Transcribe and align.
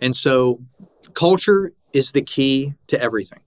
And 0.00 0.14
so 0.14 0.60
culture 1.14 1.72
is 1.92 2.12
the 2.12 2.22
key 2.22 2.74
to 2.88 3.00
everything. 3.00 3.40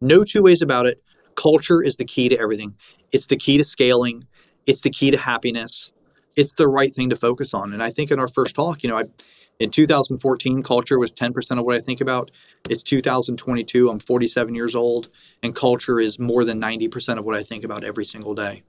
No 0.00 0.24
two 0.24 0.42
ways 0.42 0.62
about 0.62 0.86
it. 0.86 1.02
Culture 1.34 1.82
is 1.82 1.96
the 1.96 2.04
key 2.04 2.28
to 2.28 2.38
everything. 2.38 2.74
It's 3.12 3.26
the 3.26 3.36
key 3.36 3.58
to 3.58 3.64
scaling. 3.64 4.26
It's 4.66 4.80
the 4.80 4.90
key 4.90 5.10
to 5.10 5.18
happiness. 5.18 5.92
It's 6.36 6.52
the 6.52 6.68
right 6.68 6.94
thing 6.94 7.10
to 7.10 7.16
focus 7.16 7.54
on. 7.54 7.72
And 7.72 7.82
I 7.82 7.90
think 7.90 8.10
in 8.10 8.20
our 8.20 8.28
first 8.28 8.54
talk, 8.54 8.82
you 8.82 8.90
know, 8.90 8.98
I, 8.98 9.04
in 9.58 9.70
2014, 9.70 10.62
culture 10.62 10.98
was 10.98 11.12
10% 11.12 11.58
of 11.58 11.64
what 11.64 11.76
I 11.76 11.80
think 11.80 12.00
about. 12.00 12.30
It's 12.68 12.82
2022. 12.82 13.88
I'm 13.88 13.98
47 13.98 14.54
years 14.54 14.74
old, 14.74 15.08
and 15.42 15.54
culture 15.54 15.98
is 15.98 16.18
more 16.18 16.44
than 16.44 16.60
90% 16.60 17.18
of 17.18 17.24
what 17.24 17.34
I 17.34 17.42
think 17.42 17.64
about 17.64 17.82
every 17.82 18.04
single 18.04 18.34
day. 18.34 18.62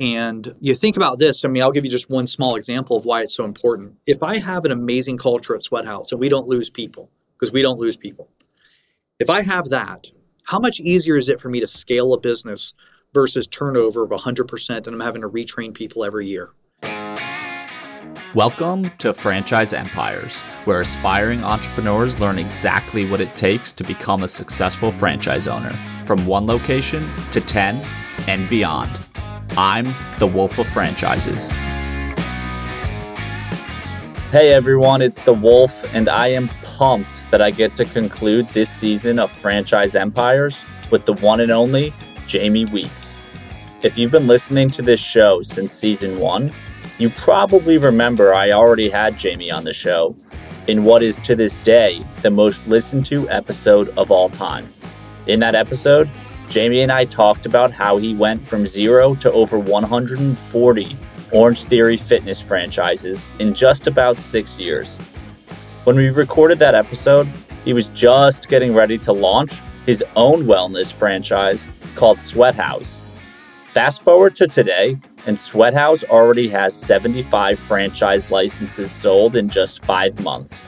And 0.00 0.54
you 0.60 0.74
think 0.74 0.96
about 0.96 1.18
this, 1.18 1.44
I 1.44 1.48
mean, 1.48 1.60
I'll 1.60 1.72
give 1.72 1.84
you 1.84 1.90
just 1.90 2.08
one 2.08 2.28
small 2.28 2.54
example 2.54 2.96
of 2.96 3.04
why 3.04 3.22
it's 3.22 3.34
so 3.34 3.44
important. 3.44 3.96
If 4.06 4.22
I 4.22 4.38
have 4.38 4.64
an 4.64 4.70
amazing 4.70 5.18
culture 5.18 5.56
at 5.56 5.62
SweatHouz 5.62 6.12
and 6.12 6.20
we 6.20 6.28
don't 6.28 6.46
lose 6.46 6.70
people, 6.70 7.10
because 7.32 7.52
we 7.52 7.62
don't 7.62 7.80
lose 7.80 7.96
people, 7.96 8.28
if 9.18 9.28
I 9.28 9.42
have 9.42 9.70
that, 9.70 10.06
how 10.44 10.60
much 10.60 10.78
easier 10.78 11.16
is 11.16 11.28
it 11.28 11.40
for 11.40 11.48
me 11.48 11.58
to 11.58 11.66
scale 11.66 12.14
a 12.14 12.20
business 12.20 12.74
versus 13.12 13.48
turnover 13.48 14.04
of 14.04 14.10
100% 14.10 14.70
and 14.70 14.86
I'm 14.86 15.00
having 15.00 15.22
to 15.22 15.28
retrain 15.28 15.74
people 15.74 16.04
every 16.04 16.26
year? 16.26 16.50
Welcome 18.34 18.92
to 18.98 19.12
Franchise 19.12 19.72
Empires, 19.72 20.42
where 20.64 20.80
aspiring 20.80 21.42
entrepreneurs 21.42 22.20
learn 22.20 22.38
exactly 22.38 23.08
what 23.08 23.20
it 23.20 23.34
takes 23.34 23.72
to 23.72 23.82
become 23.82 24.22
a 24.22 24.28
successful 24.28 24.92
franchise 24.92 25.48
owner, 25.48 25.76
from 26.04 26.24
one 26.24 26.46
location 26.46 27.08
to 27.32 27.40
10 27.40 27.84
and 28.28 28.48
beyond. 28.48 29.07
I'm 29.56 29.94
the 30.18 30.26
Wolf 30.26 30.58
of 30.58 30.68
Franchises. 30.68 31.50
Hey 34.30 34.52
everyone, 34.52 35.00
it's 35.00 35.22
the 35.22 35.32
Wolf, 35.32 35.84
and 35.94 36.08
I 36.08 36.28
am 36.28 36.48
pumped 36.62 37.24
that 37.30 37.40
I 37.40 37.50
get 37.50 37.74
to 37.76 37.84
conclude 37.86 38.46
this 38.50 38.68
season 38.68 39.18
of 39.18 39.32
Franchise 39.32 39.96
Empires 39.96 40.66
with 40.90 41.06
the 41.06 41.14
one 41.14 41.40
and 41.40 41.50
only 41.50 41.94
Jamie 42.26 42.66
Weeks. 42.66 43.20
If 43.82 43.96
you've 43.96 44.12
been 44.12 44.26
listening 44.26 44.70
to 44.70 44.82
this 44.82 45.00
show 45.00 45.40
since 45.40 45.72
season 45.72 46.18
one, 46.18 46.52
you 46.98 47.10
probably 47.10 47.78
remember 47.78 48.34
I 48.34 48.50
already 48.50 48.90
had 48.90 49.18
Jamie 49.18 49.50
on 49.50 49.64
the 49.64 49.72
show 49.72 50.14
in 50.66 50.84
what 50.84 51.02
is 51.02 51.16
to 51.18 51.34
this 51.34 51.56
day 51.56 52.02
the 52.20 52.30
most 52.30 52.68
listened 52.68 53.06
to 53.06 53.28
episode 53.30 53.88
of 53.96 54.10
all 54.10 54.28
time. 54.28 54.68
In 55.26 55.40
that 55.40 55.54
episode, 55.54 56.10
Jamie 56.48 56.80
and 56.80 56.90
I 56.90 57.04
talked 57.04 57.44
about 57.44 57.72
how 57.72 57.98
he 57.98 58.14
went 58.14 58.48
from 58.48 58.64
zero 58.64 59.14
to 59.16 59.30
over 59.32 59.58
140 59.58 60.96
Orange 61.30 61.64
Theory 61.64 61.98
fitness 61.98 62.40
franchises 62.40 63.28
in 63.38 63.52
just 63.52 63.86
about 63.86 64.18
six 64.18 64.58
years. 64.58 64.96
When 65.84 65.96
we 65.96 66.08
recorded 66.08 66.58
that 66.60 66.74
episode, 66.74 67.28
he 67.66 67.74
was 67.74 67.90
just 67.90 68.48
getting 68.48 68.74
ready 68.74 68.96
to 68.98 69.12
launch 69.12 69.60
his 69.84 70.02
own 70.16 70.44
wellness 70.44 70.90
franchise 70.90 71.68
called 71.94 72.16
SweatHouz. 72.16 72.98
Fast 73.74 74.02
forward 74.02 74.34
to 74.36 74.46
today, 74.46 74.98
and 75.26 75.36
SweatHouz 75.36 76.04
already 76.04 76.48
has 76.48 76.74
75 76.74 77.58
franchise 77.58 78.30
licenses 78.30 78.90
sold 78.90 79.36
in 79.36 79.50
just 79.50 79.84
five 79.84 80.18
months. 80.24 80.64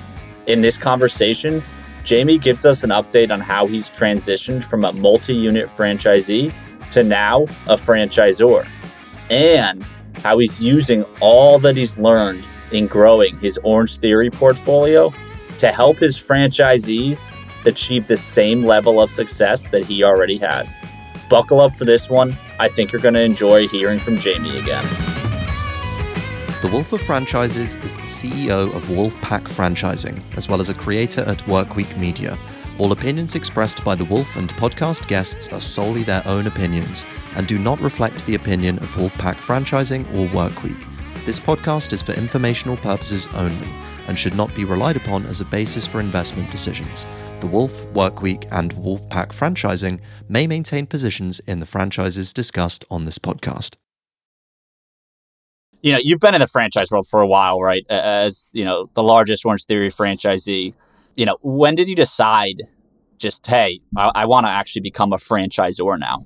In 0.47 0.61
this 0.61 0.77
conversation, 0.77 1.62
Jamie 2.05 2.39
gives 2.39 2.65
us 2.65 2.83
an 2.83 2.91
update 2.91 3.31
on 3.31 3.41
how 3.41 3.67
he's 3.67 3.91
transitioned 3.91 4.65
from 4.65 4.84
a 4.84 4.93
multi 4.93 5.34
unit 5.34 5.67
franchisee 5.67 6.53
to 6.91 7.05
now 7.05 7.43
a 7.67 7.75
franchisor, 7.75 8.67
and 9.31 9.89
how 10.17 10.39
he's 10.39 10.62
using 10.62 11.05
all 11.21 11.59
that 11.59 11.77
he's 11.77 11.98
learned 11.98 12.47
in 12.73 12.87
growing 12.87 13.39
his 13.39 13.59
Orange 13.62 13.98
Theory 13.98 14.31
portfolio 14.31 15.12
to 15.59 15.69
help 15.69 15.98
his 15.98 16.17
franchisees 16.17 17.33
achieve 17.67 18.06
the 18.06 18.17
same 18.17 18.65
level 18.65 19.01
of 19.01 19.11
success 19.11 19.69
that 19.69 19.84
he 19.84 20.03
already 20.03 20.39
has. 20.39 20.78
Buckle 21.28 21.61
up 21.61 21.77
for 21.77 21.84
this 21.84 22.09
one. 22.09 22.37
I 22.59 22.69
think 22.69 22.93
you're 22.93 23.03
going 23.03 23.15
to 23.15 23.22
enjoy 23.22 23.69
hearing 23.69 24.00
from 24.00 24.19
Jamie 24.19 24.59
again. 24.59 24.87
The 26.60 26.69
Wolf 26.69 26.93
of 26.93 27.00
Franchises 27.00 27.76
is 27.76 27.94
the 27.94 28.03
CEO 28.03 28.66
of 28.76 28.84
Wolfpack 28.88 29.44
Franchising, 29.44 30.21
as 30.37 30.47
well 30.47 30.60
as 30.60 30.69
a 30.69 30.75
creator 30.75 31.22
at 31.22 31.38
Workweek 31.47 31.97
Media. 31.97 32.38
All 32.78 32.93
opinions 32.93 33.34
expressed 33.34 33.82
by 33.82 33.94
the 33.94 34.04
Wolf 34.04 34.37
and 34.37 34.53
podcast 34.56 35.09
guests 35.09 35.48
are 35.48 35.60
solely 35.60 36.03
their 36.03 36.22
own 36.26 36.47
opinions 36.47 37.06
and 37.34 37.47
do 37.47 37.59
not 37.59 37.81
reflect 37.81 38.26
the 38.26 38.34
opinion 38.34 38.76
of 38.81 38.94
Wolfpack 38.94 39.37
Franchising 39.37 40.03
or 40.15 40.28
Workweek. 40.34 40.84
This 41.25 41.41
podcast 41.41 41.94
is 41.94 42.03
for 42.03 42.12
informational 42.12 42.77
purposes 42.77 43.27
only 43.28 43.69
and 44.06 44.19
should 44.19 44.37
not 44.37 44.54
be 44.54 44.65
relied 44.65 44.97
upon 44.97 45.25
as 45.25 45.41
a 45.41 45.47
basis 45.47 45.87
for 45.87 45.98
investment 45.98 46.50
decisions. 46.50 47.06
The 47.41 47.47
Wolf, 47.47 47.87
Workweek, 47.94 48.47
and 48.53 48.75
Wolfpack 48.75 49.28
Franchising 49.28 49.98
may 50.28 50.47
maintain 50.47 50.87
positions 50.87 51.41
in 51.41 51.60
the 51.60 51.65
franchises 51.65 52.34
discussed 52.34 52.84
on 52.91 53.06
this 53.06 53.19
podcast 53.19 53.77
you 55.82 55.92
know, 55.92 55.98
you've 56.02 56.20
been 56.20 56.34
in 56.34 56.41
the 56.41 56.46
franchise 56.46 56.91
world 56.91 57.06
for 57.06 57.20
a 57.20 57.26
while, 57.26 57.60
right? 57.60 57.84
As, 57.88 58.50
you 58.54 58.64
know, 58.64 58.91
the 58.94 59.02
largest 59.02 59.44
Orange 59.46 59.64
Theory 59.64 59.88
franchisee. 59.88 60.74
You 61.16 61.26
know, 61.26 61.38
when 61.42 61.74
did 61.74 61.88
you 61.88 61.96
decide 61.96 62.62
just, 63.18 63.46
hey, 63.46 63.80
I, 63.96 64.12
I 64.14 64.26
want 64.26 64.46
to 64.46 64.50
actually 64.50 64.82
become 64.82 65.12
a 65.12 65.16
franchisor 65.16 65.98
now? 65.98 66.24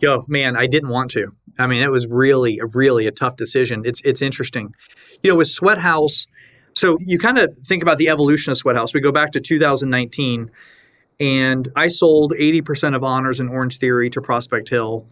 Yo, 0.00 0.24
man, 0.28 0.56
I 0.56 0.66
didn't 0.66 0.88
want 0.88 1.10
to. 1.12 1.32
I 1.58 1.66
mean, 1.66 1.82
it 1.82 1.90
was 1.90 2.06
really, 2.06 2.60
really 2.74 3.06
a 3.06 3.12
tough 3.12 3.36
decision. 3.36 3.82
It's 3.84 4.00
it's 4.04 4.22
interesting. 4.22 4.74
You 5.22 5.30
know, 5.30 5.36
with 5.36 5.48
SweatHouz, 5.48 6.26
so 6.74 6.98
you 7.00 7.18
kind 7.18 7.38
of 7.38 7.56
think 7.58 7.82
about 7.82 7.98
the 7.98 8.08
evolution 8.08 8.50
of 8.50 8.58
SweatHouz. 8.58 8.94
We 8.94 9.00
go 9.00 9.12
back 9.12 9.32
to 9.32 9.40
2019, 9.40 10.50
and 11.20 11.68
I 11.76 11.88
sold 11.88 12.32
80% 12.32 12.96
of 12.96 13.04
honors 13.04 13.40
in 13.40 13.48
Orange 13.48 13.78
Theory 13.78 14.10
to 14.10 14.20
Prospect 14.20 14.68
Hill 14.68 15.06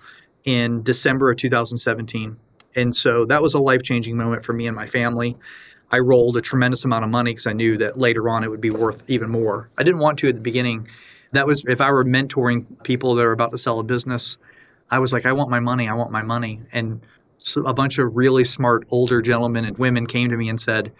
in 0.44 0.82
December 0.82 1.30
of 1.30 1.36
2017. 1.36 2.36
And 2.78 2.94
so 2.94 3.24
that 3.26 3.42
was 3.42 3.54
a 3.54 3.58
life 3.58 3.82
changing 3.82 4.16
moment 4.16 4.44
for 4.44 4.52
me 4.52 4.66
and 4.66 4.76
my 4.76 4.86
family. 4.86 5.36
I 5.90 5.98
rolled 5.98 6.36
a 6.36 6.40
tremendous 6.40 6.84
amount 6.84 7.04
of 7.04 7.10
money 7.10 7.32
because 7.32 7.46
I 7.46 7.52
knew 7.52 7.76
that 7.78 7.98
later 7.98 8.28
on 8.28 8.44
it 8.44 8.50
would 8.50 8.60
be 8.60 8.70
worth 8.70 9.08
even 9.08 9.30
more. 9.30 9.70
I 9.78 9.82
didn't 9.82 10.00
want 10.00 10.18
to 10.20 10.28
at 10.28 10.34
the 10.34 10.40
beginning. 10.40 10.86
That 11.32 11.46
was 11.46 11.64
if 11.66 11.80
I 11.80 11.90
were 11.90 12.04
mentoring 12.04 12.82
people 12.84 13.14
that 13.16 13.26
are 13.26 13.32
about 13.32 13.50
to 13.52 13.58
sell 13.58 13.78
a 13.80 13.82
business, 13.82 14.36
I 14.90 14.98
was 14.98 15.12
like, 15.12 15.26
I 15.26 15.32
want 15.32 15.50
my 15.50 15.60
money, 15.60 15.88
I 15.88 15.94
want 15.94 16.10
my 16.10 16.22
money. 16.22 16.60
And 16.72 17.00
so 17.38 17.66
a 17.66 17.74
bunch 17.74 17.98
of 17.98 18.16
really 18.16 18.44
smart 18.44 18.86
older 18.90 19.22
gentlemen 19.22 19.64
and 19.64 19.76
women 19.78 20.06
came 20.06 20.30
to 20.30 20.36
me 20.36 20.48
and 20.48 20.60
said, 20.60 20.92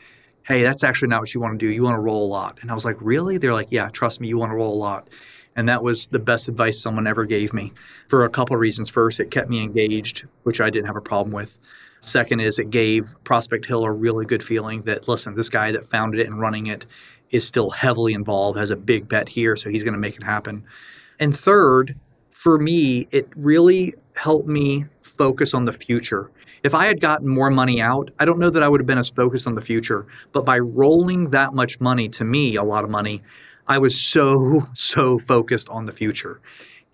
Hey, 0.43 0.63
that's 0.63 0.83
actually 0.83 1.09
not 1.09 1.21
what 1.21 1.35
you 1.35 1.41
want 1.41 1.59
to 1.59 1.67
do. 1.67 1.71
You 1.71 1.83
want 1.83 1.97
to 1.97 2.01
roll 2.01 2.25
a 2.25 2.29
lot. 2.29 2.59
And 2.63 2.71
I 2.71 2.75
was 2.75 2.85
like, 2.85 2.97
Really? 3.01 3.39
They're 3.39 3.53
like, 3.53 3.71
Yeah, 3.71 3.89
trust 3.91 4.21
me, 4.21 4.29
you 4.29 4.39
want 4.39 4.51
to 4.51 4.57
roll 4.57 4.75
a 4.75 4.77
lot. 4.77 5.09
And 5.59 5.69
that 5.69 5.83
was 5.83 6.07
the 6.07 6.21
best 6.21 6.49
advice 6.49 6.81
someone 6.81 7.09
ever 7.09 7.25
gave 7.25 7.53
me 7.53 7.73
for 8.07 8.25
a 8.25 8.31
couple 8.31 8.55
of 8.55 8.61
reasons. 8.61 8.89
First, 8.89 9.19
it 9.19 9.33
kept 9.33 9.51
me 9.51 9.61
engaged, 9.61 10.25
which 10.45 10.61
I 10.61 10.71
didn't 10.71 10.87
have 10.87 10.95
a 10.95 11.01
problem 11.01 11.33
with. 11.35 11.59
Second 12.01 12.39
is 12.39 12.61
it 12.61 12.71
gave 12.71 13.13
Prospect 13.25 13.67
Hill 13.67 13.83
a 13.83 13.91
really 13.91 14.25
good 14.25 14.41
feeling 14.41 14.83
that, 14.83 15.09
listen, 15.09 15.35
this 15.35 15.49
guy 15.49 15.73
that 15.73 15.85
founded 15.85 16.21
it 16.21 16.29
and 16.29 16.39
running 16.39 16.69
it 16.69 16.87
is 17.31 17.45
still 17.45 17.71
heavily 17.71 18.15
involved, 18.15 18.57
has 18.57 18.71
a 18.71 18.77
big 18.77 19.09
bet 19.09 19.29
here, 19.29 19.57
so 19.57 19.69
he's 19.69 19.83
going 19.83 19.95
to 19.95 19.99
make 19.99 20.15
it 20.15 20.23
happen. 20.23 20.63
And 21.19 21.37
third, 21.37 21.97
for 22.31 22.57
me, 22.59 23.09
it 23.11 23.29
really 23.35 23.95
helped 24.15 24.47
me 24.47 24.85
focus 25.03 25.55
on 25.55 25.65
the 25.65 25.73
future. 25.73 26.31
If 26.63 26.73
I 26.73 26.87
had 26.87 27.01
gotten 27.01 27.27
more 27.27 27.51
money 27.51 27.83
out, 27.83 28.13
I 28.21 28.25
don't 28.27 28.39
know 28.39 28.51
that 28.51 28.63
I 28.63 28.69
would 28.69 28.81
have 28.81 28.87
been 28.87 28.97
as 28.97 29.11
focused 29.11 29.49
on 29.49 29.57
the 29.57 29.61
future. 29.61 30.07
But 30.31 30.45
by 30.45 30.61
rolling 30.61 31.31
that 31.31 31.53
much 31.53 31.81
money, 31.81 32.09
to 32.11 32.25
me, 32.25 32.55
a 32.55 32.63
lot 32.63 32.85
of 32.85 32.91
money, 32.91 33.23
I 33.69 33.79
was 33.79 34.01
so, 34.01 34.67
so 34.73 35.19
focused 35.19 35.69
on 35.69 35.87
the 35.87 35.93
future. 35.93 36.41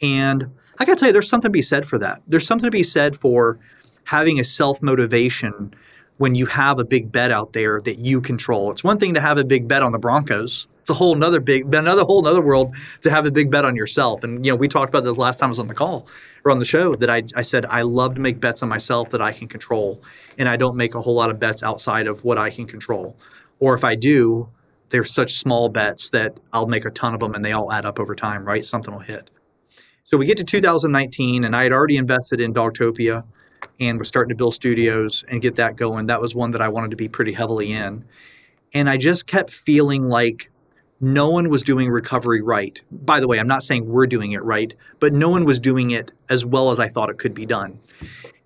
And 0.02 0.50
I 0.78 0.84
got 0.84 0.94
to 0.94 1.00
tell 1.00 1.08
you, 1.08 1.12
there's 1.12 1.28
something 1.28 1.48
to 1.48 1.52
be 1.52 1.62
said 1.62 1.86
for 1.86 1.98
that. 1.98 2.20
There's 2.26 2.46
something 2.46 2.66
to 2.66 2.70
be 2.70 2.82
said 2.82 3.16
for 3.16 3.58
having 4.04 4.40
a 4.40 4.44
self 4.44 4.82
motivation 4.82 5.72
when 6.18 6.34
you 6.34 6.46
have 6.46 6.78
a 6.78 6.84
big 6.84 7.10
bet 7.10 7.30
out 7.30 7.52
there 7.52 7.80
that 7.80 7.98
you 7.98 8.20
control. 8.20 8.70
It's 8.70 8.84
one 8.84 8.98
thing 8.98 9.14
to 9.14 9.20
have 9.20 9.38
a 9.38 9.44
big 9.44 9.66
bet 9.66 9.82
on 9.82 9.92
the 9.92 9.98
Broncos. 9.98 10.66
It's 10.80 10.90
a 10.90 10.94
whole 10.94 11.14
another 11.14 11.40
big, 11.40 11.74
another 11.74 12.04
whole 12.04 12.20
another 12.20 12.42
world 12.42 12.74
to 13.00 13.10
have 13.10 13.24
a 13.24 13.30
big 13.30 13.50
bet 13.50 13.64
on 13.64 13.74
yourself. 13.74 14.22
And 14.22 14.44
you 14.44 14.52
know, 14.52 14.56
we 14.56 14.68
talked 14.68 14.90
about 14.90 15.02
this 15.04 15.16
last 15.16 15.38
time 15.38 15.48
I 15.48 15.50
was 15.50 15.58
on 15.58 15.68
the 15.68 15.74
call 15.74 16.06
or 16.44 16.50
on 16.50 16.58
the 16.58 16.64
show 16.64 16.94
that 16.96 17.08
I, 17.08 17.22
I 17.34 17.42
said 17.42 17.64
I 17.66 17.82
love 17.82 18.14
to 18.16 18.20
make 18.20 18.38
bets 18.38 18.62
on 18.62 18.68
myself 18.68 19.08
that 19.10 19.22
I 19.22 19.32
can 19.32 19.48
control, 19.48 20.02
and 20.36 20.48
I 20.48 20.56
don't 20.56 20.76
make 20.76 20.94
a 20.94 21.00
whole 21.00 21.14
lot 21.14 21.30
of 21.30 21.40
bets 21.40 21.62
outside 21.62 22.06
of 22.06 22.22
what 22.22 22.36
I 22.36 22.50
can 22.50 22.66
control. 22.66 23.16
Or 23.60 23.74
if 23.74 23.82
I 23.82 23.94
do, 23.94 24.48
they're 24.94 25.02
such 25.02 25.32
small 25.32 25.68
bets 25.68 26.10
that 26.10 26.38
I'll 26.52 26.68
make 26.68 26.84
a 26.84 26.90
ton 26.92 27.14
of 27.14 27.20
them 27.20 27.34
and 27.34 27.44
they 27.44 27.50
all 27.50 27.72
add 27.72 27.84
up 27.84 27.98
over 27.98 28.14
time, 28.14 28.44
right? 28.44 28.64
Something 28.64 28.94
will 28.94 29.00
hit. 29.00 29.28
So 30.04 30.16
we 30.16 30.24
get 30.24 30.36
to 30.36 30.44
2019 30.44 31.42
and 31.42 31.56
I 31.56 31.64
had 31.64 31.72
already 31.72 31.96
invested 31.96 32.40
in 32.40 32.54
Dogtopia 32.54 33.24
and 33.80 33.98
was 33.98 34.06
starting 34.06 34.28
to 34.28 34.36
build 34.36 34.54
studios 34.54 35.24
and 35.26 35.42
get 35.42 35.56
that 35.56 35.74
going. 35.74 36.06
That 36.06 36.20
was 36.20 36.36
one 36.36 36.52
that 36.52 36.60
I 36.62 36.68
wanted 36.68 36.92
to 36.92 36.96
be 36.96 37.08
pretty 37.08 37.32
heavily 37.32 37.72
in. 37.72 38.04
And 38.72 38.88
I 38.88 38.96
just 38.96 39.26
kept 39.26 39.50
feeling 39.50 40.08
like 40.08 40.48
no 41.00 41.28
one 41.28 41.48
was 41.48 41.64
doing 41.64 41.90
recovery 41.90 42.40
right. 42.40 42.80
By 42.92 43.18
the 43.18 43.26
way, 43.26 43.40
I'm 43.40 43.48
not 43.48 43.64
saying 43.64 43.88
we're 43.88 44.06
doing 44.06 44.30
it 44.30 44.44
right, 44.44 44.76
but 45.00 45.12
no 45.12 45.28
one 45.28 45.44
was 45.44 45.58
doing 45.58 45.90
it 45.90 46.12
as 46.30 46.46
well 46.46 46.70
as 46.70 46.78
I 46.78 46.86
thought 46.86 47.10
it 47.10 47.18
could 47.18 47.34
be 47.34 47.46
done. 47.46 47.80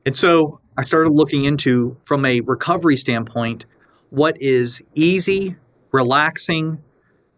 And 0.06 0.16
so 0.16 0.60
I 0.78 0.84
started 0.84 1.10
looking 1.10 1.44
into, 1.44 1.94
from 2.04 2.24
a 2.24 2.40
recovery 2.40 2.96
standpoint, 2.96 3.66
what 4.08 4.40
is 4.40 4.80
easy 4.94 5.54
relaxing, 5.93 6.82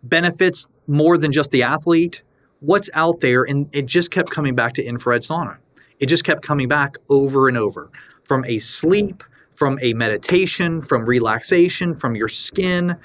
benefits 0.02 0.69
more 0.87 1.19
than 1.19 1.32
just 1.32 1.50
the 1.50 1.62
athlete, 1.62 2.23
what's 2.61 2.91
out 2.94 3.20
there. 3.20 3.44
And 3.44 3.69
it 3.75 3.87
just 3.87 4.11
kept 4.11 4.31
coming 4.31 4.55
back 4.55 4.75
to 4.75 4.82
infrared 4.82 5.23
sauna. 5.23 5.58
It 5.99 6.06
just 6.06 6.25
kept 6.25 6.43
coming 6.43 6.69
back 6.69 6.97
over 7.08 7.49
and 7.49 7.56
over 7.56 7.91
from 8.25 8.44
a 8.47 8.58
sleep, 8.58 9.23
from 9.55 9.79
a 9.82 9.93
meditation, 9.94 10.81
from 10.81 11.05
relaxation, 11.05 11.94
from 11.94 12.14
your 12.14 12.29
skin, 12.29 12.97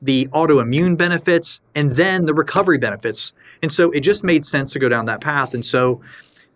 the 0.00 0.26
autoimmune 0.28 0.96
benefits, 0.96 1.60
and 1.74 1.96
then 1.96 2.26
the 2.26 2.34
recovery 2.34 2.78
benefits. 2.78 3.32
And 3.62 3.72
so 3.72 3.90
it 3.90 4.00
just 4.00 4.22
made 4.22 4.44
sense 4.44 4.72
to 4.72 4.78
go 4.78 4.88
down 4.88 5.06
that 5.06 5.20
path. 5.20 5.54
And 5.54 5.64
so 5.64 6.00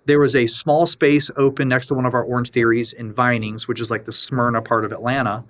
there 0.05 0.21
was 0.21 0.37
a 0.37 0.47
small 0.47 0.87
space 0.87 1.31
open 1.37 1.69
next 1.69 1.89
to 1.89 1.95
one 1.95 2.07
of 2.07 2.15
our 2.15 2.23
Orange 2.23 2.51
Theories 2.51 2.93
in 2.93 3.13
Vinings, 3.13 3.67
which 3.67 3.81
is 3.81 3.91
like 3.91 4.05
the 4.05 4.13
Smyrna 4.13 4.63
part 4.63 4.85
of 4.85 4.93
Atlanta. 4.93 5.45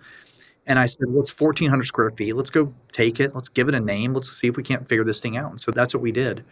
And 0.68 0.78
I 0.78 0.84
said, 0.84 1.06
well, 1.08 1.22
it's 1.22 1.38
1,400 1.38 1.84
square 1.84 2.10
feet. 2.10 2.34
Let's 2.34 2.50
go 2.50 2.72
take 2.92 3.20
it. 3.20 3.34
Let's 3.34 3.48
give 3.48 3.68
it 3.70 3.74
a 3.74 3.80
name. 3.80 4.12
Let's 4.12 4.30
see 4.30 4.48
if 4.48 4.56
we 4.56 4.62
can't 4.62 4.86
figure 4.86 5.02
this 5.02 5.18
thing 5.18 5.38
out. 5.38 5.50
And 5.50 5.58
so 5.58 5.72
that's 5.72 5.94
what 5.94 6.02
we 6.02 6.12
did. 6.12 6.44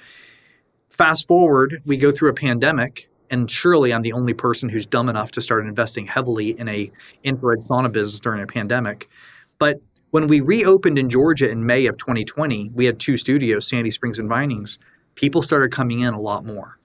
Fast 0.89 1.29
forward, 1.29 1.83
we 1.85 1.99
go 1.99 2.11
through 2.11 2.31
a 2.31 2.35
pandemic, 2.35 3.11
and 3.29 3.51
surely 3.51 3.93
I'm 3.93 4.01
the 4.01 4.15
only 4.15 4.33
person 4.33 4.71
who's 4.71 4.87
dumb 4.87 5.11
enough 5.11 5.33
to 5.33 5.43
start 5.43 5.67
investing 5.67 6.07
heavily 6.07 6.59
in 6.59 6.67
a 6.67 6.91
infrared 7.25 7.61
sauna 7.61 7.93
business 7.93 8.19
during 8.19 8.43
a 8.43 8.47
pandemic. 8.47 9.11
But 9.59 9.83
when 10.13 10.29
we 10.29 10.41
reopened 10.41 10.99
in 10.99 11.11
Georgia 11.11 11.51
in 11.51 11.67
May 11.67 11.85
of 11.85 11.99
2020, 11.99 12.71
we 12.71 12.87
had 12.87 12.99
two 12.99 13.19
studios, 13.19 13.69
Sandy 13.69 13.91
Springs 13.91 14.19
and 14.19 14.31
Vinings. 14.31 14.79
People 15.15 15.43
started 15.43 15.73
coming 15.73 16.01
in 16.01 16.15
a 16.15 16.21
lot 16.21 16.47
more. 16.47 16.79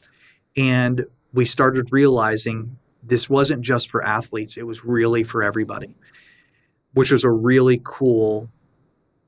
And 0.58 1.06
we 1.32 1.46
started 1.46 1.88
realizing 1.92 2.78
this 3.04 3.30
wasn't 3.30 3.62
just 3.62 3.90
for 3.90 4.04
athletes, 4.04 4.58
it 4.58 4.68
was 4.68 4.84
really 4.84 5.24
for 5.24 5.44
everybody 5.44 5.96
which 6.94 7.12
was 7.12 7.24
a 7.24 7.30
really 7.30 7.82
cool 7.84 8.50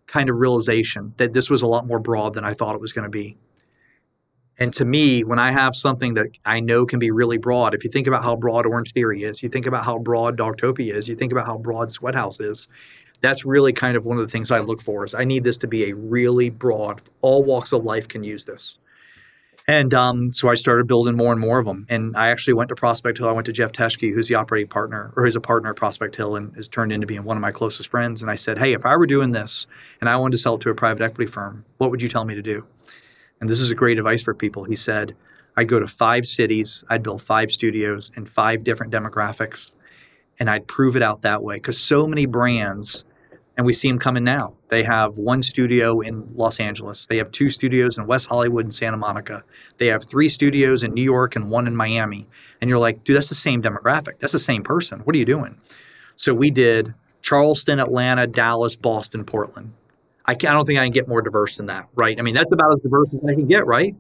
kind 0.08 0.30
of 0.30 0.38
realization 0.38 1.14
that 1.18 1.34
this 1.34 1.50
was 1.50 1.62
a 1.62 1.68
lot 1.68 1.88
more 1.88 2.00
broad 2.00 2.34
than 2.34 2.44
I 2.44 2.54
thought 2.54 2.76
it 2.76 2.82
was 2.82 2.94
going 2.94 3.04
to 3.04 3.10
be. 3.10 3.38
And 4.60 4.72
to 4.74 4.86
me, 4.86 5.24
when 5.24 5.40
I 5.40 5.52
have 5.52 5.76
something 5.76 6.14
that 6.14 6.28
I 6.46 6.60
know 6.60 6.86
can 6.86 7.00
be 7.00 7.10
really 7.10 7.38
broad, 7.40 7.74
if 7.74 7.84
you 7.84 7.90
think 7.90 8.06
about 8.06 8.24
how 8.24 8.36
broad 8.36 8.68
Orange 8.68 8.94
Theory 8.94 9.24
is, 9.24 9.42
you 9.42 9.50
think 9.50 9.66
about 9.66 9.84
how 9.84 9.98
broad 9.98 10.38
Dogtopia 10.38 10.94
is, 10.94 11.08
you 11.08 11.16
think 11.16 11.32
about 11.32 11.48
how 11.48 11.58
broad 11.58 11.90
SweatHouz 11.90 12.40
is, 12.40 12.68
that's 13.22 13.46
really 13.46 13.74
kind 13.74 13.98
of 13.98 14.06
one 14.06 14.18
of 14.18 14.24
the 14.24 14.32
things 14.32 14.52
I 14.52 14.60
look 14.60 14.82
for 14.82 15.04
is 15.04 15.16
I 15.16 15.24
need 15.24 15.44
this 15.44 15.58
to 15.60 15.68
be 15.68 15.90
a 15.90 15.96
really 15.96 16.50
broad, 16.50 17.02
all 17.22 17.44
walks 17.44 17.72
of 17.72 17.84
life 17.84 18.08
can 18.08 18.24
use 18.24 18.46
this. 18.46 18.78
And 19.68 19.94
um, 19.94 20.32
so 20.32 20.50
I 20.50 20.56
started 20.56 20.88
building 20.88 21.16
more 21.16 21.32
and 21.32 21.40
more 21.40 21.58
of 21.58 21.66
them. 21.66 21.86
And 21.88 22.18
I 22.18 22.28
actually 22.28 22.54
went 22.54 22.68
to 22.70 22.76
Prospect 22.76 23.18
Hill. 23.18 23.30
I 23.30 23.32
went 23.32 23.46
to 23.46 23.54
Jeff 23.54 23.72
Teschke, 23.72 24.14
who's 24.14 24.28
the 24.28 24.36
operating 24.36 24.68
partner, 24.68 25.14
or 25.16 25.24
who's 25.24 25.38
a 25.38 25.42
partner 25.42 25.70
at 25.70 25.78
Prospect 25.78 26.16
Hill 26.16 26.36
and 26.36 26.54
has 26.56 26.68
turned 26.68 26.92
into 26.92 27.08
being 27.08 27.24
one 27.24 27.38
of 27.38 27.42
my 27.42 27.52
closest 27.52 27.90
friends. 27.90 28.22
And 28.22 28.30
I 28.30 28.36
said, 28.36 28.58
Hey, 28.58 28.74
if 28.74 28.86
I 28.86 28.98
were 28.98 29.08
doing 29.08 29.32
this 29.32 29.66
and 30.02 30.10
I 30.10 30.18
wanted 30.18 30.34
to 30.34 30.38
sell 30.40 30.56
it 30.56 30.62
to 30.62 30.70
a 30.70 30.76
private 30.76 31.02
equity 31.02 31.32
firm, 31.32 31.64
what 31.78 31.92
would 31.92 32.02
you 32.02 32.10
tell 32.10 32.26
me 32.26 32.36
to 32.36 32.42
do? 32.42 32.66
And 33.40 33.50
this 33.50 33.62
is 33.62 33.72
a 33.72 33.76
great 33.76 33.98
advice 33.98 34.22
for 34.22 34.34
people. 34.34 34.66
He 34.66 34.76
said, 34.76 35.16
I'd 35.56 35.70
go 35.70 35.80
to 35.80 35.88
five 35.88 36.26
cities, 36.26 36.84
I'd 36.90 37.04
build 37.04 37.22
five 37.22 37.52
studios 37.52 38.12
in 38.16 38.26
five 38.26 38.64
different 38.64 38.92
demographics, 38.92 39.72
and 40.40 40.50
I'd 40.50 40.68
prove 40.68 40.96
it 40.96 41.04
out 41.04 41.22
that 41.22 41.44
way. 41.44 41.56
Because 41.56 41.78
so 41.78 42.08
many 42.08 42.26
brands 42.26 43.04
and 43.58 43.66
we 43.66 43.74
see 43.74 43.88
them 43.88 44.00
coming 44.00 44.24
now. 44.24 44.54
They 44.70 44.84
have 44.84 45.18
one 45.18 45.44
studio 45.44 46.00
in 46.00 46.28
Los 46.36 46.60
Angeles. 46.60 47.06
They 47.06 47.18
have 47.18 47.32
two 47.32 47.50
studios 47.50 47.98
in 47.98 48.08
West 48.08 48.28
Hollywood 48.28 48.66
and 48.66 48.74
Santa 48.74 48.98
Monica. 48.98 49.44
They 49.78 49.88
have 49.88 50.04
three 50.04 50.30
studios 50.30 50.84
in 50.84 50.94
New 50.94 51.04
York 51.04 51.36
and 51.36 51.50
one 51.50 51.68
in 51.68 51.76
Miami. 51.76 52.28
And 52.62 52.70
you're 52.70 52.80
like, 52.80 53.04
dude, 53.04 53.16
that's 53.16 53.30
the 53.30 53.36
same 53.36 53.62
demographic. 53.62 54.20
That's 54.20 54.34
the 54.34 54.40
same 54.40 54.64
person. 54.64 55.02
What 55.02 55.16
are 55.16 55.20
you 55.20 55.26
doing? 55.26 55.56
So 56.16 56.34
we 56.34 56.50
did 56.50 56.94
Charleston, 57.22 57.80
Atlanta, 57.80 58.26
Dallas, 58.26 58.76
Boston, 58.76 59.24
Portland. 59.24 59.74
I, 60.26 60.32
I 60.32 60.36
don't 60.36 60.66
think 60.66 60.80
I 60.80 60.84
can 60.84 60.92
get 60.92 61.08
more 61.08 61.22
diverse 61.22 61.58
than 61.58 61.68
that, 61.68 61.88
right? 61.96 62.18
I 62.20 62.24
mean, 62.24 62.34
that's 62.34 62.52
about 62.52 62.74
as 62.74 62.80
diverse 62.80 63.14
as 63.14 63.22
I 63.24 63.36
can 63.36 63.48
get, 63.48 63.66
right? 63.66 63.96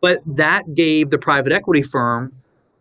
But 0.00 0.20
that 0.26 0.74
gave 0.74 1.10
the 1.10 1.18
private 1.18 1.52
equity 1.52 1.82
firm 1.82 2.32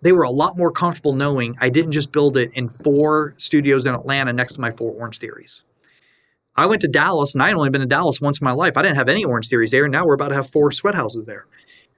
they 0.01 0.11
were 0.11 0.23
a 0.23 0.31
lot 0.31 0.57
more 0.57 0.71
comfortable 0.71 1.13
knowing 1.13 1.55
I 1.61 1.69
didn't 1.69 1.91
just 1.91 2.11
build 2.11 2.35
it 2.37 2.51
in 2.53 2.69
four 2.69 3.35
studios 3.37 3.85
in 3.85 3.93
Atlanta 3.93 4.33
next 4.33 4.53
to 4.53 4.61
my 4.61 4.71
four 4.71 4.93
Orange 4.93 5.19
Theories. 5.19 5.63
I 6.55 6.65
went 6.65 6.81
to 6.81 6.87
Dallas 6.87 7.33
and 7.33 7.41
I 7.41 7.47
had 7.47 7.55
only 7.55 7.69
been 7.69 7.81
to 7.81 7.87
Dallas 7.87 8.19
once 8.19 8.39
in 8.39 8.45
my 8.45 8.51
life. 8.51 8.77
I 8.77 8.81
didn't 8.81 8.97
have 8.97 9.09
any 9.09 9.23
Orange 9.23 9.47
Theories 9.47 9.71
there. 9.71 9.85
And 9.85 9.91
now 9.91 10.05
we're 10.05 10.13
about 10.13 10.29
to 10.29 10.35
have 10.35 10.49
four 10.49 10.69
SweatHouzes 10.69 11.25
there. 11.25 11.45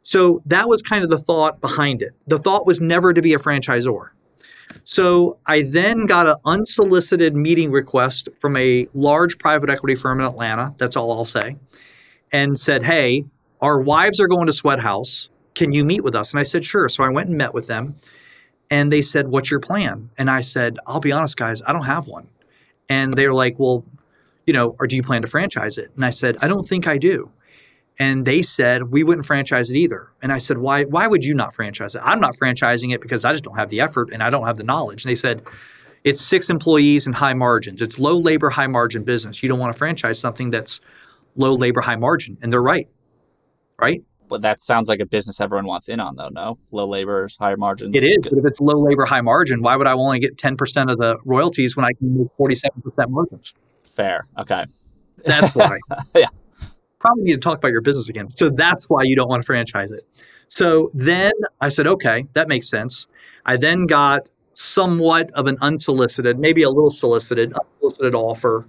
So 0.04 0.42
that 0.46 0.68
was 0.68 0.82
kind 0.82 1.04
of 1.04 1.10
the 1.10 1.18
thought 1.18 1.62
behind 1.62 2.02
it. 2.02 2.12
The 2.28 2.38
thought 2.38 2.68
was 2.68 2.82
never 2.82 3.14
to 3.14 3.22
be 3.22 3.34
a 3.34 3.38
franchisor. 3.38 4.10
So 4.86 5.38
I 5.46 5.64
then 5.64 6.06
got 6.06 6.28
an 6.28 6.36
unsolicited 6.46 7.36
meeting 7.36 7.72
request 7.72 8.30
from 8.40 8.58
a 8.58 8.88
large 8.94 9.38
private 9.38 9.70
equity 9.70 9.96
firm 9.96 10.20
in 10.20 10.26
Atlanta. 10.26 10.74
That's 10.78 10.96
all 10.96 11.12
I'll 11.12 11.26
say. 11.26 11.56
And 12.32 12.58
said, 12.58 12.84
Hey, 12.84 13.24
our 13.62 13.80
wives 13.80 14.20
are 14.20 14.28
going 14.28 14.48
to 14.48 14.52
SweatHouz. 14.52 15.30
Can 15.56 15.72
you 15.72 15.86
meet 15.86 16.04
with 16.04 16.16
us? 16.16 16.34
And 16.34 16.40
I 16.40 16.44
said, 16.44 16.66
Sure. 16.66 16.90
So 16.90 17.04
I 17.04 17.10
went 17.10 17.30
and 17.30 17.38
met 17.38 17.54
with 17.54 17.68
them. 17.68 17.96
And 18.70 18.92
they 18.92 19.02
said, 19.02 19.28
What's 19.28 19.52
your 19.52 19.60
plan? 19.60 20.10
And 20.18 20.30
I 20.30 20.42
said, 20.42 20.80
I'll 20.86 21.00
be 21.00 21.12
honest, 21.12 21.38
guys, 21.38 21.62
I 21.66 21.74
don't 21.74 21.86
have 21.86 22.08
one. 22.08 22.28
And 22.90 23.14
they're 23.14 23.34
like, 23.34 23.58
Well, 23.60 23.86
you 24.46 24.54
know, 24.54 24.76
or 24.80 24.88
do 24.88 24.96
you 24.96 25.04
plan 25.04 25.22
to 25.22 25.28
franchise 25.28 25.78
it? 25.78 25.92
And 25.96 26.06
I 26.06 26.10
said, 26.10 26.38
I 26.42 26.48
don't 26.48 26.68
think 26.68 26.88
I 26.88 26.98
do. 26.98 27.32
And 28.00 28.26
they 28.26 28.42
said, 28.42 28.92
we 28.92 29.04
wouldn't 29.04 29.26
franchise 29.26 29.70
it 29.70 29.78
either. 29.78 30.12
And 30.22 30.32
I 30.32 30.40
said, 30.40 30.58
why, 30.58 30.86
why 30.86 31.08
would 31.08 31.24
you 31.24 31.36
not 31.36 31.54
franchise 31.54 31.96
it? 31.96 32.02
I'm 32.04 32.20
not 32.20 32.36
franchising 32.36 32.94
it 32.94 33.02
because 33.02 33.24
I 33.24 33.32
just 33.32 33.44
don't 33.44 33.58
have 33.58 33.70
the 33.70 33.82
effort 33.82 34.12
and 34.12 34.24
I 34.24 34.30
don't 34.30 34.48
have 34.48 34.58
the 34.58 34.64
knowledge. 34.64 35.06
And 35.06 35.12
they 35.12 35.16
said, 35.16 35.44
it's 36.04 36.20
six 36.20 36.50
employees 36.50 37.06
and 37.06 37.16
high 37.16 37.36
margins. 37.36 37.82
It's 37.82 38.00
low 38.00 38.18
labor, 38.18 38.50
high 38.50 38.68
margin 38.68 39.04
business. 39.04 39.44
You 39.44 39.50
don't 39.50 39.60
want 39.60 39.74
to 39.74 39.78
franchise 39.78 40.20
something 40.20 40.50
that's 40.50 40.82
low 41.36 41.54
labor, 41.54 41.82
high 41.82 41.96
margin. 41.96 42.38
And 42.42 42.52
they're 42.52 42.62
right. 42.62 42.90
Right? 43.80 44.04
But 44.28 44.42
that 44.42 44.60
sounds 44.60 44.90
like 44.90 45.00
a 45.00 45.06
business 45.06 45.40
everyone 45.40 45.68
wants 45.68 45.90
in 45.90 46.00
on, 46.00 46.16
though. 46.16 46.30
No, 46.30 46.58
low 46.72 46.88
labor, 46.88 47.30
high 47.40 47.56
margins. 47.56 47.96
It 47.96 48.04
is, 48.04 48.18
but 48.24 48.34
if 48.34 48.46
it's 48.46 48.60
low 48.60 48.80
labor, 48.80 49.06
high 49.06 49.22
margin, 49.22 49.62
why 49.62 49.76
would 49.76 49.86
I 49.86 49.92
only 49.92 50.18
get 50.20 50.38
ten 50.38 50.58
percent 50.58 50.90
of 50.90 50.98
the 50.98 51.18
royalties 51.26 51.76
when 51.76 51.86
I 51.86 51.92
can 51.94 52.18
make 52.18 52.28
forty-seven 52.38 52.82
percent 52.82 53.12
margins? 53.12 53.54
Fair. 53.94 54.26
Okay. 54.40 54.64
That's 55.24 55.56
why. 55.56 55.78
yeah. 56.16 56.28
Probably 57.00 57.24
need 57.24 57.34
to 57.34 57.40
talk 57.40 57.58
about 57.58 57.72
your 57.72 57.82
business 57.82 58.10
again. 58.10 58.30
So 58.30 58.50
that's 58.50 58.90
why 58.90 59.02
you 59.04 59.16
don't 59.16 59.30
want 59.30 59.44
to 59.44 59.46
franchise 59.46 59.92
it. 59.92 60.04
So 60.48 60.90
then 60.94 61.32
I 61.62 61.70
said, 61.70 61.88
okay, 61.88 62.26
that 62.34 62.48
makes 62.48 62.70
sense. 62.70 63.08
I 63.46 63.58
then 63.58 63.86
got 63.86 64.30
somewhat 64.54 65.32
of 65.32 65.48
an 65.48 65.58
unsolicited, 65.62 66.40
maybe 66.40 66.64
a 66.64 66.70
little 66.70 66.90
solicited, 66.90 67.54
unsolicited 67.54 68.16
offer 68.16 68.66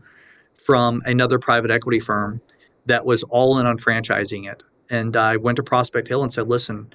from 0.55 1.03
another 1.05 1.39
private 1.39 1.71
equity 1.71 2.01
firm 2.01 2.41
that 2.87 3.05
was 3.07 3.23
all 3.25 3.59
in 3.59 3.67
on 3.67 3.79
franchising 3.79 4.51
it. 4.51 4.63
And 4.91 5.17
I 5.17 5.37
went 5.37 5.57
to 5.57 5.63
Prospect 5.63 6.09
Hill 6.09 6.23
and 6.23 6.33
said, 6.33 6.49
listen, 6.49 6.93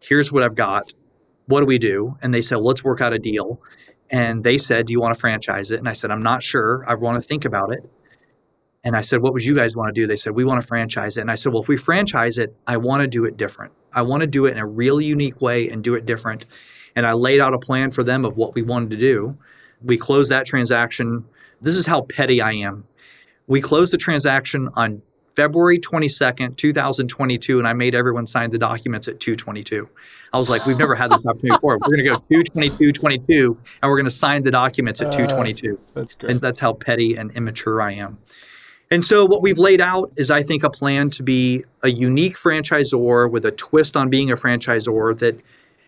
here's 0.00 0.32
what 0.32 0.42
I've 0.42 0.54
got. 0.54 0.92
What 1.46 1.60
do 1.60 1.66
we 1.66 1.78
do? 1.78 2.16
And 2.22 2.32
they 2.32 2.42
said, 2.42 2.56
well, 2.56 2.66
let's 2.66 2.84
work 2.84 3.00
out 3.00 3.12
a 3.12 3.18
deal. 3.18 3.60
And 4.10 4.42
they 4.42 4.58
said, 4.58 4.86
Do 4.86 4.92
you 4.92 5.00
want 5.00 5.14
to 5.14 5.20
franchise 5.20 5.70
it? 5.70 5.78
And 5.78 5.88
I 5.88 5.92
said, 5.92 6.10
I'm 6.10 6.22
not 6.22 6.42
sure. 6.42 6.84
I 6.88 6.94
want 6.94 7.20
to 7.20 7.26
think 7.26 7.44
about 7.44 7.72
it. 7.72 7.88
And 8.82 8.96
I 8.96 9.02
said, 9.02 9.22
What 9.22 9.32
would 9.32 9.44
you 9.44 9.54
guys 9.54 9.76
want 9.76 9.94
to 9.94 10.00
do? 10.00 10.06
They 10.06 10.16
said, 10.16 10.34
We 10.34 10.44
want 10.44 10.60
to 10.60 10.66
franchise 10.66 11.16
it. 11.16 11.20
And 11.22 11.30
I 11.30 11.34
said, 11.34 11.52
Well, 11.52 11.62
if 11.62 11.68
we 11.68 11.76
franchise 11.76 12.38
it, 12.38 12.54
I 12.66 12.76
want 12.76 13.02
to 13.02 13.06
do 13.06 13.24
it 13.24 13.36
different. 13.36 13.72
I 13.92 14.02
want 14.02 14.22
to 14.22 14.26
do 14.26 14.46
it 14.46 14.52
in 14.52 14.58
a 14.58 14.66
really 14.66 15.04
unique 15.04 15.40
way 15.40 15.68
and 15.68 15.82
do 15.82 15.94
it 15.94 16.06
different. 16.06 16.46
And 16.96 17.06
I 17.06 17.12
laid 17.12 17.40
out 17.40 17.54
a 17.54 17.58
plan 17.58 17.90
for 17.90 18.02
them 18.02 18.24
of 18.24 18.36
what 18.36 18.54
we 18.54 18.62
wanted 18.62 18.90
to 18.90 18.96
do. 18.96 19.36
We 19.82 19.96
closed 19.96 20.30
that 20.30 20.46
transaction. 20.46 21.24
This 21.60 21.76
is 21.76 21.86
how 21.86 22.02
petty 22.02 22.40
I 22.40 22.52
am. 22.52 22.84
We 23.46 23.60
closed 23.60 23.92
the 23.92 23.98
transaction 23.98 24.68
on 24.74 25.02
February 25.36 25.78
22nd, 25.78 26.56
2022, 26.56 27.58
and 27.58 27.66
I 27.66 27.72
made 27.72 27.94
everyone 27.94 28.26
sign 28.26 28.50
the 28.50 28.58
documents 28.58 29.08
at 29.08 29.20
222. 29.20 29.88
I 30.32 30.38
was 30.38 30.50
like, 30.50 30.66
we've 30.66 30.78
never 30.78 30.94
had 30.94 31.10
this 31.10 31.24
opportunity 31.26 31.50
before. 31.50 31.78
We're 31.78 31.96
going 31.96 32.04
to 32.04 32.10
go 32.10 32.16
222, 32.16 32.92
22, 32.92 33.58
and 33.82 33.90
we're 33.90 33.96
going 33.96 34.04
to 34.04 34.10
sign 34.10 34.42
the 34.42 34.50
documents 34.50 35.00
at 35.00 35.08
uh, 35.08 35.12
222. 35.12 35.78
That's 35.94 36.14
great. 36.14 36.30
And 36.30 36.40
that's 36.40 36.58
how 36.58 36.72
petty 36.72 37.16
and 37.16 37.30
immature 37.36 37.80
I 37.80 37.92
am. 37.92 38.18
And 38.92 39.04
so 39.04 39.24
what 39.24 39.40
we've 39.40 39.58
laid 39.58 39.80
out 39.80 40.12
is, 40.16 40.32
I 40.32 40.42
think, 40.42 40.64
a 40.64 40.70
plan 40.70 41.10
to 41.10 41.22
be 41.22 41.64
a 41.82 41.88
unique 41.88 42.36
franchisor 42.36 43.30
with 43.30 43.44
a 43.44 43.52
twist 43.52 43.96
on 43.96 44.10
being 44.10 44.32
a 44.32 44.34
franchisor 44.34 45.16
that 45.20 45.40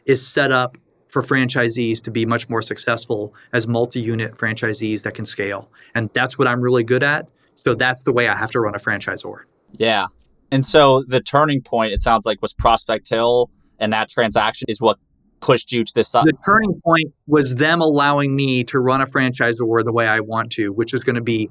is 0.06 0.26
set 0.26 0.52
up 0.52 0.78
for 1.08 1.20
franchisees 1.20 2.00
to 2.02 2.10
be 2.10 2.24
much 2.24 2.48
more 2.48 2.62
successful 2.62 3.34
as 3.52 3.68
multi-unit 3.68 4.34
franchisees 4.34 5.02
that 5.02 5.14
can 5.14 5.26
scale. 5.26 5.68
And 5.94 6.10
that's 6.14 6.38
what 6.38 6.48
I'm 6.48 6.60
really 6.60 6.84
good 6.84 7.02
at. 7.02 7.30
So 7.62 7.74
that's 7.74 8.02
the 8.02 8.12
way 8.12 8.26
I 8.28 8.36
have 8.36 8.50
to 8.52 8.60
run 8.60 8.74
a 8.74 8.78
franchisor. 8.78 9.42
Yeah. 9.72 10.06
And 10.50 10.66
so 10.66 11.04
the 11.06 11.20
turning 11.20 11.62
point, 11.62 11.92
it 11.92 12.00
sounds 12.00 12.26
like, 12.26 12.42
was 12.42 12.52
Prospect 12.52 13.08
Hill, 13.08 13.50
and 13.78 13.92
that 13.92 14.08
transaction 14.08 14.66
is 14.68 14.80
what 14.80 14.98
pushed 15.40 15.72
you 15.72 15.84
to 15.84 15.92
this 15.94 16.08
side. 16.08 16.26
The 16.26 16.34
turning 16.44 16.80
point 16.84 17.12
was 17.26 17.54
them 17.54 17.80
allowing 17.80 18.34
me 18.34 18.64
to 18.64 18.80
run 18.80 19.00
a 19.00 19.06
franchisor 19.06 19.84
the 19.84 19.92
way 19.92 20.08
I 20.08 20.20
want 20.20 20.50
to, 20.52 20.72
which 20.72 20.92
is 20.92 21.04
going 21.04 21.16
to 21.16 21.22
be 21.22 21.50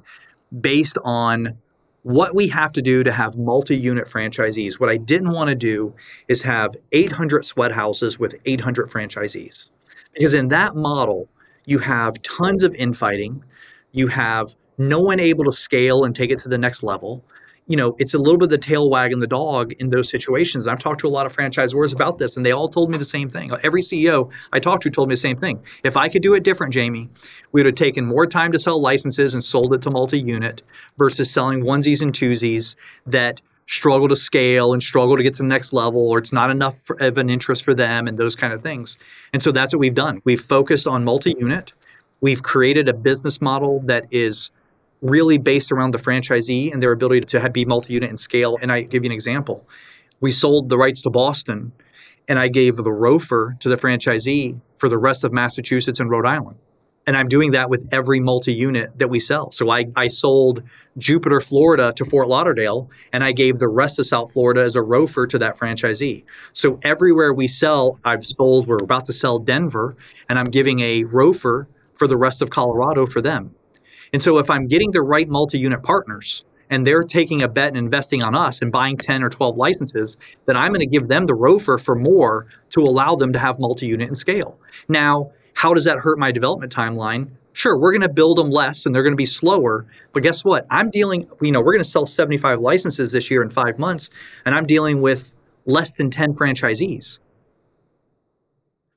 based 0.60 0.98
on 1.02 1.56
what 2.02 2.34
we 2.34 2.48
have 2.48 2.72
to 2.72 2.82
do 2.82 3.02
to 3.04 3.12
have 3.12 3.36
multi-unit 3.36 4.06
franchisees. 4.06 4.78
What 4.80 4.90
I 4.90 4.96
didn't 4.96 5.32
want 5.32 5.48
to 5.50 5.54
do 5.54 5.94
is 6.28 6.42
have 6.42 6.76
800 6.92 7.42
SweatHouzes 7.42 8.18
with 8.18 8.34
800 8.44 8.90
franchisees. 8.90 9.68
Because 10.12 10.34
in 10.34 10.48
that 10.48 10.74
model, 10.74 11.28
you 11.64 11.78
have 11.78 12.20
tons 12.22 12.64
of 12.64 12.74
infighting, 12.74 13.42
you 13.92 14.08
have 14.08 14.54
no 14.78 15.00
one 15.00 15.20
able 15.20 15.44
to 15.44 15.52
scale 15.52 16.04
and 16.04 16.14
take 16.14 16.30
it 16.30 16.38
to 16.38 16.48
the 16.48 16.58
next 16.58 16.82
level. 16.82 17.24
you 17.68 17.76
know, 17.76 17.94
it's 17.98 18.12
a 18.12 18.18
little 18.18 18.38
bit 18.38 18.50
the 18.50 18.58
tail 18.58 18.90
wagging 18.90 19.20
the 19.20 19.26
dog 19.26 19.72
in 19.74 19.88
those 19.90 20.10
situations. 20.10 20.66
And 20.66 20.72
I've 20.72 20.80
talked 20.80 21.00
to 21.00 21.06
a 21.06 21.14
lot 21.16 21.26
of 21.26 21.34
franchisors 21.34 21.94
about 21.94 22.18
this, 22.18 22.36
and 22.36 22.44
they 22.44 22.50
all 22.50 22.68
told 22.68 22.90
me 22.90 22.98
the 22.98 23.04
same 23.04 23.30
thing. 23.30 23.52
Every 23.62 23.82
CEO 23.82 24.32
I 24.52 24.58
talked 24.58 24.82
to 24.82 24.90
told 24.90 25.08
me 25.08 25.12
the 25.12 25.18
same 25.18 25.38
thing. 25.38 25.62
If 25.84 25.96
I 25.96 26.08
could 26.08 26.22
do 26.22 26.34
it 26.34 26.42
different, 26.42 26.72
Jamie, 26.72 27.08
we 27.52 27.60
would 27.60 27.66
have 27.66 27.74
taken 27.76 28.04
more 28.04 28.26
time 28.26 28.50
to 28.52 28.58
sell 28.58 28.80
licenses 28.82 29.32
and 29.32 29.44
sold 29.44 29.72
it 29.74 29.82
to 29.82 29.90
multi 29.90 30.18
unit 30.18 30.62
versus 30.98 31.30
selling 31.30 31.62
onesies 31.62 32.02
and 32.02 32.12
twosies 32.12 32.74
that 33.06 33.40
struggle 33.66 34.08
to 34.08 34.16
scale 34.16 34.72
and 34.72 34.82
struggle 34.82 35.16
to 35.16 35.22
get 35.22 35.34
to 35.34 35.42
the 35.42 35.48
next 35.48 35.72
level 35.72 36.10
or 36.10 36.18
it's 36.18 36.32
not 36.32 36.50
enough 36.50 36.90
of 37.00 37.16
an 37.16 37.30
interest 37.30 37.64
for 37.64 37.74
them 37.74 38.06
and 38.06 38.18
those 38.18 38.34
kind 38.34 38.52
of 38.52 38.60
things. 38.60 38.98
And 39.32 39.42
so 39.42 39.52
that's 39.52 39.72
what 39.72 39.78
we've 39.78 39.94
done. 39.94 40.20
We've 40.24 40.40
focused 40.40 40.88
on 40.88 41.04
multi 41.04 41.34
unit. 41.38 41.72
We've 42.20 42.42
created 42.42 42.88
a 42.88 42.94
business 42.94 43.40
model 43.40 43.80
that 43.84 44.06
is 44.10 44.50
really 45.02 45.36
based 45.36 45.72
around 45.72 45.92
the 45.92 45.98
franchisee 45.98 46.72
and 46.72 46.82
their 46.82 46.92
ability 46.92 47.20
to 47.20 47.40
have, 47.40 47.52
be 47.52 47.64
multi-unit 47.64 48.08
and 48.08 48.18
scale. 48.18 48.56
And 48.62 48.72
I 48.72 48.82
give 48.82 49.04
you 49.04 49.10
an 49.10 49.14
example. 49.14 49.68
We 50.20 50.32
sold 50.32 50.68
the 50.68 50.78
rights 50.78 51.02
to 51.02 51.10
Boston, 51.10 51.72
and 52.28 52.38
I 52.38 52.48
gave 52.48 52.76
the 52.76 52.84
ROFR 52.84 53.58
to 53.60 53.68
the 53.68 53.76
franchisee 53.76 54.60
for 54.76 54.88
the 54.88 54.98
rest 54.98 55.24
of 55.24 55.32
Massachusetts 55.32 55.98
and 55.98 56.08
Rhode 56.08 56.26
Island. 56.26 56.58
And 57.04 57.16
I'm 57.16 57.26
doing 57.26 57.50
that 57.50 57.68
with 57.68 57.88
every 57.90 58.20
multi-unit 58.20 58.96
that 59.00 59.08
we 59.08 59.18
sell. 59.18 59.50
So 59.50 59.70
I, 59.70 59.86
I 59.96 60.06
sold 60.06 60.62
Jupiter, 60.98 61.40
Florida 61.40 61.92
to 61.96 62.04
Fort 62.04 62.28
Lauderdale, 62.28 62.88
and 63.12 63.24
I 63.24 63.32
gave 63.32 63.58
the 63.58 63.66
rest 63.66 63.98
of 63.98 64.06
South 64.06 64.32
Florida 64.32 64.60
as 64.60 64.76
a 64.76 64.80
ROFR 64.80 65.28
to 65.30 65.38
that 65.38 65.58
franchisee. 65.58 66.22
So 66.52 66.78
everywhere 66.82 67.32
we 67.32 67.48
sell, 67.48 67.98
I've 68.04 68.24
sold, 68.24 68.68
we're 68.68 68.76
about 68.76 69.06
to 69.06 69.12
sell 69.12 69.40
Denver, 69.40 69.96
and 70.28 70.38
I'm 70.38 70.44
giving 70.44 70.78
a 70.78 71.02
rofer 71.02 71.66
for 71.94 72.06
the 72.06 72.16
rest 72.16 72.40
of 72.40 72.50
Colorado 72.50 73.06
for 73.06 73.20
them. 73.20 73.52
And 74.12 74.22
so 74.22 74.38
if 74.38 74.50
I'm 74.50 74.66
getting 74.66 74.90
the 74.90 75.02
right 75.02 75.28
multi-unit 75.28 75.82
partners 75.82 76.44
and 76.70 76.86
they're 76.86 77.02
taking 77.02 77.42
a 77.42 77.48
bet 77.48 77.68
and 77.68 77.76
investing 77.76 78.22
on 78.22 78.34
us 78.34 78.62
and 78.62 78.70
buying 78.70 78.96
10 78.96 79.22
or 79.22 79.30
12 79.30 79.56
licenses, 79.56 80.16
then 80.46 80.56
I'm 80.56 80.70
going 80.70 80.80
to 80.80 80.86
give 80.86 81.08
them 81.08 81.26
the 81.26 81.34
ROFR 81.34 81.82
for 81.82 81.94
more 81.94 82.46
to 82.70 82.80
allow 82.80 83.14
them 83.14 83.32
to 83.32 83.38
have 83.38 83.58
multi-unit 83.58 84.08
and 84.08 84.16
scale. 84.16 84.58
Now, 84.88 85.32
how 85.54 85.74
does 85.74 85.84
that 85.84 85.98
hurt 85.98 86.18
my 86.18 86.32
development 86.32 86.74
timeline? 86.74 87.30
Sure, 87.54 87.78
we're 87.78 87.92
going 87.92 88.02
to 88.02 88.08
build 88.08 88.38
them 88.38 88.50
less 88.50 88.86
and 88.86 88.94
they're 88.94 89.02
going 89.02 89.12
to 89.12 89.16
be 89.16 89.26
slower. 89.26 89.86
But 90.12 90.22
guess 90.22 90.44
what? 90.44 90.66
I'm 90.70 90.90
dealing, 90.90 91.28
you 91.40 91.52
know, 91.52 91.60
we're 91.60 91.72
going 91.72 91.84
to 91.84 91.88
sell 91.88 92.06
75 92.06 92.60
licenses 92.60 93.12
this 93.12 93.30
year 93.30 93.42
in 93.42 93.50
five 93.50 93.78
months, 93.78 94.08
and 94.46 94.54
I'm 94.54 94.66
dealing 94.66 95.02
with 95.02 95.34
less 95.66 95.94
than 95.94 96.10
10 96.10 96.34
franchisees. 96.34 97.18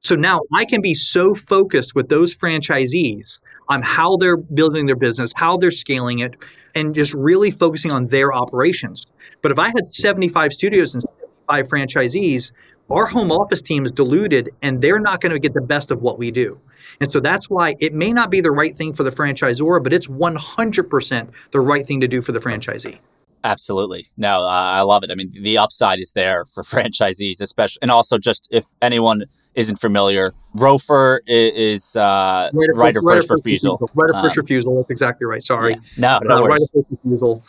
So 0.01 0.15
now 0.15 0.39
I 0.53 0.65
can 0.65 0.81
be 0.81 0.93
so 0.93 1.33
focused 1.33 1.95
with 1.95 2.09
those 2.09 2.37
franchisees 2.37 3.39
on 3.67 3.81
how 3.81 4.17
they're 4.17 4.37
building 4.37 4.85
their 4.85 4.95
business, 4.95 5.31
how 5.35 5.57
they're 5.57 5.71
scaling 5.71 6.19
it, 6.19 6.35
and 6.75 6.93
just 6.93 7.13
really 7.13 7.51
focusing 7.51 7.91
on 7.91 8.07
their 8.07 8.33
operations. 8.33 9.03
But 9.41 9.51
if 9.51 9.59
I 9.59 9.67
had 9.67 9.87
75 9.87 10.53
studios 10.53 10.93
and 10.93 11.03
75 11.03 11.67
franchisees, 11.67 12.51
our 12.89 13.07
home 13.07 13.31
office 13.31 13.61
team 13.61 13.83
is 13.83 13.91
diluted 13.91 14.49
and 14.61 14.81
they're 14.81 14.99
not 14.99 15.21
going 15.21 15.31
to 15.31 15.39
get 15.39 15.53
the 15.53 15.61
best 15.61 15.89
of 15.89 16.01
what 16.01 16.19
we 16.19 16.29
do. 16.29 16.59
And 17.01 17.11
so 17.11 17.19
that's 17.19 17.49
why 17.49 17.75
it 17.79 17.93
may 17.93 18.13
not 18.13 18.29
be 18.29 18.41
the 18.41 18.51
right 18.51 18.75
thing 18.75 18.93
for 18.93 19.03
the 19.03 19.09
franchisor, 19.09 19.83
but 19.83 19.91
it's 19.91 20.07
100% 20.07 21.29
the 21.51 21.59
right 21.59 21.85
thing 21.85 21.99
to 22.01 22.07
do 22.07 22.21
for 22.21 22.31
the 22.31 22.39
franchisee. 22.39 22.99
Absolutely. 23.45 24.07
No, 24.17 24.41
uh, 24.41 24.49
I 24.49 24.81
love 24.81 25.03
it. 25.03 25.11
I 25.11 25.15
mean, 25.15 25.29
the 25.29 25.59
upside 25.59 25.99
is 25.99 26.13
there 26.13 26.45
for 26.45 26.63
franchisees, 26.63 27.41
especially, 27.41 27.79
and 27.83 27.91
also 27.91 28.17
just 28.17 28.47
if 28.51 28.65
anyone 28.81 29.25
isn't 29.53 29.75
familiar, 29.75 30.31
ROFR 30.55 31.19
is, 31.27 31.95
uh, 31.95 32.49
right 32.51 32.69
of, 32.71 32.77
right 32.77 32.97
of 32.97 33.03
first, 33.03 33.27
first 33.27 33.45
refusal. 33.45 33.77
refusal. 33.79 33.89
Right 33.93 34.09
of 34.09 34.21
first 34.23 34.37
um, 34.37 34.41
refusal. 34.41 34.77
That's 34.77 34.89
exactly 34.89 35.27
right. 35.27 35.43
Sorry. 35.43 35.73
Yeah. 35.73 35.79
No, 35.97 36.19
no 36.23 36.43
uh, 36.43 36.47
right 36.47 36.61
of 36.61 36.69
first 36.73 36.87
refusal. 36.89 37.43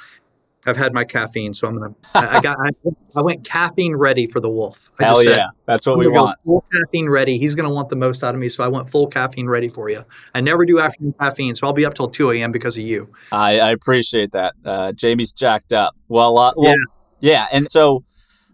I've 0.67 0.77
had 0.77 0.93
my 0.93 1.05
caffeine, 1.05 1.55
so 1.55 1.69
I'm 1.69 1.79
gonna. 1.79 1.95
I 2.15 2.41
got. 2.41 2.57
I, 2.59 2.71
I 3.17 3.23
went 3.23 3.45
caffeine 3.45 3.97
ready 3.97 4.27
for 4.27 4.41
the 4.41 4.51
wolf. 4.51 4.91
I 4.99 5.05
Hell 5.05 5.23
yeah, 5.23 5.35
said, 5.35 5.45
that's 5.67 5.87
what 5.87 5.99
we 5.99 6.09
want. 6.09 6.39
Full 6.45 6.65
caffeine 6.73 7.09
ready. 7.09 7.39
He's 7.39 7.55
gonna 7.55 7.71
want 7.71 7.89
the 7.89 7.97
most 7.97 8.25
out 8.25 8.35
of 8.35 8.41
me, 8.41 8.49
so 8.49 8.65
I 8.65 8.69
went 8.69 8.91
full 8.91 9.07
caffeine 9.07 9.49
ready 9.49 9.69
for 9.69 9.89
you. 9.89 10.05
I 10.35 10.41
never 10.41 10.65
do 10.65 10.81
afternoon 10.81 11.15
caffeine, 11.21 11.55
so 11.55 11.67
I'll 11.67 11.73
be 11.73 11.87
up 11.87 11.95
till 11.95 12.09
two 12.09 12.31
a.m. 12.31 12.53
because 12.53 12.77
of 12.77 12.85
you. 12.85 13.09
I, 13.33 13.61
I 13.61 13.71
appreciate 13.71 14.33
that. 14.33 14.55
Uh, 14.65 14.93
Jamie's 14.93 15.33
jacked 15.33 15.73
up. 15.73 15.95
Well, 16.09 16.39
uh, 16.39 16.53
well, 16.57 16.77
yeah, 17.21 17.31
yeah, 17.33 17.47
and 17.53 17.71
so. 17.71 18.05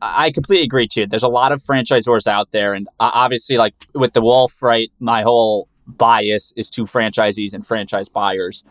I 0.04 0.33
completely 0.33 0.64
agree 0.64 0.88
too. 0.88 1.07
There's 1.07 1.23
a 1.23 1.28
lot 1.28 1.52
of 1.52 1.61
franchisors 1.61 2.26
out 2.26 2.50
there, 2.50 2.75
and 2.75 2.88
uh, 2.99 3.12
obviously, 3.14 3.57
like 3.57 3.75
with 3.95 4.14
the 4.14 4.21
Wolf, 4.21 4.61
right? 4.61 4.90
My 4.99 5.23
whole 5.23 5.69
bias 5.87 6.52
is 6.57 6.71
to 6.71 6.87
franchisees 6.87 7.54
and 7.54 7.64
franchise 7.64 8.09
buyers. 8.09 8.64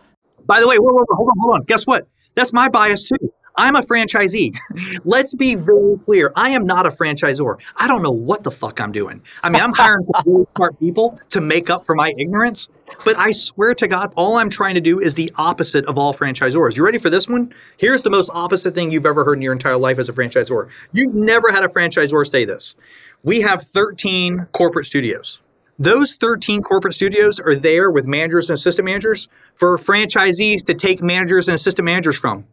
By 0.46 0.60
the 0.60 0.68
way, 0.68 0.76
hold 0.76 1.08
on, 1.10 1.38
hold 1.40 1.56
on. 1.56 1.64
Guess 1.64 1.88
what? 1.88 2.06
That's 2.36 2.54
my 2.54 2.70
bias 2.70 3.10
too. 3.10 3.32
I'm 3.56 3.76
a 3.76 3.82
franchisee. 3.82 4.56
Let's 5.06 5.36
be 5.36 5.56
very 5.56 5.98
clear. 6.06 6.32
I 6.36 6.50
am 6.50 6.66
not 6.66 6.86
a 6.86 6.90
franchisor. 6.90 7.62
I 7.78 7.88
don't 7.88 8.02
know 8.02 8.12
what 8.12 8.44
the 8.44 8.52
fuck 8.52 8.80
I'm 8.80 8.92
doing. 8.92 9.22
I 9.44 9.50
mean, 9.50 9.62
I'm 9.62 9.74
hiring 9.74 10.06
really 10.26 10.46
smart 10.56 10.80
people 10.80 11.20
to 11.30 11.42
make 11.42 11.70
up 11.70 11.86
for 11.86 11.96
my 11.96 12.14
ignorance, 12.18 12.70
but 13.04 13.18
I 13.18 13.32
swear 13.32 13.76
to 13.76 13.88
God, 13.88 14.14
all 14.16 14.38
I'm 14.38 14.50
trying 14.50 14.76
to 14.76 14.82
do 14.82 15.00
is 15.00 15.16
the 15.16 15.32
opposite 15.36 15.86
of 15.86 15.98
all 15.98 16.14
franchisors. 16.14 16.78
You 16.78 16.86
ready 16.86 16.98
for 16.98 17.10
this 17.10 17.28
one? 17.28 17.54
Here's 17.78 18.04
the 18.04 18.10
most 18.10 18.32
opposite 18.34 18.74
thing 18.74 18.92
you've 18.92 19.06
ever 19.06 19.24
heard 19.24 19.38
in 19.38 19.42
your 19.42 19.54
entire 19.54 19.78
life 19.78 20.00
as 20.00 20.08
a 20.10 20.14
franchisor. 20.14 20.70
You've 20.94 21.14
never 21.14 21.52
had 21.52 21.64
a 21.64 21.68
franchisor 21.68 22.26
say 22.26 22.46
this. 22.46 22.76
We 23.24 23.42
have 23.42 23.62
13 23.62 24.48
corporate 24.54 24.86
studios. 24.86 25.42
Those 25.80 26.16
13 26.16 26.62
corporate 26.62 26.94
studios 26.94 27.40
are 27.40 27.56
there 27.56 27.90
with 27.90 28.06
managers 28.06 28.50
and 28.50 28.56
assistant 28.56 28.86
managers 28.86 29.28
for 29.56 29.78
franchisees 29.78 30.64
to 30.66 30.74
take 30.74 31.02
managers 31.02 31.48
and 31.48 31.56
assistant 31.56 31.86
managers 31.86 32.18
from. 32.18 32.46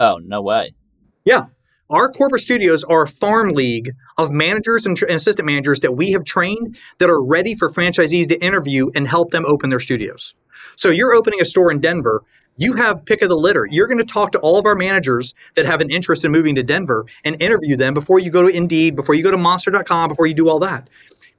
Oh, 0.00 0.20
no 0.24 0.42
way. 0.42 0.70
Yeah. 1.24 1.46
Our 1.90 2.10
corporate 2.10 2.42
studios 2.42 2.84
are 2.84 3.02
a 3.02 3.06
farm 3.06 3.48
league 3.50 3.92
of 4.18 4.30
managers 4.30 4.84
and, 4.84 5.00
and 5.02 5.12
assistant 5.12 5.46
managers 5.46 5.80
that 5.80 5.96
we 5.96 6.10
have 6.12 6.24
trained 6.24 6.78
that 6.98 7.08
are 7.08 7.22
ready 7.22 7.54
for 7.54 7.70
franchisees 7.70 8.28
to 8.28 8.38
interview 8.44 8.90
and 8.94 9.08
help 9.08 9.30
them 9.30 9.46
open 9.46 9.70
their 9.70 9.80
studios. 9.80 10.34
So 10.76 10.90
you're 10.90 11.14
opening 11.14 11.40
a 11.40 11.46
store 11.46 11.70
in 11.70 11.80
Denver. 11.80 12.24
You 12.58 12.74
have 12.74 13.06
pick 13.06 13.22
of 13.22 13.28
the 13.28 13.36
litter. 13.36 13.66
You're 13.70 13.86
going 13.86 13.98
to 13.98 14.04
talk 14.04 14.32
to 14.32 14.38
all 14.40 14.58
of 14.58 14.66
our 14.66 14.74
managers 14.74 15.34
that 15.54 15.64
have 15.64 15.80
an 15.80 15.90
interest 15.90 16.24
in 16.24 16.32
moving 16.32 16.56
to 16.56 16.62
Denver 16.62 17.06
and 17.24 17.40
interview 17.40 17.76
them 17.76 17.94
before 17.94 18.18
you 18.18 18.30
go 18.30 18.42
to 18.42 18.48
Indeed, 18.48 18.96
before 18.96 19.14
you 19.14 19.22
go 19.22 19.30
to 19.30 19.38
monster.com, 19.38 20.08
before 20.08 20.26
you 20.26 20.34
do 20.34 20.48
all 20.48 20.58
that. 20.58 20.90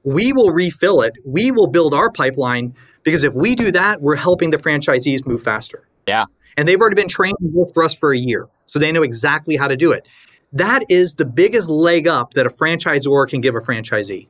We 0.04 0.32
will 0.32 0.50
refill 0.50 1.02
it. 1.02 1.12
We 1.24 1.50
will 1.50 1.66
build 1.66 1.94
our 1.94 2.10
pipeline 2.10 2.74
because 3.02 3.24
if 3.24 3.34
we 3.34 3.54
do 3.54 3.70
that, 3.72 4.00
we're 4.00 4.16
helping 4.16 4.50
the 4.50 4.56
franchisees 4.56 5.26
move 5.26 5.42
faster. 5.42 5.86
Yeah. 6.06 6.24
And 6.56 6.66
they've 6.66 6.80
already 6.80 6.96
been 6.96 7.08
trained 7.08 7.36
to 7.40 7.66
for 7.72 7.82
us 7.82 7.94
for 7.94 8.12
a 8.12 8.18
year. 8.18 8.48
So 8.66 8.78
they 8.78 8.92
know 8.92 9.02
exactly 9.02 9.56
how 9.56 9.68
to 9.68 9.76
do 9.76 9.92
it. 9.92 10.08
That 10.52 10.84
is 10.88 11.14
the 11.14 11.24
biggest 11.24 11.68
leg 11.68 12.08
up 12.08 12.34
that 12.34 12.46
a 12.46 12.50
franchisor 12.50 13.28
can 13.28 13.40
give 13.40 13.54
a 13.54 13.60
franchisee. 13.60 14.26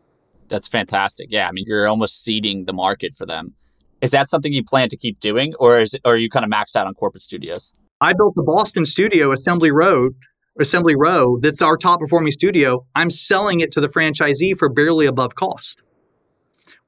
That's 0.48 0.68
fantastic. 0.68 1.28
Yeah. 1.30 1.48
I 1.48 1.52
mean, 1.52 1.64
you're 1.66 1.86
almost 1.86 2.22
seeding 2.24 2.64
the 2.64 2.72
market 2.72 3.14
for 3.14 3.24
them. 3.24 3.54
Is 4.00 4.10
that 4.12 4.28
something 4.28 4.52
you 4.52 4.64
plan 4.64 4.88
to 4.88 4.96
keep 4.96 5.20
doing, 5.20 5.54
or 5.58 5.78
is 5.78 5.94
or 6.04 6.14
are 6.14 6.16
you 6.16 6.30
kind 6.30 6.44
of 6.44 6.50
maxed 6.50 6.74
out 6.74 6.86
on 6.86 6.94
corporate 6.94 7.22
studios? 7.22 7.74
I 8.00 8.14
built 8.14 8.34
the 8.34 8.42
Boston 8.42 8.86
studio, 8.86 9.30
Assembly 9.30 9.70
Road, 9.70 10.14
Assembly 10.60 10.94
Row. 10.96 11.38
That's 11.40 11.62
our 11.62 11.76
top 11.76 12.00
performing 12.00 12.32
studio. 12.32 12.86
I'm 12.94 13.10
selling 13.10 13.60
it 13.60 13.72
to 13.72 13.80
the 13.80 13.88
franchisee 13.88 14.56
for 14.56 14.68
barely 14.68 15.06
above 15.06 15.34
cost. 15.34 15.80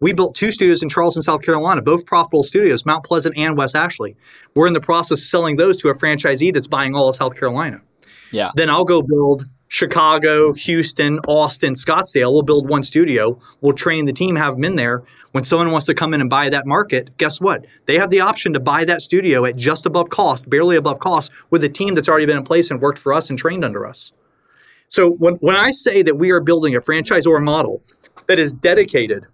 We 0.01 0.13
built 0.13 0.35
two 0.35 0.51
studios 0.51 0.83
in 0.83 0.89
Charleston, 0.89 1.23
South 1.23 1.43
Carolina, 1.43 1.81
both 1.81 2.07
profitable 2.07 2.43
studios, 2.43 2.85
Mount 2.85 3.05
Pleasant 3.05 3.37
and 3.39 3.57
West 3.57 3.77
Ashley. 3.77 4.17
We're 4.55 4.67
in 4.67 4.73
the 4.73 4.81
process 4.81 5.21
of 5.21 5.25
selling 5.25 5.57
those 5.57 5.77
to 5.79 5.91
a 5.91 5.95
franchisee 5.95 6.53
that's 6.53 6.67
buying 6.67 6.97
all 6.97 7.09
of 7.09 7.15
South 7.15 7.37
Carolina. 7.37 7.83
Yeah. 8.33 8.51
Then 8.57 8.69
I'll 8.69 8.85
go 8.85 9.03
build 9.03 9.47
Chicago, 9.73 10.53
Houston, 10.53 11.19
Austin, 11.21 11.73
Scottsdale. 11.73 12.31
We'll 12.31 12.43
build 12.43 12.69
one 12.69 12.83
studio. 12.83 13.39
We'll 13.63 13.73
train 13.73 14.05
the 14.05 14.13
team, 14.13 14.37
have 14.37 14.57
them 14.57 14.65
in 14.65 14.77
there. 14.77 15.03
When 15.31 15.45
someone 15.45 15.71
wants 15.71 15.87
to 15.87 15.95
come 15.95 16.13
in 16.13 16.21
and 16.21 16.29
buy 16.29 16.51
that 16.51 16.67
market, 16.67 17.17
guess 17.17 17.41
what? 17.41 17.65
They 17.87 17.97
have 17.97 18.11
the 18.11 18.21
option 18.21 18.53
to 18.53 18.61
buy 18.61 18.85
that 18.85 19.01
studio 19.01 19.47
at 19.47 19.57
just 19.57 19.87
above 19.87 20.11
cost, 20.11 20.51
barely 20.51 20.77
above 20.77 20.99
cost, 20.99 21.33
with 21.49 21.65
a 21.65 21.71
team 21.71 21.95
that's 21.95 22.07
already 22.07 22.27
been 22.27 22.37
in 22.37 22.45
place 22.45 22.71
and 22.71 22.83
worked 22.83 22.99
for 22.99 23.15
us 23.15 23.31
and 23.31 23.39
trained 23.39 23.65
under 23.65 23.87
us. 23.87 24.13
So 24.89 25.13
when, 25.13 25.37
when 25.37 25.57
I 25.57 25.71
say 25.71 26.03
that 26.03 26.19
we 26.19 26.33
are 26.33 26.41
building 26.41 26.77
a 26.77 26.83
franchise 26.83 27.25
franchisor 27.25 27.43
model 27.43 27.83
that 28.27 28.39
is 28.39 28.53
dedicated 28.53 29.25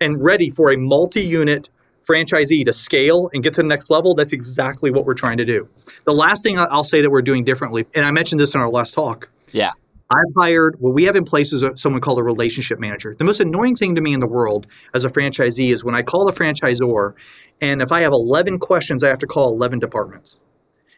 and 0.00 0.22
ready 0.22 0.48
for 0.48 0.70
a 0.70 0.76
multi-unit 0.76 1.70
franchisee 2.08 2.64
to 2.64 2.72
scale 2.72 3.30
and 3.34 3.42
get 3.42 3.52
to 3.54 3.62
the 3.62 3.68
next 3.68 3.90
level, 3.90 4.14
that's 4.14 4.32
exactly 4.32 4.92
what 4.92 5.06
we're 5.06 5.14
trying 5.14 5.38
to 5.38 5.44
do. 5.44 5.68
The 6.04 6.14
last 6.14 6.44
thing 6.44 6.56
I'll 6.56 6.84
say 6.84 7.00
that 7.00 7.10
we're 7.10 7.20
doing 7.20 7.42
differently, 7.42 7.84
and 7.96 8.04
I 8.04 8.12
mentioned 8.12 8.40
this 8.40 8.54
in 8.54 8.60
our 8.60 8.70
last 8.70 8.94
talk. 8.94 9.28
Yeah. 9.50 9.72
I've 10.10 10.34
hired, 10.38 10.76
what 10.80 10.94
we 10.94 11.04
have 11.04 11.16
in 11.16 11.24
place 11.24 11.52
is 11.52 11.62
a, 11.62 11.76
someone 11.76 12.00
called 12.00 12.18
a 12.18 12.22
relationship 12.22 12.78
manager. 12.78 13.14
The 13.14 13.24
most 13.24 13.40
annoying 13.40 13.76
thing 13.76 13.94
to 13.94 14.00
me 14.00 14.14
in 14.14 14.20
the 14.20 14.26
world 14.26 14.66
as 14.94 15.04
a 15.04 15.10
franchisee 15.10 15.70
is 15.70 15.84
when 15.84 15.94
I 15.94 16.02
call 16.02 16.26
a 16.28 16.32
franchisor, 16.32 17.12
and 17.60 17.82
if 17.82 17.92
I 17.92 18.00
have 18.00 18.12
11 18.12 18.58
questions, 18.58 19.04
I 19.04 19.08
have 19.08 19.18
to 19.18 19.26
call 19.26 19.50
11 19.50 19.80
departments. 19.80 20.38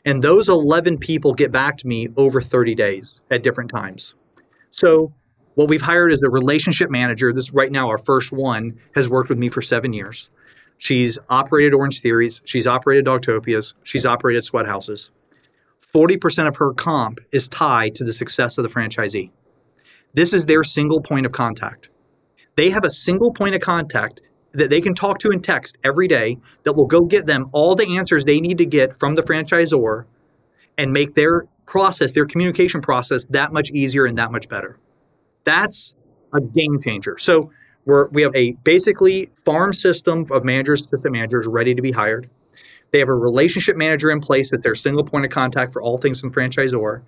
And 0.05 0.23
those 0.23 0.49
11 0.49 0.99
people 0.99 1.35
get 1.35 1.51
back 1.51 1.77
to 1.79 1.89
me 1.89 2.09
over 2.17 2.41
30 2.41 2.75
days 2.77 3.21
at 3.31 3.43
different 3.43 3.71
times. 3.71 4.15
So 4.71 5.13
what 5.57 5.69
we've 5.69 5.83
hired 5.83 6.13
is 6.13 6.23
a 6.23 6.31
relationship 6.31 6.89
manager. 6.89 7.33
This 7.33 7.53
right 7.53 7.73
now, 7.73 7.89
our 7.89 7.99
first 7.99 8.31
one 8.31 8.79
has 8.95 9.09
worked 9.09 9.29
with 9.29 9.39
me 9.39 9.49
for 9.49 9.61
seven 9.61 9.93
years. 9.93 10.31
She's 10.79 11.19
operated 11.29 11.75
Orange 11.75 12.01
Theories. 12.01 12.41
She's 12.45 12.67
operated 12.67 13.05
Dogtopias. 13.05 13.75
She's 13.83 14.07
operated 14.07 14.45
SweatHouzes. 14.45 15.11
40% 15.95 16.47
of 16.47 16.57
her 16.57 16.73
comp 16.73 17.21
is 17.33 17.49
tied 17.49 17.95
to 17.97 18.05
the 18.05 18.13
success 18.13 18.59
of 18.59 18.65
the 18.65 18.69
franchisee. 18.69 19.31
This 20.15 20.33
is 20.33 20.47
their 20.47 20.65
single 20.65 21.01
point 21.01 21.27
of 21.27 21.33
contact. 21.33 21.91
They 22.57 22.71
have 22.71 22.85
a 22.85 22.91
single 22.91 23.33
point 23.33 23.55
of 23.55 23.61
contact 23.61 24.23
that 24.53 24.71
they 24.71 24.81
can 24.81 24.95
talk 24.95 25.19
to 25.21 25.31
and 25.31 25.43
text 25.43 25.79
every 25.85 26.09
day 26.09 26.39
that 26.65 26.73
will 26.73 26.87
go 26.87 27.03
get 27.03 27.27
them 27.27 27.49
all 27.53 27.75
the 27.75 27.97
answers 27.97 28.25
they 28.25 28.41
need 28.41 28.59
to 28.59 28.67
get 28.67 28.97
from 28.97 29.15
the 29.15 29.23
franchisor 29.23 30.05
and 30.77 30.93
make 30.93 31.15
their 31.15 31.47
process, 31.67 32.13
their 32.13 32.27
communication 32.27 32.81
process, 32.81 33.25
that 33.27 33.53
much 33.53 33.71
easier 33.71 34.07
and 34.07 34.19
that 34.19 34.33
much 34.33 34.49
better. 34.49 34.79
That's 35.45 35.95
a 36.35 36.41
game 36.41 36.81
changer. 36.81 37.17
So 37.19 37.53
we're, 37.85 38.09
we 38.09 38.23
have 38.23 38.35
a 38.35 38.53
basically 38.65 39.31
farm 39.45 39.73
system 39.73 40.27
of 40.31 40.45
managers, 40.45 40.81
assistant 40.81 41.13
managers 41.13 41.47
ready 41.47 41.75
to 41.75 41.83
be 41.83 41.93
hired. 41.93 42.29
They 42.93 42.99
have 42.99 43.09
a 43.09 43.15
relationship 43.15 43.77
manager 43.77 44.11
in 44.11 44.21
place 44.21 44.51
that 44.51 44.63
their 44.63 44.75
single 44.75 45.05
point 45.05 45.25
of 45.25 45.31
contact 45.31 45.73
for 45.73 45.83
all 45.83 45.99
things 45.99 46.23
in 46.23 46.31
franchisor, 46.31 47.03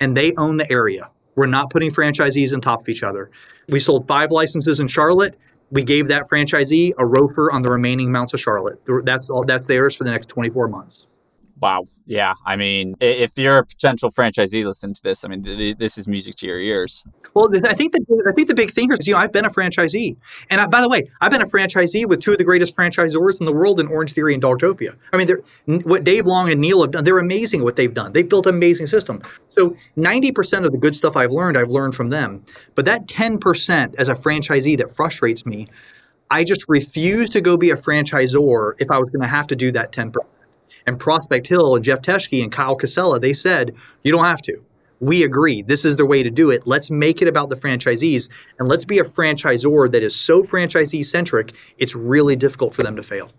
and 0.00 0.16
they 0.16 0.34
own 0.36 0.56
the 0.56 0.70
area. 0.70 1.10
We're 1.36 1.46
not 1.46 1.70
putting 1.70 1.90
franchisees 1.90 2.52
on 2.52 2.60
top 2.60 2.82
of 2.82 2.88
each 2.88 3.02
other. 3.02 3.30
We 3.68 3.80
sold 3.80 4.06
five 4.08 4.30
licenses 4.30 4.80
in 4.80 4.88
Charlotte. 4.88 5.36
We 5.70 5.84
gave 5.84 6.08
that 6.08 6.28
franchisee 6.28 6.90
a 6.98 7.04
ROFR 7.04 7.52
on 7.52 7.62
the 7.62 7.70
remaining 7.70 8.10
mounts 8.10 8.34
of 8.34 8.40
Charlotte. 8.40 8.82
That's 9.04 9.30
all. 9.30 9.44
That's 9.44 9.66
theirs 9.66 9.94
for 9.96 10.04
the 10.04 10.10
next 10.10 10.26
24 10.26 10.68
months. 10.68 11.06
Wow. 11.60 11.84
Yeah. 12.06 12.34
I 12.46 12.56
mean, 12.56 12.94
if 13.00 13.36
you're 13.36 13.58
a 13.58 13.66
potential 13.66 14.10
franchisee 14.10 14.64
listening 14.64 14.94
to 14.94 15.02
this, 15.02 15.24
I 15.24 15.28
mean, 15.28 15.44
th- 15.44 15.76
this 15.76 15.98
is 15.98 16.08
music 16.08 16.36
to 16.36 16.46
your 16.46 16.58
ears. 16.58 17.04
Well, 17.34 17.48
I 17.64 17.74
think 17.74 17.92
the 17.92 18.24
I 18.28 18.32
think 18.32 18.48
the 18.48 18.54
big 18.54 18.70
thing 18.70 18.90
is, 18.92 19.06
you 19.06 19.14
know, 19.14 19.20
I've 19.20 19.32
been 19.32 19.44
a 19.44 19.50
franchisee, 19.50 20.16
and 20.48 20.60
I, 20.60 20.66
by 20.66 20.80
the 20.80 20.88
way, 20.88 21.04
I've 21.20 21.30
been 21.30 21.42
a 21.42 21.46
franchisee 21.46 22.06
with 22.06 22.20
two 22.20 22.32
of 22.32 22.38
the 22.38 22.44
greatest 22.44 22.76
franchisors 22.76 23.38
in 23.40 23.44
the 23.44 23.52
world 23.52 23.78
in 23.78 23.86
Orange 23.86 24.12
Theory 24.12 24.34
and 24.34 24.42
Dogtopia. 24.42 24.96
I 25.12 25.16
mean, 25.16 25.82
what 25.84 26.02
Dave 26.02 26.26
Long 26.26 26.50
and 26.50 26.60
Neil 26.60 26.80
have 26.80 26.90
done, 26.90 27.04
they're 27.04 27.18
amazing. 27.18 27.62
What 27.62 27.76
they've 27.76 27.92
done, 27.92 28.12
they've 28.12 28.28
built 28.28 28.46
an 28.46 28.54
amazing 28.54 28.86
system. 28.86 29.22
So, 29.50 29.76
ninety 29.96 30.32
percent 30.32 30.64
of 30.64 30.72
the 30.72 30.78
good 30.78 30.94
stuff 30.94 31.14
I've 31.14 31.30
learned, 31.30 31.56
I've 31.56 31.70
learned 31.70 31.94
from 31.94 32.10
them. 32.10 32.42
But 32.74 32.84
that 32.86 33.06
ten 33.06 33.38
percent 33.38 33.94
as 33.98 34.08
a 34.08 34.14
franchisee 34.14 34.78
that 34.78 34.96
frustrates 34.96 35.46
me, 35.46 35.68
I 36.30 36.42
just 36.42 36.64
refuse 36.68 37.30
to 37.30 37.40
go 37.40 37.56
be 37.56 37.70
a 37.70 37.76
franchisor 37.76 38.74
if 38.80 38.90
I 38.90 38.98
was 38.98 39.10
going 39.10 39.22
to 39.22 39.28
have 39.28 39.46
to 39.48 39.56
do 39.56 39.70
that 39.72 39.92
ten 39.92 40.10
percent 40.10 40.30
and 40.86 40.98
Prospect 40.98 41.46
Hill 41.46 41.76
and 41.76 41.84
Jeff 41.84 42.02
Teschke 42.02 42.42
and 42.42 42.52
Kyle 42.52 42.76
Casella, 42.76 43.18
they 43.18 43.32
said, 43.32 43.74
you 44.02 44.12
don't 44.12 44.24
have 44.24 44.42
to. 44.42 44.62
We 45.00 45.24
agree. 45.24 45.62
This 45.62 45.84
is 45.84 45.96
the 45.96 46.04
way 46.04 46.22
to 46.22 46.30
do 46.30 46.50
it. 46.50 46.66
Let's 46.66 46.90
make 46.90 47.22
it 47.22 47.28
about 47.28 47.48
the 47.48 47.56
franchisees 47.56 48.28
and 48.58 48.68
let's 48.68 48.84
be 48.84 48.98
a 48.98 49.04
franchisor 49.04 49.90
that 49.90 50.02
is 50.02 50.14
so 50.14 50.42
franchisee 50.42 51.04
centric, 51.04 51.54
it's 51.78 51.94
really 51.94 52.36
difficult 52.36 52.74
for 52.74 52.82
them 52.82 52.96
to 52.96 53.02
fail. 53.02 53.30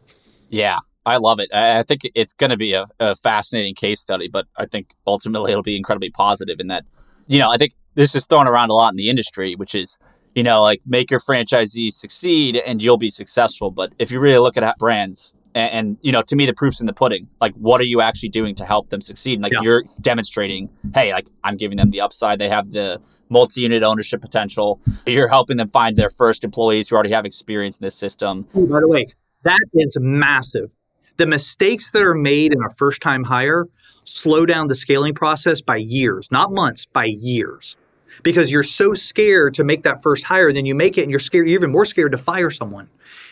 Yeah, 0.49 0.79
I 1.05 1.17
love 1.17 1.39
it. 1.39 1.53
I 1.53 1.83
think 1.83 2.01
it's 2.15 2.33
going 2.33 2.49
to 2.49 2.57
be 2.57 2.73
a, 2.73 2.85
a, 2.99 3.15
fascinating 3.15 3.75
case 3.75 3.99
study, 3.99 4.27
but 4.27 4.47
I 4.57 4.65
think 4.65 4.95
ultimately 5.05 5.51
it'll 5.51 5.63
be 5.63 5.77
incredibly 5.77 6.09
positive 6.09 6.59
in 6.59 6.67
that, 6.67 6.85
you 7.27 7.39
know, 7.39 7.51
I 7.51 7.57
think 7.57 7.73
this 7.95 8.15
is 8.15 8.25
thrown 8.25 8.47
around 8.47 8.69
a 8.71 8.73
lot 8.73 8.91
in 8.91 8.97
the 8.97 9.09
industry, 9.09 9.55
which 9.55 9.75
is, 9.75 9.99
you 10.35 10.43
know, 10.43 10.61
like 10.61 10.81
make 10.85 11.11
your 11.11 11.19
franchisees 11.19 11.93
succeed 11.93 12.55
and 12.55 12.81
you'll 12.81 12.97
be 12.97 13.09
successful. 13.09 13.69
But 13.69 13.93
if 13.99 14.11
you 14.11 14.19
really 14.19 14.39
look 14.39 14.57
at 14.57 14.77
brands, 14.77 15.33
and, 15.53 15.71
and, 15.71 15.97
you 16.01 16.11
know 16.11 16.21
to 16.21 16.35
me 16.35 16.45
the 16.45 16.53
proof's 16.53 16.79
in 16.79 16.87
the 16.87 16.93
pudding. 16.93 17.27
Like 17.39 17.53
what 17.55 17.81
are 17.81 17.85
you 17.85 18.01
actually 18.01 18.29
doing 18.29 18.55
to 18.55 18.65
help 18.65 18.89
them 18.89 19.01
succeed? 19.01 19.33
And 19.33 19.43
like 19.43 19.53
yeah. 19.53 19.61
you're 19.61 19.83
demonstrating 19.99 20.69
hey 20.93 21.13
like 21.13 21.29
i'm 21.43 21.57
giving 21.57 21.77
them 21.77 21.89
the 21.89 22.01
upside. 22.01 22.39
They 22.39 22.49
have 22.49 22.71
the 22.71 23.01
multi-unit 23.29 23.83
ownership 23.83 24.21
potential. 24.21 24.79
You're 25.05 25.29
helping 25.29 25.57
them 25.57 25.67
find 25.67 25.95
their 25.95 26.09
first 26.09 26.43
employees 26.43 26.89
who 26.89 26.95
already 26.95 27.13
have 27.13 27.25
experience 27.25 27.77
in 27.77 27.85
this 27.85 27.95
system. 27.95 28.47
Oh, 28.55 28.65
by 28.65 28.79
the 28.79 28.87
way 28.87 29.07
that 29.43 29.59
is 29.73 29.97
massive. 29.99 30.71
The 31.17 31.25
mistakes 31.25 31.91
that 31.91 32.03
are 32.03 32.15
made 32.15 32.53
in 32.53 32.59
a 32.63 32.73
first 32.75 33.01
time 33.01 33.23
hire 33.23 33.67
slow 34.03 34.45
down 34.45 34.67
the 34.67 34.75
scaling 34.75 35.13
process 35.13 35.61
by 35.61 35.77
years 35.77 36.27
not 36.31 36.51
months 36.51 36.85
by 36.85 37.05
years 37.05 37.77
because 38.23 38.51
you're 38.51 38.63
so 38.63 38.93
scared 38.93 39.53
to 39.55 39.63
make 39.63 39.83
that 39.83 40.01
first 40.01 40.23
hire 40.23 40.51
then 40.51 40.65
you 40.65 40.75
make 40.75 40.97
it 40.97 41.03
and 41.03 41.11
you're 41.11 41.19
scared 41.19 41.47
you're 41.47 41.57
even 41.57 41.71
more 41.71 41.85
scared 41.85 42.11
to 42.11 42.17
fire 42.17 42.49
someone. 42.49 42.89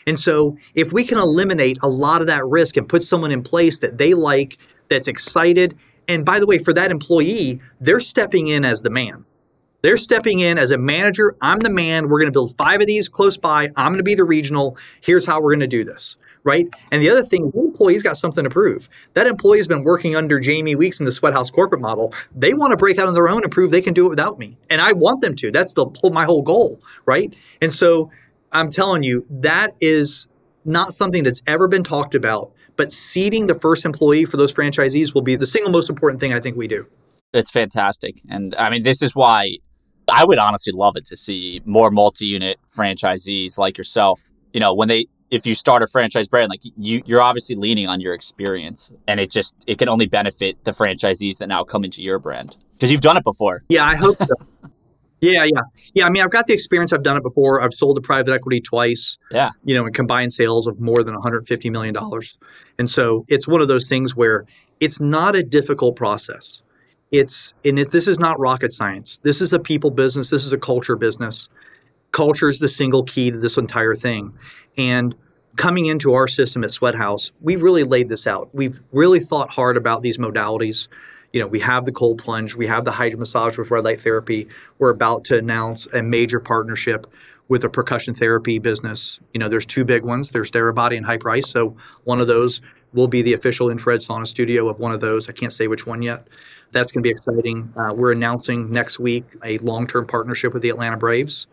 And 0.07 0.17
so 0.17 0.57
if 0.75 0.93
we 0.93 1.03
can 1.03 1.17
eliminate 1.17 1.77
a 1.81 1.89
lot 1.89 2.21
of 2.21 2.27
that 2.27 2.45
risk 2.45 2.77
and 2.77 2.87
put 2.87 3.03
someone 3.03 3.31
in 3.31 3.41
place 3.41 3.79
that 3.79 3.97
they 3.97 4.13
like 4.13 4.57
that's 4.87 5.07
excited 5.07 5.77
and 6.07 6.25
by 6.25 6.39
the 6.39 6.47
way 6.47 6.57
for 6.57 6.73
that 6.73 6.91
employee 6.91 7.61
they're 7.79 7.99
stepping 7.99 8.47
in 8.47 8.65
as 8.65 8.81
the 8.81 8.89
man. 8.89 9.25
They're 9.81 9.97
stepping 9.97 10.39
in 10.39 10.57
as 10.57 10.71
a 10.71 10.77
manager. 10.77 11.37
I'm 11.39 11.59
the 11.59 11.69
man. 11.69 12.09
We're 12.09 12.19
going 12.19 12.27
to 12.27 12.33
build 12.33 12.53
five 12.57 12.81
of 12.81 12.87
these 12.87 13.07
close 13.07 13.37
by. 13.37 13.69
I'm 13.77 13.93
going 13.93 13.99
to 13.99 14.03
be 14.03 14.15
the 14.15 14.25
regional. 14.25 14.77
Here's 14.99 15.25
how 15.25 15.39
we're 15.39 15.51
going 15.51 15.61
to 15.61 15.67
do 15.67 15.85
this 15.85 16.17
right? 16.43 16.67
And 16.91 17.01
the 17.01 17.09
other 17.09 17.23
thing, 17.23 17.51
employee's 17.79 18.03
got 18.03 18.17
something 18.17 18.43
to 18.43 18.49
prove. 18.49 18.89
That 19.13 19.25
employee's 19.25 19.67
been 19.67 19.83
working 19.83 20.15
under 20.15 20.37
Jamie 20.39 20.75
Weeks 20.75 20.99
in 20.99 21.05
the 21.05 21.11
SweatHouz 21.11 21.51
corporate 21.53 21.79
model. 21.79 22.13
They 22.35 22.53
want 22.53 22.71
to 22.71 22.77
break 22.77 22.99
out 22.99 23.07
on 23.07 23.13
their 23.13 23.29
own 23.29 23.43
and 23.43 23.51
prove 23.51 23.71
they 23.71 23.81
can 23.81 23.93
do 23.93 24.05
it 24.05 24.09
without 24.09 24.37
me, 24.37 24.57
and 24.69 24.81
I 24.81 24.91
want 24.91 25.21
them 25.21 25.33
to. 25.37 25.49
That's 25.49 25.73
the 25.73 25.85
whole, 25.85 26.11
my 26.11 26.25
whole 26.25 26.41
goal, 26.41 26.81
right? 27.05 27.33
And 27.61 27.71
so 27.71 28.11
I'm 28.51 28.69
telling 28.69 29.03
you, 29.03 29.25
that 29.29 29.75
is 29.79 30.27
not 30.65 30.93
something 30.93 31.23
that's 31.23 31.41
ever 31.47 31.69
been 31.69 31.83
talked 31.83 32.15
about. 32.15 32.51
But 32.75 32.91
seeding 32.91 33.47
the 33.47 33.55
first 33.55 33.85
employee 33.85 34.25
for 34.25 34.37
those 34.37 34.53
franchisees 34.53 35.13
will 35.13 35.21
be 35.21 35.35
the 35.35 35.45
single 35.45 35.71
most 35.71 35.89
important 35.89 36.19
thing 36.19 36.33
I 36.33 36.39
think 36.39 36.57
we 36.57 36.67
do. 36.67 36.87
It's 37.33 37.51
fantastic, 37.51 38.21
and 38.29 38.55
I 38.55 38.69
mean, 38.69 38.83
this 38.83 39.01
is 39.01 39.15
why 39.15 39.57
I 40.13 40.25
would 40.25 40.37
honestly 40.37 40.73
love 40.73 40.97
it 40.97 41.05
to 41.05 41.17
see 41.17 41.61
more 41.65 41.91
multi-unit 41.91 42.57
franchisees 42.67 43.57
like 43.57 43.77
yourself. 43.77 44.29
You 44.51 44.59
know, 44.59 44.73
when 44.73 44.87
they 44.87 45.05
if 45.31 45.45
you 45.45 45.55
start 45.55 45.83
a 45.83 45.87
franchise 45.87 46.27
brand, 46.27 46.49
like 46.49 46.61
you, 46.63 47.01
you're 47.05 47.21
obviously 47.21 47.55
leaning 47.55 47.87
on 47.87 48.01
your 48.01 48.13
experience, 48.13 48.91
and 49.07 49.19
it 49.19 49.31
just 49.31 49.55
it 49.67 49.77
can 49.77 49.89
only 49.89 50.07
benefit 50.07 50.63
the 50.63 50.71
franchisees 50.71 51.37
that 51.37 51.47
now 51.47 51.63
come 51.63 51.83
into 51.83 52.01
your 52.01 52.19
brand 52.19 52.57
because 52.73 52.91
you've 52.91 53.01
done 53.01 53.17
it 53.17 53.23
before. 53.23 53.63
Yeah, 53.69 53.85
I 53.85 53.95
hope 53.95 54.15
so. 54.15 54.35
yeah, 55.21 55.43
yeah, 55.43 55.61
yeah. 55.93 56.05
I 56.05 56.09
mean, 56.09 56.23
I've 56.23 56.31
got 56.31 56.47
the 56.47 56.53
experience. 56.53 56.93
I've 56.93 57.03
done 57.03 57.17
it 57.17 57.23
before. 57.23 57.61
I've 57.61 57.73
sold 57.73 57.95
to 57.95 58.01
private 58.01 58.33
equity 58.33 58.61
twice. 58.61 59.17
Yeah, 59.31 59.51
you 59.63 59.75
know, 59.75 59.85
in 59.85 59.93
combined 59.93 60.33
sales 60.33 60.67
of 60.67 60.79
more 60.79 61.03
than 61.03 61.13
150 61.13 61.69
million 61.69 61.93
dollars, 61.93 62.37
and 62.77 62.89
so 62.89 63.25
it's 63.27 63.47
one 63.47 63.61
of 63.61 63.67
those 63.67 63.87
things 63.87 64.15
where 64.15 64.45
it's 64.79 64.99
not 64.99 65.35
a 65.35 65.43
difficult 65.43 65.95
process. 65.95 66.61
It's 67.11 67.53
and 67.65 67.79
it, 67.79 67.91
this 67.91 68.07
is 68.07 68.19
not 68.19 68.39
rocket 68.39 68.71
science. 68.71 69.19
This 69.23 69.41
is 69.41 69.53
a 69.53 69.59
people 69.59 69.91
business. 69.91 70.29
This 70.29 70.45
is 70.45 70.53
a 70.53 70.57
culture 70.57 70.95
business 70.95 71.49
culture 72.11 72.49
is 72.49 72.59
the 72.59 72.69
single 72.69 73.03
key 73.03 73.31
to 73.31 73.37
this 73.37 73.57
entire 73.57 73.95
thing. 73.95 74.33
And 74.77 75.15
coming 75.55 75.85
into 75.85 76.13
our 76.13 76.27
system 76.27 76.63
at 76.63 76.71
SweatHouz, 76.71 77.31
we 77.41 77.55
really 77.55 77.83
laid 77.83 78.09
this 78.09 78.27
out. 78.27 78.49
We've 78.53 78.81
really 78.91 79.19
thought 79.19 79.49
hard 79.49 79.77
about 79.77 80.01
these 80.01 80.17
modalities. 80.17 80.87
You 81.33 81.41
know, 81.41 81.47
we 81.47 81.59
have 81.59 81.85
the 81.85 81.91
cold 81.91 82.17
plunge, 82.17 82.55
we 82.55 82.65
have 82.67 82.85
the 82.85 82.91
hydro 82.91 83.19
massage 83.19 83.57
with 83.57 83.69
red 83.69 83.83
light 83.83 84.01
therapy. 84.01 84.47
We're 84.79 84.89
about 84.89 85.25
to 85.25 85.37
announce 85.37 85.85
a 85.87 86.01
major 86.01 86.39
partnership 86.39 87.05
with 87.49 87.63
a 87.63 87.69
percussion 87.69 88.15
therapy 88.15 88.59
business. 88.59 89.19
You 89.33 89.39
know, 89.39 89.49
there's 89.49 89.65
two 89.65 89.83
big 89.83 90.03
ones. 90.03 90.31
There's 90.31 90.51
Therabody 90.51 90.95
and 90.97 91.05
Hyperice. 91.05 91.47
So 91.47 91.75
one 92.03 92.21
of 92.21 92.27
those 92.27 92.61
will 92.93 93.07
be 93.07 93.21
the 93.21 93.33
official 93.33 93.69
infrared 93.69 94.01
sauna 94.01 94.27
studio 94.27 94.69
of 94.69 94.79
one 94.79 94.91
of 94.91 95.01
those. 95.01 95.29
I 95.29 95.33
can't 95.33 95.53
say 95.53 95.67
which 95.67 95.85
one 95.85 96.01
yet. 96.01 96.27
That's 96.71 96.91
going 96.91 97.03
to 97.03 97.07
be 97.07 97.11
exciting. 97.11 97.73
Uh, 97.75 97.93
we're 97.93 98.11
announcing 98.11 98.71
next 98.71 98.99
week 98.99 99.25
a 99.43 99.57
long-term 99.59 100.05
partnership 100.07 100.53
with 100.53 100.61
the 100.61 100.69
Atlanta 100.69 100.97
Braves. 100.97 101.47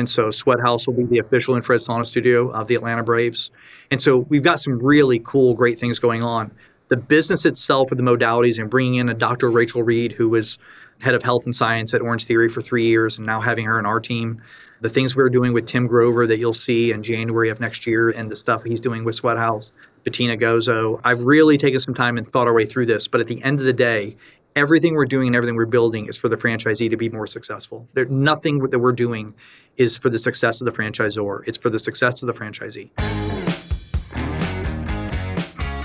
And 0.00 0.08
so 0.08 0.28
SweatHouz 0.28 0.86
will 0.86 0.94
be 0.94 1.04
the 1.04 1.18
official 1.18 1.54
infrared 1.54 1.82
sauna 1.82 2.06
studio 2.06 2.48
of 2.50 2.68
the 2.68 2.74
Atlanta 2.74 3.02
Braves. 3.02 3.50
And 3.90 4.00
so 4.00 4.20
we've 4.30 4.42
got 4.42 4.58
some 4.58 4.82
really 4.82 5.20
cool, 5.20 5.52
great 5.52 5.78
things 5.78 5.98
going 5.98 6.24
on. 6.24 6.50
The 6.88 6.96
business 6.96 7.44
itself 7.44 7.90
with 7.90 7.98
the 7.98 8.02
modalities 8.02 8.58
and 8.58 8.70
bringing 8.70 8.94
in 8.94 9.10
a 9.10 9.14
Dr. 9.14 9.50
Rachel 9.50 9.82
Reed, 9.82 10.12
who 10.12 10.30
was 10.30 10.58
head 11.02 11.14
of 11.14 11.22
health 11.22 11.44
and 11.44 11.54
science 11.54 11.92
at 11.92 12.00
Orange 12.00 12.24
Theory 12.24 12.48
for 12.48 12.62
three 12.62 12.86
years, 12.86 13.18
and 13.18 13.26
now 13.26 13.42
having 13.42 13.66
her 13.66 13.78
in 13.78 13.84
our 13.84 14.00
team. 14.00 14.40
The 14.80 14.88
things 14.88 15.14
we're 15.14 15.28
doing 15.28 15.52
with 15.52 15.66
Tim 15.66 15.86
Grover 15.86 16.26
that 16.26 16.38
you'll 16.38 16.54
see 16.54 16.90
in 16.90 17.02
January 17.02 17.50
of 17.50 17.60
next 17.60 17.86
year, 17.86 18.08
and 18.08 18.30
the 18.30 18.36
stuff 18.36 18.64
he's 18.64 18.80
doing 18.80 19.04
with 19.04 19.20
SweatHouz, 19.20 19.70
Bettina 20.02 20.38
Gozo. 20.38 20.98
I've 21.04 21.20
really 21.20 21.58
taken 21.58 21.78
some 21.78 21.94
time 21.94 22.16
and 22.16 22.26
thought 22.26 22.46
our 22.46 22.54
way 22.54 22.64
through 22.64 22.86
this, 22.86 23.06
but 23.06 23.20
at 23.20 23.26
the 23.26 23.42
end 23.44 23.60
of 23.60 23.66
the 23.66 23.74
day, 23.74 24.16
everything 24.56 24.94
we're 24.94 25.06
doing 25.06 25.28
and 25.28 25.36
everything 25.36 25.56
we're 25.56 25.66
building 25.66 26.06
is 26.06 26.16
for 26.16 26.28
the 26.28 26.36
franchisee 26.36 26.90
to 26.90 26.96
be 26.96 27.08
more 27.08 27.26
successful. 27.26 27.88
There, 27.94 28.06
nothing 28.06 28.58
that 28.70 28.78
we're 28.78 28.92
doing 28.92 29.34
is 29.76 29.96
for 29.96 30.10
the 30.10 30.18
success 30.18 30.60
of 30.60 30.64
the 30.64 30.72
franchisor. 30.72 31.46
It's 31.46 31.58
for 31.58 31.70
the 31.70 31.78
success 31.78 32.22
of 32.22 32.26
the 32.26 32.32
franchisee. 32.32 32.90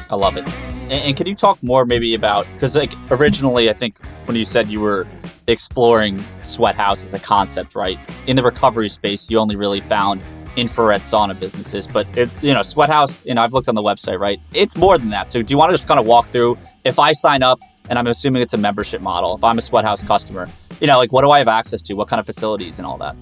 I 0.07 0.15
love 0.15 0.37
it. 0.37 0.47
And, 0.47 0.91
and 0.91 1.17
can 1.17 1.27
you 1.27 1.35
talk 1.35 1.61
more 1.63 1.85
maybe 1.85 2.13
about 2.13 2.47
because 2.53 2.75
like 2.77 2.93
originally 3.09 3.69
I 3.69 3.73
think 3.73 3.97
when 4.25 4.37
you 4.37 4.45
said 4.45 4.69
you 4.69 4.79
were 4.79 5.07
exploring 5.47 6.17
SweatHouz 6.41 7.03
as 7.03 7.13
a 7.13 7.19
concept, 7.19 7.75
right? 7.75 7.99
In 8.27 8.35
the 8.35 8.43
recovery 8.43 8.89
space, 8.89 9.29
you 9.29 9.37
only 9.37 9.55
really 9.55 9.81
found 9.81 10.21
infrared 10.55 11.01
sauna 11.01 11.37
businesses, 11.37 11.87
but 11.87 12.07
it, 12.17 12.29
you 12.41 12.53
know, 12.53 12.61
SweatHouz. 12.61 13.25
You 13.25 13.33
know, 13.33 13.41
I've 13.41 13.53
looked 13.53 13.67
on 13.67 13.75
the 13.75 13.83
website, 13.83 14.19
right? 14.19 14.39
It's 14.53 14.77
more 14.77 14.97
than 14.97 15.09
that. 15.09 15.29
So, 15.29 15.41
do 15.41 15.51
you 15.53 15.57
want 15.57 15.69
to 15.69 15.73
just 15.73 15.87
kind 15.87 15.99
of 15.99 16.05
walk 16.05 16.27
through? 16.27 16.57
If 16.83 16.97
I 16.97 17.11
sign 17.13 17.43
up 17.43 17.59
and 17.89 17.99
I'm 17.99 18.07
assuming 18.07 18.41
it's 18.41 18.53
a 18.53 18.57
membership 18.57 19.01
model. 19.01 19.35
If 19.35 19.43
I'm 19.43 19.57
a 19.57 19.61
SweatHouz 19.61 20.05
customer, 20.05 20.49
you 20.79 20.87
know, 20.87 20.97
like 20.97 21.11
what 21.11 21.23
do 21.23 21.31
I 21.31 21.39
have 21.39 21.47
access 21.47 21.81
to? 21.83 21.93
What 21.93 22.07
kind 22.07 22.19
of 22.19 22.25
facilities 22.25 22.79
and 22.79 22.85
all 22.85 22.97
that? 22.97 23.15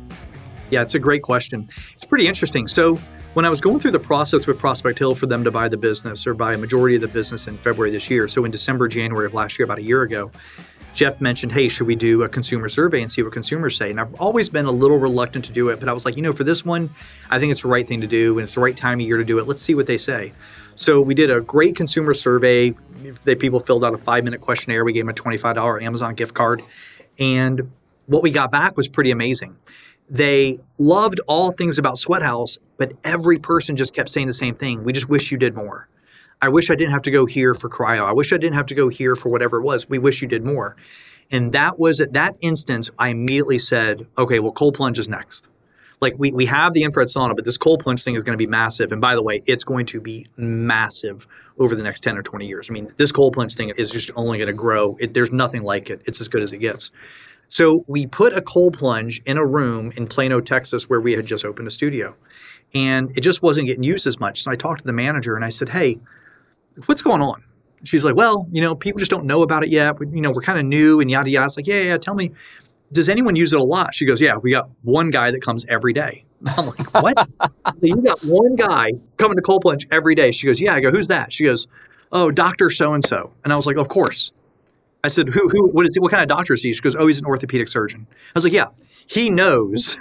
Yeah, 0.71 0.81
it's 0.81 0.95
a 0.95 0.99
great 0.99 1.21
question. 1.21 1.69
It's 1.93 2.05
pretty 2.05 2.27
interesting. 2.27 2.67
So 2.67 2.97
when 3.33 3.45
I 3.45 3.49
was 3.49 3.61
going 3.61 3.79
through 3.79 3.91
the 3.91 3.99
process 3.99 4.47
with 4.47 4.59
Prospect 4.59 4.97
Hill 4.97 5.15
for 5.15 5.25
them 5.25 5.43
to 5.43 5.51
buy 5.51 5.67
the 5.67 5.77
business 5.77 6.25
or 6.25 6.33
buy 6.33 6.53
a 6.53 6.57
majority 6.57 6.95
of 6.95 7.01
the 7.01 7.07
business 7.07 7.47
in 7.47 7.57
February 7.57 7.91
this 7.91 8.09
year, 8.09 8.27
so 8.27 8.45
in 8.45 8.51
December, 8.51 8.87
January 8.87 9.25
of 9.25 9.33
last 9.33 9.57
year, 9.57 9.65
about 9.65 9.79
a 9.79 9.83
year 9.83 10.03
ago, 10.03 10.31
Jeff 10.93 11.19
mentioned, 11.19 11.51
hey, 11.51 11.67
should 11.67 11.87
we 11.87 11.95
do 11.95 12.21
a 12.21 12.29
consumer 12.29 12.69
survey 12.69 13.01
and 13.01 13.11
see 13.11 13.23
what 13.23 13.33
consumers 13.33 13.75
say? 13.75 13.89
And 13.89 13.99
I've 13.99 14.13
always 14.15 14.49
been 14.49 14.65
a 14.65 14.71
little 14.71 14.99
reluctant 14.99 15.43
to 15.45 15.51
do 15.51 15.69
it, 15.69 15.79
but 15.79 15.89
I 15.89 15.93
was 15.93 16.05
like, 16.05 16.15
you 16.15 16.21
know, 16.21 16.33
for 16.33 16.43
this 16.43 16.63
one, 16.63 16.91
I 17.31 17.39
think 17.39 17.51
it's 17.51 17.63
the 17.63 17.67
right 17.67 17.87
thing 17.87 18.01
to 18.01 18.07
do 18.07 18.37
and 18.37 18.43
it's 18.43 18.53
the 18.53 18.61
right 18.61 18.77
time 18.77 18.99
of 18.99 19.05
year 19.05 19.17
to 19.17 19.25
do 19.25 19.39
it. 19.39 19.47
Let's 19.47 19.63
see 19.63 19.73
what 19.73 19.87
they 19.87 19.97
say. 19.97 20.31
So 20.75 21.01
we 21.01 21.13
did 21.13 21.29
a 21.29 21.41
great 21.41 21.75
consumer 21.75 22.13
survey. 22.13 22.73
They 23.23 23.35
people 23.35 23.59
filled 23.59 23.83
out 23.83 23.93
a 23.93 23.97
five 23.97 24.23
minute 24.23 24.41
questionnaire. 24.41 24.83
We 24.83 24.93
gave 24.93 25.05
them 25.05 25.09
a 25.09 25.13
$25 25.13 25.81
Amazon 25.81 26.15
gift 26.15 26.33
card. 26.33 26.61
And 27.19 27.71
what 28.07 28.23
we 28.23 28.31
got 28.31 28.51
back 28.51 28.75
was 28.75 28.87
pretty 28.87 29.11
amazing. 29.11 29.55
They 30.09 30.59
loved 30.77 31.19
all 31.27 31.51
things 31.51 31.77
about 31.77 31.95
SweatHouz, 31.95 32.59
but 32.77 32.93
every 33.03 33.39
person 33.39 33.75
just 33.75 33.93
kept 33.93 34.09
saying 34.09 34.27
the 34.27 34.33
same 34.33 34.55
thing. 34.55 34.83
We 34.83 34.93
just 34.93 35.09
wish 35.09 35.31
you 35.31 35.37
did 35.37 35.55
more. 35.55 35.87
I 36.41 36.49
wish 36.49 36.69
I 36.69 36.75
didn't 36.75 36.91
have 36.91 37.03
to 37.03 37.11
go 37.11 37.25
here 37.25 37.53
for 37.53 37.69
cryo. 37.69 38.03
I 38.03 38.11
wish 38.11 38.33
I 38.33 38.37
didn't 38.37 38.55
have 38.55 38.65
to 38.67 38.75
go 38.75 38.89
here 38.89 39.15
for 39.15 39.29
whatever 39.29 39.57
it 39.57 39.63
was. 39.63 39.87
We 39.87 39.97
wish 39.97 40.21
you 40.21 40.27
did 40.27 40.43
more. 40.43 40.75
And 41.31 41.53
that 41.53 41.79
was 41.79 42.01
at 42.01 42.13
that 42.13 42.35
instance, 42.41 42.91
I 42.99 43.09
immediately 43.09 43.57
said, 43.57 44.05
okay, 44.17 44.39
well, 44.39 44.51
cold 44.51 44.75
plunge 44.75 44.99
is 44.99 45.07
next. 45.07 45.47
Like 46.03 46.13
we, 46.17 46.31
we 46.31 46.45
have 46.45 46.73
the 46.73 46.83
infrared 46.83 47.07
sauna, 47.07 47.35
but 47.35 47.45
this 47.45 47.57
cold 47.57 47.81
plunge 47.81 48.03
thing 48.03 48.15
is 48.15 48.21
going 48.21 48.37
to 48.37 48.41
be 48.41 48.49
massive. 48.49 48.91
And 48.91 49.01
by 49.01 49.15
the 49.15 49.23
way, 49.23 49.41
it's 49.47 49.63
going 49.63 49.87
to 49.87 49.99
be 49.99 50.27
massive 50.37 51.25
over 51.57 51.75
the 51.75 51.83
next 51.83 52.01
10 52.01 52.17
or 52.17 52.21
20 52.21 52.45
years. 52.45 52.69
I 52.69 52.73
mean, 52.73 52.87
this 52.97 53.11
cold 53.11 53.33
plunge 53.33 53.55
thing 53.55 53.71
is 53.77 53.89
just 53.89 54.11
only 54.15 54.37
going 54.37 54.47
to 54.47 54.53
grow. 54.53 54.97
It, 54.99 55.13
there's 55.13 55.31
nothing 55.31 55.63
like 55.63 55.89
it. 55.89 56.01
It's 56.05 56.21
as 56.21 56.27
good 56.27 56.43
as 56.43 56.51
it 56.51 56.59
gets. 56.59 56.91
So 57.49 57.85
we 57.87 58.07
put 58.07 58.33
a 58.33 58.41
cold 58.41 58.77
plunge 58.77 59.21
in 59.25 59.37
a 59.37 59.45
room 59.45 59.91
in 59.95 60.07
Plano, 60.07 60.41
Texas, 60.41 60.89
where 60.89 60.99
we 60.99 61.13
had 61.13 61.25
just 61.25 61.45
opened 61.45 61.67
a 61.67 61.71
studio. 61.71 62.15
And 62.73 63.15
it 63.15 63.21
just 63.21 63.43
wasn't 63.43 63.67
getting 63.67 63.83
used 63.83 64.07
as 64.07 64.19
much. 64.19 64.41
So 64.43 64.51
I 64.51 64.55
talked 64.55 64.81
to 64.81 64.87
the 64.87 64.93
manager 64.93 65.35
and 65.35 65.45
I 65.45 65.49
said, 65.49 65.69
hey, 65.69 65.99
what's 66.87 67.01
going 67.01 67.21
on? 67.21 67.43
She's 67.83 68.05
like, 68.05 68.15
well, 68.15 68.47
you 68.51 68.61
know, 68.61 68.75
people 68.75 68.97
just 68.97 69.11
don't 69.11 69.25
know 69.25 69.43
about 69.43 69.63
it 69.63 69.69
yet. 69.69 69.99
We, 69.99 70.07
you 70.07 70.21
know, 70.21 70.31
we're 70.31 70.41
kind 70.41 70.57
of 70.57 70.65
new 70.65 70.99
and 70.99 71.11
yada 71.11 71.29
yada. 71.29 71.45
It's 71.45 71.57
like, 71.57 71.67
yeah, 71.67 71.81
yeah, 71.81 71.97
tell 71.97 72.15
me, 72.15 72.31
does 72.93 73.09
anyone 73.09 73.35
use 73.35 73.53
it 73.53 73.59
a 73.59 73.63
lot? 73.63 73.93
She 73.93 74.05
goes, 74.05 74.21
yeah, 74.21 74.37
we 74.37 74.51
got 74.51 74.69
one 74.83 75.09
guy 75.09 75.31
that 75.31 75.41
comes 75.41 75.65
every 75.65 75.93
day. 75.93 76.25
I'm 76.57 76.67
like, 76.67 76.93
what? 76.93 77.29
you 77.81 77.95
got 77.97 78.21
one 78.21 78.55
guy 78.55 78.91
coming 79.17 79.35
to 79.35 79.41
cold 79.41 79.61
plunge 79.61 79.87
every 79.91 80.15
day. 80.15 80.31
She 80.31 80.47
goes, 80.47 80.61
yeah. 80.61 80.75
I 80.75 80.79
go, 80.79 80.91
who's 80.91 81.07
that? 81.07 81.33
She 81.33 81.43
goes, 81.43 81.67
oh, 82.11 82.31
Doctor 82.31 82.69
So 82.69 82.93
and 82.93 83.03
So. 83.03 83.31
And 83.43 83.51
I 83.51 83.55
was 83.55 83.65
like, 83.65 83.77
of 83.77 83.89
course. 83.89 84.31
I 85.05 85.09
said, 85.09 85.27
who, 85.27 85.49
who, 85.49 85.67
what 85.69 85.85
is 85.85 85.93
he, 85.93 85.99
what 85.99 86.11
kind 86.11 86.23
of 86.23 86.29
doctor 86.29 86.53
is 86.53 86.63
he? 86.63 86.71
She 86.71 86.79
goes, 86.79 86.95
oh, 86.95 87.07
he's 87.07 87.19
an 87.19 87.25
orthopedic 87.25 87.67
surgeon. 87.67 88.07
I 88.09 88.31
was 88.35 88.45
like, 88.45 88.53
yeah, 88.53 88.67
he 89.07 89.29
knows 89.29 89.97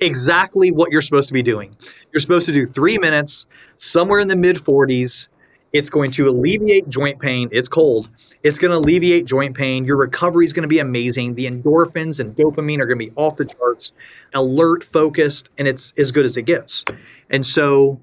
exactly 0.00 0.70
what 0.70 0.92
you're 0.92 1.02
supposed 1.02 1.26
to 1.28 1.34
be 1.34 1.42
doing. 1.42 1.76
You're 2.12 2.20
supposed 2.20 2.46
to 2.46 2.52
do 2.52 2.64
three 2.64 2.98
minutes 2.98 3.46
somewhere 3.78 4.20
in 4.20 4.28
the 4.28 4.36
mid 4.36 4.56
40s 4.56 5.26
it's 5.74 5.90
going 5.90 6.12
to 6.12 6.28
alleviate 6.28 6.88
joint 6.88 7.18
pain. 7.18 7.48
It's 7.50 7.68
cold. 7.68 8.08
It's 8.44 8.60
going 8.60 8.70
to 8.70 8.78
alleviate 8.78 9.26
joint 9.26 9.56
pain. 9.56 9.84
Your 9.84 9.96
recovery 9.96 10.44
is 10.44 10.52
going 10.52 10.62
to 10.62 10.68
be 10.68 10.78
amazing. 10.78 11.34
The 11.34 11.46
endorphins 11.46 12.20
and 12.20 12.34
dopamine 12.34 12.78
are 12.78 12.86
going 12.86 12.98
to 13.00 13.06
be 13.06 13.12
off 13.16 13.36
the 13.36 13.44
charts, 13.44 13.92
alert, 14.34 14.84
focused, 14.84 15.48
and 15.58 15.66
it's 15.66 15.92
as 15.98 16.12
good 16.12 16.24
as 16.24 16.36
it 16.36 16.42
gets. 16.42 16.84
And 17.28 17.44
so 17.44 18.00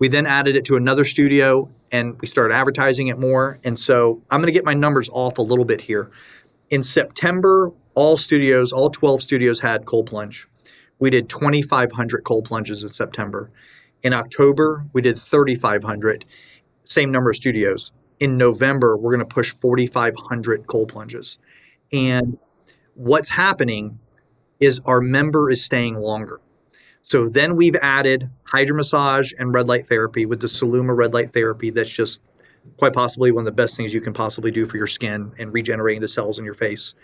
we 0.00 0.08
then 0.08 0.26
added 0.26 0.56
it 0.56 0.64
to 0.64 0.76
another 0.76 1.04
studio 1.04 1.70
and 1.92 2.20
we 2.20 2.26
started 2.26 2.52
advertising 2.52 3.06
it 3.06 3.20
more. 3.20 3.60
And 3.62 3.78
so 3.78 4.20
I'm 4.28 4.40
going 4.40 4.52
to 4.52 4.52
get 4.52 4.64
my 4.64 4.74
numbers 4.74 5.08
off 5.12 5.38
a 5.38 5.42
little 5.42 5.64
bit 5.64 5.80
here. 5.80 6.10
In 6.70 6.82
September, 6.82 7.70
all 7.94 8.16
studios, 8.16 8.72
all 8.72 8.90
12 8.90 9.22
studios 9.22 9.60
had 9.60 9.86
cold 9.86 10.06
plunge. 10.06 10.48
We 10.98 11.10
did 11.10 11.28
2,500 11.28 12.24
cold 12.24 12.46
plunges 12.46 12.82
in 12.82 12.88
September. 12.88 13.52
In 14.02 14.12
October, 14.12 14.84
we 14.92 15.02
did 15.02 15.16
3,500 15.16 16.24
same 16.84 17.10
number 17.10 17.30
of 17.30 17.36
studios. 17.36 17.92
In 18.20 18.36
November, 18.36 18.96
we're 18.96 19.12
going 19.12 19.26
to 19.26 19.34
push 19.34 19.50
4,500 19.52 20.66
cold 20.66 20.88
plunges. 20.88 21.38
And 21.92 22.38
what's 22.94 23.28
happening 23.28 23.98
is 24.60 24.80
our 24.84 25.00
member 25.00 25.50
is 25.50 25.64
staying 25.64 25.96
longer. 25.96 26.40
So 27.02 27.28
then 27.28 27.56
we've 27.56 27.76
added 27.82 28.30
hydromassage 28.44 29.34
and 29.38 29.52
red 29.52 29.68
light 29.68 29.86
therapy 29.86 30.24
with 30.24 30.40
the 30.40 30.46
Celluma 30.46 30.96
red 30.96 31.12
light 31.12 31.30
therapy 31.30 31.70
that's 31.70 31.92
just 31.92 32.22
quite 32.76 32.92
possibly 32.92 33.32
one 33.32 33.42
of 33.42 33.46
the 33.46 33.52
best 33.52 33.76
things 33.76 33.92
you 33.92 34.00
can 34.00 34.12
possibly 34.12 34.52
do 34.52 34.66
for 34.66 34.76
your 34.76 34.86
skin 34.86 35.32
and 35.38 35.52
regenerating 35.52 36.00
the 36.00 36.08
cells 36.08 36.38
in 36.38 36.44
your 36.44 36.54
face. 36.54 36.94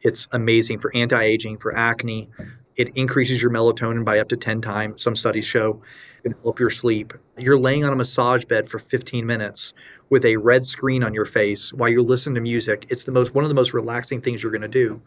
It's 0.00 0.26
amazing 0.32 0.78
for 0.80 0.90
anti-aging, 0.96 1.58
for 1.58 1.76
acne. 1.76 2.30
It 2.76 2.96
increases 2.96 3.42
your 3.42 3.50
melatonin 3.50 4.04
by 4.04 4.18
up 4.18 4.28
to 4.28 4.36
10 4.36 4.60
times. 4.60 5.02
Some 5.02 5.16
studies 5.16 5.44
show 5.44 5.82
it 6.18 6.28
can 6.28 6.34
help 6.42 6.58
your 6.58 6.70
sleep. 6.70 7.12
You're 7.36 7.58
laying 7.58 7.84
on 7.84 7.92
a 7.92 7.96
massage 7.96 8.44
bed 8.44 8.68
for 8.68 8.78
15 8.78 9.26
minutes 9.26 9.74
with 10.10 10.24
a 10.24 10.36
red 10.36 10.64
screen 10.64 11.02
on 11.02 11.14
your 11.14 11.24
face 11.24 11.72
while 11.72 11.88
you 11.88 12.02
listen 12.02 12.34
to 12.34 12.40
music. 12.40 12.86
It's 12.88 13.04
the 13.04 13.12
most 13.12 13.34
one 13.34 13.44
of 13.44 13.48
the 13.48 13.54
most 13.54 13.74
relaxing 13.74 14.20
things 14.20 14.42
you're 14.42 14.52
going 14.52 14.62
to 14.62 14.68
do. 14.68 15.00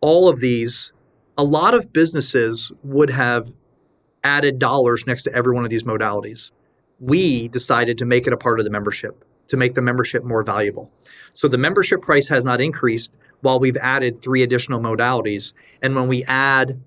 All 0.00 0.28
of 0.28 0.40
these, 0.40 0.92
a 1.36 1.44
lot 1.44 1.74
of 1.74 1.92
businesses 1.92 2.72
would 2.82 3.10
have 3.10 3.52
added 4.24 4.58
dollars 4.58 5.06
next 5.06 5.24
to 5.24 5.34
every 5.34 5.54
one 5.54 5.64
of 5.64 5.70
these 5.70 5.84
modalities. 5.84 6.50
We 7.00 7.48
decided 7.48 7.98
to 7.98 8.04
make 8.04 8.26
it 8.26 8.32
a 8.32 8.36
part 8.36 8.60
of 8.60 8.64
the 8.64 8.70
membership 8.70 9.24
to 9.50 9.56
make 9.56 9.74
the 9.74 9.82
membership 9.82 10.22
more 10.22 10.44
valuable. 10.44 10.92
So 11.34 11.48
the 11.48 11.58
membership 11.58 12.02
price 12.02 12.28
has 12.28 12.44
not 12.44 12.60
increased 12.60 13.12
while 13.40 13.58
we've 13.58 13.76
added 13.78 14.22
three 14.22 14.44
additional 14.44 14.80
modalities. 14.80 15.54
And 15.82 15.94
when 15.94 16.08
we 16.08 16.24
add 16.24 16.80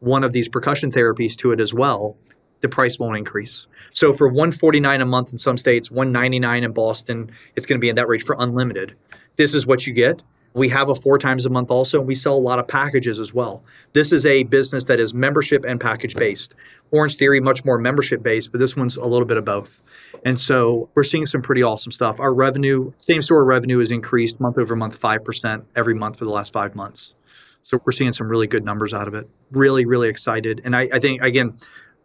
one 0.00 0.24
of 0.24 0.32
these 0.32 0.48
percussion 0.48 0.92
therapies 0.92 1.36
to 1.36 1.52
it 1.52 1.60
as 1.60 1.72
well, 1.74 2.16
the 2.60 2.68
price 2.68 2.98
won't 2.98 3.16
increase. 3.16 3.66
So 3.92 4.12
for 4.12 4.28
149 4.28 5.00
a 5.00 5.06
month 5.06 5.32
in 5.32 5.38
some 5.38 5.58
states, 5.58 5.90
199 5.90 6.64
in 6.64 6.72
Boston, 6.72 7.30
it's 7.54 7.66
going 7.66 7.78
to 7.78 7.80
be 7.80 7.88
in 7.88 7.96
that 7.96 8.08
range 8.08 8.24
for 8.24 8.36
unlimited. 8.38 8.94
This 9.36 9.54
is 9.54 9.66
what 9.66 9.86
you 9.86 9.92
get. 9.92 10.22
We 10.54 10.70
have 10.70 10.88
a 10.88 10.94
four 10.94 11.18
times 11.18 11.44
a 11.44 11.50
month 11.50 11.70
also, 11.70 11.98
and 11.98 12.08
we 12.08 12.14
sell 12.14 12.34
a 12.34 12.40
lot 12.40 12.58
of 12.58 12.66
packages 12.66 13.20
as 13.20 13.34
well. 13.34 13.62
This 13.92 14.10
is 14.10 14.24
a 14.24 14.44
business 14.44 14.84
that 14.86 14.98
is 14.98 15.12
membership 15.12 15.66
and 15.68 15.78
package 15.78 16.14
based. 16.14 16.54
Orange 16.92 17.16
Theory, 17.16 17.40
much 17.40 17.62
more 17.66 17.76
membership 17.76 18.22
based, 18.22 18.52
but 18.52 18.58
this 18.58 18.74
one's 18.74 18.96
a 18.96 19.04
little 19.04 19.26
bit 19.26 19.36
of 19.36 19.44
both. 19.44 19.82
And 20.24 20.40
so 20.40 20.88
we're 20.94 21.02
seeing 21.02 21.26
some 21.26 21.42
pretty 21.42 21.62
awesome 21.62 21.92
stuff. 21.92 22.18
Our 22.20 22.32
revenue, 22.32 22.90
same 22.98 23.20
store 23.20 23.44
revenue, 23.44 23.80
has 23.80 23.90
increased 23.90 24.40
month 24.40 24.56
over 24.56 24.74
month 24.74 24.98
5% 24.98 25.62
every 25.74 25.94
month 25.94 26.18
for 26.18 26.24
the 26.24 26.30
last 26.30 26.54
five 26.54 26.74
months. 26.74 27.12
So 27.66 27.80
we're 27.84 27.90
seeing 27.90 28.12
some 28.12 28.28
really 28.28 28.46
good 28.46 28.64
numbers 28.64 28.94
out 28.94 29.08
of 29.08 29.14
it. 29.14 29.28
Really, 29.50 29.86
really 29.86 30.08
excited. 30.08 30.60
And 30.64 30.76
I, 30.76 30.88
I 30.92 31.00
think, 31.00 31.20
again, 31.20 31.58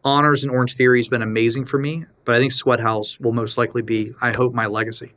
honors 0.04 0.44
and 0.44 0.52
Orange 0.52 0.74
Theory 0.74 0.98
has 0.98 1.08
been 1.08 1.22
amazing 1.22 1.66
for 1.66 1.78
me, 1.78 2.04
but 2.26 2.34
I 2.34 2.40
think 2.40 2.52
SweatHouz 2.52 3.22
will 3.22 3.32
most 3.32 3.60
likely 3.60 3.84
be, 3.84 4.12
I 4.20 4.32
hope, 4.32 4.56
my 4.56 4.66
legacy. 4.66 5.14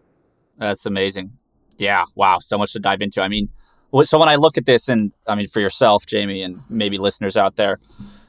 That's 0.58 0.84
amazing. 0.84 1.32
Yeah. 1.78 2.04
Wow. 2.14 2.40
So 2.40 2.58
much 2.58 2.74
to 2.74 2.78
dive 2.78 3.00
into. 3.00 3.22
I 3.22 3.28
mean, 3.28 3.48
so 4.02 4.18
when 4.18 4.28
I 4.28 4.34
look 4.34 4.58
at 4.58 4.66
this, 4.66 4.86
and 4.90 5.12
I 5.26 5.34
mean, 5.34 5.46
for 5.46 5.60
yourself, 5.60 6.04
Jamie, 6.04 6.42
and 6.42 6.58
maybe 6.68 6.98
listeners 6.98 7.38
out 7.38 7.56
there, 7.56 7.80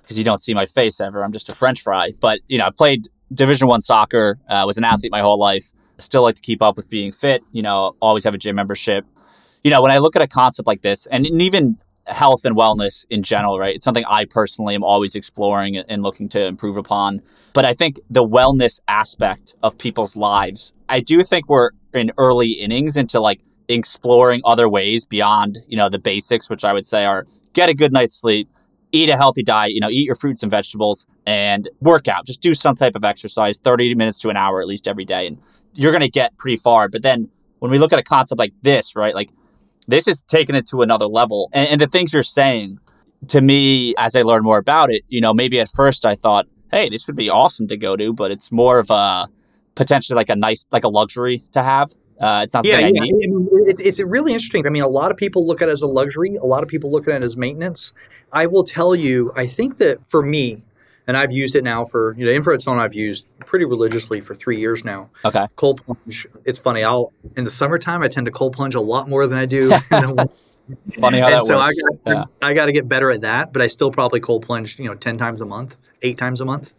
because 0.01 0.17
you 0.17 0.23
don't 0.23 0.39
see 0.39 0.53
my 0.53 0.65
face 0.67 1.01
ever, 1.01 1.21
I'm 1.21 1.33
just 1.33 1.49
a 1.49 1.53
French 1.53 1.81
fry. 1.81 2.13
But 2.21 2.39
you 2.47 2.57
know, 2.57 2.67
I 2.67 2.71
played 2.71 3.09
Division 3.33 3.67
One 3.67 3.81
soccer, 3.81 4.39
uh, 4.47 4.63
was 4.65 4.77
an 4.77 4.85
athlete 4.85 5.11
my 5.11 5.19
whole 5.19 5.37
life. 5.37 5.73
Still 5.97 6.21
like 6.21 6.35
to 6.35 6.41
keep 6.41 6.61
up 6.61 6.77
with 6.77 6.89
being 6.89 7.11
fit. 7.11 7.43
You 7.51 7.61
know, 7.61 7.97
always 8.01 8.23
have 8.23 8.33
a 8.33 8.37
gym 8.37 8.55
membership. 8.55 9.05
You 9.65 9.71
know, 9.71 9.81
when 9.81 9.91
I 9.91 9.97
look 9.97 10.15
at 10.15 10.21
a 10.21 10.27
concept 10.27 10.65
like 10.65 10.81
this, 10.81 11.07
and 11.07 11.25
even 11.25 11.77
health 12.07 12.45
and 12.45 12.55
wellness 12.55 13.05
in 13.09 13.23
general, 13.23 13.57
right? 13.59 13.75
It's 13.75 13.85
something 13.85 14.05
I 14.07 14.25
personally 14.25 14.75
am 14.75 14.83
always 14.83 15.15
exploring 15.15 15.77
and 15.77 16.03
looking 16.03 16.29
to 16.29 16.45
improve 16.45 16.77
upon. 16.77 17.21
But 17.53 17.65
I 17.65 17.73
think 17.73 17.99
the 18.09 18.27
wellness 18.27 18.81
aspect 18.87 19.55
of 19.63 19.77
people's 19.77 20.15
lives, 20.15 20.73
I 20.87 20.99
do 20.99 21.23
think 21.23 21.49
we're 21.49 21.71
in 21.93 22.11
early 22.17 22.51
innings 22.51 22.97
into 22.97 23.19
like 23.19 23.41
exploring 23.67 24.41
other 24.45 24.69
ways 24.69 25.05
beyond, 25.05 25.59
you 25.67 25.77
know, 25.77 25.89
the 25.89 25.99
basics, 25.99 26.49
which 26.49 26.63
I 26.63 26.73
would 26.73 26.85
say 26.85 27.05
are 27.05 27.25
get 27.53 27.69
a 27.69 27.73
good 27.73 27.91
night's 27.91 28.15
sleep, 28.15 28.49
eat 28.91 29.09
a 29.09 29.17
healthy 29.17 29.43
diet, 29.43 29.73
you 29.73 29.79
know, 29.79 29.89
eat 29.89 30.05
your 30.05 30.15
fruits 30.15 30.43
and 30.43 30.51
vegetables 30.51 31.07
and 31.25 31.67
work 31.81 32.07
out. 32.07 32.25
Just 32.25 32.41
do 32.41 32.53
some 32.53 32.75
type 32.75 32.95
of 32.95 33.03
exercise, 33.03 33.57
30 33.57 33.95
minutes 33.95 34.19
to 34.19 34.29
an 34.29 34.37
hour 34.37 34.61
at 34.61 34.67
least 34.67 34.87
every 34.87 35.05
day. 35.05 35.27
And 35.27 35.39
you're 35.73 35.91
going 35.91 36.01
to 36.01 36.09
get 36.09 36.37
pretty 36.37 36.57
far. 36.57 36.87
But 36.87 37.01
then 37.01 37.29
when 37.59 37.71
we 37.71 37.79
look 37.79 37.93
at 37.93 37.99
a 37.99 38.03
concept 38.03 38.37
like 38.37 38.53
this, 38.61 38.95
right? 38.95 39.15
Like 39.15 39.31
this 39.87 40.07
is 40.07 40.21
taking 40.23 40.55
it 40.55 40.67
to 40.67 40.81
another 40.81 41.05
level. 41.05 41.49
And, 41.53 41.69
and 41.71 41.81
the 41.81 41.87
things 41.87 42.13
you're 42.13 42.23
saying 42.23 42.79
to 43.29 43.41
me, 43.41 43.93
as 43.97 44.15
I 44.15 44.21
learn 44.21 44.43
more 44.43 44.57
about 44.57 44.89
it, 44.91 45.03
you 45.07 45.21
know, 45.21 45.33
maybe 45.33 45.59
at 45.59 45.69
first 45.69 46.05
I 46.05 46.15
thought, 46.15 46.47
hey, 46.71 46.89
this 46.89 47.07
would 47.07 47.15
be 47.15 47.29
awesome 47.29 47.67
to 47.67 47.77
go 47.77 47.95
to, 47.95 48.13
but 48.13 48.31
it's 48.31 48.51
more 48.51 48.79
of 48.79 48.89
a 48.89 49.27
potentially 49.75 50.15
like 50.15 50.29
a 50.29 50.35
nice, 50.35 50.65
like 50.71 50.83
a 50.83 50.89
luxury 50.89 51.43
to 51.51 51.63
have. 51.63 51.91
Uh, 52.19 52.41
it's 52.43 52.53
not 52.53 52.65
yeah, 52.65 52.79
yeah. 52.79 52.89
It, 53.03 53.79
it's 53.79 54.01
really 54.01 54.31
interesting. 54.31 54.65
I 54.65 54.69
mean, 54.69 54.83
a 54.83 54.87
lot 54.87 55.11
of 55.11 55.17
people 55.17 55.45
look 55.45 55.61
at 55.61 55.69
it 55.69 55.73
as 55.73 55.81
a 55.81 55.87
luxury. 55.87 56.35
A 56.35 56.45
lot 56.45 56.63
of 56.63 56.69
people 56.69 56.91
look 56.91 57.07
at 57.07 57.15
it 57.15 57.23
as 57.25 57.35
maintenance. 57.35 57.91
I 58.31 58.47
will 58.47 58.63
tell 58.63 58.95
you, 58.95 59.33
I 59.35 59.47
think 59.47 59.77
that 59.77 60.05
for 60.05 60.21
me, 60.21 60.63
and 61.07 61.15
I've 61.15 61.31
used 61.31 61.55
it 61.55 61.63
now 61.63 61.85
for 61.85 62.15
you 62.17 62.25
know 62.25 62.31
infrared 62.31 62.59
sauna 62.59 62.79
I've 62.79 62.95
used 62.95 63.25
pretty 63.39 63.65
religiously 63.65 64.21
for 64.21 64.33
three 64.33 64.57
years 64.57 64.83
now. 64.83 65.09
Okay. 65.23 65.45
Cold 65.55 65.85
plunge. 65.85 66.27
It's 66.45 66.59
funny. 66.59 66.83
I'll 66.83 67.13
in 67.35 67.43
the 67.43 67.51
summertime 67.51 68.01
I 68.01 68.07
tend 68.07 68.25
to 68.25 68.31
cold 68.31 68.53
plunge 68.53 68.75
a 68.75 68.81
lot 68.81 69.09
more 69.09 69.27
than 69.27 69.37
I 69.37 69.45
do. 69.45 69.69
funny 70.99 71.19
how 71.19 71.25
and 71.25 71.33
that 71.33 71.43
so 71.43 71.57
works. 71.57 71.77
I 72.05 72.09
got, 72.09 72.17
yeah. 72.17 72.47
I 72.47 72.53
got 72.53 72.65
to 72.65 72.71
get 72.71 72.87
better 72.87 73.11
at 73.11 73.21
that, 73.21 73.53
but 73.53 73.61
I 73.61 73.67
still 73.67 73.91
probably 73.91 74.19
cold 74.19 74.45
plunge 74.45 74.79
you 74.79 74.85
know 74.85 74.95
ten 74.95 75.17
times 75.17 75.41
a 75.41 75.45
month, 75.45 75.77
eight 76.01 76.17
times 76.17 76.41
a 76.41 76.45
month. 76.45 76.73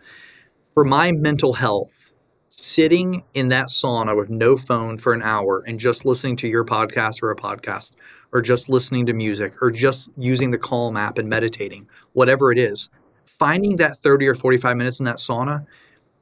for 0.75 0.85
my 0.85 1.13
mental 1.13 1.55
health, 1.55 2.13
sitting 2.51 3.23
in 3.35 3.49
that 3.49 3.69
sauna 3.69 4.17
with 4.17 4.29
no 4.29 4.57
phone 4.57 4.99
for 4.99 5.13
an 5.13 5.23
hour 5.23 5.63
and 5.67 5.79
just 5.79 6.05
listening 6.05 6.37
to 6.37 6.49
your 6.49 6.65
podcast 6.65 7.23
or 7.23 7.31
a 7.31 7.37
podcast, 7.37 7.93
or 8.33 8.43
just 8.43 8.69
listening 8.69 9.07
to 9.07 9.13
music, 9.13 9.55
or 9.63 9.71
just 9.71 10.11
using 10.19 10.51
the 10.51 10.59
Calm 10.59 10.97
app 10.97 11.19
and 11.19 11.29
meditating, 11.29 11.89
whatever 12.13 12.51
it 12.53 12.59
is, 12.59 12.91
finding 13.27 13.77
that 13.77 13.97
30 13.97 14.27
or 14.29 14.35
45 14.35 14.77
minutes 14.77 15.01
in 15.01 15.07
that 15.07 15.17
sauna, 15.17 15.67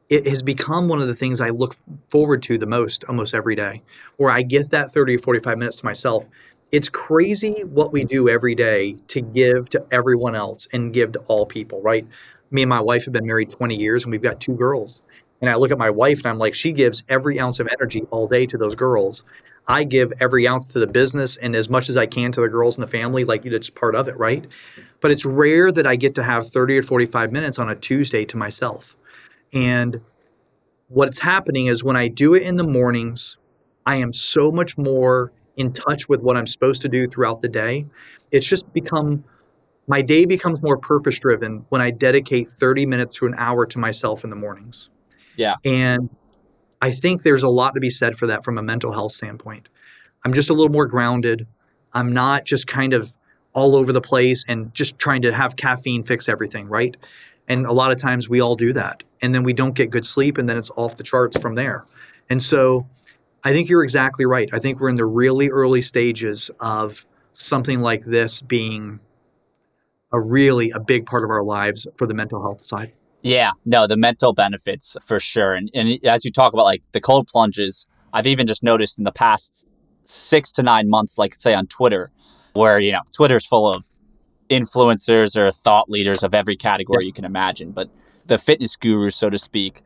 it 0.09 0.27
has 0.27 0.43
become 0.43 0.89
one 0.89 1.01
of 1.01 1.07
the 1.07 1.15
things 1.15 1.41
I 1.41 1.51
look 1.51 1.77
forward 2.11 2.43
to 2.45 2.59
the 2.59 2.67
most 2.67 3.05
almost 3.05 3.35
every 3.35 3.57
day, 3.57 3.83
where 4.17 4.31
I 4.31 4.43
get 4.43 4.71
that 4.71 4.91
30 4.91 5.17
or 5.17 5.19
45 5.19 5.59
minutes 5.59 5.77
to 5.79 5.85
myself. 5.85 6.27
It's 6.73 6.89
crazy 6.89 7.63
what 7.65 7.93
we 7.93 8.05
do 8.05 8.29
every 8.29 8.55
day 8.55 8.97
to 9.09 9.21
give 9.21 9.71
to 9.71 9.87
everyone 9.91 10.35
else 10.35 10.67
and 10.73 10.93
give 10.93 11.13
to 11.13 11.21
all 11.21 11.47
people, 11.47 11.81
right? 11.81 12.07
Me 12.51 12.63
and 12.63 12.69
my 12.69 12.81
wife 12.81 13.05
have 13.05 13.13
been 13.13 13.27
married 13.27 13.51
20 13.51 13.77
years 13.77 14.05
and 14.05 14.13
we've 14.13 14.23
got 14.23 14.41
two 14.41 14.55
girls. 14.55 15.03
And 15.41 15.51
I 15.51 15.55
look 15.57 15.71
at 15.71 15.79
my 15.79 15.91
wife 15.91 16.19
and 16.19 16.27
I'm 16.27 16.39
like, 16.39 16.55
she 16.55 16.73
gives 16.73 17.05
every 17.09 17.39
ounce 17.39 17.61
of 17.61 17.69
energy 17.69 18.03
all 18.11 18.27
day 18.27 18.47
to 18.47 18.59
those 18.59 18.75
girls. 18.75 19.25
I 19.67 19.85
give 19.85 20.13
every 20.21 20.47
ounce 20.47 20.69
to 20.69 20.79
the 20.79 20.87
business 20.87 21.37
and 21.39 21.57
as 21.57 21.71
much 21.71 21.89
as 21.89 21.97
I 21.97 22.07
can 22.07 22.33
to 22.33 22.41
the 22.41 22.49
girls 22.49 22.77
and 22.77 22.83
the 22.83 22.91
family, 22.91 23.25
like 23.25 23.47
it's 23.47 23.71
part 23.71 23.95
of 23.95 24.09
it, 24.09 24.17
right? 24.19 24.47
But 25.01 25.11
it's 25.11 25.25
rare 25.25 25.73
that 25.73 25.87
I 25.87 25.97
get 25.97 26.15
to 26.17 26.23
have 26.23 26.49
30 26.49 26.79
or 26.79 26.83
45 26.83 27.33
minutes 27.33 27.59
on 27.59 27.71
a 27.71 27.75
Tuesday 27.75 28.25
to 28.27 28.37
myself. 28.37 28.97
And 29.53 30.01
what's 30.89 31.19
happening 31.19 31.67
is 31.67 31.83
when 31.83 31.97
I 31.97 32.09
do 32.09 32.35
it 32.35 32.43
in 32.43 32.57
the 32.57 32.67
mornings, 32.67 33.37
I 33.87 33.97
am 33.97 34.13
so 34.13 34.51
much 34.51 34.77
more 34.77 35.33
in 35.57 35.73
touch 35.73 36.09
with 36.09 36.21
what 36.21 36.37
I'm 36.37 36.47
supposed 36.47 36.83
to 36.83 36.89
do 36.89 37.09
throughout 37.09 37.41
the 37.41 37.49
day. 37.49 37.87
It's 38.33 38.47
just 38.47 38.71
become 38.73 39.25
my 39.87 40.01
day 40.01 40.25
becomes 40.25 40.63
more 40.63 40.79
purpose 40.79 41.19
driven 41.19 41.65
when 41.69 41.81
I 41.83 41.91
dedicate 41.91 42.49
30 42.49 42.87
minutes 42.87 43.17
to 43.17 43.27
an 43.27 43.35
hour 43.37 43.67
to 43.67 43.79
myself 43.79 44.25
in 44.25 44.31
the 44.31 44.37
mornings. 44.37 44.89
Yeah. 45.37 45.57
And 45.65 46.09
I 46.81 46.91
think 46.91 47.23
there's 47.23 47.43
a 47.43 47.49
lot 47.49 47.75
to 47.75 47.81
be 47.81 47.91
said 47.91 48.17
for 48.17 48.27
that 48.27 48.45
from 48.45 48.59
a 48.59 48.63
mental 48.63 48.93
health 48.93 49.13
standpoint. 49.13 49.69
I'm 50.25 50.33
just 50.33 50.51
a 50.51 50.55
little 50.55 50.73
more 50.73 50.87
grounded. 50.87 51.47
I'm 51.93 52.13
not 52.13 52.45
just 52.45 52.67
kind 52.67 52.93
of 52.93 53.17
all 53.53 53.77
over 53.77 53.93
the 53.93 54.01
place 54.01 54.45
and 54.49 54.75
just 54.75 54.99
trying 54.99 55.23
to 55.23 55.33
have 55.33 55.57
caffeine 55.57 56.03
fix 56.03 56.29
everything, 56.29 56.67
right? 56.67 56.97
And 57.49 57.67
a 57.67 57.73
lot 57.73 57.93
of 57.93 57.99
times 57.99 58.29
we 58.29 58.41
all 58.41 58.57
do 58.57 58.73
that. 58.73 59.03
And 59.23 59.35
then 59.35 59.43
we 59.43 59.53
don't 59.53 59.75
get 59.75 59.91
good 59.91 60.05
sleep 60.05 60.39
and 60.39 60.49
then 60.49 60.57
it's 60.57 60.71
off 60.77 60.97
the 60.97 61.05
charts 61.05 61.39
from 61.39 61.55
there. 61.55 61.85
And 62.29 62.43
so 62.43 62.87
I 63.45 63.53
think 63.53 63.69
you're 63.69 63.85
exactly 63.85 64.27
right. 64.27 64.49
I 64.53 64.59
think 64.59 64.81
we're 64.81 64.89
in 64.89 64.95
the 64.95 65.07
really 65.07 65.51
early 65.51 65.83
stages 65.83 66.51
of 66.61 67.05
something 67.33 67.81
like 67.81 68.05
this 68.05 68.41
being 68.41 69.01
a 70.13 70.21
really 70.21 70.71
a 70.71 70.81
big 70.81 71.07
part 71.07 71.25
of 71.25 71.31
our 71.31 71.43
lives 71.43 71.87
for 71.97 72.07
the 72.07 72.15
mental 72.15 72.41
health 72.41 72.63
side. 72.63 72.93
Yeah, 73.25 73.53
no, 73.65 73.87
the 73.87 73.97
mental 73.97 74.35
benefits 74.35 74.99
for 75.03 75.19
sure. 75.19 75.55
And, 75.55 75.71
and 75.75 75.99
as 76.05 76.27
you 76.27 76.31
talk 76.31 76.53
about 76.53 76.67
like 76.67 76.83
the 76.93 77.01
cold 77.01 77.27
plunges, 77.27 77.87
I've 78.13 78.27
even 78.27 78.47
just 78.47 78.63
noticed 78.63 78.99
in 78.99 79.05
the 79.05 79.13
past 79.13 79.67
six 80.05 80.53
to 80.53 80.63
nine 80.63 80.91
months, 80.91 81.17
like 81.17 81.35
say 81.35 81.55
on 81.55 81.67
Twitter, 81.67 82.11
where, 82.53 82.79
you 82.79 82.93
know, 82.93 83.01
Twitter's 83.13 83.47
full 83.47 83.73
of 83.73 83.87
influencers 84.51 85.39
or 85.39 85.51
thought 85.51 85.89
leaders 85.89 86.23
of 86.23 86.35
every 86.35 86.55
category 86.55 87.07
you 87.07 87.15
can 87.15 87.25
imagine. 87.25 87.73
But 87.73 87.89
the 88.27 88.37
fitness 88.37 88.77
gurus, 88.77 89.17
so 89.17 89.31
to 89.31 89.39
speak, 89.39 89.81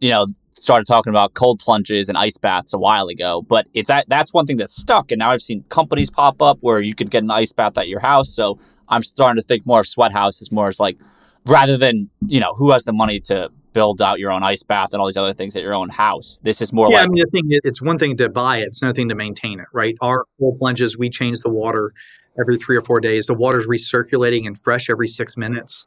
you 0.00 0.10
know, 0.10 0.26
started 0.52 0.86
talking 0.86 1.10
about 1.10 1.32
cold 1.32 1.60
plunges 1.60 2.10
and 2.10 2.18
ice 2.18 2.36
baths 2.36 2.74
a 2.74 2.78
while 2.78 3.06
ago. 3.06 3.40
But 3.40 3.66
it's 3.72 3.90
that's 4.08 4.34
one 4.34 4.44
thing 4.44 4.58
that's 4.58 4.76
stuck. 4.76 5.10
And 5.10 5.20
now 5.20 5.30
I've 5.30 5.40
seen 5.40 5.64
companies 5.70 6.10
pop 6.10 6.42
up 6.42 6.58
where 6.60 6.80
you 6.80 6.94
could 6.94 7.10
get 7.10 7.22
an 7.22 7.30
ice 7.30 7.54
bath 7.54 7.78
at 7.78 7.88
your 7.88 8.00
house. 8.00 8.28
So 8.28 8.58
I'm 8.90 9.02
starting 9.02 9.40
to 9.40 9.46
think 9.46 9.64
more 9.64 9.80
of 9.80 9.86
SweatHouz 9.86 10.42
as 10.42 10.52
more 10.52 10.68
as 10.68 10.78
like 10.78 10.98
rather 11.46 11.76
than 11.76 12.10
you 12.26 12.40
know 12.40 12.54
who 12.54 12.72
has 12.72 12.84
the 12.84 12.92
money 12.92 13.20
to 13.20 13.50
build 13.72 14.00
out 14.00 14.18
your 14.18 14.30
own 14.30 14.42
ice 14.42 14.62
bath 14.62 14.92
and 14.92 15.00
all 15.00 15.06
these 15.06 15.16
other 15.16 15.34
things 15.34 15.56
at 15.56 15.62
your 15.62 15.74
own 15.74 15.88
house. 15.88 16.40
This 16.44 16.62
is 16.62 16.72
more 16.72 16.88
yeah, 16.90 16.98
like 16.98 17.06
I 17.06 17.08
mean, 17.08 17.24
the 17.24 17.30
thing 17.30 17.50
is, 17.50 17.60
it's 17.64 17.82
one 17.82 17.98
thing 17.98 18.16
to 18.18 18.28
buy 18.30 18.58
it; 18.58 18.68
it's 18.68 18.82
another 18.82 18.94
thing 18.94 19.08
to 19.10 19.14
maintain 19.14 19.60
it, 19.60 19.66
right? 19.72 19.96
Our 20.00 20.24
cold 20.38 20.58
plunges, 20.58 20.96
we 20.96 21.10
change 21.10 21.40
the 21.40 21.50
water 21.50 21.92
every 22.38 22.56
three 22.56 22.76
or 22.76 22.80
four 22.80 23.00
days. 23.00 23.26
The 23.26 23.34
water's 23.34 23.66
recirculating 23.66 24.46
and 24.46 24.58
fresh 24.58 24.88
every 24.88 25.08
six 25.08 25.36
minutes. 25.36 25.86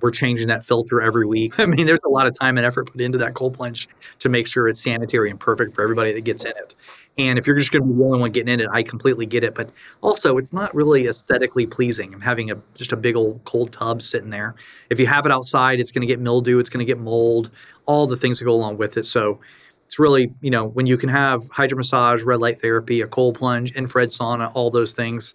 We're 0.00 0.12
changing 0.12 0.48
that 0.48 0.64
filter 0.64 1.00
every 1.00 1.26
week. 1.26 1.58
I 1.58 1.66
mean, 1.66 1.86
there's 1.86 2.04
a 2.04 2.08
lot 2.08 2.26
of 2.26 2.38
time 2.38 2.56
and 2.56 2.66
effort 2.66 2.92
put 2.92 3.00
into 3.00 3.18
that 3.18 3.34
cold 3.34 3.54
plunge 3.54 3.88
to 4.20 4.28
make 4.28 4.46
sure 4.46 4.68
it's 4.68 4.82
sanitary 4.82 5.30
and 5.30 5.40
perfect 5.40 5.74
for 5.74 5.82
everybody 5.82 6.12
that 6.12 6.22
gets 6.22 6.44
in 6.44 6.52
it. 6.52 6.74
And 7.18 7.36
if 7.36 7.48
you're 7.48 7.58
just 7.58 7.72
going 7.72 7.82
to 7.82 7.88
be 7.88 7.98
the 7.98 8.04
only 8.04 8.20
one 8.20 8.30
getting 8.30 8.52
in 8.52 8.60
it, 8.60 8.68
I 8.72 8.84
completely 8.84 9.26
get 9.26 9.42
it. 9.42 9.56
But 9.56 9.70
also, 10.02 10.38
it's 10.38 10.52
not 10.52 10.72
really 10.72 11.08
aesthetically 11.08 11.66
pleasing. 11.66 12.14
I'm 12.14 12.20
having 12.20 12.50
a 12.50 12.58
just 12.74 12.92
a 12.92 12.96
big 12.96 13.16
old 13.16 13.42
cold 13.44 13.72
tub 13.72 14.02
sitting 14.02 14.30
there. 14.30 14.54
If 14.88 15.00
you 15.00 15.06
have 15.08 15.26
it 15.26 15.32
outside, 15.32 15.80
it's 15.80 15.90
going 15.90 16.02
to 16.02 16.06
get 16.06 16.20
mildew, 16.20 16.60
it's 16.60 16.70
going 16.70 16.86
to 16.86 16.90
get 16.90 17.00
mold, 17.00 17.50
all 17.86 18.06
the 18.06 18.16
things 18.16 18.38
that 18.38 18.44
go 18.44 18.52
along 18.52 18.76
with 18.76 18.96
it. 18.96 19.04
So 19.04 19.40
it's 19.84 19.98
really, 19.98 20.32
you 20.42 20.50
know, 20.50 20.66
when 20.66 20.86
you 20.86 20.96
can 20.96 21.08
have 21.08 21.48
hydro 21.50 21.78
massage, 21.78 22.22
red 22.22 22.40
light 22.40 22.60
therapy, 22.60 23.00
a 23.00 23.08
cold 23.08 23.34
plunge, 23.36 23.74
infrared 23.74 24.10
sauna, 24.10 24.52
all 24.54 24.70
those 24.70 24.92
things 24.92 25.34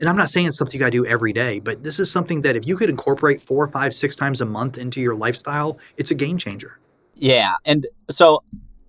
and 0.00 0.08
I'm 0.08 0.16
not 0.16 0.28
saying 0.28 0.46
it's 0.46 0.58
something 0.58 0.74
you 0.74 0.80
got 0.80 0.86
to 0.86 0.90
do 0.90 1.06
every 1.06 1.32
day, 1.32 1.58
but 1.58 1.82
this 1.82 1.98
is 1.98 2.10
something 2.10 2.42
that 2.42 2.56
if 2.56 2.66
you 2.66 2.76
could 2.76 2.90
incorporate 2.90 3.40
four, 3.40 3.66
five, 3.68 3.94
six 3.94 4.14
times 4.14 4.40
a 4.40 4.46
month 4.46 4.76
into 4.78 5.00
your 5.00 5.14
lifestyle, 5.14 5.78
it's 5.96 6.10
a 6.10 6.14
game 6.14 6.36
changer. 6.36 6.78
Yeah. 7.14 7.54
And 7.64 7.86
so 8.10 8.42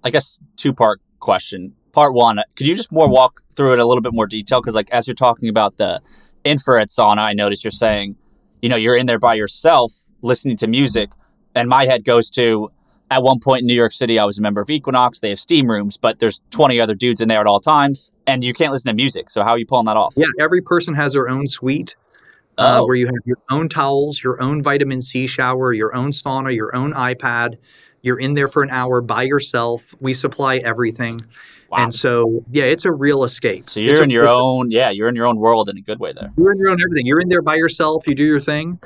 I 0.03 0.09
guess 0.09 0.39
two 0.57 0.73
part 0.73 0.99
question. 1.19 1.73
Part 1.93 2.13
one, 2.13 2.39
could 2.55 2.67
you 2.67 2.75
just 2.75 2.91
more 2.91 3.09
walk 3.09 3.41
through 3.55 3.73
it 3.73 3.79
a 3.79 3.85
little 3.85 4.01
bit 4.01 4.13
more 4.13 4.27
detail? 4.27 4.61
Because 4.61 4.75
like 4.75 4.91
as 4.91 5.07
you're 5.07 5.15
talking 5.15 5.49
about 5.49 5.77
the 5.77 6.01
infrared 6.43 6.89
sauna, 6.89 7.19
I 7.19 7.33
noticed 7.33 7.63
you're 7.63 7.71
saying, 7.71 8.15
you 8.61 8.69
know, 8.69 8.75
you're 8.75 8.95
in 8.95 9.05
there 9.05 9.19
by 9.19 9.35
yourself 9.35 9.91
listening 10.21 10.57
to 10.57 10.67
music. 10.67 11.09
And 11.55 11.69
my 11.69 11.85
head 11.85 12.03
goes 12.03 12.29
to 12.31 12.71
at 13.09 13.23
one 13.23 13.39
point 13.39 13.61
in 13.61 13.67
New 13.67 13.73
York 13.73 13.93
City, 13.93 14.19
I 14.19 14.25
was 14.25 14.37
a 14.37 14.41
member 14.41 14.61
of 14.61 14.69
Equinox. 14.69 15.19
They 15.19 15.29
have 15.29 15.39
steam 15.39 15.69
rooms, 15.69 15.97
but 15.97 16.19
there's 16.19 16.41
20 16.51 16.79
other 16.79 16.95
dudes 16.95 17.21
in 17.21 17.27
there 17.27 17.39
at 17.39 17.47
all 17.47 17.59
times, 17.59 18.11
and 18.25 18.43
you 18.43 18.53
can't 18.53 18.71
listen 18.71 18.89
to 18.89 18.95
music. 18.95 19.29
So 19.29 19.43
how 19.43 19.51
are 19.51 19.57
you 19.57 19.65
pulling 19.65 19.85
that 19.85 19.97
off? 19.97 20.13
Yeah, 20.17 20.27
every 20.39 20.61
person 20.61 20.93
has 20.95 21.13
their 21.13 21.29
own 21.29 21.47
suite. 21.47 21.95
Uh, 22.57 22.79
oh. 22.79 22.83
Uh, 22.83 22.87
where 22.87 22.95
you 22.95 23.05
have 23.05 23.15
your 23.25 23.37
own 23.51 23.69
towels, 23.69 24.23
your 24.23 24.41
own 24.41 24.63
vitamin 24.63 24.99
C 24.99 25.27
shower, 25.27 25.73
your 25.73 25.95
own 25.95 26.09
sauna, 26.09 26.55
your 26.55 26.75
own 26.75 26.91
iPad. 26.93 27.57
You're 28.01 28.19
in 28.19 28.33
there 28.33 28.47
for 28.47 28.63
an 28.63 28.71
hour 28.71 28.99
by 29.01 29.23
yourself. 29.23 29.93
We 29.99 30.13
supply 30.13 30.57
everything. 30.57 31.21
Wow. 31.69 31.83
And 31.83 31.93
so, 31.93 32.43
yeah, 32.51 32.63
it's 32.63 32.85
a 32.85 32.91
real 32.91 33.23
escape. 33.23 33.69
So 33.69 33.79
you're 33.79 33.93
it's 33.93 34.01
in 34.01 34.09
your 34.09 34.27
own, 34.27 34.71
yeah, 34.71 34.89
you're 34.89 35.09
in 35.09 35.15
your 35.15 35.25
own 35.25 35.37
world 35.37 35.69
in 35.69 35.77
a 35.77 35.81
good 35.81 35.99
way 35.99 36.13
there. 36.13 36.31
You're 36.37 36.51
in 36.51 36.57
your 36.57 36.69
own 36.69 36.81
everything. 36.81 37.05
You're 37.05 37.19
in 37.19 37.29
there 37.29 37.41
by 37.41 37.55
yourself. 37.55 38.07
You 38.07 38.15
do 38.15 38.25
your 38.25 38.39
thing. 38.39 38.79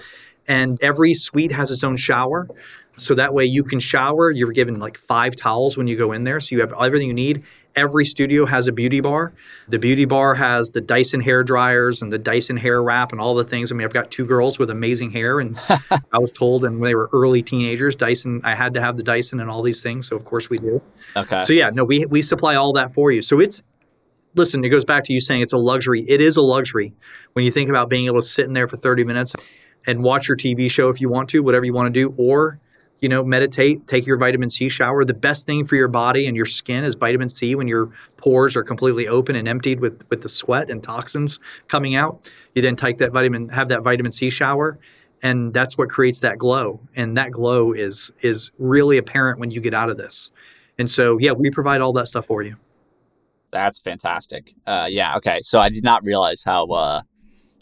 And 0.47 0.77
every 0.81 1.13
suite 1.13 1.51
has 1.51 1.71
its 1.71 1.83
own 1.83 1.97
shower. 1.97 2.49
So 2.97 3.15
that 3.15 3.33
way 3.33 3.45
you 3.45 3.63
can 3.63 3.79
shower. 3.79 4.31
You're 4.31 4.51
given 4.51 4.75
like 4.75 4.97
five 4.97 5.35
towels 5.35 5.77
when 5.77 5.87
you 5.87 5.97
go 5.97 6.11
in 6.11 6.23
there. 6.23 6.39
So 6.39 6.55
you 6.55 6.61
have 6.61 6.73
everything 6.79 7.07
you 7.07 7.13
need. 7.13 7.43
Every 7.75 8.03
studio 8.03 8.45
has 8.45 8.67
a 8.67 8.71
beauty 8.71 8.99
bar. 8.99 9.33
The 9.69 9.79
beauty 9.79 10.05
bar 10.05 10.35
has 10.35 10.71
the 10.71 10.81
Dyson 10.81 11.21
hair 11.21 11.43
dryers 11.43 12.01
and 12.01 12.11
the 12.11 12.17
Dyson 12.17 12.57
hair 12.57 12.83
wrap 12.83 13.13
and 13.13 13.21
all 13.21 13.33
the 13.33 13.45
things. 13.45 13.71
I 13.71 13.75
mean, 13.75 13.85
I've 13.85 13.93
got 13.93 14.11
two 14.11 14.25
girls 14.25 14.59
with 14.59 14.69
amazing 14.69 15.11
hair, 15.11 15.39
and 15.39 15.57
I 16.11 16.19
was 16.19 16.33
told, 16.33 16.65
and 16.65 16.79
when 16.79 16.89
they 16.89 16.95
were 16.95 17.09
early 17.13 17.41
teenagers, 17.41 17.95
Dyson, 17.95 18.41
I 18.43 18.55
had 18.55 18.73
to 18.73 18.81
have 18.81 18.97
the 18.97 19.03
Dyson 19.03 19.39
and 19.39 19.49
all 19.49 19.63
these 19.63 19.81
things. 19.81 20.07
So 20.07 20.17
of 20.17 20.25
course 20.25 20.49
we 20.49 20.57
do. 20.57 20.81
Okay. 21.15 21.43
So 21.43 21.53
yeah, 21.53 21.69
no, 21.69 21.85
we 21.85 22.05
we 22.05 22.21
supply 22.21 22.55
all 22.55 22.73
that 22.73 22.91
for 22.91 23.09
you. 23.09 23.21
So 23.21 23.39
it's 23.39 23.63
listen, 24.35 24.63
it 24.63 24.69
goes 24.69 24.85
back 24.85 25.05
to 25.05 25.13
you 25.13 25.21
saying 25.21 25.41
it's 25.41 25.53
a 25.53 25.57
luxury. 25.57 26.03
It 26.07 26.21
is 26.21 26.37
a 26.37 26.41
luxury 26.41 26.93
when 27.33 27.45
you 27.45 27.51
think 27.51 27.69
about 27.69 27.89
being 27.89 28.05
able 28.05 28.21
to 28.21 28.27
sit 28.27 28.45
in 28.45 28.53
there 28.53 28.67
for 28.67 28.77
30 28.77 29.03
minutes 29.05 29.33
and 29.87 30.03
watch 30.03 30.27
your 30.27 30.37
TV 30.37 30.69
show 30.69 30.89
if 30.89 31.01
you 31.01 31.09
want 31.09 31.29
to, 31.29 31.41
whatever 31.41 31.65
you 31.65 31.73
want 31.73 31.93
to 31.93 31.99
do, 31.99 32.13
or 32.17 32.59
you 33.01 33.09
know, 33.09 33.23
meditate, 33.23 33.87
take 33.87 34.05
your 34.05 34.17
vitamin 34.17 34.49
C 34.49 34.69
shower. 34.69 35.03
The 35.03 35.13
best 35.13 35.45
thing 35.45 35.65
for 35.65 35.75
your 35.75 35.87
body 35.87 36.27
and 36.27 36.37
your 36.37 36.45
skin 36.45 36.83
is 36.83 36.95
vitamin 36.95 37.29
C 37.29 37.55
when 37.55 37.67
your 37.67 37.89
pores 38.17 38.55
are 38.55 38.63
completely 38.63 39.07
open 39.07 39.35
and 39.35 39.47
emptied 39.47 39.79
with 39.79 40.01
with 40.09 40.21
the 40.21 40.29
sweat 40.29 40.69
and 40.69 40.81
toxins 40.81 41.39
coming 41.67 41.95
out. 41.95 42.29
You 42.55 42.61
then 42.61 42.75
take 42.75 42.99
that 42.99 43.11
vitamin, 43.11 43.49
have 43.49 43.67
that 43.69 43.83
vitamin 43.83 44.11
C 44.11 44.29
shower, 44.29 44.79
and 45.23 45.53
that's 45.53 45.77
what 45.77 45.89
creates 45.89 46.19
that 46.21 46.37
glow. 46.37 46.79
And 46.95 47.17
that 47.17 47.31
glow 47.31 47.73
is 47.73 48.11
is 48.21 48.51
really 48.59 48.97
apparent 48.97 49.39
when 49.39 49.51
you 49.51 49.61
get 49.61 49.73
out 49.73 49.89
of 49.89 49.97
this. 49.97 50.29
And 50.77 50.89
so, 50.89 51.17
yeah, 51.17 51.31
we 51.31 51.49
provide 51.49 51.81
all 51.81 51.93
that 51.93 52.07
stuff 52.07 52.27
for 52.27 52.41
you. 52.41 52.55
That's 53.51 53.79
fantastic. 53.79 54.53
Uh, 54.65 54.87
yeah. 54.89 55.15
Okay. 55.17 55.41
So 55.43 55.59
I 55.59 55.69
did 55.69 55.83
not 55.83 56.05
realize 56.05 56.43
how 56.43 56.65
uh, 56.67 57.01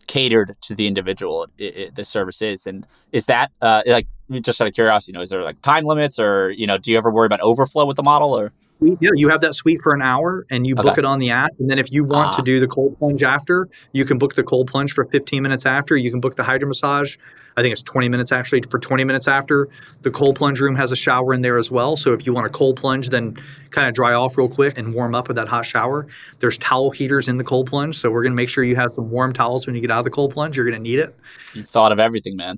catered 0.10 0.52
to 0.60 0.74
the 0.74 0.88
individual 0.88 1.46
it, 1.60 1.78
it, 1.78 1.96
the 1.96 2.04
service 2.04 2.42
is. 2.42 2.66
And 2.66 2.88
is 3.12 3.28
that 3.28 3.52
uh, 3.62 3.84
like 3.86 4.08
just 4.42 4.60
out 4.60 4.68
of 4.68 4.74
curiosity 4.74 5.12
you 5.12 5.14
know 5.14 5.22
is 5.22 5.30
there 5.30 5.44
like 5.44 5.62
time 5.62 5.86
limits 5.86 6.20
or 6.20 6.50
you 6.50 6.66
know 6.66 6.80
do 6.80 6.92
you 6.92 6.98
ever 6.98 7.12
worry 7.12 7.28
about 7.28 7.40
overflow 7.42 7.86
with 7.86 7.96
the 7.96 8.04
model 8.04 8.36
or 8.36 8.52
yeah, 8.82 9.10
you 9.14 9.30
have 9.30 9.42
that 9.42 9.56
suite 9.56 9.82
for 9.82 9.94
an 9.94 10.02
hour 10.02 10.46
and 10.50 10.66
you 10.66 10.76
book 10.76 10.86
okay. 10.88 11.00
it 11.00 11.06
on 11.06 11.20
the 11.20 11.32
app. 11.32 11.52
And 11.60 11.70
then 11.70 11.80
if 11.80 11.92
you 11.92 12.04
want 12.04 12.34
to 12.34 12.42
ah. 12.42 12.46
do 12.46 12.60
the 12.60 12.68
cold 12.68 12.98
plunge 12.98 13.24
after, 13.24 13.68
you 13.92 14.06
can 14.06 14.18
book 14.18 14.36
the 14.36 14.44
cold 14.44 14.68
plunge 14.68 14.94
for 14.94 15.06
15 15.06 15.44
minutes 15.44 15.66
after. 15.66 15.98
You 15.98 16.12
can 16.12 16.22
book 16.22 16.36
the 16.36 16.44
hydro 16.44 16.68
massage. 16.68 17.18
I 17.58 17.62
think 17.62 17.74
it's 17.74 17.84
20 17.84 18.08
minutes 18.08 18.32
actually 18.32 18.62
for 18.62 18.80
20 18.80 19.04
minutes 19.04 19.28
after. 19.28 19.68
The 20.04 20.12
cold 20.12 20.38
plunge 20.38 20.62
room 20.62 20.76
has 20.76 20.94
a 20.94 20.96
shower 20.96 21.34
in 21.34 21.42
there 21.42 21.58
as 21.58 21.70
well. 21.70 21.98
So 21.98 22.14
if 22.14 22.26
you 22.26 22.32
want 22.32 22.48
a 22.48 22.50
cold 22.50 22.78
plunge, 22.78 23.10
then 23.10 23.38
kind 23.72 23.88
of 23.88 23.94
dry 23.94 24.14
off 24.14 24.38
real 24.38 24.48
quick 24.48 24.78
and 24.78 24.94
warm 24.94 25.14
up 25.14 25.28
with 25.28 25.36
that 25.36 25.50
hot 25.50 25.66
shower. 25.66 26.08
There's 26.40 26.58
towel 26.58 26.92
heaters 26.92 27.28
in 27.28 27.38
the 27.38 27.44
cold 27.44 27.68
plunge. 27.68 27.98
So 27.98 28.10
we're 28.10 28.24
going 28.24 28.32
to 28.32 28.38
make 28.38 28.50
sure 28.50 28.64
you 28.64 28.78
have 28.78 28.94
some 28.94 29.10
warm 29.10 29.34
towels 29.34 29.66
when 29.68 29.76
you 29.76 29.82
get 29.82 29.92
out 29.92 30.00
of 30.00 30.06
the 30.06 30.12
cold 30.12 30.32
plunge. 30.32 30.56
You're 30.56 30.66
going 30.66 30.82
to 30.82 30.90
need 30.90 31.00
it. 31.00 31.14
You've 31.54 31.68
thought 31.68 31.92
of 31.92 32.00
everything, 32.00 32.38
man. 32.38 32.58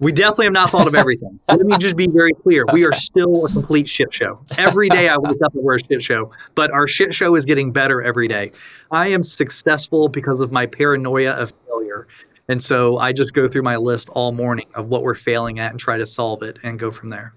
We 0.00 0.12
definitely 0.12 0.46
have 0.46 0.52
not 0.52 0.70
thought 0.70 0.86
of 0.86 0.94
everything. 0.94 1.40
Let 1.48 1.60
me 1.60 1.76
just 1.78 1.96
be 1.96 2.06
very 2.08 2.32
clear. 2.32 2.64
We 2.72 2.84
are 2.84 2.92
still 2.92 3.46
a 3.46 3.48
complete 3.48 3.88
shit 3.88 4.14
show. 4.14 4.40
Every 4.56 4.88
day 4.88 5.08
I 5.08 5.18
wake 5.18 5.42
up 5.44 5.54
and 5.54 5.64
we're 5.64 5.76
a 5.76 5.82
shit 5.82 6.02
show, 6.02 6.30
but 6.54 6.70
our 6.70 6.86
shit 6.86 7.12
show 7.12 7.34
is 7.34 7.44
getting 7.44 7.72
better 7.72 8.00
every 8.00 8.28
day. 8.28 8.52
I 8.92 9.08
am 9.08 9.24
successful 9.24 10.08
because 10.08 10.40
of 10.40 10.52
my 10.52 10.66
paranoia 10.66 11.32
of 11.32 11.52
failure. 11.66 12.06
And 12.48 12.62
so 12.62 12.98
I 12.98 13.12
just 13.12 13.34
go 13.34 13.48
through 13.48 13.62
my 13.62 13.76
list 13.76 14.08
all 14.10 14.30
morning 14.30 14.66
of 14.74 14.88
what 14.88 15.02
we're 15.02 15.16
failing 15.16 15.58
at 15.58 15.72
and 15.72 15.80
try 15.80 15.98
to 15.98 16.06
solve 16.06 16.42
it 16.42 16.58
and 16.62 16.78
go 16.78 16.90
from 16.92 17.10
there. 17.10 17.34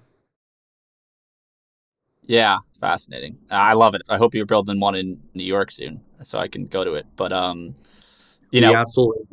Yeah, 2.23 2.59
fascinating. 2.79 3.39
I 3.49 3.73
love 3.73 3.95
it. 3.95 4.03
I 4.07 4.17
hope 4.17 4.35
you're 4.35 4.45
building 4.45 4.79
one 4.79 4.95
in 4.95 5.19
New 5.33 5.43
York 5.43 5.71
soon 5.71 6.01
so 6.23 6.37
I 6.37 6.47
can 6.47 6.67
go 6.67 6.85
to 6.85 6.93
it. 6.93 7.07
But 7.15 7.33
um 7.33 7.73
you 8.51 8.61
know, 8.61 8.71
yeah, 8.71 8.81
absolutely. 8.81 9.25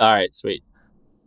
All 0.00 0.12
right, 0.12 0.32
sweet 0.34 0.64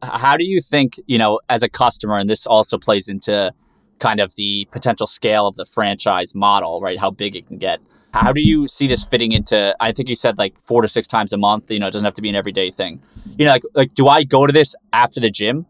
how 0.08 0.38
do 0.38 0.46
you 0.46 0.62
think 0.62 0.96
you 1.06 1.18
know 1.18 1.40
as 1.50 1.64
a 1.64 1.70
customer 1.70 2.18
and 2.18 2.30
this 2.30 2.46
also 2.46 2.78
plays 2.78 3.08
into 3.08 3.54
kind 4.00 4.20
of 4.20 4.36
the 4.36 4.68
potential 4.72 5.08
scale 5.08 5.48
of 5.48 5.56
the 5.56 5.66
franchise 5.66 6.36
model 6.36 6.80
right? 6.82 7.00
How 7.00 7.12
big 7.12 7.36
it 7.36 7.48
can 7.48 7.58
get. 7.58 7.80
How 8.14 8.34
do 8.34 8.42
you 8.42 8.68
see 8.68 8.88
this 8.88 9.04
fitting 9.04 9.32
into 9.32 9.76
i 9.80 9.92
think 9.92 10.10
you 10.10 10.16
said 10.16 10.38
like 10.38 10.60
four 10.60 10.82
to 10.82 10.88
six 10.88 11.08
times 11.08 11.34
a 11.34 11.38
month 11.38 11.70
you 11.70 11.80
know 11.80 11.88
it 11.88 11.92
doesn't 11.92 12.06
have 12.06 12.16
to 12.16 12.22
be 12.22 12.30
an 12.30 12.36
everyday 12.36 12.72
thing. 12.72 13.02
You 13.38 13.46
know 13.46 13.52
like, 13.52 13.64
like 13.74 13.94
do 13.94 14.08
i 14.08 14.24
go 14.24 14.48
to 14.48 14.54
this 14.54 14.76
after 14.94 15.20
the 15.20 15.30
gym? 15.30 15.66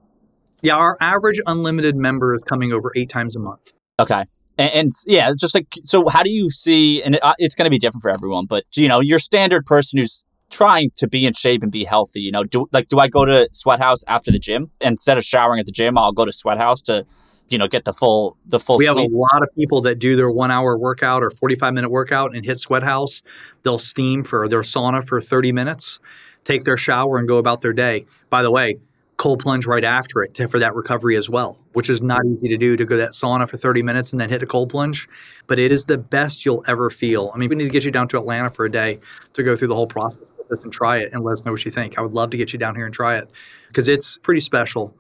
Yeah 0.61 0.75
our 0.75 0.97
average 1.01 1.41
unlimited 1.45 1.95
member 1.95 2.33
is 2.33 2.43
coming 2.43 2.71
over 2.71 2.91
eight 2.95 3.09
times 3.09 3.35
a 3.35 3.39
month. 3.39 3.73
Okay. 3.99 4.23
And, 4.57 4.71
and 4.73 4.91
yeah 5.05 5.31
just 5.37 5.55
like 5.55 5.75
so 5.83 6.07
how 6.07 6.23
do 6.23 6.29
you 6.29 6.49
see 6.49 7.03
and 7.03 7.15
it, 7.15 7.23
uh, 7.23 7.33
it's 7.37 7.55
going 7.55 7.65
to 7.65 7.69
be 7.69 7.77
different 7.77 8.01
for 8.01 8.11
everyone 8.11 8.45
but 8.45 8.63
you 8.75 8.87
know 8.87 9.01
your 9.01 9.19
standard 9.19 9.65
person 9.65 9.99
who's 9.99 10.23
trying 10.49 10.91
to 10.95 11.07
be 11.07 11.25
in 11.25 11.33
shape 11.33 11.63
and 11.63 11.71
be 11.71 11.83
healthy. 11.83 12.21
You 12.21 12.31
know, 12.31 12.43
do 12.43 12.67
like 12.71 12.87
do 12.87 12.99
I 12.99 13.07
go 13.07 13.25
to 13.25 13.49
SweatHouz 13.53 14.03
after 14.07 14.31
the 14.31 14.39
gym 14.39 14.71
instead 14.81 15.17
of 15.17 15.23
showering 15.23 15.59
at 15.59 15.65
the 15.65 15.71
gym? 15.71 15.97
I'll 15.97 16.11
go 16.11 16.25
to 16.25 16.31
SweatHouz 16.31 16.83
to 16.85 17.05
you 17.49 17.57
know 17.57 17.67
get 17.67 17.85
the 17.85 17.93
full 17.93 18.37
the 18.45 18.59
full. 18.59 18.77
We 18.77 18.85
have 18.85 18.97
a 18.97 19.07
lot 19.09 19.43
of 19.43 19.49
people 19.55 19.81
that 19.81 19.99
do 19.99 20.15
their 20.15 20.31
one 20.31 20.51
hour 20.51 20.77
workout 20.77 21.23
or 21.23 21.29
forty 21.29 21.55
five 21.55 21.73
minute 21.73 21.89
workout 21.89 22.35
and 22.35 22.45
hit 22.45 22.57
SweatHouz. 22.57 23.23
They'll 23.63 23.79
steam 23.79 24.23
for 24.23 24.47
their 24.47 24.61
sauna 24.61 25.03
for 25.05 25.21
thirty 25.21 25.51
minutes, 25.51 25.99
take 26.43 26.63
their 26.63 26.77
shower, 26.77 27.17
and 27.17 27.27
go 27.27 27.37
about 27.37 27.61
their 27.61 27.73
day. 27.73 28.05
By 28.29 28.43
the 28.43 28.51
way. 28.51 28.79
Cold 29.17 29.39
plunge 29.39 29.65
right 29.65 29.83
after 29.83 30.21
it 30.21 30.35
to, 30.35 30.47
for 30.47 30.59
that 30.59 30.75
recovery 30.75 31.17
as 31.17 31.27
well, 31.27 31.57
which 31.73 31.89
is 31.89 32.03
not 32.03 32.23
easy 32.23 32.49
to 32.49 32.55
do 32.55 32.77
to 32.77 32.85
go 32.85 32.97
that 32.97 33.13
sauna 33.13 33.49
for 33.49 33.57
30 33.57 33.81
minutes 33.81 34.11
and 34.11 34.21
then 34.21 34.29
hit 34.29 34.43
a 34.43 34.45
cold 34.45 34.69
plunge. 34.69 35.09
But 35.47 35.57
it 35.57 35.71
is 35.71 35.85
the 35.85 35.97
best 35.97 36.45
you'll 36.45 36.63
ever 36.67 36.91
feel. 36.91 37.31
I 37.33 37.39
mean, 37.39 37.49
we 37.49 37.55
need 37.55 37.63
to 37.63 37.71
get 37.71 37.83
you 37.83 37.89
down 37.89 38.07
to 38.09 38.19
Atlanta 38.19 38.51
for 38.51 38.65
a 38.65 38.69
day 38.69 38.99
to 39.33 39.41
go 39.41 39.55
through 39.55 39.69
the 39.69 39.75
whole 39.75 39.87
process 39.87 40.21
this 40.49 40.63
and 40.63 40.71
try 40.71 40.97
it 40.97 41.13
and 41.13 41.23
let 41.23 41.33
us 41.33 41.45
know 41.45 41.51
what 41.51 41.65
you 41.65 41.71
think. 41.71 41.97
I 41.97 42.01
would 42.01 42.13
love 42.13 42.29
to 42.31 42.37
get 42.37 42.53
you 42.53 42.59
down 42.59 42.75
here 42.75 42.85
and 42.85 42.93
try 42.93 43.17
it 43.17 43.29
because 43.67 43.87
it's 43.87 44.17
pretty 44.17 44.41
special. 44.41 44.93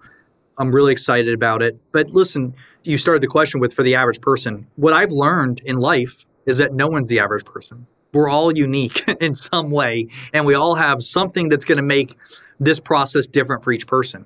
I'm 0.57 0.73
really 0.73 0.91
excited 0.91 1.33
about 1.33 1.61
it. 1.61 1.79
But 1.91 2.09
listen, 2.11 2.53
you 2.83 2.97
started 2.97 3.21
the 3.21 3.27
question 3.27 3.59
with 3.59 3.73
for 3.73 3.83
the 3.83 3.95
average 3.95 4.21
person. 4.21 4.67
What 4.75 4.93
I've 4.93 5.11
learned 5.11 5.61
in 5.65 5.77
life 5.77 6.25
is 6.45 6.57
that 6.57 6.73
no 6.73 6.87
one's 6.87 7.09
the 7.09 7.19
average 7.19 7.45
person. 7.45 7.85
We're 8.13 8.29
all 8.29 8.57
unique 8.57 9.03
in 9.21 9.35
some 9.35 9.69
way, 9.69 10.07
and 10.33 10.45
we 10.45 10.53
all 10.53 10.75
have 10.75 11.03
something 11.03 11.49
that's 11.49 11.65
going 11.65 11.77
to 11.77 11.83
make 11.83 12.17
this 12.59 12.79
process 12.79 13.27
different 13.27 13.63
for 13.63 13.71
each 13.71 13.85
person. 13.85 14.25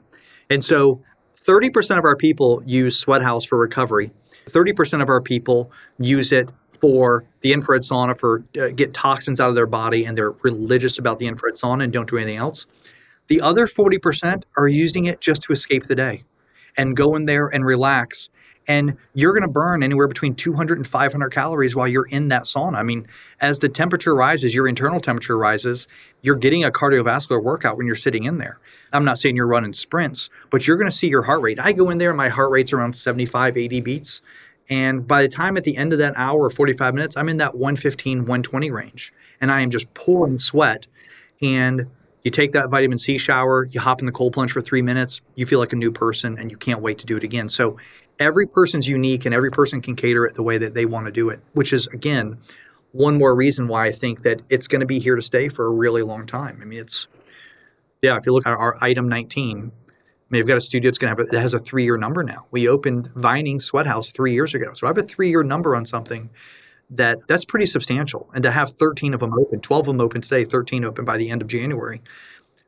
And 0.49 0.63
so 0.63 1.01
30% 1.35 1.97
of 1.97 2.05
our 2.05 2.15
people 2.15 2.61
use 2.65 3.03
SweatHouz 3.03 3.47
for 3.47 3.57
recovery. 3.57 4.11
30% 4.47 5.01
of 5.01 5.09
our 5.09 5.21
people 5.21 5.71
use 5.97 6.31
it 6.31 6.49
for 6.81 7.23
the 7.41 7.53
infrared 7.53 7.83
sauna 7.83 8.19
for 8.19 8.43
uh, 8.59 8.69
get 8.75 8.93
toxins 8.93 9.39
out 9.39 9.49
of 9.49 9.55
their 9.55 9.67
body 9.67 10.03
and 10.03 10.17
they're 10.17 10.31
religious 10.41 10.97
about 10.97 11.19
the 11.19 11.27
infrared 11.27 11.55
sauna 11.55 11.83
and 11.83 11.93
don't 11.93 12.09
do 12.09 12.17
anything 12.17 12.37
else. 12.37 12.65
The 13.27 13.39
other 13.39 13.67
40% 13.67 14.43
are 14.57 14.67
using 14.67 15.05
it 15.05 15.21
just 15.21 15.43
to 15.43 15.53
escape 15.53 15.85
the 15.85 15.95
day 15.95 16.23
and 16.75 16.97
go 16.97 17.15
in 17.15 17.25
there 17.25 17.47
and 17.47 17.63
relax. 17.63 18.29
And 18.67 18.97
you're 19.13 19.33
going 19.33 19.41
to 19.43 19.47
burn 19.47 19.81
anywhere 19.83 20.07
between 20.07 20.35
200 20.35 20.77
and 20.77 20.85
500 20.85 21.29
calories 21.29 21.75
while 21.75 21.87
you're 21.87 22.05
in 22.05 22.27
that 22.27 22.43
sauna. 22.43 22.75
I 22.75 22.83
mean, 22.83 23.07
as 23.39 23.59
the 23.59 23.69
temperature 23.69 24.13
rises, 24.13 24.53
your 24.53 24.67
internal 24.67 24.99
temperature 24.99 25.37
rises, 25.37 25.87
you're 26.21 26.35
getting 26.35 26.63
a 26.63 26.71
cardiovascular 26.71 27.41
workout 27.41 27.77
when 27.77 27.87
you're 27.87 27.95
sitting 27.95 28.25
in 28.25 28.37
there. 28.37 28.59
I'm 28.93 29.05
not 29.05 29.17
saying 29.17 29.35
you're 29.35 29.47
running 29.47 29.73
sprints, 29.73 30.29
but 30.51 30.67
you're 30.67 30.77
going 30.77 30.89
to 30.89 30.95
see 30.95 31.07
your 31.07 31.23
heart 31.23 31.41
rate. 31.41 31.59
I 31.59 31.71
go 31.71 31.89
in 31.89 31.97
there 31.97 32.09
and 32.09 32.17
my 32.17 32.29
heart 32.29 32.51
rate's 32.51 32.71
around 32.71 32.95
75, 32.95 33.57
80 33.57 33.81
beats. 33.81 34.21
And 34.69 35.05
by 35.07 35.21
the 35.21 35.27
time 35.27 35.57
at 35.57 35.63
the 35.63 35.75
end 35.75 35.91
of 35.91 35.99
that 35.99 36.13
hour 36.15 36.41
or 36.41 36.49
45 36.49 36.93
minutes, 36.93 37.17
I'm 37.17 37.29
in 37.29 37.37
that 37.37 37.55
115, 37.55 38.19
120 38.19 38.71
range. 38.71 39.13
And 39.41 39.51
I 39.51 39.61
am 39.61 39.69
just 39.69 39.93
pouring 39.93 40.39
sweat. 40.39 40.87
And 41.41 41.87
you 42.23 42.31
take 42.31 42.51
that 42.53 42.69
vitamin 42.69 42.97
C 42.97 43.17
shower, 43.17 43.65
you 43.65 43.79
hop 43.79 43.99
in 43.99 44.05
the 44.05 44.11
cold 44.11 44.33
plunge 44.33 44.51
for 44.51 44.61
three 44.61 44.81
minutes, 44.81 45.21
you 45.35 45.45
feel 45.45 45.59
like 45.59 45.73
a 45.73 45.75
new 45.75 45.91
person 45.91 46.37
and 46.37 46.51
you 46.51 46.57
can't 46.57 46.81
wait 46.81 46.99
to 46.99 47.05
do 47.05 47.17
it 47.17 47.23
again. 47.23 47.49
So 47.49 47.77
every 48.19 48.45
person's 48.45 48.87
unique 48.87 49.25
and 49.25 49.33
every 49.33 49.49
person 49.49 49.81
can 49.81 49.95
cater 49.95 50.25
it 50.25 50.35
the 50.35 50.43
way 50.43 50.57
that 50.59 50.75
they 50.75 50.85
want 50.85 51.07
to 51.07 51.11
do 51.11 51.29
it, 51.29 51.41
which 51.53 51.73
is, 51.73 51.87
again, 51.87 52.37
one 52.91 53.17
more 53.17 53.33
reason 53.33 53.67
why 53.67 53.85
I 53.85 53.91
think 53.91 54.21
that 54.21 54.41
it's 54.49 54.67
going 54.67 54.81
to 54.81 54.85
be 54.85 54.99
here 54.99 55.15
to 55.15 55.21
stay 55.21 55.49
for 55.49 55.65
a 55.65 55.71
really 55.71 56.03
long 56.03 56.25
time. 56.25 56.59
I 56.61 56.65
mean, 56.65 56.79
it's, 56.79 57.07
yeah, 58.01 58.17
if 58.17 58.25
you 58.25 58.33
look 58.33 58.45
at 58.45 58.53
our 58.53 58.77
item 58.81 59.09
19, 59.09 59.71
I 60.31 60.35
mean, 60.35 60.43
I've 60.43 60.47
got 60.47 60.55
a 60.55 60.61
studio 60.61 60.87
that's 60.87 60.97
going 60.97 61.13
to 61.13 61.21
have 61.21 61.29
a, 61.33 61.35
it 61.35 61.41
has 61.41 61.53
a 61.53 61.59
three 61.59 61.83
year 61.83 61.97
number 61.97 62.23
now. 62.23 62.47
We 62.51 62.69
opened 62.69 63.07
Vining 63.15 63.59
SweatHouz 63.59 64.13
three 64.13 64.33
years 64.33 64.55
ago, 64.55 64.71
so 64.73 64.87
I 64.87 64.89
have 64.89 64.97
a 64.97 65.03
three 65.03 65.29
year 65.29 65.43
number 65.43 65.75
on 65.75 65.85
something 65.85 66.29
that 66.91 67.27
that's 67.27 67.43
pretty 67.43 67.65
substantial. 67.65 68.29
And 68.33 68.41
to 68.43 68.51
have 68.51 68.71
13 68.71 69.13
of 69.13 69.19
them 69.19 69.33
open, 69.33 69.59
12 69.59 69.81
of 69.81 69.85
them 69.87 69.99
open 69.99 70.21
today, 70.21 70.45
13 70.45 70.85
open 70.85 71.03
by 71.03 71.17
the 71.17 71.29
end 71.29 71.41
of 71.41 71.49
January, 71.49 72.01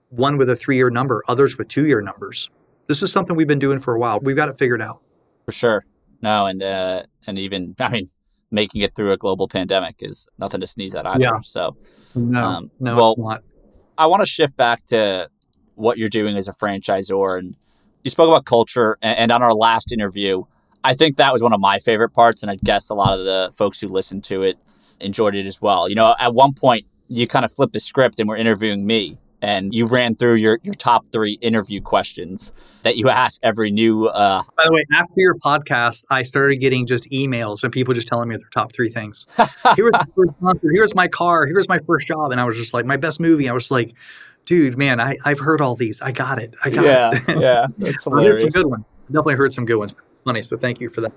one 0.10 0.38
with 0.38 0.50
a 0.50 0.58
three 0.58 0.76
year 0.76 0.90
number, 0.90 1.24
others 1.30 1.58
with 1.58 1.70
two 1.70 1.88
year 1.88 2.02
numbers. 2.02 2.50
This 2.88 3.02
is 3.02 3.14
something 3.14 3.38
we've 3.38 3.48
been 3.48 3.60
doing 3.60 3.80
for 3.80 3.96
a 3.96 4.00
while. 4.00 4.20
We've 4.20 4.36
got 4.36 4.50
it 4.50 4.58
figured 4.58 4.82
out. 4.82 5.02
For 5.46 5.54
sure. 5.54 5.86
No, 6.22 6.46
and 6.48 6.62
uh, 6.62 7.04
and 7.28 7.40
even 7.40 7.76
I 7.80 7.90
mean, 7.90 8.08
making 8.52 8.82
it 8.82 8.94
through 8.94 9.14
a 9.14 9.18
global 9.18 9.48
pandemic 9.48 9.96
is 10.00 10.28
nothing 10.38 10.60
to 10.60 10.68
sneeze 10.68 10.96
at 10.96 11.06
either. 11.08 11.24
Yeah. 11.24 11.40
So 11.44 11.78
no, 12.14 12.46
um, 12.46 12.72
no, 12.82 12.96
well, 13.16 13.42
I 13.98 14.08
want 14.08 14.22
to 14.22 14.26
shift 14.26 14.58
back 14.58 14.86
to 14.88 15.30
what 15.76 15.98
you're 15.98 16.10
doing 16.10 16.38
as 16.38 16.48
a 16.48 16.54
franchisor. 16.54 17.38
And 17.38 17.56
you 18.04 18.12
spoke 18.12 18.28
about 18.28 18.46
culture. 18.46 18.98
And 19.02 19.32
on 19.32 19.42
our 19.42 19.54
last 19.54 19.92
interview, 19.92 20.44
I 20.84 20.94
think 20.94 21.18
that 21.18 21.32
was 21.32 21.42
one 21.42 21.54
of 21.54 21.60
my 21.60 21.80
favorite 21.80 22.10
parts. 22.10 22.42
And 22.42 22.52
I 22.52 22.56
guess 22.56 22.90
a 22.90 22.96
lot 22.96 23.18
of 23.18 23.26
the 23.26 23.52
folks 23.56 23.80
who 23.80 23.88
listened 23.88 24.24
to 24.26 24.44
it 24.44 24.58
enjoyed 25.00 25.36
it 25.36 25.46
as 25.46 25.62
well. 25.62 25.88
You 25.88 25.96
know, 25.96 26.16
at 26.20 26.34
one 26.34 26.54
point, 26.54 26.86
you 27.08 27.28
kind 27.28 27.46
of 27.46 27.52
flipped 27.52 27.74
the 27.74 27.80
script 27.80 28.20
and 28.20 28.28
were 28.28 28.38
interviewing 28.38 28.86
me. 28.86 29.18
And 29.42 29.74
you 29.74 29.88
ran 29.88 30.16
through 30.16 30.36
your, 30.36 30.60
your 30.64 30.74
top 30.74 31.10
three 31.12 31.34
interview 31.42 31.82
questions 31.82 32.54
that 32.84 32.96
you 32.96 33.10
ask 33.10 33.42
every 33.44 33.72
new. 33.72 34.08
Uh... 34.08 34.42
By 34.56 34.64
the 34.66 34.74
way, 34.74 34.86
after 34.94 35.14
your 35.18 35.36
podcast, 35.36 36.06
I 36.10 36.24
started 36.24 36.58
getting 36.62 36.86
just 36.86 37.12
emails 37.12 37.62
and 37.66 37.74
people 37.74 37.94
just 37.94 38.08
telling 38.08 38.30
me 38.30 38.38
their 38.38 38.48
top 38.54 38.72
three 38.72 38.88
things. 38.88 39.28
Here's 39.76 39.92
my 39.92 40.06
first 40.16 40.32
concert. 40.40 40.72
Here's 40.72 40.96
my 40.96 41.10
car. 41.10 41.46
Here's 41.46 41.68
my 41.68 41.80
first 41.86 42.08
job. 42.08 42.32
And 42.32 42.40
I 42.40 42.46
was 42.46 42.56
just 42.56 42.74
like, 42.74 42.86
my 42.86 42.96
best 42.96 43.20
movie. 43.20 43.50
I 43.50 43.52
was 43.52 43.70
like, 43.70 43.94
dude, 44.46 44.78
man, 44.78 45.00
I, 45.00 45.18
I've 45.26 45.40
heard 45.40 45.62
all 45.62 45.76
these. 45.76 46.02
I 46.02 46.12
got 46.12 46.42
it. 46.42 46.56
I 46.64 46.70
got 46.70 46.86
yeah, 46.86 47.12
it. 47.14 47.40
yeah, 47.42 47.68
it's 47.88 48.04
hilarious. 48.04 48.42
some 48.42 48.50
good 48.50 48.70
ones. 48.70 48.86
Definitely 49.08 49.36
heard 49.36 49.54
some 49.54 49.66
good 49.66 49.78
ones. 49.78 49.94
Funny. 50.24 50.42
So 50.42 50.58
thank 50.58 50.80
you 50.80 50.90
for 50.90 51.02
that. 51.02 51.12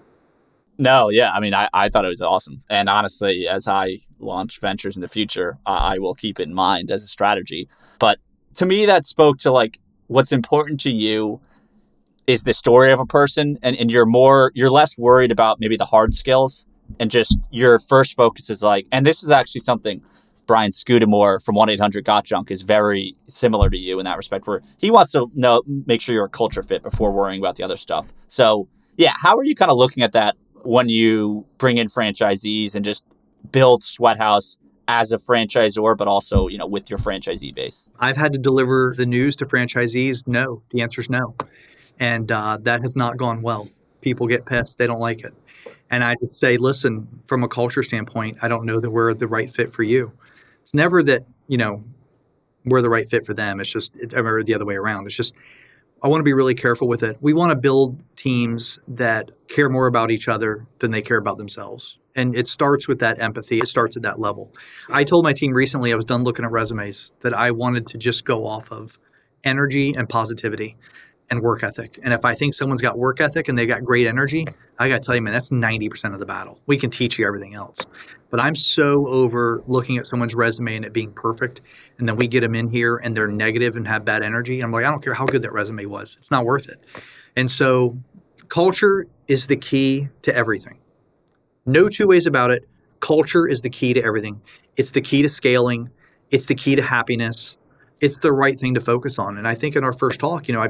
No, 0.79 1.09
yeah. 1.09 1.33
I 1.33 1.41
mean, 1.41 1.55
I, 1.55 1.69
I 1.73 1.89
thought 1.89 2.05
it 2.05 2.09
was 2.09 2.21
awesome. 2.21 2.63
And 2.69 2.89
honestly, 2.89 3.49
as 3.49 3.67
I 3.67 4.01
launch 4.19 4.61
ventures 4.61 4.97
in 4.97 5.01
the 5.01 5.09
future, 5.09 5.59
I, 5.65 5.95
I 5.95 5.99
will 5.99 6.15
keep 6.15 6.39
it 6.39 6.45
in 6.45 6.55
mind 6.55 6.91
as 6.91 7.03
a 7.03 7.09
strategy. 7.09 7.69
But 7.99 8.19
to 8.57 8.67
me, 8.67 8.87
that 8.87 9.07
spoke 9.07 9.39
to 9.39 9.53
like 9.53 9.79
what's 10.09 10.33
important 10.33 10.81
to 10.81 10.91
you 10.91 11.41
is 12.27 12.43
the 12.43 12.53
story 12.53 12.93
of 12.93 13.01
a 13.01 13.07
person 13.07 13.59
and, 13.63 13.77
and 13.77 13.91
you're 13.91 14.07
more 14.07 14.51
you're 14.55 14.71
less 14.71 14.99
worried 14.99 15.31
about 15.31 15.61
maybe 15.61 15.77
the 15.77 15.85
hard 15.85 16.15
skills 16.15 16.67
and 16.99 17.11
just 17.11 17.39
your 17.51 17.79
first 17.79 18.17
focus 18.17 18.51
is 18.51 18.63
like 18.63 18.87
and 18.91 19.07
this 19.07 19.23
is 19.23 19.31
actually 19.31 19.61
something 19.61 20.03
Brian 20.47 20.73
Scudamore 20.73 21.41
from 21.41 21.55
1 21.55 21.69
800 21.71 22.05
Got 22.05 22.25
Junk 22.25 22.51
is 22.51 22.63
very 22.63 23.17
similar 23.27 23.69
to 23.69 23.79
you 23.79 23.99
in 23.99 24.05
that 24.05 24.17
respect, 24.17 24.47
where 24.47 24.63
he 24.79 24.91
wants 24.91 25.13
to 25.13 25.31
know, 25.35 25.63
make 25.67 26.01
sure 26.01 26.15
you're 26.15 26.27
a 26.27 26.31
culture 26.31 26.63
fit 26.63 26.83
before 26.83 27.11
worrying 27.13 27.41
about 27.41 27.57
the 27.57 27.65
other 27.65 27.77
stuff. 27.77 28.13
So, 28.29 28.69
yeah, 28.97 29.15
how 29.17 29.37
are 29.37 29.45
you 29.45 29.55
kind 29.55 29.71
of 29.71 29.77
looking 29.77 30.03
at 30.03 30.13
that 30.13 30.37
when 30.63 30.89
you 30.89 31.47
bring 31.59 31.79
in 31.79 31.89
franchisees 31.89 32.75
and 32.75 32.85
just 32.85 33.05
build 33.51 33.83
SweatHouz 33.83 34.59
as 34.89 35.13
a 35.13 35.19
franchisor, 35.19 35.97
but 35.97 36.09
also, 36.09 36.49
you 36.49 36.59
know, 36.59 36.67
with 36.67 36.89
your 36.89 36.99
franchisee 36.99 37.55
base? 37.55 37.89
I've 37.99 38.17
had 38.17 38.33
to 38.33 38.39
deliver 38.39 38.95
the 38.97 39.07
news 39.07 39.37
to 39.37 39.47
franchisees. 39.47 40.27
No, 40.27 40.63
the 40.71 40.81
answer 40.81 41.01
is 41.01 41.11
no. 41.11 41.35
And 41.99 42.31
uh, 42.31 42.59
that 42.63 42.83
has 42.83 42.95
not 42.95 43.17
gone 43.17 43.43
well. 43.43 43.69
People 44.01 44.29
get 44.29 44.47
pissed. 44.47 44.79
They 44.79 44.87
don't 44.87 45.01
like 45.01 45.25
it. 45.25 45.35
And 45.91 46.05
I 46.05 46.17
just 46.21 46.39
say, 46.39 46.57
listen, 46.57 47.09
from 47.27 47.43
a 47.43 47.49
culture 47.49 47.83
standpoint, 47.83 48.39
I 48.43 48.49
don't 48.49 48.65
know 48.65 48.81
that 48.81 48.91
we're 48.91 49.15
the 49.15 49.29
right 49.29 49.51
fit 49.51 49.73
for 49.73 49.83
you 49.83 50.13
it's 50.67 50.75
never 50.75 51.01
that 51.01 51.23
you 51.47 51.59
know 51.59 51.85
we're 52.65 52.83
the 52.83 52.91
right 52.91 53.09
fit 53.09 53.25
for 53.25 53.35
them. 53.35 53.61
It's 53.61 53.71
just 53.71 53.95
or 54.13 54.43
the 54.43 54.53
other 54.53 54.67
way 54.67 54.75
around. 54.75 55.07
It's 55.07 55.17
just 55.17 55.33
I 56.03 56.09
want 56.09 56.19
to 56.19 56.25
be 56.25 56.33
really 56.33 56.57
careful 56.57 56.89
with 56.89 57.05
it. 57.05 57.17
We 57.21 57.35
want 57.35 57.53
to 57.53 57.57
build 57.57 58.03
teams 58.17 58.81
that 58.89 59.31
care 59.47 59.69
more 59.69 59.87
about 59.87 60.11
each 60.11 60.27
other 60.27 60.67
than 60.81 60.91
they 60.91 61.03
care 61.03 61.19
about 61.19 61.39
themselves. 61.39 61.99
And 62.17 62.35
it 62.35 62.49
starts 62.49 62.89
with 62.89 62.99
that 62.99 63.23
empathy. 63.23 63.61
It 63.61 63.69
starts 63.69 63.97
at 63.97 64.03
that 64.03 64.19
level. 64.19 64.53
I 64.91 65.05
told 65.05 65.23
my 65.23 65.33
team 65.33 65.53
recently, 65.53 65.93
I 65.93 65.95
was 65.95 66.05
done 66.05 66.25
looking 66.25 66.45
at 66.45 66.51
resumes, 66.51 67.13
that 67.21 67.33
I 67.33 67.53
wanted 67.53 67.87
to 67.89 67.99
just 67.99 68.25
go 68.25 68.45
off 68.45 68.73
of 68.73 68.99
energy 69.45 69.95
and 69.95 70.09
positivity. 70.09 70.77
and 71.31 71.43
work 71.43 71.63
ethic. 71.63 71.99
And 72.03 72.13
if 72.13 72.25
I 72.25 72.35
think 72.35 72.55
someone's 72.55 72.83
got 72.83 72.99
work 72.99 73.21
ethic 73.21 73.49
and 73.49 73.59
they've 73.59 73.69
got 73.69 73.85
great 73.85 74.07
energy, 74.07 74.47
I 74.79 74.89
got 74.89 75.03
to 75.03 75.07
tell 75.07 75.15
you, 75.15 75.23
man, 75.23 75.33
that's 75.33 75.51
90% 75.51 76.13
of 76.13 76.21
the 76.21 76.27
battle. 76.27 76.61
We 76.67 76.77
can 76.77 76.91
teach 76.91 77.19
you 77.19 77.27
everything 77.27 77.55
else. 77.55 77.87
But 78.31 78.41
I'm 78.41 78.55
so 78.55 79.07
over 79.07 79.63
looking 79.67 79.99
at 79.99 80.07
someone's 80.07 80.35
resume 80.35 80.77
and 80.77 80.85
it 80.85 80.93
being 80.93 81.13
perfect. 81.13 81.61
And 81.99 82.09
then 82.09 82.17
we 82.17 82.27
get 82.27 82.41
them 82.41 82.55
in 82.55 82.69
here 82.69 82.97
and 82.97 83.17
they're 83.17 83.29
negative 83.29 83.77
and 83.77 83.87
have 83.87 84.05
bad 84.05 84.23
energy. 84.23 84.61
I'm 84.61 84.73
like, 84.73 84.85
I 84.85 84.91
don't 84.91 85.03
care 85.03 85.15
how 85.15 85.27
good 85.27 85.43
that 85.43 85.53
resume 85.53 85.87
was, 85.87 86.17
it's 86.19 86.31
not 86.31 86.45
worth 86.45 86.69
it. 86.69 86.85
And 87.37 87.51
so 87.51 87.97
culture 88.49 89.07
is 89.29 89.47
the 89.47 89.57
key 89.57 90.09
to 90.23 90.35
everything. 90.35 90.79
No 91.67 91.89
two 91.89 92.07
ways 92.07 92.27
about 92.27 92.51
it. 92.51 92.67
Culture 93.01 93.47
is 93.47 93.61
the 93.61 93.71
key 93.71 93.93
to 93.93 94.03
everything. 94.03 94.41
It's 94.77 94.93
the 94.93 95.01
key 95.01 95.23
to 95.23 95.29
scaling, 95.29 95.91
it's 96.31 96.47
the 96.47 96.55
key 96.55 96.77
to 96.77 96.83
happiness. 96.83 97.57
It's 98.01 98.19
the 98.19 98.33
right 98.33 98.61
thing 98.61 98.75
to 98.75 98.81
focus 98.81 99.19
on. 99.19 99.39
And 99.39 99.49
I 99.49 99.55
think 99.55 99.75
in 99.75 99.83
our 99.83 99.93
first 99.93 100.21
talk, 100.21 100.49
you 100.49 100.55
know, 100.55 100.63
I 100.63 100.69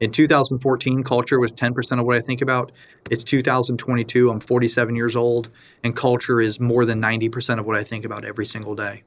in 0.00 0.10
2014, 0.10 1.04
culture 1.04 1.38
was 1.38 1.52
10% 1.52 2.00
of 2.00 2.06
what 2.06 2.16
I 2.16 2.20
think 2.20 2.42
about. 2.42 2.72
It's 3.10 3.22
2022. 3.22 4.30
I'm 4.30 4.40
47 4.40 4.96
years 4.96 5.14
old, 5.14 5.50
and 5.84 5.94
culture 5.94 6.40
is 6.40 6.58
more 6.58 6.84
than 6.84 7.00
90% 7.00 7.58
of 7.58 7.66
what 7.66 7.76
I 7.76 7.84
think 7.84 8.04
about 8.04 8.24
every 8.24 8.46
single 8.46 8.74
day. 8.74 9.04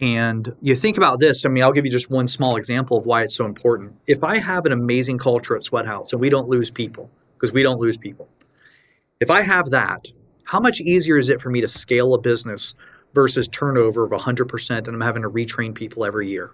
And 0.00 0.54
you 0.60 0.74
think 0.74 0.96
about 0.96 1.20
this, 1.20 1.46
I 1.46 1.48
mean, 1.48 1.62
I'll 1.62 1.72
give 1.72 1.86
you 1.86 1.92
just 1.92 2.10
one 2.10 2.26
small 2.26 2.56
example 2.56 2.98
of 2.98 3.06
why 3.06 3.22
it's 3.22 3.34
so 3.34 3.46
important. 3.46 3.94
If 4.06 4.24
I 4.24 4.38
have 4.38 4.66
an 4.66 4.72
amazing 4.72 5.18
culture 5.18 5.56
at 5.56 5.62
SweatHouz 5.62 6.12
and 6.12 6.20
we 6.20 6.30
don't 6.30 6.48
lose 6.48 6.70
people, 6.70 7.10
because 7.34 7.52
we 7.52 7.62
don't 7.62 7.80
lose 7.80 7.96
people, 7.96 8.28
if 9.20 9.30
I 9.30 9.42
have 9.42 9.70
that, 9.70 10.08
how 10.44 10.60
much 10.60 10.80
easier 10.80 11.16
is 11.16 11.28
it 11.28 11.40
for 11.40 11.48
me 11.48 11.60
to 11.60 11.68
scale 11.68 12.12
a 12.12 12.20
business 12.20 12.74
versus 13.14 13.48
turnover 13.48 14.04
of 14.04 14.10
100% 14.10 14.76
and 14.76 14.88
I'm 14.88 15.00
having 15.00 15.22
to 15.22 15.30
retrain 15.30 15.74
people 15.74 16.04
every 16.04 16.28
year? 16.28 16.50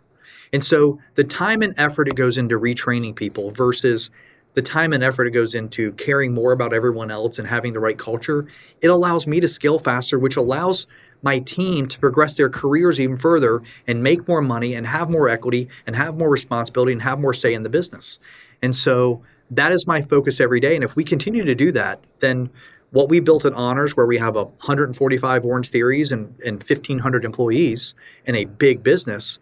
And 0.52 0.64
so 0.64 0.98
the 1.14 1.24
time 1.24 1.62
and 1.62 1.74
effort 1.78 2.08
it 2.08 2.16
goes 2.16 2.38
into 2.38 2.58
retraining 2.58 3.14
people 3.14 3.50
versus 3.50 4.10
the 4.54 4.62
time 4.62 4.92
and 4.92 5.04
effort 5.04 5.26
it 5.26 5.30
goes 5.30 5.54
into 5.54 5.92
caring 5.92 6.34
more 6.34 6.52
about 6.52 6.72
everyone 6.72 7.10
else 7.10 7.38
and 7.38 7.46
having 7.46 7.72
the 7.72 7.80
right 7.80 7.96
culture, 7.96 8.46
it 8.80 8.88
allows 8.88 9.26
me 9.26 9.38
to 9.40 9.48
scale 9.48 9.78
faster, 9.78 10.18
which 10.18 10.36
allows 10.36 10.86
my 11.22 11.38
team 11.40 11.86
to 11.86 11.98
progress 12.00 12.36
their 12.36 12.48
careers 12.48 12.98
even 13.00 13.16
further 13.16 13.62
and 13.86 14.02
make 14.02 14.26
more 14.26 14.42
money 14.42 14.74
and 14.74 14.86
have 14.86 15.10
more 15.10 15.28
equity 15.28 15.68
and 15.86 15.94
have 15.94 16.16
more 16.16 16.30
responsibility 16.30 16.92
and 16.92 17.02
have 17.02 17.20
more 17.20 17.34
say 17.34 17.54
in 17.54 17.62
the 17.62 17.68
business. 17.68 18.18
And 18.62 18.74
so 18.74 19.22
that 19.50 19.72
is 19.72 19.86
my 19.86 20.02
focus 20.02 20.40
every 20.40 20.60
day. 20.60 20.74
And 20.74 20.82
if 20.82 20.96
we 20.96 21.04
continue 21.04 21.44
to 21.44 21.54
do 21.54 21.72
that, 21.72 22.02
then 22.20 22.50
what 22.92 23.08
we 23.08 23.20
built 23.20 23.44
at 23.44 23.52
Honors, 23.52 23.96
where 23.96 24.06
we 24.06 24.18
have 24.18 24.34
145 24.34 25.42
OrangeTheories 25.42 26.10
and, 26.10 26.34
and 26.44 26.56
1,500 26.56 27.24
employees 27.24 27.94
in 28.24 28.34
a 28.34 28.46
big 28.46 28.82
business, 28.82 29.38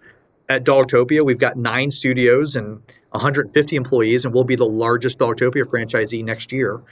at 0.48 0.64
Dogtopia, 0.64 1.24
we've 1.24 1.38
got 1.38 1.56
nine 1.56 1.90
studios 1.90 2.56
and 2.56 2.80
150 3.10 3.76
employees, 3.76 4.24
and 4.24 4.34
we'll 4.34 4.44
be 4.44 4.56
the 4.56 4.66
largest 4.66 5.18
Dogtopia 5.18 5.64
franchisee 5.64 6.24
next 6.24 6.52
year. 6.52 6.82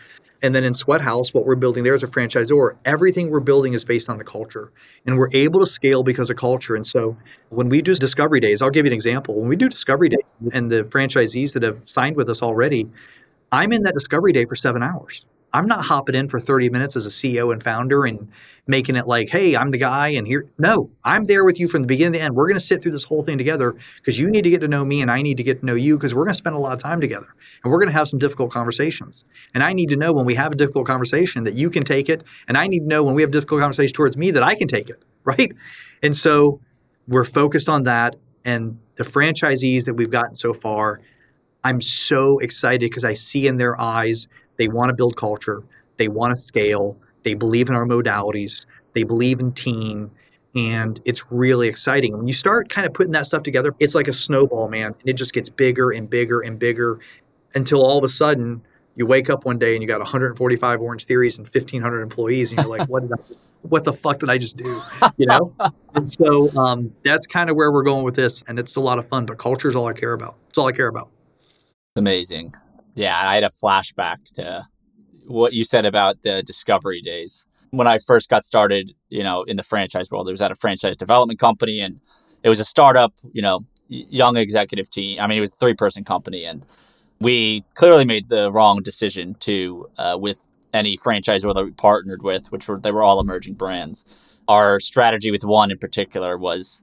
And 0.42 0.54
then 0.54 0.64
in 0.64 0.74
SweatHouz, 0.74 1.32
what 1.32 1.46
we're 1.46 1.54
building 1.54 1.82
there 1.82 1.94
as 1.94 2.02
a 2.02 2.06
franchisor, 2.06 2.76
everything 2.84 3.30
we're 3.30 3.40
building 3.40 3.72
is 3.72 3.86
based 3.86 4.10
on 4.10 4.18
the 4.18 4.24
culture. 4.24 4.70
And 5.06 5.16
we're 5.16 5.30
able 5.32 5.60
to 5.60 5.66
scale 5.66 6.02
because 6.02 6.28
of 6.28 6.36
culture. 6.36 6.76
And 6.76 6.86
so 6.86 7.16
when 7.48 7.70
we 7.70 7.80
do 7.80 7.94
discovery 7.94 8.40
days, 8.40 8.60
I'll 8.60 8.70
give 8.70 8.84
you 8.84 8.90
an 8.90 8.94
example. 8.94 9.34
When 9.34 9.48
we 9.48 9.56
do 9.56 9.68
discovery 9.68 10.10
days 10.10 10.52
and 10.52 10.70
the 10.70 10.84
franchisees 10.84 11.54
that 11.54 11.62
have 11.62 11.88
signed 11.88 12.16
with 12.16 12.28
us 12.28 12.42
already, 12.42 12.90
I'm 13.50 13.72
in 13.72 13.82
that 13.84 13.94
discovery 13.94 14.32
day 14.32 14.44
for 14.44 14.56
seven 14.56 14.82
hours. 14.82 15.26
I'm 15.54 15.66
not 15.66 15.84
hopping 15.84 16.14
in 16.14 16.28
for 16.28 16.38
30 16.38 16.68
minutes 16.68 16.96
as 16.96 17.06
a 17.06 17.10
CEO 17.10 17.50
and 17.50 17.62
founder 17.62 18.04
and 18.04 18.28
making 18.66 18.96
it 18.96 19.06
like, 19.06 19.28
hey, 19.28 19.56
I'm 19.56 19.70
the 19.70 19.78
guy 19.78 20.08
and 20.08 20.26
here. 20.26 20.46
No, 20.58 20.90
I'm 21.04 21.24
there 21.24 21.44
with 21.44 21.60
you 21.60 21.68
from 21.68 21.82
the 21.82 21.86
beginning 21.86 22.14
to 22.14 22.18
the 22.18 22.24
end. 22.24 22.34
We're 22.34 22.46
going 22.46 22.54
to 22.54 22.60
sit 22.60 22.82
through 22.82 22.92
this 22.92 23.04
whole 23.04 23.22
thing 23.22 23.38
together 23.38 23.74
because 23.96 24.18
you 24.18 24.28
need 24.28 24.42
to 24.42 24.50
get 24.50 24.60
to 24.60 24.68
know 24.68 24.84
me 24.84 25.02
and 25.02 25.10
I 25.10 25.22
need 25.22 25.36
to 25.36 25.42
get 25.42 25.60
to 25.60 25.66
know 25.66 25.74
you 25.74 25.96
because 25.96 26.14
we're 26.14 26.24
going 26.24 26.32
to 26.32 26.38
spend 26.38 26.56
a 26.56 26.58
lot 26.58 26.72
of 26.72 26.78
time 26.78 27.00
together 27.00 27.28
and 27.62 27.72
we're 27.72 27.78
going 27.78 27.88
to 27.88 27.92
have 27.92 28.08
some 28.08 28.18
difficult 28.18 28.50
conversations. 28.50 29.24
And 29.54 29.62
I 29.62 29.72
need 29.72 29.88
to 29.90 29.96
know 29.96 30.12
when 30.12 30.26
we 30.26 30.34
have 30.34 30.52
a 30.52 30.56
difficult 30.56 30.86
conversation 30.86 31.44
that 31.44 31.54
you 31.54 31.70
can 31.70 31.82
take 31.82 32.08
it. 32.08 32.24
And 32.48 32.56
I 32.56 32.66
need 32.66 32.80
to 32.80 32.86
know 32.86 33.04
when 33.04 33.14
we 33.14 33.22
have 33.22 33.30
difficult 33.30 33.60
conversations 33.60 33.92
towards 33.92 34.16
me 34.16 34.30
that 34.32 34.42
I 34.42 34.54
can 34.54 34.68
take 34.68 34.88
it. 34.90 35.02
Right. 35.26 35.52
And 36.04 36.16
so 36.16 36.60
we're 37.08 37.24
focused 37.24 37.68
on 37.68 37.82
that. 37.82 38.14
And 38.44 38.78
the 38.94 39.02
franchisees 39.02 39.86
that 39.86 39.94
we've 39.94 40.08
gotten 40.08 40.36
so 40.36 40.54
far, 40.54 41.00
I'm 41.64 41.80
so 41.80 42.38
excited 42.38 42.88
because 42.88 43.04
I 43.04 43.14
see 43.14 43.48
in 43.48 43.56
their 43.56 43.80
eyes 43.80 44.28
they 44.56 44.68
want 44.68 44.90
to 44.90 44.94
build 44.94 45.16
culture, 45.16 45.64
they 45.96 46.06
want 46.06 46.36
to 46.36 46.40
scale, 46.40 46.96
they 47.26 47.34
believe 47.34 47.68
in 47.68 47.74
our 47.74 47.84
modalities, 47.84 48.66
they 48.92 49.02
believe 49.02 49.40
in 49.40 49.50
team, 49.50 50.12
and 50.54 51.02
it's 51.04 51.24
really 51.32 51.66
exciting. 51.66 52.16
When 52.16 52.28
you 52.28 52.34
start 52.34 52.68
kind 52.68 52.86
of 52.86 52.94
putting 52.94 53.10
that 53.12 53.26
stuff 53.26 53.42
together, 53.42 53.74
it's 53.80 53.96
like 53.96 54.06
a 54.06 54.12
snowball, 54.12 54.68
man. 54.68 54.94
And 55.00 55.08
it 55.08 55.14
just 55.14 55.32
gets 55.32 55.50
bigger 55.50 55.90
and 55.90 56.08
bigger 56.08 56.40
and 56.40 56.56
bigger 56.56 57.00
until 57.56 57.84
all 57.84 57.98
of 57.98 58.04
a 58.04 58.08
sudden 58.08 58.62
you 58.94 59.06
wake 59.06 59.28
up 59.28 59.44
one 59.44 59.58
day 59.58 59.74
and 59.74 59.82
you 59.82 59.88
got 59.88 59.98
145 59.98 60.78
OrangeTheories 60.78 61.36
and 61.36 61.48
1,500 61.48 62.00
employees, 62.00 62.52
and 62.52 62.62
you're 62.62 62.78
like, 62.78 62.88
"What 62.88 63.02
did 63.02 63.12
I? 63.12 63.16
What 63.62 63.82
the 63.82 63.92
fuck 63.92 64.20
did 64.20 64.30
I 64.30 64.38
just 64.38 64.56
do?" 64.56 64.80
You 65.16 65.26
know. 65.26 65.52
and 65.96 66.08
so 66.08 66.48
um, 66.56 66.94
that's 67.02 67.26
kind 67.26 67.50
of 67.50 67.56
where 67.56 67.72
we're 67.72 67.82
going 67.82 68.04
with 68.04 68.14
this, 68.14 68.44
and 68.46 68.56
it's 68.56 68.76
a 68.76 68.80
lot 68.80 69.00
of 69.00 69.08
fun. 69.08 69.26
But 69.26 69.38
culture 69.38 69.66
is 69.66 69.74
all 69.74 69.88
I 69.88 69.94
care 69.94 70.12
about. 70.12 70.36
It's 70.48 70.58
all 70.58 70.68
I 70.68 70.72
care 70.72 70.86
about. 70.86 71.10
Amazing. 71.96 72.54
Yeah, 72.94 73.18
I 73.18 73.34
had 73.34 73.42
a 73.42 73.50
flashback 73.50 74.22
to 74.34 74.64
what 75.26 75.52
you 75.52 75.64
said 75.64 75.84
about 75.84 76.22
the 76.22 76.42
discovery 76.42 77.00
days. 77.00 77.46
When 77.70 77.86
I 77.86 77.98
first 77.98 78.30
got 78.30 78.44
started, 78.44 78.94
you 79.08 79.22
know, 79.22 79.42
in 79.42 79.56
the 79.56 79.62
franchise 79.62 80.10
world, 80.10 80.28
it 80.28 80.30
was 80.30 80.42
at 80.42 80.50
a 80.50 80.54
franchise 80.54 80.96
development 80.96 81.40
company 81.40 81.80
and 81.80 82.00
it 82.42 82.48
was 82.48 82.60
a 82.60 82.64
startup, 82.64 83.12
you 83.32 83.42
know, 83.42 83.66
young 83.88 84.36
executive 84.36 84.88
team. 84.88 85.20
I 85.20 85.26
mean, 85.26 85.38
it 85.38 85.40
was 85.40 85.52
a 85.52 85.56
three 85.56 85.74
person 85.74 86.04
company 86.04 86.44
and 86.44 86.64
we 87.20 87.64
clearly 87.74 88.04
made 88.04 88.28
the 88.28 88.52
wrong 88.52 88.82
decision 88.82 89.34
to, 89.40 89.90
uh, 89.98 90.16
with 90.20 90.46
any 90.72 90.96
franchisor 90.96 91.54
that 91.54 91.64
we 91.64 91.70
partnered 91.72 92.22
with, 92.22 92.52
which 92.52 92.68
were, 92.68 92.78
they 92.78 92.92
were 92.92 93.02
all 93.02 93.20
emerging 93.20 93.54
brands. 93.54 94.04
Our 94.48 94.78
strategy 94.80 95.30
with 95.30 95.44
one 95.44 95.70
in 95.70 95.78
particular 95.78 96.36
was 96.36 96.82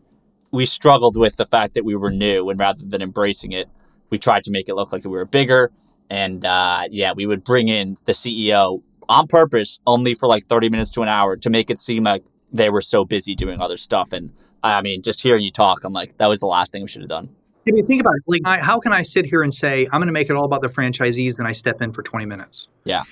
we 0.52 0.66
struggled 0.66 1.16
with 1.16 1.38
the 1.38 1.46
fact 1.46 1.76
that 1.76 1.86
we 1.86 1.96
were 1.96 2.12
new 2.12 2.50
and 2.50 2.60
rather 2.60 2.84
than 2.86 3.02
embracing 3.02 3.52
it, 3.52 3.70
we 4.10 4.20
tried 4.20 4.44
to 4.44 4.52
make 4.52 4.68
it 4.68 4.76
look 4.76 4.92
like 4.92 5.04
we 5.04 5.12
were 5.12 5.26
bigger 5.26 5.72
and 6.14 6.46
uh, 6.46 6.84
yeah, 6.92 7.14
we 7.14 7.26
would 7.26 7.44
bring 7.44 7.70
in 7.70 7.96
the 8.06 8.12
CEO 8.12 8.84
on 9.10 9.26
purpose, 9.26 9.80
only 9.88 10.14
for 10.14 10.30
like 10.30 10.46
30 10.46 10.70
minutes 10.70 10.92
to 10.92 11.02
an 11.02 11.08
hour 11.08 11.36
to 11.38 11.50
make 11.50 11.72
it 11.72 11.80
seem 11.80 12.04
like 12.04 12.24
they 12.52 12.70
were 12.70 12.82
so 12.82 13.04
busy 13.04 13.34
doing 13.34 13.60
other 13.60 13.78
stuff. 13.78 14.14
And 14.14 14.32
I 14.62 14.84
mean, 14.84 15.02
just 15.02 15.24
hearing 15.24 15.44
you 15.44 15.52
talk, 15.52 15.84
I'm 15.84 15.92
like, 15.92 16.18
that 16.18 16.28
was 16.28 16.40
the 16.40 16.46
last 16.46 16.72
thing 16.72 16.84
we 16.84 16.88
should 16.88 17.02
have 17.02 17.10
done. 17.10 17.30
I 17.68 17.72
mean, 17.72 17.88
think 17.88 18.02
about 18.02 18.14
it, 18.16 18.24
like, 18.28 18.42
I, 18.46 18.60
how 18.60 18.80
can 18.80 18.92
I 18.92 19.02
sit 19.02 19.26
here 19.26 19.42
and 19.42 19.52
say 19.52 19.88
I'm 19.92 20.00
going 20.00 20.08
to 20.08 20.14
make 20.14 20.30
it 20.30 20.36
all 20.36 20.46
about 20.46 20.62
the 20.62 20.68
franchisees, 20.68 21.40
and 21.40 21.48
I 21.48 21.54
step 21.54 21.82
in 21.82 21.94
for 21.94 22.04
20 22.04 22.26
minutes? 22.26 22.68
Yeah, 22.84 23.04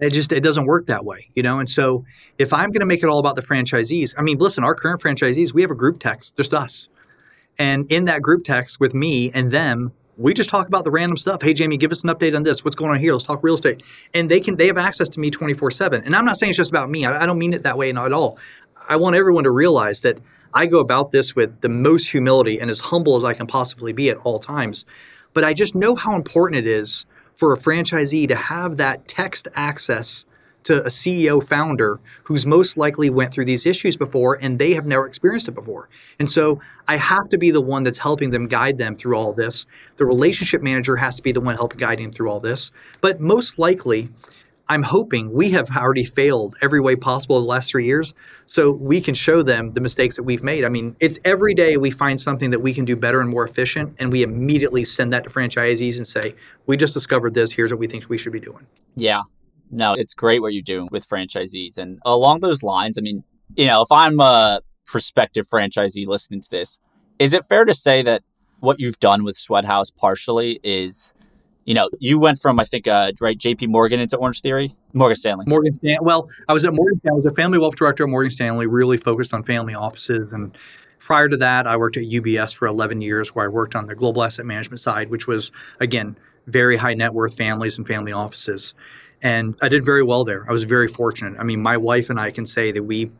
it 0.00 0.10
just 0.10 0.32
it 0.32 0.40
doesn't 0.40 0.64
work 0.64 0.86
that 0.86 1.04
way, 1.04 1.28
you 1.34 1.42
know. 1.44 1.60
And 1.60 1.70
so, 1.70 2.04
if 2.38 2.52
I'm 2.52 2.70
going 2.70 2.80
to 2.80 2.86
make 2.86 3.04
it 3.04 3.10
all 3.10 3.18
about 3.18 3.36
the 3.36 3.42
franchisees, 3.42 4.14
I 4.18 4.22
mean, 4.22 4.38
listen, 4.38 4.64
our 4.64 4.74
current 4.74 5.00
franchisees, 5.00 5.52
we 5.52 5.60
have 5.62 5.70
a 5.70 5.76
group 5.76 6.00
text, 6.00 6.36
just 6.36 6.54
us, 6.54 6.88
and 7.58 7.86
in 7.92 8.06
that 8.06 8.22
group 8.22 8.42
text 8.42 8.80
with 8.80 8.94
me 8.94 9.30
and 9.34 9.50
them, 9.50 9.92
we 10.20 10.34
just 10.34 10.50
talk 10.50 10.66
about 10.66 10.84
the 10.84 10.90
random 10.90 11.16
stuff. 11.16 11.40
Hey, 11.40 11.54
Jamie, 11.54 11.78
give 11.78 11.92
us 11.92 12.04
an 12.04 12.10
update 12.10 12.36
on 12.36 12.42
this. 12.42 12.62
What's 12.62 12.76
going 12.76 12.90
on 12.90 13.00
here? 13.00 13.12
Let's 13.12 13.24
talk 13.24 13.42
real 13.42 13.54
estate. 13.54 13.82
And 14.12 14.30
they 14.30 14.38
can 14.38 14.56
they 14.56 14.66
have 14.66 14.76
access 14.76 15.08
to 15.10 15.20
me 15.20 15.30
24 15.30 15.70
seven. 15.70 16.04
And 16.04 16.14
I'm 16.14 16.26
not 16.26 16.36
saying 16.36 16.50
it's 16.50 16.58
just 16.58 16.70
about 16.70 16.90
me. 16.90 17.06
I, 17.06 17.22
I 17.22 17.26
don't 17.26 17.38
mean 17.38 17.54
it 17.54 17.62
that 17.62 17.78
way, 17.78 17.90
at 17.90 18.12
all. 18.12 18.38
I 18.86 18.96
want 18.96 19.16
everyone 19.16 19.44
to 19.44 19.50
realize 19.50 20.02
that 20.02 20.18
I 20.52 20.66
go 20.66 20.80
about 20.80 21.10
this 21.10 21.34
with 21.34 21.62
the 21.62 21.70
most 21.70 22.10
humility 22.10 22.60
and 22.60 22.70
as 22.70 22.80
humble 22.80 23.16
as 23.16 23.24
I 23.24 23.32
can 23.32 23.46
possibly 23.46 23.94
be 23.94 24.10
at 24.10 24.18
all 24.18 24.38
times. 24.38 24.84
But 25.32 25.44
I 25.44 25.54
just 25.54 25.74
know 25.74 25.94
how 25.94 26.14
important 26.16 26.58
it 26.58 26.70
is 26.70 27.06
for 27.36 27.54
a 27.54 27.56
franchisee 27.56 28.28
to 28.28 28.34
have 28.34 28.76
that 28.76 29.08
text 29.08 29.48
access 29.54 30.26
to 30.64 30.82
a 30.82 30.88
CEO 30.88 31.42
founder 31.46 32.00
who's 32.24 32.46
most 32.46 32.76
likely 32.76 33.10
went 33.10 33.32
through 33.32 33.44
these 33.44 33.66
issues 33.66 33.96
before 33.96 34.38
and 34.40 34.58
they 34.58 34.72
have 34.74 34.86
never 34.86 35.06
experienced 35.06 35.48
it 35.48 35.52
before. 35.52 35.88
And 36.18 36.30
so 36.30 36.60
I 36.88 36.96
have 36.96 37.28
to 37.30 37.38
be 37.38 37.50
the 37.50 37.60
one 37.60 37.82
that's 37.82 37.98
helping 37.98 38.30
them 38.30 38.46
guide 38.46 38.78
them 38.78 38.94
through 38.94 39.16
all 39.16 39.32
this. 39.32 39.66
The 39.96 40.06
relationship 40.06 40.62
manager 40.62 40.96
has 40.96 41.16
to 41.16 41.22
be 41.22 41.32
the 41.32 41.40
one 41.40 41.54
helping 41.56 41.78
guide 41.78 41.98
them 41.98 42.12
through 42.12 42.30
all 42.30 42.40
this. 42.40 42.72
But 43.00 43.20
most 43.20 43.58
likely, 43.58 44.10
I'm 44.70 44.84
hoping 44.84 45.32
we 45.32 45.50
have 45.50 45.76
already 45.76 46.04
failed 46.04 46.54
every 46.62 46.78
way 46.78 46.94
possible 46.94 47.36
in 47.38 47.42
the 47.42 47.48
last 47.48 47.70
three 47.70 47.86
years. 47.86 48.14
So 48.46 48.70
we 48.70 49.00
can 49.00 49.14
show 49.14 49.42
them 49.42 49.72
the 49.72 49.80
mistakes 49.80 50.14
that 50.14 50.22
we've 50.22 50.44
made. 50.44 50.64
I 50.64 50.68
mean, 50.68 50.94
it's 51.00 51.18
every 51.24 51.54
day 51.54 51.76
we 51.76 51.90
find 51.90 52.20
something 52.20 52.50
that 52.50 52.60
we 52.60 52.72
can 52.72 52.84
do 52.84 52.94
better 52.94 53.20
and 53.20 53.28
more 53.28 53.42
efficient, 53.42 53.96
and 53.98 54.12
we 54.12 54.22
immediately 54.22 54.84
send 54.84 55.12
that 55.12 55.24
to 55.24 55.30
franchisees 55.30 55.96
and 55.96 56.06
say, 56.06 56.36
We 56.66 56.76
just 56.76 56.94
discovered 56.94 57.34
this. 57.34 57.50
Here's 57.50 57.72
what 57.72 57.80
we 57.80 57.88
think 57.88 58.08
we 58.08 58.16
should 58.16 58.32
be 58.32 58.38
doing. 58.38 58.64
Yeah. 58.94 59.22
No, 59.70 59.92
it's 59.94 60.14
great 60.14 60.40
what 60.40 60.52
you're 60.52 60.62
doing 60.62 60.88
with 60.90 61.08
franchisees. 61.08 61.78
And 61.78 62.00
along 62.04 62.40
those 62.40 62.62
lines, 62.62 62.98
I 62.98 63.02
mean, 63.02 63.24
you 63.56 63.66
know, 63.66 63.82
if 63.82 63.92
I'm 63.92 64.18
a 64.20 64.60
prospective 64.86 65.46
franchisee 65.48 66.06
listening 66.06 66.40
to 66.42 66.50
this, 66.50 66.80
is 67.18 67.34
it 67.34 67.44
fair 67.44 67.64
to 67.64 67.74
say 67.74 68.02
that 68.02 68.22
what 68.60 68.80
you've 68.80 68.98
done 68.98 69.24
with 69.24 69.36
SweatHouz 69.36 69.94
partially 69.96 70.60
is, 70.62 71.12
you 71.64 71.74
know, 71.74 71.88
you 71.98 72.18
went 72.18 72.38
from, 72.38 72.58
I 72.58 72.64
think, 72.64 72.88
uh, 72.88 73.12
right, 73.20 73.38
JP 73.38 73.68
Morgan 73.68 74.00
into 74.00 74.16
OrangeTheory? 74.18 74.74
Morgan 74.92 75.16
Stanley. 75.16 75.44
Morgan 75.46 75.72
Stanley. 75.72 75.98
Well, 76.02 76.28
I 76.48 76.52
was 76.52 76.64
at 76.64 76.74
Morgan 76.74 76.98
Stanley. 77.00 77.14
I 77.14 77.16
was 77.16 77.26
a 77.26 77.34
family 77.34 77.58
wealth 77.58 77.76
director 77.76 78.04
at 78.04 78.10
Morgan 78.10 78.30
Stanley, 78.30 78.66
really 78.66 78.96
focused 78.96 79.32
on 79.32 79.44
family 79.44 79.74
offices. 79.74 80.32
And 80.32 80.56
prior 80.98 81.28
to 81.28 81.36
that, 81.38 81.66
I 81.66 81.76
worked 81.76 81.96
at 81.96 82.04
UBS 82.04 82.54
for 82.54 82.66
11 82.66 83.00
years, 83.02 83.34
where 83.34 83.44
I 83.44 83.48
worked 83.48 83.76
on 83.76 83.86
the 83.86 83.94
global 83.94 84.22
asset 84.22 84.46
management 84.46 84.80
side, 84.80 85.10
which 85.10 85.26
was, 85.26 85.52
again, 85.78 86.16
very 86.46 86.76
high 86.76 86.94
net 86.94 87.14
worth 87.14 87.36
families 87.36 87.78
and 87.78 87.86
family 87.86 88.12
offices. 88.12 88.74
And 89.22 89.56
I 89.62 89.68
did 89.68 89.84
very 89.84 90.02
well 90.02 90.24
there. 90.24 90.46
I 90.48 90.52
was 90.52 90.64
very 90.64 90.88
fortunate. 90.88 91.38
I 91.38 91.44
mean, 91.44 91.62
my 91.62 91.76
wife 91.76 92.10
and 92.10 92.18
I 92.18 92.30
can 92.30 92.46
say 92.46 92.72
that 92.72 92.82
we, 92.82 93.10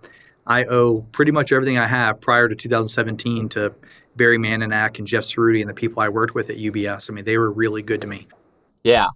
I 0.46 0.64
owe 0.64 1.02
pretty 1.12 1.32
much 1.32 1.52
everything 1.52 1.78
I 1.78 1.86
have 1.86 2.20
prior 2.20 2.48
to 2.48 2.54
2017 2.54 3.48
to 3.50 3.74
Barry 4.16 4.38
Mananak 4.38 4.98
and 4.98 5.06
Jeff 5.06 5.24
Cerruti 5.24 5.60
and 5.60 5.68
the 5.68 5.74
people 5.74 6.02
I 6.02 6.08
worked 6.08 6.34
with 6.34 6.50
at 6.50 6.56
UBS. 6.56 7.10
I 7.10 7.14
mean, 7.14 7.24
they 7.24 7.38
were 7.38 7.50
really 7.50 7.82
good 7.82 8.00
to 8.00 8.06
me. 8.06 8.26
Yeah. 8.82 9.08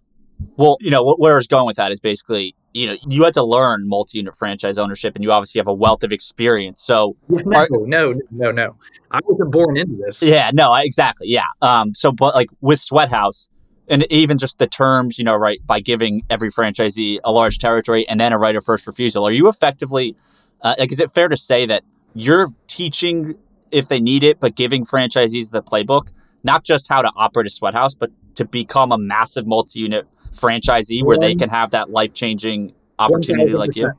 Well, 0.56 0.76
you 0.80 0.90
know, 0.90 1.14
where 1.14 1.34
I 1.34 1.36
was 1.36 1.46
going 1.46 1.66
with 1.66 1.76
that 1.76 1.90
is 1.90 2.00
basically, 2.00 2.54
you 2.74 2.88
know, 2.88 2.96
you 3.08 3.24
had 3.24 3.34
to 3.34 3.42
learn 3.42 3.88
multi-unit 3.88 4.36
franchise 4.36 4.78
ownership, 4.78 5.14
and 5.14 5.22
you 5.22 5.32
obviously 5.32 5.58
have 5.60 5.68
a 5.68 5.72
wealth 5.72 6.02
of 6.02 6.12
experience. 6.12 6.82
So, 6.82 7.16
no, 7.28 7.60
are, 7.60 7.68
no, 7.70 8.14
no, 8.30 8.50
no, 8.50 8.76
I 9.10 9.20
wasn't 9.24 9.52
born 9.52 9.76
into 9.76 9.96
this. 10.04 10.22
Yeah, 10.22 10.50
no, 10.52 10.74
exactly. 10.74 11.28
Yeah. 11.28 11.46
Um. 11.62 11.94
So, 11.94 12.12
but 12.12 12.34
like 12.34 12.48
with 12.60 12.80
SweatHouz, 12.80 13.48
and 13.88 14.06
even 14.10 14.38
just 14.38 14.58
the 14.58 14.66
terms, 14.66 15.18
you 15.18 15.24
know, 15.24 15.36
right, 15.36 15.64
by 15.66 15.80
giving 15.80 16.22
every 16.30 16.50
franchisee 16.50 17.18
a 17.24 17.32
large 17.32 17.58
territory 17.58 18.08
and 18.08 18.18
then 18.18 18.32
a 18.32 18.38
right 18.38 18.56
of 18.56 18.64
first 18.64 18.86
refusal, 18.86 19.26
are 19.26 19.32
you 19.32 19.48
effectively, 19.48 20.16
uh, 20.62 20.74
like, 20.78 20.90
is 20.90 21.00
it 21.00 21.10
fair 21.10 21.28
to 21.28 21.36
say 21.36 21.66
that 21.66 21.82
you're 22.14 22.48
teaching 22.66 23.34
if 23.70 23.88
they 23.88 24.00
need 24.00 24.22
it, 24.22 24.40
but 24.40 24.54
giving 24.54 24.84
franchisees 24.84 25.50
the 25.50 25.62
playbook, 25.62 26.12
not 26.42 26.64
just 26.64 26.88
how 26.88 27.02
to 27.02 27.10
operate 27.16 27.46
a 27.46 27.50
SweatHouz, 27.50 27.98
but 27.98 28.10
to 28.36 28.44
become 28.44 28.92
a 28.92 28.98
massive 28.98 29.46
multi-unit 29.46 30.06
franchisee 30.30 31.02
where 31.02 31.18
they 31.18 31.34
can 31.34 31.48
have 31.48 31.70
that 31.70 31.90
life-changing 31.90 32.72
opportunity 32.98 33.52
100%. 33.52 33.58
like 33.58 33.76
you? 33.76 33.92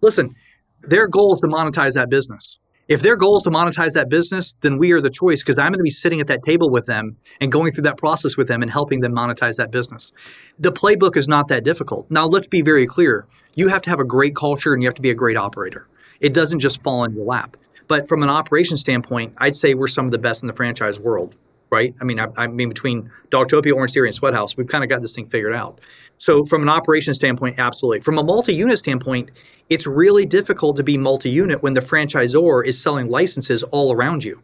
Listen, 0.00 0.34
their 0.82 1.06
goal 1.06 1.32
is 1.32 1.40
to 1.40 1.46
monetize 1.46 1.94
that 1.94 2.10
business. 2.10 2.58
If 2.92 3.00
their 3.00 3.16
goal 3.16 3.38
is 3.38 3.44
to 3.44 3.50
monetize 3.50 3.94
that 3.94 4.10
business, 4.10 4.54
then 4.60 4.76
we 4.76 4.92
are 4.92 5.00
the 5.00 5.08
choice 5.08 5.42
because 5.42 5.58
I'm 5.58 5.72
going 5.72 5.78
to 5.78 5.82
be 5.82 5.88
sitting 5.88 6.20
at 6.20 6.26
that 6.26 6.44
table 6.44 6.68
with 6.68 6.84
them 6.84 7.16
and 7.40 7.50
going 7.50 7.72
through 7.72 7.84
that 7.84 7.96
process 7.96 8.36
with 8.36 8.48
them 8.48 8.60
and 8.60 8.70
helping 8.70 9.00
them 9.00 9.14
monetize 9.14 9.56
that 9.56 9.70
business. 9.70 10.12
The 10.58 10.72
playbook 10.72 11.16
is 11.16 11.26
not 11.26 11.48
that 11.48 11.64
difficult. 11.64 12.10
Now, 12.10 12.26
let's 12.26 12.46
be 12.46 12.60
very 12.60 12.84
clear. 12.84 13.26
You 13.54 13.68
have 13.68 13.80
to 13.82 13.90
have 13.90 13.98
a 13.98 14.04
great 14.04 14.36
culture 14.36 14.74
and 14.74 14.82
you 14.82 14.88
have 14.88 14.94
to 14.96 15.00
be 15.00 15.08
a 15.08 15.14
great 15.14 15.38
operator. 15.38 15.88
It 16.20 16.34
doesn't 16.34 16.58
just 16.58 16.82
fall 16.82 17.02
in 17.04 17.14
your 17.14 17.24
lap. 17.24 17.56
But 17.88 18.06
from 18.08 18.22
an 18.22 18.28
operation 18.28 18.76
standpoint, 18.76 19.32
I'd 19.38 19.56
say 19.56 19.72
we're 19.72 19.86
some 19.86 20.04
of 20.04 20.12
the 20.12 20.18
best 20.18 20.42
in 20.42 20.46
the 20.46 20.52
franchise 20.52 21.00
world 21.00 21.34
right? 21.72 21.94
I 22.00 22.04
mean, 22.04 22.20
I, 22.20 22.28
I 22.36 22.46
mean, 22.46 22.68
between 22.68 23.10
Dogtopia, 23.30 23.72
OrangeTheory, 23.72 24.06
and 24.06 24.16
SweatHouz, 24.16 24.56
we've 24.56 24.68
kind 24.68 24.84
of 24.84 24.90
got 24.90 25.00
this 25.00 25.14
thing 25.16 25.28
figured 25.28 25.54
out. 25.54 25.80
So, 26.18 26.44
from 26.44 26.62
an 26.62 26.68
operation 26.68 27.14
standpoint, 27.14 27.58
absolutely. 27.58 28.02
From 28.02 28.18
a 28.18 28.22
multi-unit 28.22 28.78
standpoint, 28.78 29.30
it's 29.70 29.86
really 29.86 30.26
difficult 30.26 30.76
to 30.76 30.84
be 30.84 30.98
multi-unit 30.98 31.62
when 31.62 31.72
the 31.72 31.80
franchisor 31.80 32.64
is 32.64 32.80
selling 32.80 33.08
licenses 33.08 33.64
all 33.64 33.92
around 33.92 34.22
you. 34.22 34.40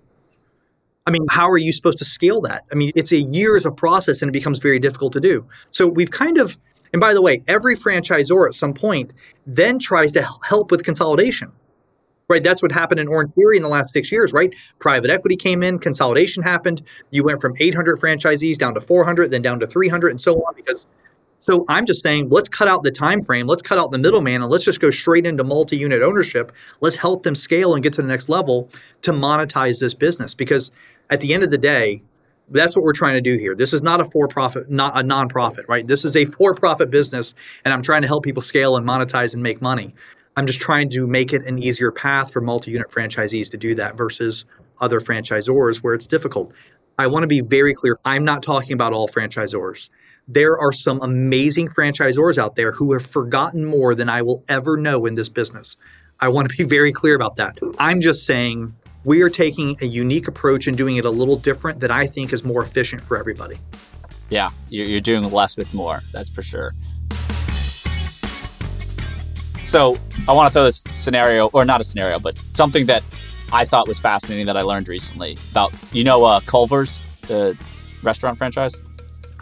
I 1.06 1.10
mean, 1.10 1.26
how 1.30 1.48
are 1.50 1.58
you 1.58 1.72
supposed 1.72 1.98
to 1.98 2.04
scale 2.04 2.40
that? 2.42 2.64
I 2.72 2.74
mean, 2.74 2.90
it's 2.96 3.12
a 3.12 3.18
years 3.18 3.64
of 3.66 3.76
process, 3.76 4.22
and 4.22 4.30
it 4.30 4.32
becomes 4.32 4.58
very 4.58 4.78
difficult 4.78 5.12
to 5.12 5.20
do. 5.20 5.46
So, 5.70 5.86
we've 5.86 6.10
kind 6.10 6.38
of, 6.38 6.56
and 6.94 7.00
by 7.00 7.12
the 7.12 7.22
way, 7.22 7.42
every 7.46 7.76
franchisor 7.76 8.46
at 8.46 8.54
some 8.54 8.72
point 8.72 9.12
then 9.46 9.78
tries 9.78 10.12
to 10.14 10.26
help 10.42 10.70
with 10.70 10.82
consolidation 10.82 11.52
right? 12.28 12.44
That's 12.44 12.62
what 12.62 12.72
happened 12.72 13.00
in 13.00 13.08
OrangeTheory 13.08 13.56
in 13.56 13.62
the 13.62 13.68
last 13.68 13.92
six 13.92 14.12
years, 14.12 14.32
right? 14.32 14.54
Private 14.78 15.10
equity 15.10 15.36
came 15.36 15.62
in, 15.62 15.78
consolidation 15.78 16.42
happened. 16.42 16.82
You 17.10 17.24
went 17.24 17.40
from 17.40 17.54
800 17.58 17.98
franchisees 17.98 18.58
down 18.58 18.74
to 18.74 18.80
400, 18.80 19.30
then 19.30 19.42
down 19.42 19.60
to 19.60 19.66
300, 19.66 20.10
and 20.10 20.20
so 20.20 20.34
on. 20.44 20.54
Because 20.54 20.86
so 21.40 21.64
I'm 21.68 21.86
just 21.86 22.02
saying, 22.02 22.28
let's 22.30 22.48
cut 22.48 22.68
out 22.68 22.82
the 22.82 22.90
time 22.90 23.22
frame, 23.22 23.46
let's 23.46 23.62
cut 23.62 23.78
out 23.78 23.92
the 23.92 23.98
middleman, 23.98 24.42
and 24.42 24.50
let's 24.50 24.64
just 24.64 24.80
go 24.80 24.90
straight 24.90 25.24
into 25.24 25.44
multi-unit 25.44 26.02
ownership. 26.02 26.52
Let's 26.80 26.96
help 26.96 27.22
them 27.22 27.34
scale 27.34 27.74
and 27.74 27.82
get 27.82 27.92
to 27.94 28.02
the 28.02 28.08
next 28.08 28.28
level 28.28 28.68
to 29.02 29.12
monetize 29.12 29.80
this 29.80 29.94
business. 29.94 30.34
Because 30.34 30.70
at 31.10 31.20
the 31.20 31.32
end 31.32 31.44
of 31.44 31.50
the 31.50 31.58
day, 31.58 32.02
that's 32.50 32.74
what 32.76 32.82
we're 32.82 32.92
trying 32.92 33.14
to 33.14 33.20
do 33.20 33.36
here. 33.36 33.54
This 33.54 33.72
is 33.72 33.82
not 33.82 34.00
a 34.00 34.04
for-profit, 34.04 34.70
not 34.70 34.98
a 34.98 35.02
nonprofit, 35.02 35.68
right? 35.68 35.86
This 35.86 36.04
is 36.04 36.16
a 36.16 36.24
for-profit 36.24 36.90
business, 36.90 37.34
and 37.64 37.74
I'm 37.74 37.82
trying 37.82 38.02
to 38.02 38.08
help 38.08 38.24
people 38.24 38.42
scale 38.42 38.76
and 38.76 38.86
monetize 38.86 39.34
and 39.34 39.42
make 39.42 39.60
money. 39.60 39.94
I'm 40.38 40.46
just 40.46 40.60
trying 40.60 40.88
to 40.90 41.04
make 41.04 41.32
it 41.32 41.44
an 41.46 41.60
easier 41.60 41.90
path 41.90 42.32
for 42.32 42.40
multi 42.40 42.70
unit 42.70 42.90
franchisees 42.90 43.50
to 43.50 43.56
do 43.56 43.74
that 43.74 43.96
versus 43.96 44.44
other 44.80 45.00
franchisors 45.00 45.78
where 45.78 45.94
it's 45.94 46.06
difficult. 46.06 46.52
I 46.96 47.08
want 47.08 47.24
to 47.24 47.26
be 47.26 47.40
very 47.40 47.74
clear. 47.74 47.98
I'm 48.04 48.24
not 48.24 48.44
talking 48.44 48.72
about 48.72 48.92
all 48.92 49.08
franchisors. 49.08 49.90
There 50.28 50.56
are 50.56 50.70
some 50.70 51.00
amazing 51.02 51.70
franchisors 51.70 52.38
out 52.38 52.54
there 52.54 52.70
who 52.70 52.92
have 52.92 53.04
forgotten 53.04 53.64
more 53.64 53.96
than 53.96 54.08
I 54.08 54.22
will 54.22 54.44
ever 54.48 54.76
know 54.76 55.06
in 55.06 55.14
this 55.14 55.28
business. 55.28 55.76
I 56.20 56.28
want 56.28 56.48
to 56.48 56.56
be 56.56 56.62
very 56.62 56.92
clear 56.92 57.16
about 57.16 57.34
that. 57.38 57.58
I'm 57.80 58.00
just 58.00 58.24
saying 58.24 58.72
we 59.02 59.22
are 59.22 59.30
taking 59.30 59.76
a 59.80 59.86
unique 59.86 60.28
approach 60.28 60.68
and 60.68 60.76
doing 60.76 60.98
it 60.98 61.04
a 61.04 61.10
little 61.10 61.36
different 61.36 61.80
that 61.80 61.90
I 61.90 62.06
think 62.06 62.32
is 62.32 62.44
more 62.44 62.62
efficient 62.62 63.02
for 63.02 63.16
everybody. 63.16 63.58
Yeah, 64.30 64.50
you're 64.68 65.00
doing 65.00 65.28
less 65.32 65.56
with 65.56 65.74
more, 65.74 66.00
that's 66.12 66.30
for 66.30 66.42
sure. 66.42 66.74
So 69.68 69.98
I 70.26 70.32
want 70.32 70.50
to 70.50 70.52
throw 70.54 70.64
this 70.64 70.86
scenario, 70.94 71.48
or 71.48 71.66
not 71.66 71.82
a 71.82 71.84
scenario, 71.84 72.18
but 72.18 72.38
something 72.52 72.86
that 72.86 73.02
I 73.52 73.66
thought 73.66 73.86
was 73.86 74.00
fascinating 74.00 74.46
that 74.46 74.56
I 74.56 74.62
learned 74.62 74.88
recently 74.88 75.36
about, 75.50 75.74
you 75.92 76.04
know, 76.04 76.24
uh, 76.24 76.40
Culver's, 76.40 77.02
the 77.26 77.54
restaurant 78.02 78.38
franchise? 78.38 78.80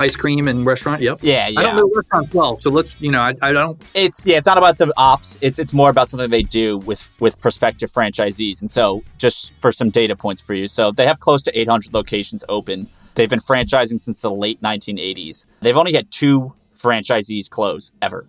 Ice 0.01 0.17
cream 0.17 0.49
and 0.49 0.67
restaurant. 0.67 1.01
Yep. 1.01 1.21
Yeah, 1.23 1.47
yeah. 1.47 1.61
I 1.61 1.63
don't 1.63 1.77
know 1.77 1.89
restaurants 1.95 2.35
well, 2.35 2.57
so 2.57 2.71
let's 2.71 3.01
you 3.01 3.13
know 3.13 3.21
I, 3.21 3.35
I 3.41 3.53
don't. 3.53 3.81
It's 3.95 4.27
yeah, 4.27 4.37
it's 4.37 4.49
not 4.49 4.59
about 4.59 4.79
the 4.79 4.93
ops. 4.97 5.39
It's 5.41 5.61
it's 5.61 5.73
more 5.73 5.91
about 5.91 6.09
something 6.09 6.29
they 6.29 6.43
do 6.43 6.77
with 6.79 7.15
with 7.21 7.41
prospective 7.41 7.91
franchisees. 7.93 8.61
And 8.61 8.71
so, 8.71 9.05
just 9.19 9.53
for 9.61 9.71
some 9.71 9.91
data 9.91 10.17
points 10.17 10.43
for 10.43 10.55
you, 10.55 10.67
so 10.67 10.91
they 10.91 11.07
have 11.07 11.21
close 11.21 11.45
to 11.45 11.59
800 11.59 11.95
locations 11.95 12.45
open. 12.49 12.89
They've 13.15 13.31
been 13.31 13.39
franchising 13.39 14.01
since 14.01 14.21
the 14.23 14.31
late 14.33 14.61
1980s. 14.61 15.47
They've 15.63 15.77
only 15.77 15.93
had 15.93 16.11
two 16.11 16.53
franchisees 16.77 17.49
close 17.49 17.93
ever, 18.03 18.27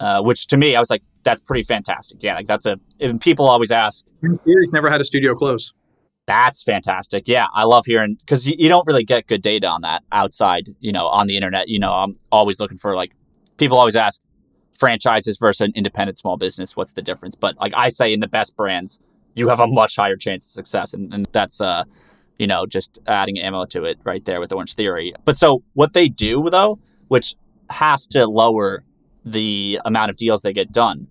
uh, 0.00 0.22
which 0.22 0.46
to 0.48 0.56
me, 0.56 0.76
I 0.76 0.80
was 0.80 0.90
like, 0.90 1.02
that's 1.24 1.40
pretty 1.40 1.62
fantastic. 1.62 2.18
Yeah, 2.22 2.34
like 2.34 2.46
that's 2.46 2.66
a. 2.66 2.78
And 3.00 3.20
people 3.20 3.46
always 3.46 3.70
ask. 3.70 4.06
He's 4.44 4.72
never 4.72 4.90
had 4.90 5.00
a 5.00 5.04
studio 5.04 5.34
close. 5.34 5.72
That's 6.26 6.62
fantastic. 6.62 7.24
Yeah, 7.26 7.46
I 7.54 7.64
love 7.64 7.86
hearing 7.86 8.14
because 8.14 8.46
you, 8.46 8.54
you, 8.58 8.68
don't 8.68 8.86
really 8.86 9.04
get 9.04 9.26
good 9.26 9.42
data 9.42 9.66
on 9.66 9.80
that 9.82 10.04
outside. 10.12 10.74
You 10.80 10.92
know, 10.92 11.06
on 11.08 11.26
the 11.26 11.36
internet. 11.36 11.68
You 11.68 11.78
know, 11.78 11.92
I'm 11.92 12.16
always 12.30 12.60
looking 12.60 12.78
for 12.78 12.94
like 12.94 13.12
people 13.56 13.78
always 13.78 13.96
ask 13.96 14.22
franchises 14.72 15.38
versus 15.38 15.62
an 15.62 15.72
independent 15.74 16.18
small 16.18 16.36
business. 16.36 16.76
What's 16.76 16.92
the 16.92 17.02
difference? 17.02 17.34
But 17.34 17.58
like 17.60 17.72
I 17.74 17.88
say, 17.88 18.12
in 18.12 18.20
the 18.20 18.28
best 18.28 18.56
brands, 18.56 19.00
you 19.34 19.48
have 19.48 19.60
a 19.60 19.66
much 19.66 19.96
higher 19.96 20.16
chance 20.16 20.46
of 20.46 20.52
success, 20.52 20.94
and, 20.94 21.12
and 21.12 21.26
that's 21.32 21.60
uh, 21.60 21.84
you 22.38 22.46
know, 22.46 22.66
just 22.66 22.98
adding 23.06 23.38
ammo 23.38 23.64
to 23.66 23.84
it 23.84 23.98
right 24.04 24.24
there 24.24 24.40
with 24.40 24.50
OrangeTheory. 24.50 25.12
But 25.24 25.36
so 25.36 25.62
what 25.74 25.92
they 25.92 26.08
do 26.08 26.48
though, 26.50 26.78
which 27.08 27.34
has 27.70 28.06
to 28.08 28.26
lower 28.26 28.82
the 29.32 29.80
amount 29.84 30.10
of 30.10 30.16
deals 30.16 30.42
they 30.42 30.52
get 30.52 30.72
done. 30.72 31.08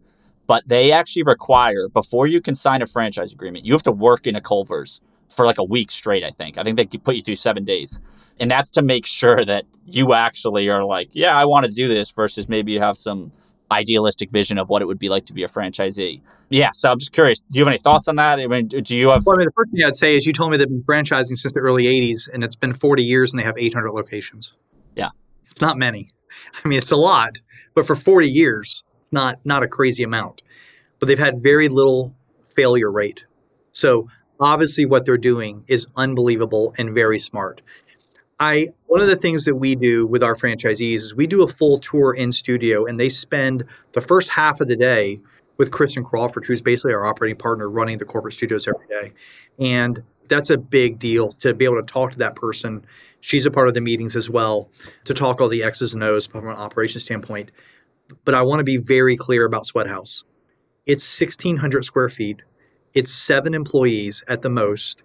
But 0.48 0.68
they 0.68 0.92
actually 0.92 1.24
require 1.24 1.90
before 1.90 2.26
you 2.26 2.42
can 2.42 2.56
sign 2.56 2.82
a 2.82 2.86
franchise 2.86 3.34
agreement, 3.34 3.66
you 3.66 3.74
have 3.74 3.84
to 3.84 3.92
work 3.92 4.26
in 4.26 4.36
a 4.36 4.42
Culver's 4.42 5.02
for 5.30 5.46
like 5.46 5.58
a 5.58 5.64
week 5.64 5.92
straight. 5.92 6.24
I 6.24 6.32
think. 6.32 6.58
I 6.58 6.64
think 6.64 6.78
they 6.78 6.86
put 6.86 7.16
you 7.16 7.22
through 7.22 7.36
seven 7.36 7.66
days, 7.66 8.00
and 8.40 8.50
that's 8.50 8.72
to 8.72 8.82
make 8.82 9.06
sure 9.06 9.44
that 9.44 9.66
you 9.86 10.14
actually 10.14 10.70
are 10.70 10.86
like, 10.86 11.10
yeah, 11.12 11.36
I 11.36 11.46
want 11.46 11.66
to 11.66 11.72
do 11.72 11.88
this. 11.88 12.12
Versus 12.12 12.48
maybe 12.48 12.72
you 12.72 12.80
have 12.80 12.98
some 12.98 13.32
idealistic 13.72 14.32
vision 14.32 14.58
of 14.58 14.70
what 14.70 14.82
it 14.82 14.86
would 14.86 15.00
be 15.00 15.10
like 15.10 15.26
to 15.26 15.34
be 15.34 15.44
a 15.44 15.48
franchisee. 15.48 16.22
Yeah, 16.50 16.72
so 16.72 16.92
I'm 16.92 17.00
just 17.00 17.12
curious. 17.12 17.40
Do 17.40 17.60
you 17.60 17.66
have 17.66 17.72
any 17.72 17.80
thoughts 17.80 18.08
on 18.08 18.16
that? 18.16 18.40
I 18.40 18.48
mean, 18.48 18.68
do 18.68 18.96
you 18.96 19.10
have? 19.10 19.26
Well, 19.26 19.36
I 19.36 19.40
mean, 19.40 19.48
the 19.48 19.52
first 19.52 19.72
thing 19.72 19.84
I'd 19.84 19.96
say 19.96 20.16
is 20.16 20.26
you 20.26 20.34
told 20.34 20.52
me 20.52 20.58
they've 20.58 20.68
been 20.68 20.84
franchising 20.84 21.38
since 21.38 21.54
the 21.54 21.60
early 21.60 21.84
'80s, 21.84 22.30
and 22.32 22.44
it's 22.44 22.56
been 22.56 22.74
40 22.74 23.04
years, 23.04 23.34
and 23.34 23.40
they 23.40 23.44
have 23.44 23.58
800 23.58 23.92
locations. 23.92 24.54
Yeah, 24.96 25.10
it's 25.50 25.62
not 25.62 25.78
many. 25.78 26.08
I 26.64 26.68
mean, 26.68 26.78
it's 26.78 26.92
a 26.92 26.98
lot, 26.98 27.42
but 27.74 27.86
for 27.86 27.96
40 27.96 28.30
years, 28.30 28.84
it's 29.00 29.14
not 29.14 29.40
not 29.46 29.64
a 29.64 29.68
crazy 29.68 30.04
amount. 30.04 30.44
But 31.00 31.08
they've 31.08 31.20
had 31.20 31.42
very 31.42 31.68
little 31.68 32.16
failure 32.50 32.92
rate. 32.92 33.26
So 33.72 34.08
obviously, 34.40 34.86
what 34.86 35.06
they're 35.06 35.18
doing 35.18 35.64
is 35.68 35.88
unbelievable 35.96 36.74
and 36.78 36.94
very 36.94 37.20
smart. 37.20 37.62
I 38.40 38.68
one 38.88 39.02
of 39.02 39.08
the 39.08 39.16
things 39.16 39.46
that 39.46 39.56
we 39.56 39.76
do 39.76 40.06
with 40.06 40.24
our 40.24 40.36
franchisees 40.36 40.96
is 40.96 41.16
we 41.16 41.28
do 41.28 41.44
a 41.44 41.48
full 41.48 41.80
tour 41.80 42.14
in 42.14 42.32
studio, 42.32 42.86
and 42.86 43.00
they 43.00 43.10
spend 43.10 43.64
the 43.94 44.02
first 44.02 44.30
half 44.30 44.60
of 44.60 44.68
the 44.68 44.76
day 44.76 45.20
with 45.58 45.72
Kristen 45.72 46.04
Crawford, 46.04 46.46
who's 46.46 46.62
basically 46.62 46.94
our 46.94 47.06
operating 47.06 47.38
partner, 47.38 47.70
running 47.70 47.98
the 47.98 48.06
corporate 48.06 48.36
studios 48.36 48.68
every 48.68 48.88
day, 48.88 49.12
and 49.60 50.04
that's 50.28 50.50
a 50.50 50.58
big 50.58 51.00
deal 51.00 51.32
to 51.32 51.54
be 51.54 51.66
able 51.66 51.82
to 51.82 51.94
talk 51.94 52.12
to 52.12 52.18
that 52.20 52.36
person 52.36 52.86
She's 53.22 53.46
a 53.46 53.52
part 53.52 53.68
of 53.68 53.74
the 53.74 53.82
meetings 53.82 54.16
as 54.16 54.30
well 54.30 54.70
to 55.06 55.14
talk 55.14 55.42
all 55.42 55.48
the 55.48 55.64
X's 55.64 55.94
and 55.94 56.04
O's 56.04 56.28
from 56.28 56.48
an 56.48 56.56
operation 56.56 57.00
standpoint. 57.00 57.52
But 58.24 58.36
I 58.36 58.42
want 58.44 58.60
to 58.60 58.64
be 58.64 58.78
very 58.78 59.18
clear 59.18 59.46
about 59.46 59.66
SweatHouz. 59.66 60.24
It's 60.86 61.20
1,600 61.20 61.84
square 61.84 62.10
feet. 62.10 62.42
It's 62.94 63.12
seven 63.12 63.54
employees 63.54 64.24
at 64.28 64.42
the 64.42 64.50
most. 64.50 65.04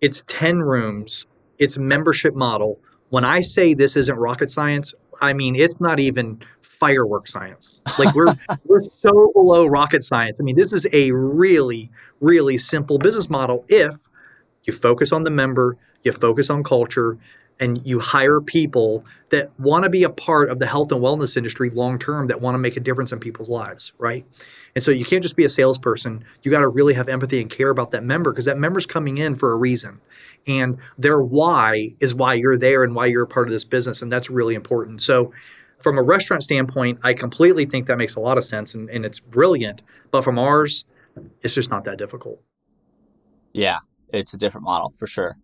It's 0.00 0.22
10 0.28 0.60
rooms. 0.60 1.26
It's 1.58 1.76
membership 1.76 2.34
model. 2.34 2.78
When 3.10 3.24
I 3.24 3.40
say 3.40 3.74
this 3.74 3.96
isn't 3.96 4.16
rocket 4.16 4.50
science, 4.50 4.94
I 5.20 5.32
mean 5.32 5.56
it's 5.56 5.80
not 5.80 5.98
even 5.98 6.40
firework 6.62 7.26
science. 7.26 7.80
Like 7.98 8.14
we're 8.14 8.32
we're 8.66 8.80
so 8.80 9.32
below 9.34 9.66
rocket 9.66 10.04
science. 10.04 10.38
I 10.40 10.44
mean, 10.44 10.56
this 10.56 10.72
is 10.72 10.86
a 10.92 11.10
really, 11.12 11.90
really 12.20 12.58
simple 12.58 12.98
business 12.98 13.28
model 13.28 13.64
if 13.68 13.96
you 14.64 14.72
focus 14.72 15.12
on 15.12 15.24
the 15.24 15.30
member, 15.30 15.76
you 16.08 16.12
focus 16.12 16.50
on 16.50 16.62
culture, 16.64 17.18
and 17.60 17.84
you 17.84 17.98
hire 17.98 18.40
people 18.40 19.04
that 19.30 19.48
want 19.58 19.84
to 19.84 19.90
be 19.90 20.04
a 20.04 20.10
part 20.10 20.50
of 20.50 20.58
the 20.58 20.66
health 20.66 20.92
and 20.92 21.02
wellness 21.02 21.36
industry 21.36 21.70
long 21.70 21.98
term 21.98 22.26
that 22.28 22.40
want 22.40 22.54
to 22.54 22.58
make 22.58 22.76
a 22.76 22.80
difference 22.80 23.12
in 23.12 23.18
people's 23.18 23.48
lives, 23.48 23.92
right? 23.98 24.24
And 24.74 24.84
so 24.84 24.90
you 24.90 25.04
can't 25.04 25.22
just 25.22 25.36
be 25.36 25.44
a 25.44 25.48
salesperson. 25.48 26.24
You 26.42 26.50
got 26.50 26.60
to 26.60 26.68
really 26.68 26.94
have 26.94 27.08
empathy 27.08 27.40
and 27.40 27.50
care 27.50 27.70
about 27.70 27.90
that 27.92 28.04
member 28.04 28.32
because 28.32 28.44
that 28.44 28.58
member's 28.58 28.86
coming 28.86 29.18
in 29.18 29.34
for 29.34 29.52
a 29.52 29.56
reason. 29.56 30.00
And 30.46 30.78
their 30.96 31.20
why 31.20 31.94
is 32.00 32.14
why 32.14 32.34
you're 32.34 32.56
there 32.56 32.84
and 32.84 32.94
why 32.94 33.06
you're 33.06 33.24
a 33.24 33.28
part 33.28 33.48
of 33.48 33.52
this 33.52 33.64
business. 33.64 34.02
And 34.02 34.12
that's 34.12 34.30
really 34.30 34.54
important. 34.54 35.02
So, 35.02 35.32
from 35.80 35.96
a 35.96 36.02
restaurant 36.02 36.42
standpoint, 36.42 36.98
I 37.04 37.14
completely 37.14 37.64
think 37.64 37.86
that 37.86 37.98
makes 37.98 38.16
a 38.16 38.20
lot 38.20 38.36
of 38.36 38.42
sense 38.42 38.74
and, 38.74 38.90
and 38.90 39.04
it's 39.04 39.20
brilliant. 39.20 39.84
But 40.10 40.24
from 40.24 40.36
ours, 40.36 40.84
it's 41.42 41.54
just 41.54 41.70
not 41.70 41.84
that 41.84 41.98
difficult. 41.98 42.42
Yeah, 43.52 43.78
it's 44.08 44.34
a 44.34 44.36
different 44.36 44.64
model 44.64 44.90
for 44.98 45.06
sure. 45.06 45.36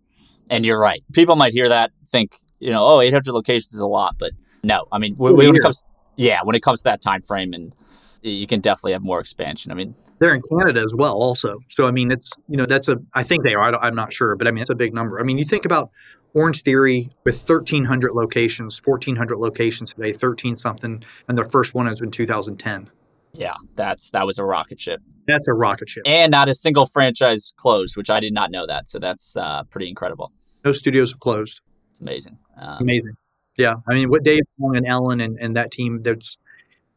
And 0.49 0.65
you're 0.65 0.79
right. 0.79 1.03
People 1.13 1.35
might 1.35 1.53
hear 1.53 1.69
that, 1.69 1.91
think, 2.07 2.35
you 2.59 2.71
know, 2.71 2.85
oh, 2.85 3.01
800 3.01 3.31
locations 3.31 3.73
is 3.73 3.81
a 3.81 3.87
lot, 3.87 4.15
but 4.17 4.31
no. 4.63 4.85
I 4.91 4.99
mean, 4.99 5.15
when, 5.17 5.35
when 5.35 5.55
it 5.55 5.61
comes, 5.61 5.83
yeah, 6.15 6.39
when 6.43 6.55
it 6.55 6.61
comes 6.61 6.79
to 6.81 6.83
that 6.85 7.01
time 7.01 7.21
frame, 7.21 7.53
and 7.53 7.73
you 8.21 8.47
can 8.47 8.59
definitely 8.59 8.93
have 8.93 9.03
more 9.03 9.19
expansion. 9.19 9.71
I 9.71 9.75
mean, 9.75 9.95
they're 10.19 10.33
in 10.33 10.41
Canada 10.41 10.81
as 10.81 10.93
well, 10.95 11.13
also. 11.13 11.59
So 11.67 11.87
I 11.87 11.91
mean, 11.91 12.11
it's 12.11 12.33
you 12.47 12.57
know 12.57 12.65
that's 12.65 12.89
a 12.89 12.97
I 13.13 13.23
think 13.23 13.43
they 13.43 13.53
are. 13.53 13.75
I 13.75 13.87
am 13.87 13.95
not 13.95 14.13
sure, 14.13 14.35
but 14.35 14.47
I 14.47 14.51
mean 14.51 14.61
it's 14.61 14.69
a 14.69 14.75
big 14.75 14.93
number. 14.93 15.19
I 15.19 15.23
mean, 15.23 15.37
you 15.37 15.45
think 15.45 15.65
about 15.65 15.91
OrangeTheory 16.35 17.09
with 17.23 17.49
1,300 17.49 18.13
locations, 18.13 18.81
1,400 18.83 19.37
locations 19.37 19.93
today, 19.93 20.11
13 20.11 20.55
something, 20.55 21.03
and 21.27 21.37
their 21.37 21.45
first 21.45 21.73
one 21.73 21.87
was 21.87 22.01
in 22.01 22.11
2010. 22.11 22.89
Yeah, 23.37 23.55
that's 23.75 24.11
that 24.11 24.25
was 24.25 24.37
a 24.37 24.45
rocket 24.45 24.79
ship. 24.79 25.01
That's 25.27 25.47
a 25.47 25.53
rocket 25.53 25.89
ship. 25.89 26.03
And 26.05 26.31
not 26.31 26.47
a 26.47 26.53
single 26.53 26.85
franchise 26.85 27.53
closed, 27.57 27.97
which 27.97 28.09
I 28.09 28.19
did 28.19 28.33
not 28.33 28.51
know 28.51 28.65
that. 28.65 28.87
So 28.87 28.99
that's 28.99 29.35
uh, 29.35 29.63
pretty 29.63 29.89
incredible. 29.89 30.31
No 30.63 30.73
studios 30.73 31.11
have 31.11 31.19
closed. 31.19 31.61
It's 31.91 31.99
amazing. 31.99 32.37
Um, 32.57 32.77
amazing. 32.81 33.13
Yeah. 33.57 33.75
I 33.87 33.93
mean, 33.93 34.09
what 34.09 34.23
Dave 34.23 34.41
Long 34.59 34.75
and 34.75 34.85
Ellen 34.85 35.21
and, 35.21 35.37
and 35.39 35.55
that 35.55 35.71
team, 35.71 36.01
that's 36.03 36.37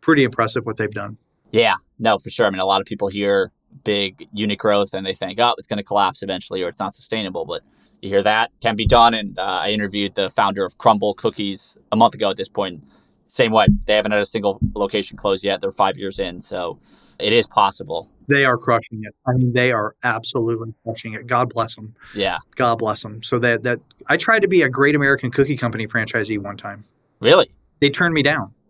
pretty 0.00 0.24
impressive 0.24 0.66
what 0.66 0.76
they've 0.76 0.90
done. 0.90 1.18
Yeah, 1.50 1.76
no, 1.98 2.18
for 2.18 2.30
sure. 2.30 2.46
I 2.46 2.50
mean, 2.50 2.60
a 2.60 2.66
lot 2.66 2.80
of 2.80 2.86
people 2.86 3.08
hear 3.08 3.52
big 3.84 4.28
unit 4.32 4.58
growth 4.58 4.92
and 4.92 5.06
they 5.06 5.14
think, 5.14 5.38
oh, 5.40 5.54
it's 5.58 5.66
going 5.66 5.78
to 5.78 5.84
collapse 5.84 6.22
eventually 6.22 6.62
or 6.62 6.68
it's 6.68 6.78
not 6.78 6.94
sustainable. 6.94 7.44
But 7.44 7.62
you 8.00 8.08
hear 8.08 8.22
that 8.22 8.50
can 8.60 8.76
be 8.76 8.86
done. 8.86 9.14
And 9.14 9.38
uh, 9.38 9.60
I 9.62 9.70
interviewed 9.70 10.14
the 10.14 10.28
founder 10.28 10.64
of 10.64 10.76
Crumbl 10.78 11.16
Cookies 11.16 11.76
a 11.92 11.96
month 11.96 12.14
ago 12.14 12.30
at 12.30 12.36
this 12.36 12.48
point. 12.48 12.84
Same 13.28 13.52
way. 13.52 13.66
They 13.86 13.94
haven't 13.94 14.12
had 14.12 14.20
a 14.20 14.26
single 14.26 14.58
location 14.74 15.16
close 15.16 15.44
yet. 15.44 15.60
They're 15.60 15.70
five 15.70 15.98
years 15.98 16.18
in. 16.18 16.40
So 16.40 16.78
it 17.18 17.32
is 17.32 17.46
possible. 17.46 18.10
They 18.26 18.44
are 18.44 18.56
crushing 18.56 19.02
it. 19.04 19.14
I 19.26 19.32
mean, 19.32 19.52
they 19.52 19.72
are 19.72 19.94
absolutely 20.02 20.74
crushing 20.82 21.14
it. 21.14 21.26
God 21.26 21.50
bless 21.50 21.76
them. 21.76 21.94
Yeah. 22.14 22.38
God 22.56 22.78
bless 22.78 23.02
them. 23.02 23.22
So 23.22 23.38
that 23.38 23.62
that 23.62 23.80
I 24.06 24.16
tried 24.16 24.40
to 24.40 24.48
be 24.48 24.62
a 24.62 24.68
Great 24.68 24.94
American 24.94 25.30
Cookie 25.30 25.56
Company 25.56 25.86
franchisee 25.86 26.38
one 26.38 26.56
time. 26.56 26.84
Really? 27.20 27.50
They 27.80 27.90
turned 27.90 28.14
me 28.14 28.22
down. 28.22 28.54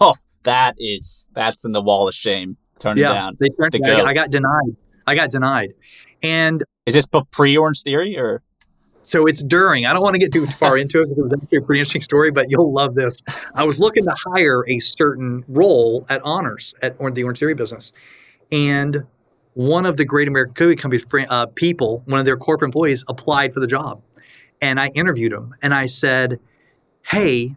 Oh, 0.00 0.14
that 0.44 0.74
is 0.78 1.28
that's 1.34 1.64
in 1.64 1.72
the 1.72 1.82
wall 1.82 2.08
of 2.08 2.14
shame. 2.14 2.56
Turn 2.78 2.96
yeah, 2.96 3.12
down. 3.12 3.36
They 3.38 3.48
turned 3.50 3.72
the 3.72 3.84
I, 3.84 4.10
I 4.10 4.14
got 4.14 4.30
denied. 4.30 4.76
I 5.06 5.14
got 5.14 5.30
denied. 5.30 5.74
And 6.22 6.64
is 6.86 6.94
this 6.94 7.06
pre 7.06 7.54
OrangeTheory 7.54 8.16
or? 8.16 8.42
So 9.08 9.24
it's 9.24 9.42
during. 9.42 9.86
I 9.86 9.94
don't 9.94 10.02
want 10.02 10.14
to 10.14 10.20
get 10.20 10.32
too 10.32 10.46
far 10.46 10.76
into 10.76 11.00
it 11.00 11.08
because 11.08 11.18
it 11.18 11.22
was 11.22 11.32
actually 11.42 11.58
a 11.58 11.62
pretty 11.62 11.80
interesting 11.80 12.02
story, 12.02 12.30
but 12.30 12.50
you'll 12.50 12.72
love 12.72 12.94
this. 12.94 13.16
I 13.54 13.64
was 13.64 13.80
looking 13.80 14.04
to 14.04 14.14
hire 14.14 14.64
a 14.68 14.78
certain 14.80 15.44
role 15.48 16.04
at 16.10 16.20
Honors 16.24 16.74
at 16.82 16.98
the 16.98 17.04
OrangeTheory 17.04 17.56
business, 17.56 17.92
and 18.52 19.04
one 19.54 19.86
of 19.86 19.96
the 19.96 20.04
Great 20.04 20.28
American 20.28 20.52
Cookie 20.54 20.76
Company's 20.76 21.06
uh, 21.30 21.46
people, 21.46 22.02
one 22.04 22.20
of 22.20 22.26
their 22.26 22.36
corporate 22.36 22.68
employees, 22.68 23.02
applied 23.08 23.54
for 23.54 23.60
the 23.60 23.66
job, 23.66 24.02
and 24.60 24.78
I 24.78 24.88
interviewed 24.88 25.32
him, 25.32 25.54
and 25.62 25.72
I 25.72 25.86
said, 25.86 26.38
"Hey, 27.00 27.56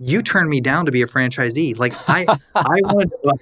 you 0.00 0.22
turned 0.22 0.50
me 0.50 0.60
down 0.60 0.84
to 0.84 0.92
be 0.92 1.00
a 1.00 1.06
franchisee. 1.06 1.78
Like 1.78 1.94
I, 2.08 2.26
I 2.54 2.80
wanted, 2.84 3.10
to, 3.22 3.34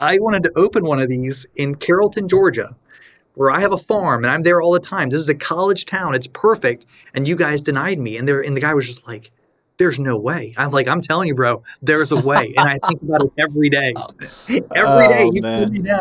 I 0.00 0.18
wanted 0.18 0.42
to 0.42 0.52
open 0.56 0.84
one 0.84 1.00
of 1.00 1.08
these 1.08 1.46
in 1.56 1.76
Carrollton, 1.76 2.28
Georgia, 2.28 2.76
where 3.36 3.50
I 3.50 3.60
have 3.60 3.72
a 3.72 3.78
farm 3.78 4.24
and 4.24 4.32
I'm 4.32 4.42
there 4.42 4.60
all 4.60 4.72
the 4.72 4.80
time. 4.80 5.10
This 5.10 5.20
is 5.20 5.28
a 5.28 5.34
college 5.34 5.84
town. 5.84 6.14
It's 6.14 6.26
perfect, 6.26 6.86
and 7.14 7.28
you 7.28 7.36
guys 7.36 7.62
denied 7.62 7.98
me. 7.98 8.16
And 8.16 8.26
there, 8.26 8.40
and 8.40 8.56
the 8.56 8.60
guy 8.60 8.74
was 8.74 8.86
just 8.86 9.06
like, 9.06 9.30
"There's 9.76 9.98
no 9.98 10.16
way." 10.16 10.54
I'm 10.56 10.72
like, 10.72 10.88
"I'm 10.88 11.00
telling 11.00 11.28
you, 11.28 11.34
bro, 11.34 11.62
there's 11.82 12.12
a 12.12 12.20
way." 12.20 12.54
and 12.56 12.68
I 12.68 12.78
think 12.88 13.02
about 13.02 13.22
it 13.22 13.32
every 13.38 13.70
day. 13.70 13.94
every 14.74 15.08
day, 15.08 15.28
oh, 15.28 15.30
you 15.32 15.42
me 15.70 15.78
down. 15.78 16.00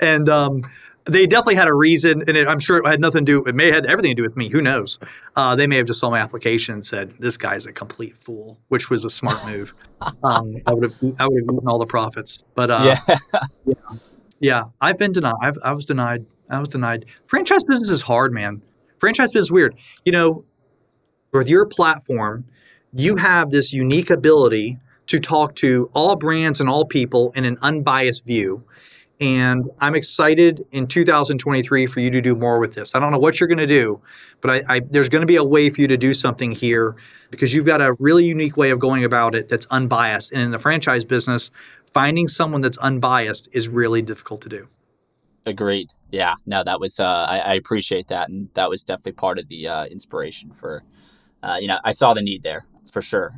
And 0.00 0.28
um, 0.28 0.62
they 1.04 1.26
definitely 1.26 1.56
had 1.56 1.68
a 1.68 1.74
reason, 1.74 2.22
and 2.26 2.36
it, 2.36 2.48
I'm 2.48 2.60
sure 2.60 2.78
it 2.78 2.86
had 2.86 3.00
nothing 3.00 3.24
to 3.26 3.32
do. 3.32 3.44
It 3.44 3.54
may 3.54 3.66
have 3.66 3.74
had 3.74 3.86
everything 3.86 4.12
to 4.12 4.14
do 4.16 4.22
with 4.22 4.36
me. 4.36 4.48
Who 4.48 4.62
knows? 4.62 4.98
Uh, 5.36 5.54
they 5.56 5.66
may 5.66 5.76
have 5.76 5.86
just 5.86 6.00
saw 6.00 6.10
my 6.10 6.18
application 6.18 6.74
and 6.74 6.84
said, 6.84 7.14
"This 7.18 7.36
guy's 7.36 7.66
a 7.66 7.72
complete 7.72 8.16
fool," 8.16 8.58
which 8.68 8.90
was 8.90 9.04
a 9.04 9.10
smart 9.10 9.44
move. 9.46 9.74
um, 10.22 10.56
I 10.66 10.72
would 10.72 10.84
have, 10.84 10.94
I 11.18 11.26
would 11.26 11.42
have 11.42 11.54
eaten 11.54 11.68
all 11.68 11.78
the 11.78 11.86
profits. 11.86 12.42
But 12.54 12.70
uh, 12.70 12.96
yeah. 13.08 13.16
yeah, 13.66 13.74
yeah, 14.40 14.64
I've 14.80 14.98
been 14.98 15.12
denied. 15.12 15.34
I've, 15.42 15.58
I 15.62 15.72
was 15.72 15.86
denied. 15.86 16.24
I 16.50 16.58
was 16.58 16.68
denied. 16.68 17.06
Franchise 17.24 17.64
business 17.64 17.90
is 17.90 18.02
hard, 18.02 18.32
man. 18.32 18.62
Franchise 18.98 19.32
business 19.32 19.48
is 19.48 19.52
weird. 19.52 19.76
You 20.04 20.12
know, 20.12 20.44
with 21.32 21.48
your 21.48 21.66
platform, 21.66 22.44
you 22.92 23.16
have 23.16 23.50
this 23.50 23.72
unique 23.72 24.10
ability 24.10 24.78
to 25.06 25.18
talk 25.18 25.54
to 25.56 25.90
all 25.94 26.16
brands 26.16 26.60
and 26.60 26.68
all 26.68 26.84
people 26.84 27.32
in 27.34 27.44
an 27.44 27.56
unbiased 27.62 28.26
view 28.26 28.64
and 29.20 29.68
I'm 29.80 29.94
excited 29.94 30.64
in 30.70 30.86
2023 30.86 31.86
for 31.86 32.00
you 32.00 32.10
to 32.10 32.22
do 32.22 32.34
more 32.34 32.58
with 32.58 32.72
this. 32.72 32.94
I 32.94 33.00
don't 33.00 33.12
know 33.12 33.18
what 33.18 33.38
you're 33.38 33.48
going 33.48 33.58
to 33.58 33.66
do, 33.66 34.00
but 34.40 34.50
I, 34.50 34.76
I, 34.76 34.80
there's 34.80 35.10
going 35.10 35.20
to 35.20 35.26
be 35.26 35.36
a 35.36 35.44
way 35.44 35.68
for 35.68 35.82
you 35.82 35.88
to 35.88 35.98
do 35.98 36.14
something 36.14 36.52
here 36.52 36.96
because 37.30 37.52
you've 37.52 37.66
got 37.66 37.82
a 37.82 37.92
really 37.98 38.24
unique 38.24 38.56
way 38.56 38.70
of 38.70 38.78
going 38.78 39.04
about 39.04 39.34
it 39.34 39.48
that's 39.48 39.66
unbiased. 39.66 40.32
And 40.32 40.40
in 40.40 40.50
the 40.52 40.58
franchise 40.58 41.04
business, 41.04 41.50
finding 41.92 42.28
someone 42.28 42.62
that's 42.62 42.78
unbiased 42.78 43.50
is 43.52 43.68
really 43.68 44.00
difficult 44.00 44.40
to 44.42 44.48
do. 44.48 44.68
Agreed. 45.46 45.92
Yeah. 46.10 46.34
No, 46.46 46.62
that 46.62 46.80
was, 46.80 47.00
uh, 47.00 47.04
I, 47.04 47.38
I, 47.38 47.54
appreciate 47.54 48.08
that. 48.08 48.28
And 48.28 48.50
that 48.54 48.68
was 48.68 48.84
definitely 48.84 49.12
part 49.12 49.38
of 49.38 49.48
the 49.48 49.68
uh, 49.68 49.84
inspiration 49.86 50.52
for, 50.52 50.84
uh, 51.42 51.56
you 51.60 51.66
know, 51.66 51.78
I 51.82 51.92
saw 51.92 52.12
the 52.12 52.20
need 52.20 52.42
there 52.42 52.66
for 52.92 53.00
sure. 53.00 53.34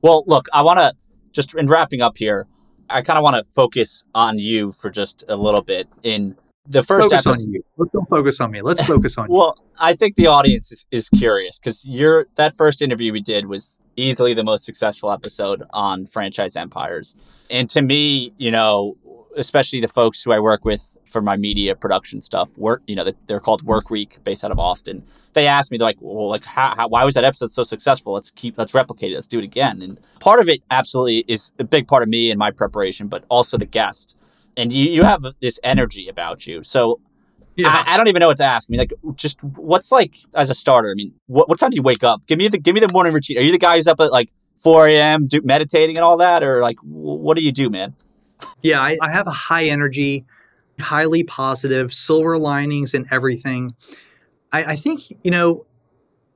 Well, 0.00 0.24
look, 0.26 0.48
I 0.52 0.62
want 0.62 0.78
to 0.78 0.94
just 1.32 1.54
in 1.54 1.66
wrapping 1.66 2.00
up 2.00 2.16
here, 2.16 2.46
I 2.88 3.02
kind 3.02 3.18
of 3.18 3.22
want 3.22 3.36
to 3.36 3.50
focus 3.52 4.04
on 4.14 4.38
you 4.38 4.72
for 4.72 4.90
just 4.90 5.24
a 5.28 5.36
little 5.36 5.62
bit 5.62 5.88
in 6.02 6.36
the 6.66 6.82
first 6.82 7.10
focus 7.10 7.26
episode. 7.26 7.48
On 7.48 7.52
you. 7.54 7.64
Let's 7.76 7.92
don't 7.92 8.08
focus 8.08 8.40
on 8.40 8.50
me. 8.50 8.62
Let's 8.62 8.86
focus 8.86 9.18
on 9.18 9.26
you. 9.30 9.36
well, 9.36 9.56
I 9.78 9.94
think 9.94 10.14
the 10.16 10.28
audience 10.28 10.70
is, 10.70 10.86
is 10.90 11.08
curious 11.08 11.58
because 11.58 11.84
your 11.84 12.26
that 12.36 12.54
first 12.54 12.82
interview 12.82 13.12
we 13.12 13.20
did 13.20 13.46
was 13.46 13.80
easily 13.96 14.34
the 14.34 14.44
most 14.44 14.64
successful 14.64 15.10
episode 15.10 15.64
on 15.72 16.06
franchise 16.06 16.54
empires, 16.54 17.16
and 17.50 17.68
to 17.70 17.82
me, 17.82 18.32
you 18.38 18.50
know, 18.50 18.96
especially 19.36 19.80
the 19.80 19.88
folks 19.88 20.22
who 20.22 20.32
I 20.32 20.38
work 20.38 20.64
with 20.64 20.96
for 21.04 21.22
my 21.22 21.36
media 21.36 21.74
production 21.74 22.20
stuff, 22.20 22.50
work, 22.56 22.82
you 22.86 22.94
know, 22.94 23.10
they're 23.26 23.40
called 23.40 23.62
Work 23.62 23.90
Week, 23.90 24.22
based 24.24 24.44
out 24.44 24.50
of 24.50 24.58
Austin. 24.58 25.04
They 25.32 25.46
asked 25.46 25.70
me, 25.70 25.78
they're 25.78 25.88
like, 25.88 25.98
well, 26.00 26.28
like, 26.28 26.44
how, 26.44 26.74
how, 26.76 26.88
why 26.88 27.04
was 27.04 27.14
that 27.14 27.24
episode 27.24 27.50
so 27.50 27.62
successful? 27.62 28.12
Let's 28.12 28.30
keep, 28.30 28.56
let's 28.58 28.74
replicate 28.74 29.12
it. 29.12 29.14
Let's 29.14 29.26
do 29.26 29.38
it 29.38 29.44
again. 29.44 29.82
And 29.82 29.98
part 30.20 30.40
of 30.40 30.48
it 30.48 30.62
absolutely 30.70 31.24
is 31.28 31.52
a 31.58 31.64
big 31.64 31.88
part 31.88 32.02
of 32.02 32.08
me 32.08 32.30
and 32.30 32.38
my 32.38 32.50
preparation, 32.50 33.08
but 33.08 33.24
also 33.28 33.58
the 33.58 33.66
guest. 33.66 34.16
And 34.56 34.72
you, 34.72 34.90
you 34.90 35.04
have 35.04 35.24
this 35.40 35.58
energy 35.64 36.08
about 36.08 36.46
you. 36.46 36.62
So 36.62 37.00
yeah. 37.56 37.68
I, 37.68 37.94
I, 37.94 37.96
don't 37.96 38.08
even 38.08 38.20
know 38.20 38.28
what 38.28 38.36
to 38.38 38.44
ask. 38.44 38.68
I 38.68 38.72
mean, 38.72 38.78
like, 38.78 38.92
just 39.14 39.42
what's 39.42 39.92
like 39.92 40.16
as 40.34 40.50
a 40.50 40.54
starter? 40.54 40.90
I 40.90 40.94
mean, 40.94 41.14
what, 41.26 41.48
what 41.48 41.58
time 41.58 41.70
do 41.70 41.76
you 41.76 41.82
wake 41.82 42.04
up? 42.04 42.26
Give 42.26 42.38
me 42.38 42.48
the, 42.48 42.58
give 42.58 42.74
me 42.74 42.80
the 42.80 42.90
morning 42.92 43.12
routine. 43.12 43.38
Are 43.38 43.42
you 43.42 43.52
the 43.52 43.58
guy 43.58 43.76
who's 43.76 43.86
up 43.88 44.00
at 44.00 44.12
like 44.12 44.30
4 44.62 44.88
a.m. 44.88 45.26
Do, 45.26 45.40
meditating 45.42 45.96
and 45.96 46.04
all 46.04 46.16
that? 46.18 46.42
Or 46.42 46.60
like, 46.60 46.78
what 46.82 47.36
do 47.36 47.44
you 47.44 47.52
do, 47.52 47.70
man? 47.70 47.94
Yeah, 48.62 48.80
I, 48.80 48.96
I 49.00 49.10
have 49.10 49.26
a 49.26 49.32
high 49.32 49.64
energy, 49.64 50.24
highly 50.80 51.24
positive, 51.24 51.92
silver 51.92 52.38
linings 52.38 52.94
and 52.94 53.06
everything. 53.10 53.70
I, 54.52 54.64
I 54.64 54.76
think, 54.76 55.02
you 55.22 55.30
know, 55.30 55.66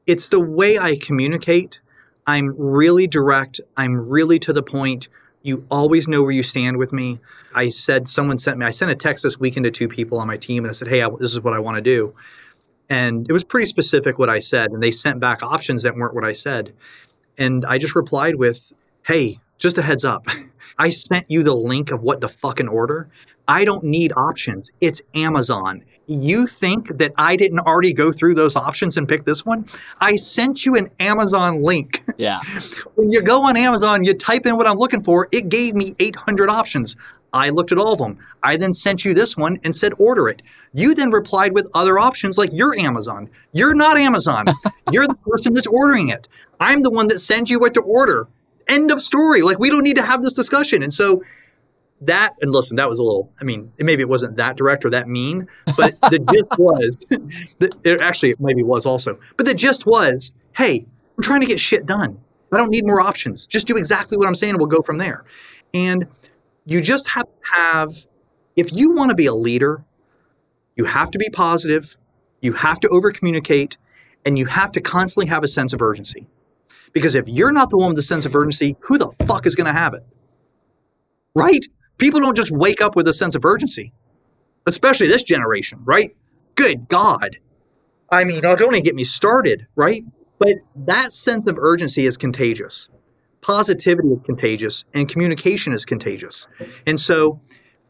it's 0.07 0.29
the 0.29 0.41
way 0.41 0.79
I 0.79 0.97
communicate. 0.97 1.81
I'm 2.27 2.55
really 2.59 3.07
direct. 3.07 3.61
I'm 3.77 4.09
really 4.09 4.39
to 4.41 4.53
the 4.53 4.63
point. 4.63 5.09
You 5.43 5.65
always 5.71 6.09
know 6.09 6.23
where 6.23 6.33
you 6.33 6.43
stand 6.43 6.77
with 6.77 6.93
me. 6.93 7.21
I 7.55 7.69
said, 7.69 8.09
someone 8.09 8.39
sent 8.39 8.59
me, 8.59 8.67
I 8.67 8.71
sent 8.71 8.91
a 8.91 8.97
text 8.97 9.23
this 9.23 9.39
weekend 9.39 9.65
to 9.65 9.71
two 9.71 9.89
people 9.89 10.19
on 10.19 10.27
my 10.27 10.37
team 10.37 10.65
and 10.65 10.71
I 10.71 10.73
said, 10.73 10.89
hey, 10.89 11.03
I, 11.03 11.09
this 11.21 11.33
is 11.33 11.41
what 11.41 11.55
I 11.55 11.61
want 11.61 11.77
to 11.77 11.83
do. 11.83 12.15
And 12.89 13.29
it 13.29 13.33
was 13.33 13.45
pretty 13.45 13.67
specific 13.67 14.19
what 14.19 14.31
I 14.31 14.41
said. 14.41 14.71
And 14.73 14.83
they 14.83 14.91
sent 14.91 15.21
back 15.21 15.43
options 15.43 15.83
that 15.83 15.97
weren't 15.97 16.15
what 16.15 16.25
I 16.25 16.33
said. 16.33 16.73
And 17.39 17.65
I 17.65 17.79
just 17.79 17.95
replied 17.95 18.37
with, 18.37 18.73
hey, 19.07 19.39
just 19.59 19.79
a 19.79 19.83
heads 19.83 20.05
up. 20.05 20.27
I 20.79 20.91
sent 20.91 21.31
you 21.31 21.43
the 21.43 21.55
link 21.55 21.91
of 21.91 22.03
what 22.03 22.21
to 22.21 22.29
fucking 22.29 22.69
order. 22.69 23.09
I 23.49 23.65
don't 23.65 23.85
need 23.85 24.13
options. 24.17 24.71
It's 24.81 25.03
Amazon. 25.15 25.85
You 26.09 26.47
think 26.47 26.99
that 26.99 27.13
I 27.17 27.37
didn't 27.37 27.61
already 27.61 27.93
go 27.93 28.13
through 28.13 28.35
those 28.35 28.55
options 28.55 28.97
and 28.97 29.09
pick 29.09 29.25
this 29.25 29.45
one? 29.45 29.69
I 30.01 30.17
sent 30.17 30.65
you 30.65 30.77
an 30.77 30.91
Amazon 31.01 31.63
link. 31.63 32.03
Yeah. 32.19 32.41
when 32.95 33.13
you 33.13 33.21
go 33.21 33.43
on 33.43 33.59
Amazon, 33.59 34.03
you 34.03 34.15
type 34.15 34.47
in 34.47 34.57
what 34.57 34.67
I'm 34.67 34.79
looking 34.79 35.03
for, 35.03 35.29
it 35.33 35.51
gave 35.51 35.75
me 35.75 35.95
800 35.99 36.49
options. 36.49 36.97
I 37.35 37.51
looked 37.51 37.73
at 37.73 37.79
all 37.79 37.93
of 37.93 37.99
them. 37.99 38.19
I 38.43 38.57
then 38.57 38.73
sent 38.73 39.05
you 39.05 39.13
this 39.13 39.37
one 39.37 39.59
and 39.65 39.77
said, 39.77 39.93
order 39.99 40.27
it. 40.29 40.41
You 40.73 40.95
then 40.95 41.11
replied 41.11 41.53
with 41.53 41.69
other 41.75 41.99
options 41.99 42.39
like 42.39 42.49
you're 42.55 42.75
Amazon. 42.79 43.29
You're 43.53 43.75
not 43.75 43.99
Amazon. 43.99 44.47
you're 44.93 45.07
the 45.07 45.17
person 45.17 45.53
that's 45.53 45.67
ordering 45.67 46.09
it. 46.09 46.27
I'm 46.59 46.83
the 46.83 46.91
one 46.91 47.09
that 47.09 47.19
sends 47.19 47.51
you 47.51 47.59
what 47.59 47.75
to 47.75 47.83
order. 47.83 48.27
End 48.69 48.91
of 48.91 49.03
story. 49.03 49.43
Like, 49.43 49.59
we 49.59 49.71
don't 49.71 49.85
need 49.85 49.97
to 49.97 50.03
have 50.03 50.23
this 50.23 50.35
discussion. 50.35 50.83
And 50.83 50.93
so, 50.93 51.23
that 52.03 52.35
and 52.43 52.53
listen 52.53 52.77
that 52.77 52.89
was 52.89 52.99
a 52.99 53.03
little 53.03 53.33
i 53.41 53.45
mean 53.45 53.73
maybe 53.79 54.03
it 54.03 54.09
wasn't 54.09 54.37
that 54.37 54.57
direct 54.57 54.85
or 54.85 54.91
that 54.91 55.09
mean 55.09 55.47
but 55.77 55.93
the 56.11 56.19
gist 56.19 56.59
was 56.59 56.97
the, 57.59 57.71
it 57.85 58.01
actually 58.01 58.31
it 58.31 58.41
maybe 58.41 58.63
was 58.63 58.85
also 58.85 59.19
but 59.37 59.47
the 59.47 59.55
gist 59.55 59.87
was 59.87 60.33
hey 60.57 60.85
i'm 61.17 61.23
trying 61.23 61.41
to 61.41 61.47
get 61.47 61.59
shit 61.59 61.87
done 61.87 62.19
i 62.53 62.59
don't 62.59 62.71
need 62.71 62.85
more 62.85 63.01
options 63.01 63.47
just 63.47 63.67
do 63.67 63.77
exactly 63.77 64.19
what 64.19 64.27
i'm 64.27 64.35
saying 64.35 64.51
and 64.51 64.59
we'll 64.59 64.69
go 64.69 64.83
from 64.83 64.99
there 64.99 65.25
and 65.73 66.07
you 66.67 66.83
just 66.83 67.09
have 67.09 67.25
to 67.25 67.51
have 67.51 68.07
if 68.57 68.73
you 68.77 68.93
want 68.93 69.09
to 69.09 69.15
be 69.15 69.27
a 69.27 69.35
leader 69.35 69.83
you 70.77 70.85
have 70.85 71.11
to 71.11 71.19
be 71.19 71.31
positive 71.31 71.97
you 72.43 72.53
have 72.53 72.79
to 72.79 72.89
over 72.89 73.11
communicate 73.11 73.79
and 74.27 74.39
you 74.39 74.45
have 74.45 74.71
to 74.73 74.83
constantly 74.83 75.27
have 75.27 75.43
a 75.43 75.49
sense 75.49 75.73
of 75.73 75.81
urgency 75.81 76.27
because 76.93 77.15
if 77.15 77.27
you're 77.27 77.53
not 77.53 77.71
the 77.71 77.77
one 77.77 77.89
with 77.89 77.97
the 77.97 78.03
sense 78.03 78.27
of 78.27 78.35
urgency 78.35 78.77
who 78.81 78.99
the 78.99 79.11
fuck 79.27 79.47
is 79.47 79.55
going 79.55 79.67
to 79.67 79.79
have 79.79 79.95
it 79.95 80.05
right 81.35 81.67
People 81.99 82.21
don't 82.21 82.37
just 82.37 82.53
wake 82.53 82.81
up 82.81 82.95
with 82.95 83.09
a 83.09 83.15
sense 83.15 83.35
of 83.35 83.45
urgency, 83.45 83.93
especially 84.67 85.09
this 85.09 85.23
generation, 85.23 85.81
right? 85.85 86.15
Good 86.55 86.89
God. 86.89 87.39
I 88.11 88.25
mean, 88.25 88.41
don't 88.41 88.61
even 88.63 88.83
get 88.83 88.95
me 88.95 89.05
started, 89.05 89.67
right? 89.77 90.05
But 90.39 90.57
that 90.75 91.13
sense 91.13 91.47
of 91.47 91.57
urgency 91.59 92.07
is 92.07 92.17
contagious. 92.17 92.89
Positivity 93.41 94.09
is 94.09 94.19
contagious, 94.25 94.85
and 94.95 95.09
communication 95.09 95.73
is 95.73 95.85
contagious. 95.85 96.47
And 96.87 97.01
so 97.01 97.41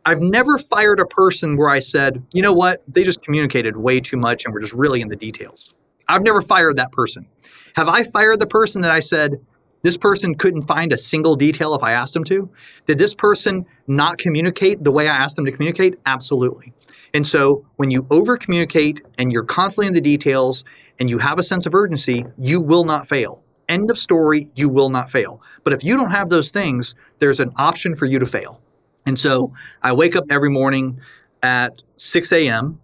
I've 0.05 0.21
never 0.21 0.57
fired 0.57 1.01
a 1.01 1.07
person 1.07 1.57
where 1.57 1.69
I 1.69 1.81
said, 1.81 2.23
you 2.33 2.43
know 2.43 2.53
what, 2.53 2.83
they 2.87 3.03
just 3.03 3.23
communicated 3.23 3.77
way 3.77 3.99
too 4.01 4.17
much 4.17 4.45
and 4.45 4.55
we're 4.55 4.61
just 4.61 4.73
really 4.73 5.01
in 5.01 5.09
the 5.09 5.17
details. 5.17 5.75
I've 6.09 6.23
never 6.23 6.41
fired 6.41 6.77
that 6.77 6.93
person. 6.93 7.27
Have 7.75 7.89
I 7.89 8.05
fired 8.05 8.41
the 8.41 8.47
person 8.47 8.83
that 8.83 8.91
I 8.91 9.01
said, 9.01 9.41
this 9.83 9.97
person 9.97 10.35
couldn't 10.35 10.63
find 10.63 10.93
a 10.93 10.99
single 10.99 11.37
detail 11.37 11.75
if 11.75 11.83
I 11.83 11.93
asked 11.93 12.15
them 12.15 12.25
to. 12.25 12.51
Did 12.87 12.99
this 12.99 13.15
person 13.15 13.67
not 13.87 14.19
communicate 14.19 14.83
the 14.83 14.91
way 14.91 15.09
I 15.09 15.17
asked 15.17 15.37
them 15.37 15.45
to 15.45 15.53
communicate? 15.53 15.95
Absolutely. 16.07 16.73
And 17.15 17.27
so 17.27 17.65
when 17.77 17.91
you 17.91 18.07
over 18.11 18.37
communicate 18.37 19.03
and 19.17 19.33
you're 19.33 19.45
constantly 19.45 19.87
in 19.87 19.95
the 19.95 20.01
details 20.01 20.65
and 20.99 21.09
you 21.09 21.19
have 21.19 21.39
a 21.39 21.43
sense 21.43 21.67
of 21.67 21.75
urgency, 21.75 22.25
you 22.37 22.61
will 22.61 22.85
not 22.85 23.07
fail. 23.07 23.43
End 23.69 23.91
of 23.91 23.99
story, 23.99 24.51
you 24.55 24.69
will 24.69 24.91
not 24.91 25.11
fail. 25.11 25.41
But 25.63 25.73
if 25.73 25.85
you 25.85 25.97
don't 25.97 26.11
have 26.11 26.31
those 26.31 26.51
things, 26.51 26.95
there's 27.19 27.41
an 27.41 27.53
option 27.57 27.95
for 27.95 28.07
you 28.07 28.19
to 28.19 28.27
fail. 28.27 28.61
And 29.07 29.19
so 29.19 29.53
I 29.83 29.93
wake 29.93 30.17
up 30.17 30.25
every 30.31 30.51
morning 30.51 31.01
at 31.43 31.83
6 31.97 32.33
a.m., 32.33 32.81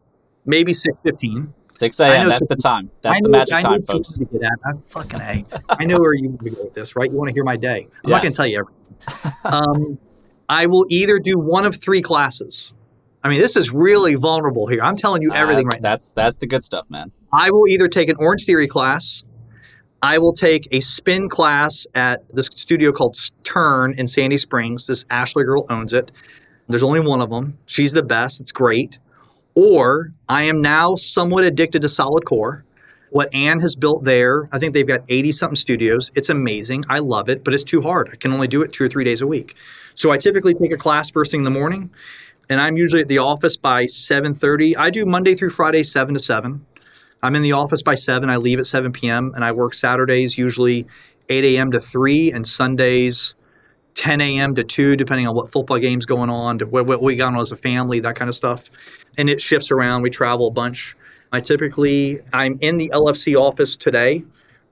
maybe 0.46 0.72
6:15, 0.72 1.52
6 1.82 1.98
a.m. 1.98 2.28
That's 2.28 2.46
the 2.46 2.54
time. 2.54 2.92
That's 3.00 3.20
know, 3.22 3.26
the 3.26 3.38
magic 3.38 3.58
time, 3.58 3.82
folks. 3.82 4.12
To 4.12 4.24
get 4.24 4.44
at. 4.44 4.52
I 4.64 4.70
fucking 4.84 5.20
A. 5.20 5.44
I 5.68 5.84
know 5.84 5.98
where 5.98 6.14
you 6.14 6.28
want 6.28 6.44
to 6.44 6.50
go 6.50 6.62
with 6.62 6.74
this, 6.74 6.94
right? 6.94 7.10
You 7.10 7.16
want 7.16 7.30
to 7.30 7.34
hear 7.34 7.42
my 7.42 7.56
day. 7.56 7.88
I'm 8.04 8.10
yes. 8.10 8.10
not 8.10 8.22
going 8.22 8.30
to 8.30 8.36
tell 8.36 8.46
you 8.46 8.58
everything. 8.60 9.32
Um, 9.44 9.98
I 10.48 10.66
will 10.66 10.86
either 10.90 11.18
do 11.18 11.36
one 11.36 11.64
of 11.64 11.74
three 11.74 12.00
classes. 12.00 12.72
I 13.24 13.28
mean, 13.28 13.40
this 13.40 13.56
is 13.56 13.72
really 13.72 14.14
vulnerable 14.14 14.68
here. 14.68 14.80
I'm 14.80 14.94
telling 14.94 15.22
you 15.22 15.32
everything 15.32 15.66
uh, 15.66 15.70
right 15.70 15.82
that's, 15.82 16.14
now. 16.14 16.22
That's 16.22 16.36
the 16.36 16.46
good 16.46 16.62
stuff, 16.62 16.88
man. 16.88 17.10
I 17.32 17.50
will 17.50 17.66
either 17.66 17.88
take 17.88 18.08
an 18.08 18.14
OrangeTheory 18.14 18.68
class. 18.68 19.24
I 20.02 20.18
will 20.18 20.34
take 20.34 20.68
a 20.70 20.78
spin 20.78 21.28
class 21.28 21.84
at 21.96 22.22
this 22.32 22.46
studio 22.46 22.92
called 22.92 23.18
Turn 23.42 23.94
in 23.94 24.06
Sandy 24.06 24.38
Springs. 24.38 24.86
This 24.86 25.04
Ashley 25.10 25.42
girl 25.42 25.66
owns 25.68 25.92
it. 25.92 26.12
There's 26.68 26.84
only 26.84 27.00
one 27.00 27.20
of 27.20 27.30
them. 27.30 27.58
She's 27.66 27.92
the 27.92 28.04
best. 28.04 28.40
It's 28.40 28.52
great. 28.52 28.98
Or 29.54 30.12
I 30.28 30.44
am 30.44 30.62
now 30.62 30.94
somewhat 30.94 31.44
addicted 31.44 31.82
to 31.82 31.88
solid 31.88 32.24
core. 32.24 32.64
What 33.10 33.34
Anne 33.34 33.60
has 33.60 33.76
built 33.76 34.04
there, 34.04 34.48
I 34.52 34.58
think 34.58 34.72
they've 34.72 34.86
got 34.86 35.00
80 35.08 35.32
something 35.32 35.56
studios. 35.56 36.10
It's 36.14 36.30
amazing. 36.30 36.84
I 36.88 37.00
love 37.00 37.28
it, 37.28 37.44
but 37.44 37.52
it's 37.52 37.62
too 37.62 37.82
hard. 37.82 38.08
I 38.10 38.16
can 38.16 38.32
only 38.32 38.48
do 38.48 38.62
it 38.62 38.72
two 38.72 38.84
or 38.84 38.88
three 38.88 39.04
days 39.04 39.20
a 39.20 39.26
week. 39.26 39.54
So 39.94 40.10
I 40.10 40.16
typically 40.16 40.54
take 40.54 40.72
a 40.72 40.78
class 40.78 41.10
first 41.10 41.30
thing 41.30 41.40
in 41.40 41.44
the 41.44 41.50
morning, 41.50 41.90
and 42.48 42.58
I'm 42.58 42.78
usually 42.78 43.02
at 43.02 43.08
the 43.08 43.18
office 43.18 43.58
by 43.58 43.84
7:30. 43.84 44.76
I 44.76 44.88
do 44.88 45.04
Monday 45.04 45.34
through 45.34 45.50
Friday 45.50 45.82
7 45.82 46.14
to 46.14 46.20
7. 46.20 46.64
I'm 47.22 47.36
in 47.36 47.42
the 47.42 47.52
office 47.52 47.82
by 47.82 47.94
7. 47.94 48.30
I 48.30 48.36
leave 48.36 48.58
at 48.58 48.66
7 48.66 48.92
p.m. 48.92 49.32
and 49.34 49.44
I 49.44 49.52
work 49.52 49.74
Saturdays 49.74 50.38
usually 50.38 50.86
8 51.28 51.44
a.m. 51.44 51.70
to 51.72 51.80
3 51.80 52.32
and 52.32 52.46
Sundays 52.46 53.34
10 53.94 54.20
a.m. 54.20 54.54
to 54.54 54.64
2, 54.64 54.96
depending 54.96 55.26
on 55.26 55.34
what 55.34 55.50
football 55.50 55.78
game's 55.78 56.06
going 56.06 56.30
on, 56.30 56.58
to 56.58 56.66
what, 56.66 57.02
we 57.02 57.16
got 57.16 57.34
on 57.34 57.40
as 57.40 57.52
a 57.52 57.56
family, 57.56 58.00
that 58.00 58.16
kind 58.16 58.28
of 58.28 58.34
stuff. 58.34 58.70
And 59.18 59.28
it 59.28 59.40
shifts 59.40 59.70
around. 59.70 60.02
We 60.02 60.10
travel 60.10 60.48
a 60.48 60.50
bunch. 60.50 60.96
I 61.32 61.40
typically, 61.40 62.20
I'm 62.32 62.58
in 62.60 62.76
the 62.76 62.90
LFC 62.94 63.40
office 63.40 63.76
today 63.76 64.24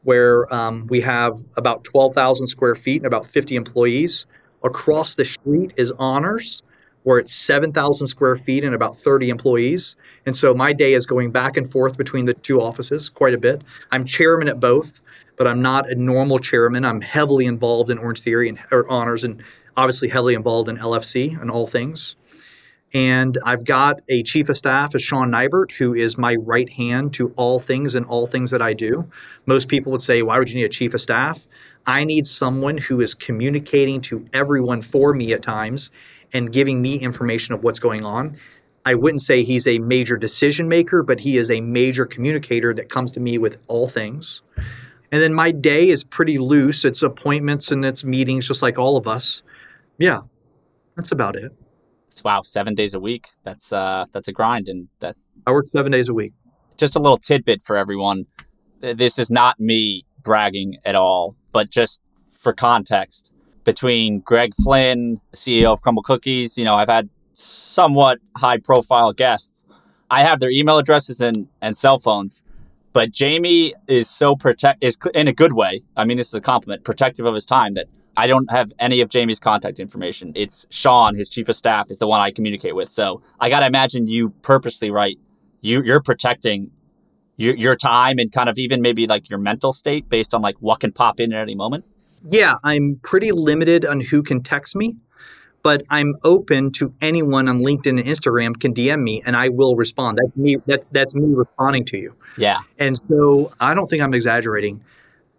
where 0.02 0.52
um, 0.52 0.86
we 0.88 1.00
have 1.00 1.42
about 1.56 1.84
12,000 1.84 2.46
square 2.46 2.74
feet 2.74 2.96
and 2.96 3.06
about 3.06 3.26
50 3.26 3.56
employees. 3.56 4.26
Across 4.62 5.14
the 5.14 5.24
street 5.24 5.72
is 5.76 5.92
Honors, 5.92 6.62
where 7.02 7.18
it's 7.18 7.32
7,000 7.32 8.06
square 8.06 8.36
feet 8.36 8.64
and 8.64 8.74
about 8.74 8.96
30 8.96 9.30
employees. 9.30 9.96
And 10.26 10.36
so 10.36 10.54
my 10.54 10.72
day 10.72 10.92
is 10.92 11.06
going 11.06 11.30
back 11.30 11.56
and 11.56 11.70
forth 11.70 11.96
between 11.96 12.26
the 12.26 12.34
two 12.34 12.60
offices 12.60 13.08
quite 13.08 13.34
a 13.34 13.38
bit. 13.38 13.62
I'm 13.90 14.04
chairman 14.04 14.48
at 14.48 14.60
both 14.60 15.00
but 15.40 15.46
I'm 15.46 15.62
not 15.62 15.88
a 15.88 15.94
normal 15.94 16.38
chairman. 16.38 16.84
I'm 16.84 17.00
heavily 17.00 17.46
involved 17.46 17.88
in 17.88 17.96
OrangeTheory 17.96 18.50
and 18.50 18.84
honors, 18.90 19.24
and 19.24 19.42
obviously 19.74 20.06
heavily 20.10 20.34
involved 20.34 20.68
in 20.68 20.76
LFC 20.76 21.40
and 21.40 21.50
all 21.50 21.66
things. 21.66 22.14
And 22.92 23.38
I've 23.46 23.64
got 23.64 24.02
a 24.10 24.22
chief 24.22 24.50
of 24.50 24.58
staff 24.58 24.94
as 24.94 25.02
Sean 25.02 25.30
Nybert, 25.30 25.72
who 25.72 25.94
is 25.94 26.18
my 26.18 26.36
right 26.42 26.68
hand 26.68 27.14
to 27.14 27.32
all 27.38 27.58
things 27.58 27.94
and 27.94 28.04
all 28.04 28.26
things 28.26 28.50
that 28.50 28.60
I 28.60 28.74
do. 28.74 29.08
Most 29.46 29.68
people 29.68 29.90
would 29.92 30.02
say, 30.02 30.20
why 30.20 30.38
would 30.38 30.50
you 30.50 30.56
need 30.56 30.66
a 30.66 30.68
chief 30.68 30.92
of 30.92 31.00
staff? 31.00 31.46
I 31.86 32.04
need 32.04 32.26
someone 32.26 32.76
who 32.76 33.00
is 33.00 33.14
communicating 33.14 34.02
to 34.02 34.22
everyone 34.34 34.82
for 34.82 35.14
me 35.14 35.32
at 35.32 35.42
times 35.42 35.90
and 36.34 36.52
giving 36.52 36.82
me 36.82 36.96
information 36.96 37.54
of 37.54 37.64
what's 37.64 37.78
going 37.78 38.04
on. 38.04 38.36
I 38.84 38.94
wouldn't 38.94 39.22
say 39.22 39.42
he's 39.42 39.66
a 39.66 39.78
major 39.78 40.18
decision 40.18 40.68
maker, 40.68 41.02
but 41.02 41.18
he 41.18 41.38
is 41.38 41.50
a 41.50 41.62
major 41.62 42.04
communicator 42.04 42.74
that 42.74 42.90
comes 42.90 43.10
to 43.12 43.20
me 43.20 43.38
with 43.38 43.56
all 43.68 43.88
things. 43.88 44.42
And 45.12 45.22
then 45.22 45.34
my 45.34 45.50
day 45.50 45.88
is 45.88 46.04
pretty 46.04 46.38
loose. 46.38 46.84
It's 46.84 47.02
appointments 47.02 47.72
and 47.72 47.84
it's 47.84 48.04
meetings, 48.04 48.46
just 48.46 48.62
like 48.62 48.78
all 48.78 48.96
of 48.96 49.08
us. 49.08 49.42
Yeah, 49.98 50.20
that's 50.96 51.12
about 51.12 51.36
it. 51.36 51.52
Wow, 52.24 52.42
seven 52.42 52.74
days 52.74 52.94
a 52.94 53.00
week. 53.00 53.28
That's 53.44 53.72
uh, 53.72 54.04
that's 54.12 54.28
a 54.28 54.32
grind, 54.32 54.68
and 54.68 54.88
that 54.98 55.16
I 55.46 55.52
work 55.52 55.68
seven 55.68 55.92
days 55.92 56.08
a 56.08 56.14
week. 56.14 56.32
Just 56.76 56.96
a 56.96 56.98
little 56.98 57.18
tidbit 57.18 57.62
for 57.62 57.76
everyone. 57.76 58.26
This 58.80 59.18
is 59.18 59.30
not 59.30 59.60
me 59.60 60.04
bragging 60.22 60.78
at 60.84 60.94
all, 60.94 61.36
but 61.52 61.70
just 61.70 62.00
for 62.32 62.52
context, 62.52 63.32
between 63.64 64.20
Greg 64.20 64.52
Flynn, 64.54 65.20
CEO 65.32 65.72
of 65.72 65.82
Crumbl 65.82 66.02
Cookies, 66.02 66.56
you 66.58 66.64
know, 66.64 66.74
I've 66.74 66.88
had 66.88 67.08
somewhat 67.34 68.18
high 68.36 68.58
profile 68.58 69.12
guests. 69.12 69.64
I 70.10 70.22
have 70.22 70.40
their 70.40 70.50
email 70.50 70.78
addresses 70.78 71.20
and, 71.20 71.48
and 71.60 71.76
cell 71.76 71.98
phones. 71.98 72.44
But 72.92 73.12
Jamie 73.12 73.74
is 73.86 74.08
so 74.08 74.34
protect 74.34 74.82
is 74.82 74.98
in 75.14 75.28
a 75.28 75.32
good 75.32 75.52
way. 75.52 75.82
I 75.96 76.04
mean, 76.04 76.16
this 76.16 76.28
is 76.28 76.34
a 76.34 76.40
compliment, 76.40 76.84
protective 76.84 77.24
of 77.24 77.34
his 77.34 77.46
time 77.46 77.74
that 77.74 77.86
I 78.16 78.26
don't 78.26 78.50
have 78.50 78.72
any 78.78 79.00
of 79.00 79.08
Jamie's 79.08 79.38
contact 79.38 79.78
information. 79.78 80.32
It's 80.34 80.66
Sean, 80.70 81.14
his 81.14 81.28
chief 81.28 81.48
of 81.48 81.56
staff, 81.56 81.90
is 81.90 81.98
the 81.98 82.08
one 82.08 82.20
I 82.20 82.30
communicate 82.30 82.74
with. 82.74 82.88
So 82.88 83.22
I 83.38 83.48
got 83.48 83.60
to 83.60 83.66
imagine 83.66 84.08
you 84.08 84.30
purposely, 84.42 84.90
right? 84.90 85.16
You 85.60 85.82
you're 85.84 86.02
protecting 86.02 86.70
your 87.36 87.56
your 87.56 87.76
time 87.76 88.18
and 88.18 88.32
kind 88.32 88.48
of 88.48 88.58
even 88.58 88.82
maybe 88.82 89.06
like 89.06 89.30
your 89.30 89.38
mental 89.38 89.72
state 89.72 90.08
based 90.08 90.34
on 90.34 90.42
like 90.42 90.56
what 90.58 90.80
can 90.80 90.92
pop 90.92 91.20
in 91.20 91.32
at 91.32 91.40
any 91.40 91.54
moment. 91.54 91.84
Yeah, 92.24 92.54
I'm 92.64 93.00
pretty 93.02 93.32
limited 93.32 93.86
on 93.86 94.00
who 94.00 94.22
can 94.22 94.42
text 94.42 94.76
me 94.76 94.96
but 95.62 95.82
I'm 95.90 96.14
open 96.24 96.72
to 96.72 96.94
anyone 97.00 97.48
on 97.48 97.60
LinkedIn 97.60 97.98
and 97.98 98.00
Instagram 98.00 98.58
can 98.58 98.74
DM 98.74 99.02
me 99.02 99.22
and 99.24 99.36
I 99.36 99.48
will 99.48 99.76
respond. 99.76 100.18
That's 100.22 100.36
me 100.36 100.56
that's 100.66 100.86
that's 100.86 101.14
me 101.14 101.34
responding 101.34 101.84
to 101.86 101.98
you. 101.98 102.14
Yeah. 102.36 102.58
And 102.78 103.00
so 103.08 103.52
I 103.60 103.74
don't 103.74 103.86
think 103.86 104.02
I'm 104.02 104.14
exaggerating. 104.14 104.82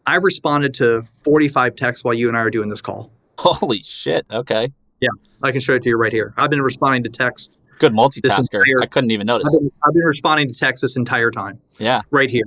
I've 0.06 0.24
responded 0.24 0.74
to 0.76 1.04
45 1.04 1.76
texts 1.76 2.04
while 2.04 2.14
you 2.14 2.28
and 2.28 2.38
I 2.38 2.42
are 2.42 2.50
doing 2.50 2.70
this 2.70 2.82
call. 2.82 3.12
Holy 3.38 3.82
shit. 3.84 4.26
Okay. 4.32 4.70
Yeah. 5.00 5.10
I 5.44 5.52
can 5.52 5.62
show 5.62 5.76
it 5.76 5.84
to 5.84 5.90
you 5.90 5.98
right 5.98 6.12
here. 6.12 6.34
I've 6.38 6.50
been 6.50 6.62
responding 6.62 7.04
to 7.04 7.10
texts. 7.10 7.56
Good 7.80 7.94
multitasker. 7.94 8.60
Entire, 8.60 8.82
I 8.82 8.86
couldn't 8.86 9.12
even 9.12 9.26
notice. 9.26 9.48
I've 9.56 9.60
been, 9.60 9.72
I've 9.88 9.94
been 9.94 10.04
responding 10.04 10.48
to 10.50 10.54
texts 10.54 10.82
this 10.84 10.96
entire 10.96 11.32
time. 11.32 11.60
Yeah. 11.80 12.02
Right 12.12 12.30
here. 12.30 12.46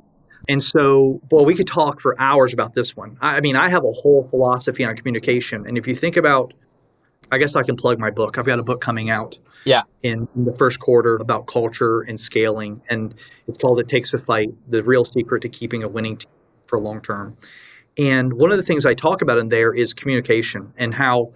And 0.49 0.63
so, 0.63 1.21
well, 1.31 1.45
we 1.45 1.55
could 1.55 1.67
talk 1.67 2.01
for 2.01 2.15
hours 2.21 2.53
about 2.53 2.75
this 2.75 2.97
one. 2.97 3.17
I, 3.21 3.39
I 3.39 3.41
mean, 3.41 3.57
I 3.57 3.69
have 3.69 3.83
a 3.85 3.91
whole 3.91 4.29
philosophy 4.31 4.85
on 4.85 4.95
communication. 4.97 5.67
And 5.67 5.79
if 5.79 5.89
you 5.89 5.95
think 5.95 6.17
about 6.17 6.55
I 7.35 7.39
guess 7.39 7.57
I 7.57 7.63
can 7.63 7.77
plug 7.77 7.99
my 7.99 8.11
book. 8.11 8.39
I've 8.39 8.47
got 8.47 8.59
a 8.59 8.63
book 8.63 8.81
coming 8.81 9.11
out. 9.11 9.39
Yeah. 9.67 9.83
In, 10.03 10.29
in, 10.37 10.45
the 10.45 10.55
first 10.55 10.79
quarter 10.79 11.17
about 11.17 11.47
culture 11.47 12.03
and 12.03 12.19
scaling, 12.21 12.81
and 12.89 13.15
it's 13.49 13.59
called 13.59 13.81
"It 13.81 13.89
Takes 13.89 14.15
a 14.15 14.19
Fight: 14.19 14.51
The 14.71 14.85
Real 14.85 15.05
Secret 15.05 15.41
to 15.43 15.49
Keeping 15.49 15.83
a 15.83 15.89
Winning 15.89 16.17
Team 16.19 16.31
for 16.67 16.79
Long 16.79 17.01
Term." 17.01 17.37
And 17.99 18.35
one 18.35 18.51
of 18.51 18.57
the 18.57 18.63
things 18.63 18.87
I 18.87 18.95
talk 18.95 19.23
about 19.23 19.39
in 19.39 19.49
there 19.49 19.73
is 19.73 19.95
communication 19.95 20.73
and 20.77 20.95
how, 20.95 21.33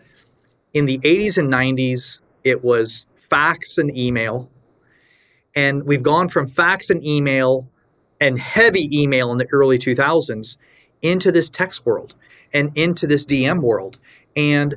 in 0.75 0.87
the 0.87 0.99
80s 0.99 1.39
and 1.39 1.53
90s, 1.53 2.21
it 2.45 2.65
was 2.65 3.07
fax 3.31 3.79
and 3.79 3.97
email. 3.97 4.51
And 5.55 5.85
we've 5.85 6.03
gone 6.03 6.29
from 6.29 6.49
fax 6.49 6.91
and 6.91 7.05
email 7.05 7.69
and 8.21 8.39
heavy 8.39 8.89
email 8.93 9.31
in 9.33 9.39
the 9.39 9.47
early 9.53 9.79
2000s 9.79 10.57
into 11.03 11.31
this 11.31 11.49
text 11.49 11.87
world 11.87 12.15
and 12.53 12.77
into 12.77 13.07
this 13.07 13.25
DM 13.25 13.61
world. 13.61 13.99
And 14.37 14.77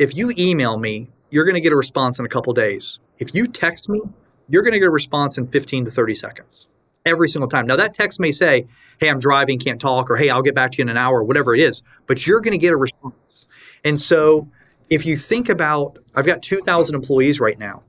if 0.00 0.16
you 0.16 0.32
email 0.38 0.78
me, 0.78 1.10
you're 1.28 1.44
going 1.44 1.54
to 1.54 1.60
get 1.60 1.74
a 1.74 1.76
response 1.76 2.18
in 2.18 2.24
a 2.24 2.28
couple 2.28 2.54
days. 2.54 2.98
If 3.18 3.34
you 3.34 3.46
text 3.46 3.90
me, 3.90 4.00
you're 4.48 4.62
going 4.62 4.72
to 4.72 4.78
get 4.78 4.86
a 4.86 4.90
response 4.90 5.36
in 5.36 5.46
15 5.46 5.84
to 5.84 5.90
30 5.90 6.14
seconds 6.14 6.66
every 7.04 7.28
single 7.28 7.48
time. 7.48 7.66
Now, 7.66 7.76
that 7.76 7.92
text 7.92 8.18
may 8.18 8.32
say, 8.32 8.66
Hey, 8.98 9.10
I'm 9.10 9.18
driving, 9.18 9.58
can't 9.58 9.80
talk, 9.80 10.10
or 10.10 10.16
Hey, 10.16 10.30
I'll 10.30 10.40
get 10.40 10.54
back 10.54 10.72
to 10.72 10.78
you 10.78 10.82
in 10.82 10.88
an 10.88 10.96
hour, 10.96 11.20
or 11.20 11.24
whatever 11.24 11.54
it 11.54 11.60
is, 11.60 11.82
but 12.06 12.26
you're 12.26 12.40
going 12.40 12.52
to 12.52 12.58
get 12.58 12.72
a 12.72 12.78
response. 12.78 13.46
And 13.84 14.00
so, 14.00 14.48
if 14.88 15.04
you 15.04 15.18
think 15.18 15.50
about, 15.50 15.98
I've 16.16 16.26
got 16.26 16.42
2,000 16.42 16.94
employees 16.94 17.38
right 17.38 17.58
now. 17.58 17.82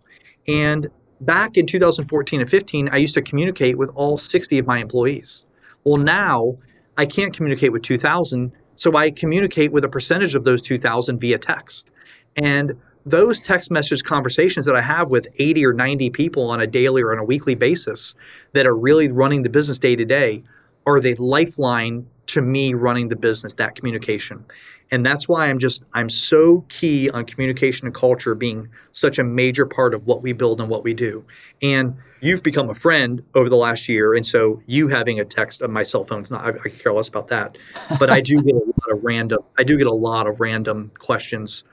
And 0.48 0.90
back 1.22 1.56
in 1.56 1.66
2014 1.66 2.42
and 2.42 2.50
15, 2.50 2.90
I 2.90 2.98
used 2.98 3.14
to 3.14 3.22
communicate 3.22 3.78
with 3.78 3.90
all 3.96 4.18
60 4.18 4.60
of 4.60 4.68
my 4.68 4.80
employees. 4.80 5.46
Well, 5.86 5.98
now 5.98 6.58
I 6.98 7.06
can't 7.06 7.34
communicate 7.34 7.72
with 7.72 7.82
2,000. 7.84 8.52
So 8.76 8.96
I 8.96 9.12
communicate 9.12 9.72
with 9.72 9.84
a 9.84 9.90
percentage 9.90 10.36
of 10.36 10.44
those 10.44 10.62
2,000 10.62 11.20
via 11.20 11.38
text. 11.38 11.90
And 12.36 12.74
those 13.06 13.40
text 13.40 13.72
message 13.72 14.04
conversations 14.04 14.66
that 14.66 14.76
I 14.76 14.82
have 14.82 15.10
with 15.10 15.28
80 15.38 15.66
or 15.66 15.74
90 15.74 16.10
people 16.12 16.50
on 16.50 16.62
a 16.62 16.68
daily 16.68 17.02
or 17.02 17.12
on 17.12 17.18
a 17.18 17.24
weekly 17.24 17.56
basis 17.56 18.14
that 18.54 18.68
are 18.68 18.76
really 18.76 19.12
running 19.12 19.44
the 19.44 19.50
business 19.50 19.80
day 19.80 19.96
to 19.96 20.06
day 20.06 20.44
are 20.86 21.00
the 21.00 21.16
lifeline 21.16 22.06
to 22.28 22.42
me 22.42 22.74
running 22.74 23.10
the 23.10 23.16
business, 23.16 23.56
that 23.56 23.76
communication. 23.76 24.46
And 24.90 25.06
that's 25.06 25.28
why 25.28 25.50
I'm 25.50 25.60
just, 25.60 25.84
I'm 25.94 26.10
so 26.10 26.64
key 26.70 27.10
on 27.10 27.26
communication 27.26 27.88
and 27.88 27.96
culture 27.96 28.36
being 28.36 28.70
such 28.94 29.20
a 29.20 29.24
major 29.24 29.66
part 29.66 29.94
of 29.94 30.06
what 30.06 30.22
we 30.22 30.32
build 30.32 30.62
and 30.62 30.70
what 30.70 30.84
we 30.84 30.94
do. 30.94 31.26
And 31.62 31.96
you've 32.22 32.42
become 32.42 32.70
a 32.70 32.74
friend 32.74 33.22
over 33.36 33.50
the 33.50 33.58
last 33.58 33.90
year. 33.90 34.14
And 34.14 34.26
so 34.26 34.62
you 34.66 34.88
having 34.88 35.20
a 35.20 35.26
text 35.26 35.62
of 35.62 35.72
my 35.72 35.84
cell 35.84 36.06
phone's 36.06 36.32
not, 36.32 36.46
I, 36.46 36.50
I 36.64 36.70
care 36.70 36.94
less 36.94 37.10
about 37.10 37.28
that. 37.30 37.58
But 38.00 38.10
I 38.10 38.22
do 38.22 38.42
get 38.42 38.56
a 38.56 38.60
lot 38.60 38.92
of 38.92 39.04
random, 39.04 39.40
I 39.58 39.64
do 39.64 39.78
get 39.78 39.88
a 39.88 39.94
lot 39.94 40.28
of 40.28 40.40
random 40.40 40.92
questions, 41.00 41.66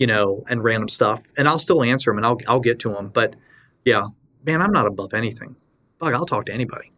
you 0.00 0.08
know, 0.08 0.42
and 0.50 0.64
random 0.64 0.88
stuff. 0.88 1.22
And 1.38 1.46
I'll 1.46 1.60
still 1.60 1.84
answer 1.84 2.10
them 2.10 2.18
and 2.18 2.26
I'll, 2.26 2.38
I'll 2.48 2.58
get 2.60 2.80
to 2.80 2.92
them. 2.92 3.10
But 3.10 3.36
yeah, 3.84 4.08
man, 4.44 4.60
I'm 4.60 4.72
not 4.72 4.86
above 4.86 5.14
anything. 5.14 5.54
Fuck, 6.00 6.14
I'll 6.14 6.26
talk 6.26 6.46
to 6.46 6.52
anybody, 6.52 6.90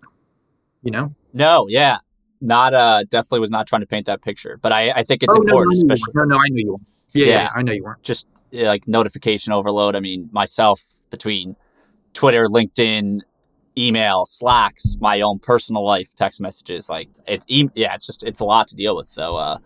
you 0.83 0.91
know? 0.91 1.15
No, 1.35 1.67
yeah 1.69 1.99
not 2.43 2.75
uh 2.75 3.05
definitely 3.05 3.39
was 3.41 3.51
not 3.53 3.67
trying 3.69 3.81
to 3.81 3.87
paint 3.87 4.07
that 4.07 4.21
picture, 4.21 4.59
but 4.61 4.73
I 4.73 4.91
I 4.91 5.03
think 5.05 5.23
it's 5.23 5.33
Oh, 5.33 5.41
important, 5.41 5.77
no, 5.77 5.87
no, 5.87 5.95
especially 5.95 6.13
no, 6.15 6.25
no, 6.25 6.37
I 6.37 6.49
knew 6.51 6.65
you 6.65 6.71
weren't. 6.73 6.87
Yeah, 7.13 7.27
yeah, 7.27 7.33
Yeah. 7.35 7.49
I 7.55 7.63
know 7.63 7.73
you 7.73 7.85
weren't. 7.85 8.03
just 8.03 8.27
yeah, 8.51 8.69
like 8.69 8.87
notification 8.89 9.53
overload. 9.53 9.95
I 9.97 10.01
mean, 10.01 10.29
myself 10.33 10.83
between 11.11 11.57
Twitter, 12.13 12.47
LinkedIn, 12.49 13.21
email, 13.79 14.25
Slacks, 14.27 14.99
my 15.01 15.21
own 15.21 15.39
personal 15.39 15.85
life, 15.85 16.15
text 16.15 16.41
messages, 16.41 16.91
like 16.91 17.09
it's 17.27 17.47
yeah, 17.49 17.95
it's 17.95 18.07
just 18.07 18.25
it's 18.25 18.41
a 18.41 18.45
lot 18.45 18.67
to 18.69 18.75
deal 18.75 18.97
with. 18.97 19.07
So 19.07 19.37
uh 19.37 19.59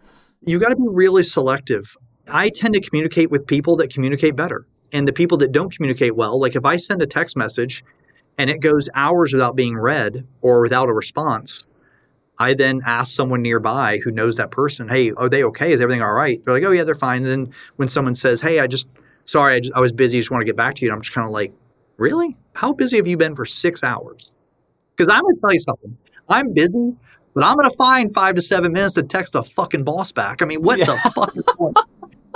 you 0.44 0.58
got 0.60 0.68
to 0.68 0.76
be 0.76 0.86
really 0.86 1.22
selective. 1.22 1.96
I 2.28 2.48
tend 2.48 2.74
to 2.74 2.80
communicate 2.80 3.30
with 3.30 3.46
people 3.46 3.76
that 3.76 3.92
communicate 3.92 4.36
better. 4.36 4.66
And 4.92 5.06
the 5.06 5.12
people 5.12 5.38
that 5.38 5.52
don't 5.52 5.74
communicate 5.74 6.16
well, 6.16 6.38
like 6.40 6.56
if 6.56 6.64
I 6.64 6.76
send 6.76 7.02
a 7.02 7.06
text 7.06 7.36
message 7.36 7.84
and 8.38 8.50
it 8.50 8.60
goes 8.60 8.88
hours 8.94 9.32
without 9.32 9.56
being 9.56 9.76
read 9.76 10.26
or 10.42 10.60
without 10.60 10.88
a 10.88 10.92
response, 10.92 11.66
I 12.38 12.54
then 12.54 12.82
ask 12.84 13.14
someone 13.14 13.42
nearby 13.42 13.98
who 14.04 14.10
knows 14.10 14.36
that 14.36 14.50
person, 14.50 14.88
hey, 14.88 15.12
are 15.12 15.28
they 15.28 15.42
okay? 15.44 15.72
Is 15.72 15.80
everything 15.80 16.02
all 16.02 16.12
right? 16.12 16.38
They're 16.44 16.54
like, 16.54 16.64
oh, 16.64 16.70
yeah, 16.70 16.84
they're 16.84 16.94
fine. 16.94 17.22
And 17.22 17.30
then 17.30 17.54
when 17.76 17.88
someone 17.88 18.14
says, 18.14 18.40
hey, 18.40 18.60
I 18.60 18.66
just, 18.66 18.86
sorry, 19.24 19.54
I, 19.54 19.60
just, 19.60 19.74
I 19.74 19.80
was 19.80 19.92
busy, 19.92 20.18
just 20.18 20.30
want 20.30 20.42
to 20.42 20.46
get 20.46 20.56
back 20.56 20.74
to 20.76 20.84
you. 20.84 20.90
And 20.90 20.96
I'm 20.96 21.02
just 21.02 21.14
kind 21.14 21.26
of 21.26 21.32
like, 21.32 21.52
really? 21.96 22.36
How 22.54 22.72
busy 22.72 22.98
have 22.98 23.06
you 23.06 23.16
been 23.16 23.34
for 23.34 23.44
six 23.44 23.82
hours? 23.82 24.32
Because 24.94 25.08
I'm 25.08 25.22
going 25.22 25.34
to 25.34 25.40
tell 25.40 25.52
you 25.52 25.60
something. 25.60 25.96
I'm 26.28 26.52
busy, 26.52 26.94
but 27.34 27.44
I'm 27.44 27.56
going 27.56 27.70
to 27.70 27.76
find 27.76 28.12
five 28.12 28.34
to 28.34 28.42
seven 28.42 28.72
minutes 28.72 28.94
to 28.94 29.02
text 29.02 29.34
a 29.34 29.42
fucking 29.42 29.84
boss 29.84 30.12
back. 30.12 30.42
I 30.42 30.44
mean, 30.44 30.62
what 30.62 30.78
the 30.78 31.12
fuck 31.14 31.36
is 31.36 31.44
going 31.58 31.74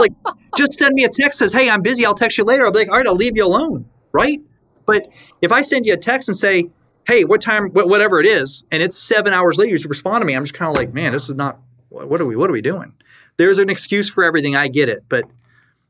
Like, 0.00 0.12
just 0.56 0.72
send 0.72 0.94
me 0.94 1.04
a 1.04 1.08
text 1.08 1.38
says, 1.38 1.52
hey, 1.52 1.70
I'm 1.70 1.82
busy. 1.82 2.04
I'll 2.04 2.14
text 2.14 2.38
you 2.38 2.44
later. 2.44 2.64
I'll 2.64 2.72
be 2.72 2.80
like, 2.80 2.88
all 2.88 2.96
right, 2.96 3.06
I'll 3.06 3.14
leave 3.14 3.36
you 3.36 3.46
alone. 3.46 3.88
Right. 4.12 4.40
But 4.86 5.08
if 5.40 5.52
I 5.52 5.62
send 5.62 5.86
you 5.86 5.94
a 5.94 5.96
text 5.96 6.28
and 6.28 6.36
say, 6.36 6.68
hey, 7.06 7.24
what 7.24 7.40
time, 7.40 7.70
wh- 7.70 7.86
whatever 7.86 8.18
it 8.20 8.26
is, 8.26 8.64
and 8.72 8.82
it's 8.82 8.98
seven 8.98 9.32
hours 9.32 9.58
later, 9.58 9.76
you 9.76 9.88
respond 9.88 10.22
to 10.22 10.26
me, 10.26 10.34
I'm 10.34 10.44
just 10.44 10.54
kind 10.54 10.70
of 10.70 10.76
like, 10.76 10.92
man, 10.92 11.12
this 11.12 11.28
is 11.28 11.36
not, 11.36 11.58
what 11.88 12.20
are 12.20 12.24
we, 12.24 12.36
what 12.36 12.50
are 12.50 12.52
we 12.52 12.62
doing? 12.62 12.94
There's 13.36 13.58
an 13.58 13.70
excuse 13.70 14.10
for 14.10 14.24
everything. 14.24 14.56
I 14.56 14.68
get 14.68 14.88
it. 14.88 15.04
But 15.08 15.24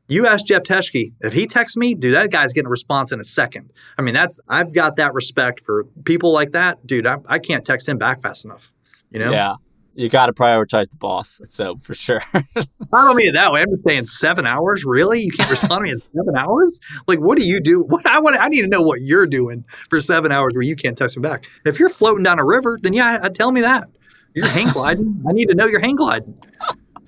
you 0.07 0.27
ask 0.27 0.45
Jeff 0.45 0.63
Teschke, 0.63 1.13
if 1.21 1.33
he 1.33 1.47
texts 1.47 1.77
me, 1.77 1.95
dude, 1.95 2.13
that 2.13 2.31
guy's 2.31 2.53
getting 2.53 2.67
a 2.67 2.69
response 2.69 3.11
in 3.11 3.19
a 3.19 3.23
second. 3.23 3.71
I 3.97 4.01
mean, 4.01 4.13
that's, 4.13 4.39
I've 4.47 4.73
got 4.73 4.97
that 4.97 5.13
respect 5.13 5.61
for 5.61 5.85
people 6.03 6.33
like 6.33 6.51
that. 6.51 6.85
Dude, 6.85 7.07
I, 7.07 7.17
I 7.27 7.39
can't 7.39 7.65
text 7.65 7.87
him 7.87 7.97
back 7.97 8.21
fast 8.21 8.45
enough. 8.45 8.71
You 9.09 9.19
know? 9.19 9.31
yeah, 9.31 9.55
you 9.93 10.09
got 10.09 10.27
to 10.27 10.33
prioritize 10.33 10.89
the 10.89 10.97
boss. 10.97 11.41
So 11.47 11.77
for 11.77 11.93
sure. 11.93 12.21
I 12.33 12.43
don't 12.91 13.15
mean 13.15 13.29
it 13.29 13.33
that 13.33 13.51
way. 13.51 13.61
I'm 13.61 13.69
just 13.69 13.87
saying 13.87 14.05
seven 14.05 14.45
hours. 14.45 14.85
Really? 14.85 15.21
You 15.21 15.31
can't 15.31 15.49
respond 15.49 15.79
to 15.79 15.83
me 15.83 15.91
in 15.91 15.97
seven 15.97 16.35
hours? 16.37 16.79
Like, 17.07 17.19
what 17.19 17.37
do 17.37 17.45
you 17.45 17.59
do? 17.59 17.83
What 17.83 18.05
I 18.05 18.19
want? 18.19 18.37
I 18.39 18.47
need 18.47 18.61
to 18.61 18.67
know 18.67 18.81
what 18.81 19.01
you're 19.01 19.27
doing 19.27 19.65
for 19.89 19.99
seven 19.99 20.31
hours 20.31 20.53
where 20.53 20.63
you 20.63 20.75
can't 20.75 20.97
text 20.97 21.17
me 21.17 21.21
back. 21.21 21.45
If 21.65 21.79
you're 21.79 21.89
floating 21.89 22.23
down 22.23 22.39
a 22.39 22.45
river, 22.45 22.77
then 22.81 22.93
yeah, 22.93 23.19
uh, 23.21 23.29
tell 23.29 23.51
me 23.51 23.61
that. 23.61 23.89
You're 24.33 24.47
hang 24.47 24.69
gliding. 24.69 25.23
I 25.29 25.33
need 25.33 25.49
to 25.49 25.55
know 25.55 25.65
you're 25.65 25.81
hang 25.81 25.95
gliding. 25.95 26.37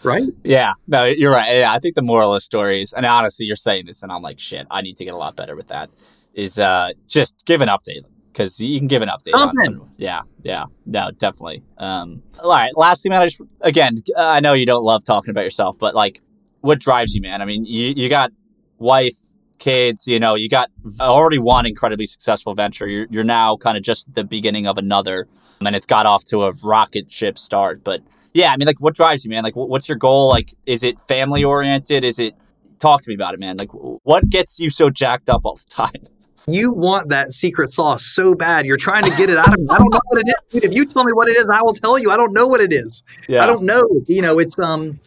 Right? 0.03 0.27
yeah, 0.43 0.73
no, 0.87 1.05
you're 1.05 1.31
right. 1.31 1.59
Yeah, 1.59 1.71
I 1.71 1.79
think 1.79 1.95
the 1.95 2.01
moral 2.01 2.33
of 2.33 2.37
the 2.37 2.41
story 2.41 2.81
is, 2.81 2.91
and 2.91 3.05
honestly, 3.05 3.45
you're 3.45 3.55
saying 3.55 3.85
this, 3.85 4.03
and 4.03 4.11
I'm 4.11 4.21
like, 4.21 4.37
shit, 4.37 4.67
I 4.69 4.81
need 4.81 4.97
to 4.97 5.05
get 5.05 5.13
a 5.13 5.17
lot 5.17 5.37
better 5.37 5.55
with 5.55 5.67
that. 5.67 5.89
Is 6.33 6.59
uh 6.59 6.93
just 7.07 7.45
give 7.45 7.61
an 7.61 7.69
update 7.69 8.03
because 8.33 8.59
you 8.59 8.79
can 8.79 8.87
give 8.87 9.01
an 9.01 9.09
update. 9.09 9.31
on- 9.49 9.55
yeah, 9.97 10.21
yeah, 10.41 10.65
no, 10.85 11.11
definitely. 11.11 11.63
Um, 11.77 12.23
all 12.43 12.49
right, 12.51 12.71
lastly, 12.75 13.09
man, 13.09 13.21
I 13.21 13.27
just 13.27 13.41
again, 13.61 13.95
I 14.17 14.39
know 14.39 14.53
you 14.53 14.65
don't 14.65 14.83
love 14.83 15.03
talking 15.05 15.29
about 15.29 15.43
yourself, 15.45 15.77
but 15.79 15.95
like, 15.95 16.21
what 16.61 16.79
drives 16.79 17.13
you, 17.15 17.21
man? 17.21 17.41
I 17.41 17.45
mean, 17.45 17.63
you 17.65 17.93
you 17.95 18.09
got 18.09 18.31
wife, 18.79 19.13
kids, 19.59 20.07
you 20.07 20.19
know, 20.19 20.35
you 20.35 20.49
got 20.49 20.69
already 20.99 21.37
one 21.37 21.65
incredibly 21.65 22.05
successful 22.07 22.53
venture. 22.55 22.87
You're 22.87 23.07
you're 23.09 23.23
now 23.23 23.55
kind 23.55 23.77
of 23.77 23.83
just 23.83 24.13
the 24.15 24.23
beginning 24.23 24.67
of 24.67 24.77
another, 24.77 25.27
and 25.65 25.75
it's 25.75 25.85
got 25.85 26.05
off 26.05 26.25
to 26.25 26.43
a 26.43 26.51
rocket 26.63 27.11
ship 27.11 27.37
start. 27.37 27.83
But 27.83 28.01
yeah, 28.33 28.51
I 28.51 28.57
mean, 28.57 28.65
like, 28.65 28.81
what 28.81 28.95
drives 28.95 29.23
you, 29.23 29.29
man? 29.29 29.43
Like, 29.43 29.55
what's 29.55 29.87
your 29.87 29.97
goal? 29.97 30.27
Like, 30.29 30.53
is 30.65 30.83
it 30.83 30.99
family 30.99 31.43
oriented? 31.43 32.03
Is 32.03 32.17
it 32.19 32.33
talk 32.79 33.01
to 33.03 33.09
me 33.09 33.15
about 33.15 33.33
it, 33.35 33.39
man? 33.39 33.55
Like, 33.57 33.69
what 33.71 34.27
gets 34.29 34.59
you 34.59 34.69
so 34.69 34.89
jacked 34.89 35.29
up 35.29 35.45
all 35.45 35.55
the 35.55 35.65
time? 35.69 36.03
You 36.47 36.71
want 36.71 37.09
that 37.09 37.31
secret 37.31 37.71
sauce 37.71 38.05
so 38.05 38.35
bad. 38.35 38.65
You're 38.65 38.77
trying 38.77 39.05
to 39.05 39.11
get 39.17 39.29
it 39.29 39.37
out 39.37 39.53
of 39.53 39.59
me. 39.59 39.67
I 39.69 39.77
don't 39.77 39.93
know 39.93 40.01
what 40.09 40.21
it 40.21 40.27
is. 40.27 40.51
Dude, 40.51 40.63
if 40.65 40.73
you 40.73 40.85
tell 40.85 41.05
me 41.05 41.13
what 41.13 41.29
it 41.29 41.37
is, 41.37 41.47
I 41.49 41.61
will 41.61 41.73
tell 41.73 41.97
you. 41.97 42.11
I 42.11 42.17
don't 42.17 42.33
know 42.33 42.47
what 42.47 42.59
it 42.59 42.73
is. 42.73 43.01
I 43.43 43.47
don't 43.47 43.63
know. 43.63 43.81
You 44.07 44.21
know, 44.21 44.39
it's 44.39 44.59
um 44.59 44.99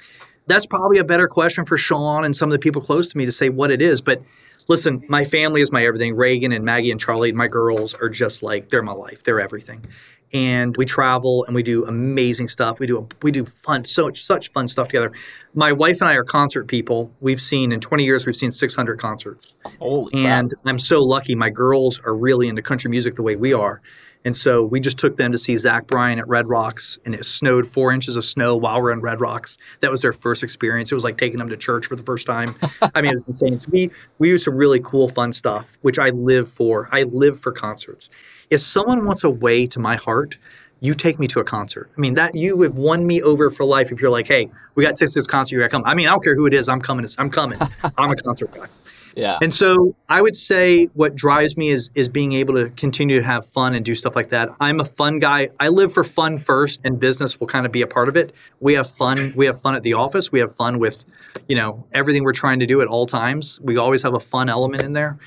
that's 0.47 0.66
probably 0.66 0.99
a 0.99 1.05
better 1.05 1.28
question 1.28 1.64
for 1.64 1.76
Sean 1.76 2.24
and 2.24 2.34
some 2.34 2.49
of 2.49 2.53
the 2.53 2.59
people 2.59 2.80
close 2.80 3.09
to 3.09 3.18
me 3.18 3.26
to 3.26 3.32
say 3.32 3.49
what 3.49 3.70
it 3.70 3.82
is. 3.82 4.01
But 4.01 4.22
listen, 4.68 5.05
my 5.09 5.24
family 5.24 5.61
is 5.61 5.72
my 5.72 5.84
everything. 5.84 6.16
Reagan 6.16 6.53
and 6.53 6.64
Maggie 6.64 6.91
and 6.91 7.01
Charlie, 7.01 7.32
my 7.32 7.49
girls 7.49 7.95
are 7.95 8.09
just 8.09 8.43
like 8.43 8.70
they're 8.70 8.82
my 8.82 8.93
life. 8.93 9.22
They're 9.24 9.41
everything. 9.41 9.84
And 10.32 10.76
we 10.76 10.84
travel 10.84 11.45
and 11.45 11.55
we 11.55 11.62
do 11.62 11.84
amazing 11.84 12.49
stuff. 12.49 12.78
We 12.80 12.87
do 12.87 12.99
a, 12.99 13.07
we 13.22 13.30
do 13.30 13.45
fun, 13.45 13.84
so 13.84 14.12
such 14.12 14.51
fun 14.53 14.68
stuff 14.68 14.89
together. 14.89 15.12
My 15.59 15.72
wife 15.72 16.02
and 16.02 16.11
I 16.11 16.14
are 16.16 16.22
concert 16.22 16.68
people. 16.68 17.11
We've 17.20 17.40
seen 17.40 17.72
in 17.72 17.80
20 17.80 18.04
years, 18.04 18.26
we've 18.26 18.36
seen 18.36 18.50
600 18.50 19.00
concerts. 19.00 19.54
Holy 19.78 20.12
crap. 20.12 20.24
And 20.24 20.54
I'm 20.66 20.78
so 20.78 21.02
lucky. 21.02 21.34
My 21.34 21.48
girls 21.48 21.98
are 22.04 22.14
really 22.14 22.48
into 22.48 22.61
country 22.61 22.90
music 22.90 23.16
the 23.16 23.22
way 23.22 23.36
we 23.36 23.54
are. 23.54 23.80
And 24.26 24.36
so 24.36 24.64
we 24.64 24.80
just 24.80 24.98
took 24.98 25.16
them 25.16 25.32
to 25.32 25.38
see 25.38 25.57
Zach 25.57 25.86
Bryan 25.86 26.18
at 26.18 26.28
Red 26.28 26.48
Rocks, 26.48 26.98
and 27.04 27.14
it 27.14 27.24
snowed 27.24 27.66
four 27.66 27.92
inches 27.92 28.16
of 28.16 28.24
snow 28.24 28.57
while 28.57 28.82
we're 28.82 28.90
in 28.90 29.00
Red 29.00 29.20
Rocks. 29.20 29.57
That 29.80 29.90
was 29.90 30.02
their 30.02 30.12
first 30.12 30.42
experience. 30.42 30.92
It 30.92 30.96
was 30.96 31.04
like 31.04 31.16
taking 31.16 31.38
them 31.38 31.48
to 31.48 31.57
church 31.57 31.86
for 31.86 31.96
the 31.96 32.02
first 32.02 32.26
time. 32.26 32.54
I 32.94 33.00
mean, 33.00 33.12
it 33.12 33.14
was 33.14 33.24
insane. 33.28 33.61
So 33.61 33.68
we 33.72 33.90
we 34.18 34.28
do 34.28 34.38
some 34.38 34.57
really 34.57 34.80
cool, 34.80 35.09
fun 35.09 35.32
stuff, 35.32 35.78
which 35.82 35.98
I 35.98 36.09
live 36.09 36.48
for. 36.48 36.88
I 36.92 37.04
live 37.04 37.38
for 37.38 37.52
concerts. 37.52 38.11
If 38.50 38.61
someone 38.61 39.07
wants 39.07 39.24
a 39.24 39.30
way 39.30 39.66
to 39.68 39.78
my 39.78 39.96
heart, 39.96 40.38
you 40.80 40.94
take 40.94 41.18
me 41.18 41.26
to 41.28 41.40
a 41.40 41.44
concert. 41.44 41.90
I 41.96 42.00
mean, 42.00 42.14
that 42.14 42.34
you 42.34 42.60
have 42.62 42.74
won 42.74 43.06
me 43.06 43.22
over 43.22 43.50
for 43.50 43.64
life. 43.64 43.90
If 43.92 44.00
you're 44.00 44.10
like, 44.10 44.26
hey, 44.26 44.50
we 44.74 44.84
got 44.84 44.96
tickets 44.96 45.14
to 45.14 45.20
this 45.20 45.26
concert, 45.26 45.56
you 45.56 45.60
gotta 45.60 45.70
come. 45.70 45.82
I 45.86 45.94
mean, 45.94 46.06
I 46.06 46.10
don't 46.10 46.22
care 46.22 46.34
who 46.34 46.46
it 46.46 46.54
is. 46.54 46.68
I'm 46.68 46.80
coming. 46.80 47.06
I'm 47.18 47.30
coming. 47.30 47.58
I'm 47.98 48.10
a 48.10 48.16
concert 48.16 48.52
guy. 48.52 48.66
yeah. 49.14 49.38
And 49.40 49.54
so 49.54 49.96
I 50.08 50.20
would 50.20 50.36
say 50.36 50.86
what 50.94 51.16
drives 51.16 51.56
me 51.56 51.70
is 51.70 51.90
is 51.94 52.08
being 52.08 52.32
able 52.34 52.54
to 52.54 52.68
continue 52.70 53.18
to 53.18 53.24
have 53.24 53.46
fun 53.46 53.74
and 53.74 53.84
do 53.84 53.94
stuff 53.94 54.14
like 54.14 54.28
that. 54.30 54.50
I'm 54.60 54.80
a 54.80 54.84
fun 54.84 55.18
guy. 55.18 55.48
I 55.58 55.68
live 55.68 55.92
for 55.92 56.04
fun 56.04 56.36
first, 56.36 56.82
and 56.84 57.00
business 57.00 57.40
will 57.40 57.46
kind 57.46 57.64
of 57.64 57.72
be 57.72 57.82
a 57.82 57.86
part 57.86 58.08
of 58.08 58.16
it. 58.16 58.34
We 58.60 58.74
have 58.74 58.88
fun. 58.88 59.32
We 59.34 59.46
have 59.46 59.60
fun 59.60 59.74
at 59.74 59.82
the 59.82 59.94
office. 59.94 60.30
We 60.30 60.40
have 60.40 60.54
fun 60.54 60.78
with, 60.78 61.04
you 61.48 61.56
know, 61.56 61.86
everything 61.94 62.22
we're 62.22 62.32
trying 62.32 62.60
to 62.60 62.66
do 62.66 62.82
at 62.82 62.88
all 62.88 63.06
times. 63.06 63.58
We 63.62 63.78
always 63.78 64.02
have 64.02 64.14
a 64.14 64.20
fun 64.20 64.50
element 64.50 64.82
in 64.82 64.92
there. 64.92 65.18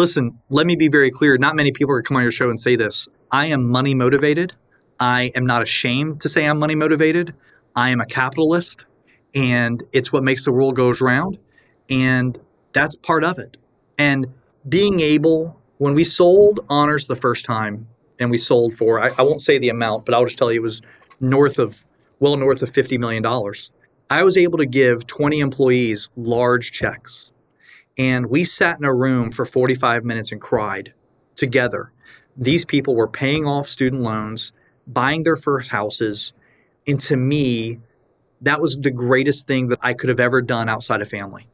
Listen, 0.00 0.38
let 0.48 0.66
me 0.66 0.76
be 0.76 0.88
very 0.88 1.10
clear. 1.10 1.36
Not 1.36 1.56
many 1.56 1.72
people 1.72 1.94
are 1.94 2.00
come 2.00 2.16
on 2.16 2.22
your 2.22 2.32
show 2.32 2.48
and 2.48 2.58
say 2.58 2.74
this. 2.74 3.06
I 3.32 3.48
am 3.48 3.68
money 3.68 3.94
motivated. 3.94 4.54
I 4.98 5.30
am 5.34 5.44
not 5.44 5.60
ashamed 5.60 6.22
to 6.22 6.28
say 6.30 6.46
I'm 6.46 6.58
money 6.58 6.74
motivated. 6.74 7.34
I 7.76 7.90
am 7.90 8.00
a 8.00 8.06
capitalist, 8.06 8.86
and 9.34 9.82
it's 9.92 10.10
what 10.10 10.24
makes 10.24 10.46
the 10.46 10.52
world 10.52 10.74
goes 10.74 11.02
round. 11.02 11.36
And 11.90 12.38
that's 12.72 12.96
part 12.96 13.24
of 13.24 13.38
it. 13.38 13.58
And 13.98 14.26
being 14.66 15.00
able, 15.00 15.60
when 15.76 15.92
we 15.92 16.04
sold 16.04 16.60
Honors 16.70 17.06
the 17.06 17.14
first 17.14 17.44
time, 17.44 17.86
and 18.18 18.30
we 18.30 18.38
sold 18.38 18.72
for, 18.72 19.00
I, 19.00 19.10
I 19.18 19.22
won't 19.22 19.42
say 19.42 19.58
the 19.58 19.68
amount, 19.68 20.06
but 20.06 20.14
I'll 20.14 20.24
just 20.24 20.38
tell 20.38 20.50
you 20.50 20.60
it 20.60 20.62
was 20.62 20.80
north 21.20 21.58
of, 21.58 21.84
well 22.20 22.38
north 22.38 22.62
of 22.62 22.70
$50 22.70 22.98
million. 22.98 23.22
I 24.08 24.22
was 24.22 24.38
able 24.38 24.56
to 24.56 24.66
give 24.66 25.06
20 25.06 25.40
employees 25.40 26.08
large 26.16 26.72
checks. 26.72 27.29
And 28.00 28.30
we 28.30 28.44
sat 28.44 28.78
in 28.78 28.86
a 28.86 28.94
room 28.94 29.30
for 29.30 29.44
45 29.44 30.06
minutes 30.06 30.32
and 30.32 30.40
cried 30.40 30.94
together. 31.36 31.92
These 32.34 32.64
people 32.64 32.96
were 32.96 33.06
paying 33.06 33.46
off 33.46 33.68
student 33.68 34.00
loans, 34.00 34.52
buying 34.86 35.22
their 35.22 35.36
first 35.36 35.68
houses. 35.68 36.32
And 36.86 36.98
to 37.02 37.16
me, 37.18 37.78
that 38.40 38.62
was 38.62 38.76
the 38.76 38.90
greatest 38.90 39.46
thing 39.46 39.68
that 39.68 39.80
I 39.82 39.92
could 39.92 40.08
have 40.08 40.18
ever 40.18 40.40
done 40.40 40.66
outside 40.66 41.02
of 41.02 41.10
family. 41.10 41.46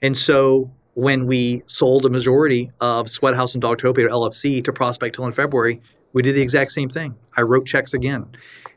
And 0.00 0.16
so 0.16 0.70
when 0.94 1.26
we 1.26 1.64
sold 1.66 2.06
a 2.06 2.10
majority 2.10 2.70
of 2.80 3.08
SweatHouz 3.08 3.54
and 3.54 3.62
Dogtopia 3.64 4.08
LFC 4.08 4.62
to 4.62 4.72
Prospect 4.72 5.16
Hill 5.16 5.26
in 5.26 5.32
February, 5.32 5.82
we 6.12 6.22
did 6.22 6.36
the 6.36 6.42
exact 6.42 6.70
same 6.70 6.88
thing. 6.88 7.16
I 7.36 7.40
wrote 7.40 7.66
checks 7.66 7.92
again. 7.92 8.24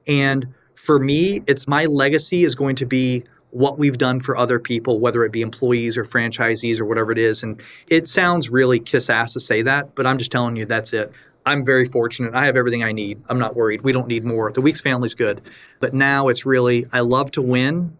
And 0.07 0.47
for 0.73 0.97
me, 0.97 1.43
it's 1.45 1.67
my 1.67 1.85
legacy 1.85 2.45
is 2.45 2.55
going 2.55 2.77
to 2.77 2.87
be 2.87 3.25
what 3.51 3.77
we've 3.77 3.97
done 3.97 4.19
for 4.19 4.35
other 4.37 4.59
people, 4.59 4.99
whether 4.99 5.23
it 5.23 5.31
be 5.31 5.41
employees 5.41 5.97
or 5.97 6.03
franchisees 6.03 6.79
or 6.79 6.85
whatever 6.85 7.11
it 7.11 7.17
is. 7.17 7.43
And 7.43 7.61
it 7.89 8.07
sounds 8.07 8.49
really 8.49 8.79
kiss 8.79 9.09
ass 9.09 9.33
to 9.33 9.39
say 9.39 9.61
that, 9.63 9.93
but 9.95 10.05
I'm 10.05 10.17
just 10.17 10.31
telling 10.31 10.55
you 10.55 10.65
that's 10.65 10.93
it. 10.93 11.11
I'm 11.45 11.65
very 11.65 11.85
fortunate. 11.85 12.33
I 12.33 12.45
have 12.45 12.55
everything 12.55 12.83
I 12.83 12.91
need. 12.91 13.21
I'm 13.27 13.39
not 13.39 13.55
worried. 13.55 13.81
We 13.81 13.91
don't 13.91 14.07
need 14.07 14.23
more. 14.23 14.51
The 14.51 14.61
Weeks 14.61 14.81
family's 14.81 15.15
good. 15.15 15.41
But 15.79 15.93
now 15.93 16.27
it's 16.27 16.45
really, 16.45 16.85
I 16.93 16.99
love 16.99 17.31
to 17.31 17.41
win 17.41 17.97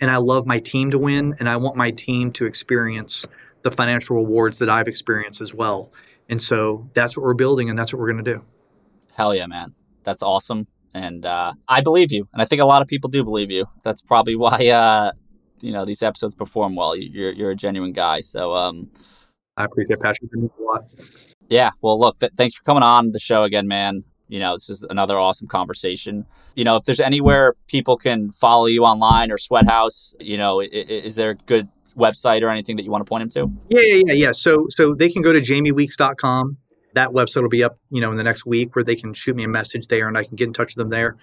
and 0.00 0.10
I 0.10 0.16
love 0.16 0.46
my 0.46 0.58
team 0.58 0.90
to 0.92 0.98
win. 0.98 1.34
And 1.38 1.48
I 1.48 1.56
want 1.56 1.76
my 1.76 1.90
team 1.90 2.32
to 2.32 2.46
experience 2.46 3.26
the 3.62 3.70
financial 3.70 4.16
rewards 4.16 4.58
that 4.60 4.70
I've 4.70 4.88
experienced 4.88 5.40
as 5.40 5.52
well. 5.52 5.92
And 6.28 6.40
so 6.40 6.88
that's 6.94 7.16
what 7.16 7.24
we're 7.24 7.34
building 7.34 7.68
and 7.68 7.78
that's 7.78 7.92
what 7.92 8.00
we're 8.00 8.12
going 8.12 8.24
to 8.24 8.34
do. 8.34 8.44
Hell 9.14 9.34
yeah, 9.34 9.46
man. 9.46 9.70
That's 10.04 10.22
awesome. 10.22 10.66
And 10.94 11.24
uh, 11.26 11.52
I 11.68 11.80
believe 11.80 12.12
you. 12.12 12.28
And 12.32 12.42
I 12.42 12.44
think 12.44 12.60
a 12.60 12.66
lot 12.66 12.82
of 12.82 12.88
people 12.88 13.10
do 13.10 13.22
believe 13.24 13.50
you. 13.50 13.64
That's 13.84 14.02
probably 14.02 14.36
why, 14.44 14.68
uh, 14.68 15.12
you 15.60 15.72
know, 15.72 15.84
these 15.84 16.02
episodes 16.02 16.34
perform 16.34 16.74
well. 16.74 16.96
You're, 16.96 17.32
you're 17.32 17.50
a 17.50 17.56
genuine 17.56 17.92
guy. 17.92 18.20
So, 18.20 18.54
um, 18.54 18.90
I 19.56 19.64
appreciate 19.64 20.00
Patrick. 20.00 20.30
A 20.34 20.62
lot. 20.62 20.84
Yeah. 21.48 21.70
Well, 21.82 21.98
look, 21.98 22.18
th- 22.18 22.32
thanks 22.36 22.54
for 22.54 22.62
coming 22.62 22.82
on 22.82 23.12
the 23.12 23.18
show 23.18 23.42
again, 23.42 23.66
man. 23.66 24.04
You 24.28 24.40
know, 24.40 24.54
this 24.54 24.68
is 24.68 24.86
another 24.88 25.18
awesome 25.18 25.48
conversation. 25.48 26.26
You 26.54 26.64
know, 26.64 26.76
if 26.76 26.84
there's 26.84 27.00
anywhere 27.00 27.54
people 27.66 27.96
can 27.96 28.30
follow 28.30 28.66
you 28.66 28.84
online 28.84 29.32
or 29.32 29.36
SweatHouz, 29.36 30.14
you 30.20 30.36
know, 30.36 30.60
is, 30.60 30.70
is 30.70 31.16
there 31.16 31.30
a 31.30 31.34
good 31.34 31.68
website 31.96 32.42
or 32.42 32.50
anything 32.50 32.76
that 32.76 32.84
you 32.84 32.90
want 32.90 33.04
to 33.04 33.08
point 33.08 33.32
them 33.32 33.48
to? 33.48 33.52
Yeah, 33.70 33.80
yeah, 33.82 34.02
yeah, 34.06 34.12
yeah. 34.12 34.32
So, 34.32 34.66
so 34.70 34.94
they 34.94 35.08
can 35.08 35.22
go 35.22 35.32
to 35.32 35.40
jamieweeks.com. 35.40 36.58
That 36.98 37.10
website 37.10 37.42
will 37.42 37.48
be 37.48 37.62
up, 37.62 37.78
you 37.90 38.00
know, 38.00 38.10
in 38.10 38.16
the 38.16 38.24
next 38.24 38.44
week 38.44 38.74
where 38.74 38.84
they 38.84 38.96
can 38.96 39.14
shoot 39.14 39.36
me 39.36 39.44
a 39.44 39.48
message 39.48 39.86
there 39.86 40.08
and 40.08 40.18
I 40.18 40.24
can 40.24 40.34
get 40.34 40.48
in 40.48 40.52
touch 40.52 40.74
with 40.74 40.82
them 40.82 40.90
there. 40.90 41.16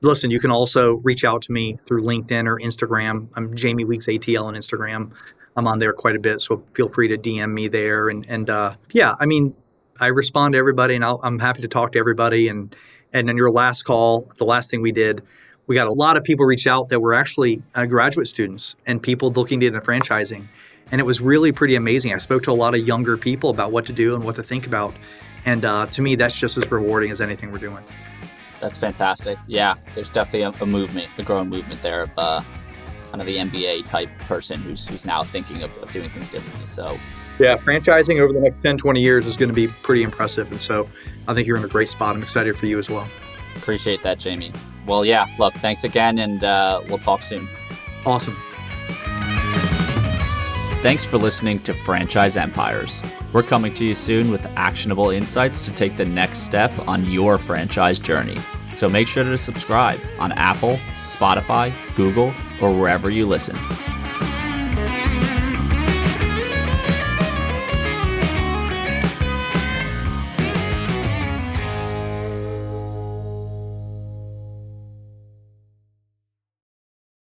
Listen, 0.00 0.30
you 0.30 0.40
can 0.40 0.50
also 0.50 0.94
reach 1.04 1.22
out 1.22 1.42
to 1.42 1.52
me 1.52 1.78
through 1.84 2.02
LinkedIn 2.02 2.46
or 2.46 2.58
Instagram. 2.58 3.28
I'm 3.34 3.54
Jamie 3.54 3.84
Weeks 3.84 4.06
ATL 4.06 4.44
on 4.44 4.54
Instagram. 4.54 5.10
I'm 5.54 5.66
on 5.66 5.80
there 5.80 5.92
quite 5.92 6.16
a 6.16 6.18
bit, 6.18 6.40
so 6.40 6.62
feel 6.72 6.88
free 6.88 7.08
to 7.08 7.18
DM 7.18 7.52
me 7.52 7.68
there. 7.68 8.08
And 8.08 8.24
and 8.26 8.48
uh, 8.48 8.76
yeah, 8.92 9.16
I 9.20 9.26
mean, 9.26 9.54
I 10.00 10.06
respond 10.06 10.52
to 10.52 10.58
everybody, 10.58 10.94
and 10.94 11.04
i 11.04 11.14
am 11.24 11.38
happy 11.38 11.60
to 11.60 11.68
talk 11.68 11.92
to 11.92 11.98
everybody. 11.98 12.48
And 12.48 12.74
and 13.12 13.28
in 13.28 13.36
your 13.36 13.50
last 13.50 13.82
call, 13.82 14.32
the 14.38 14.44
last 14.44 14.70
thing 14.70 14.80
we 14.80 14.92
did, 14.92 15.22
we 15.66 15.74
got 15.74 15.88
a 15.88 15.92
lot 15.92 16.16
of 16.16 16.24
people 16.24 16.46
reach 16.46 16.66
out 16.66 16.88
that 16.88 17.00
were 17.00 17.12
actually 17.12 17.62
uh, 17.74 17.84
graduate 17.84 18.28
students 18.28 18.76
and 18.86 19.02
people 19.02 19.30
looking 19.30 19.60
to 19.60 19.66
get 19.66 19.74
into 19.74 19.84
franchising, 19.84 20.48
and 20.90 21.00
it 21.00 21.04
was 21.04 21.20
really 21.20 21.52
pretty 21.52 21.74
amazing. 21.74 22.14
I 22.14 22.18
spoke 22.18 22.42
to 22.44 22.50
a 22.50 22.52
lot 22.52 22.74
of 22.74 22.86
younger 22.86 23.16
people 23.16 23.50
about 23.50 23.72
what 23.72 23.86
to 23.86 23.92
do 23.92 24.14
and 24.14 24.24
what 24.24 24.34
to 24.36 24.42
think 24.42 24.66
about, 24.66 24.94
and 25.44 25.64
uh, 25.64 25.86
to 25.86 26.02
me, 26.02 26.14
that's 26.14 26.38
just 26.38 26.56
as 26.58 26.70
rewarding 26.70 27.10
as 27.10 27.20
anything 27.20 27.52
we're 27.52 27.58
doing. 27.58 27.84
That's 28.60 28.78
fantastic. 28.78 29.38
Yeah, 29.46 29.74
there's 29.94 30.08
definitely 30.08 30.42
a, 30.42 30.62
a 30.62 30.66
movement, 30.66 31.08
a 31.16 31.22
growing 31.22 31.48
movement 31.48 31.80
there 31.82 32.02
of 32.02 32.12
uh, 32.18 32.42
kind 33.10 33.20
of 33.20 33.26
the 33.26 33.36
MBA 33.36 33.86
type 33.86 34.10
person 34.20 34.60
who's, 34.60 34.86
who's 34.86 35.04
now 35.04 35.22
thinking 35.22 35.62
of, 35.62 35.76
of 35.78 35.90
doing 35.92 36.10
things 36.10 36.28
differently. 36.28 36.66
So, 36.66 36.98
yeah, 37.38 37.56
franchising 37.56 38.20
over 38.20 38.32
the 38.32 38.40
next 38.40 38.60
10, 38.62 38.78
20 38.78 39.00
years 39.00 39.26
is 39.26 39.36
going 39.36 39.48
to 39.48 39.54
be 39.54 39.68
pretty 39.68 40.02
impressive. 40.02 40.50
And 40.50 40.60
so 40.60 40.88
I 41.26 41.34
think 41.34 41.46
you're 41.46 41.56
in 41.56 41.64
a 41.64 41.68
great 41.68 41.88
spot. 41.88 42.16
I'm 42.16 42.22
excited 42.22 42.56
for 42.56 42.66
you 42.66 42.78
as 42.78 42.90
well. 42.90 43.06
Appreciate 43.56 44.02
that, 44.02 44.18
Jamie. 44.18 44.52
Well, 44.86 45.04
yeah, 45.04 45.26
look, 45.38 45.54
thanks 45.54 45.84
again, 45.84 46.18
and 46.18 46.42
uh, 46.44 46.80
we'll 46.88 46.98
talk 46.98 47.22
soon. 47.22 47.48
Awesome. 48.06 48.36
Thanks 50.80 51.04
for 51.04 51.18
listening 51.18 51.58
to 51.64 51.74
Franchise 51.74 52.36
Empires. 52.36 53.02
We're 53.32 53.42
coming 53.42 53.74
to 53.74 53.84
you 53.84 53.96
soon 53.96 54.30
with 54.30 54.46
actionable 54.56 55.10
insights 55.10 55.64
to 55.64 55.72
take 55.72 55.96
the 55.96 56.04
next 56.04 56.44
step 56.44 56.70
on 56.86 57.04
your 57.04 57.36
franchise 57.36 57.98
journey. 57.98 58.38
So 58.76 58.88
make 58.88 59.08
sure 59.08 59.24
to 59.24 59.36
subscribe 59.36 59.98
on 60.20 60.30
Apple, 60.30 60.78
Spotify, 61.06 61.72
Google, 61.96 62.32
or 62.62 62.72
wherever 62.72 63.10
you 63.10 63.26
listen. 63.26 63.56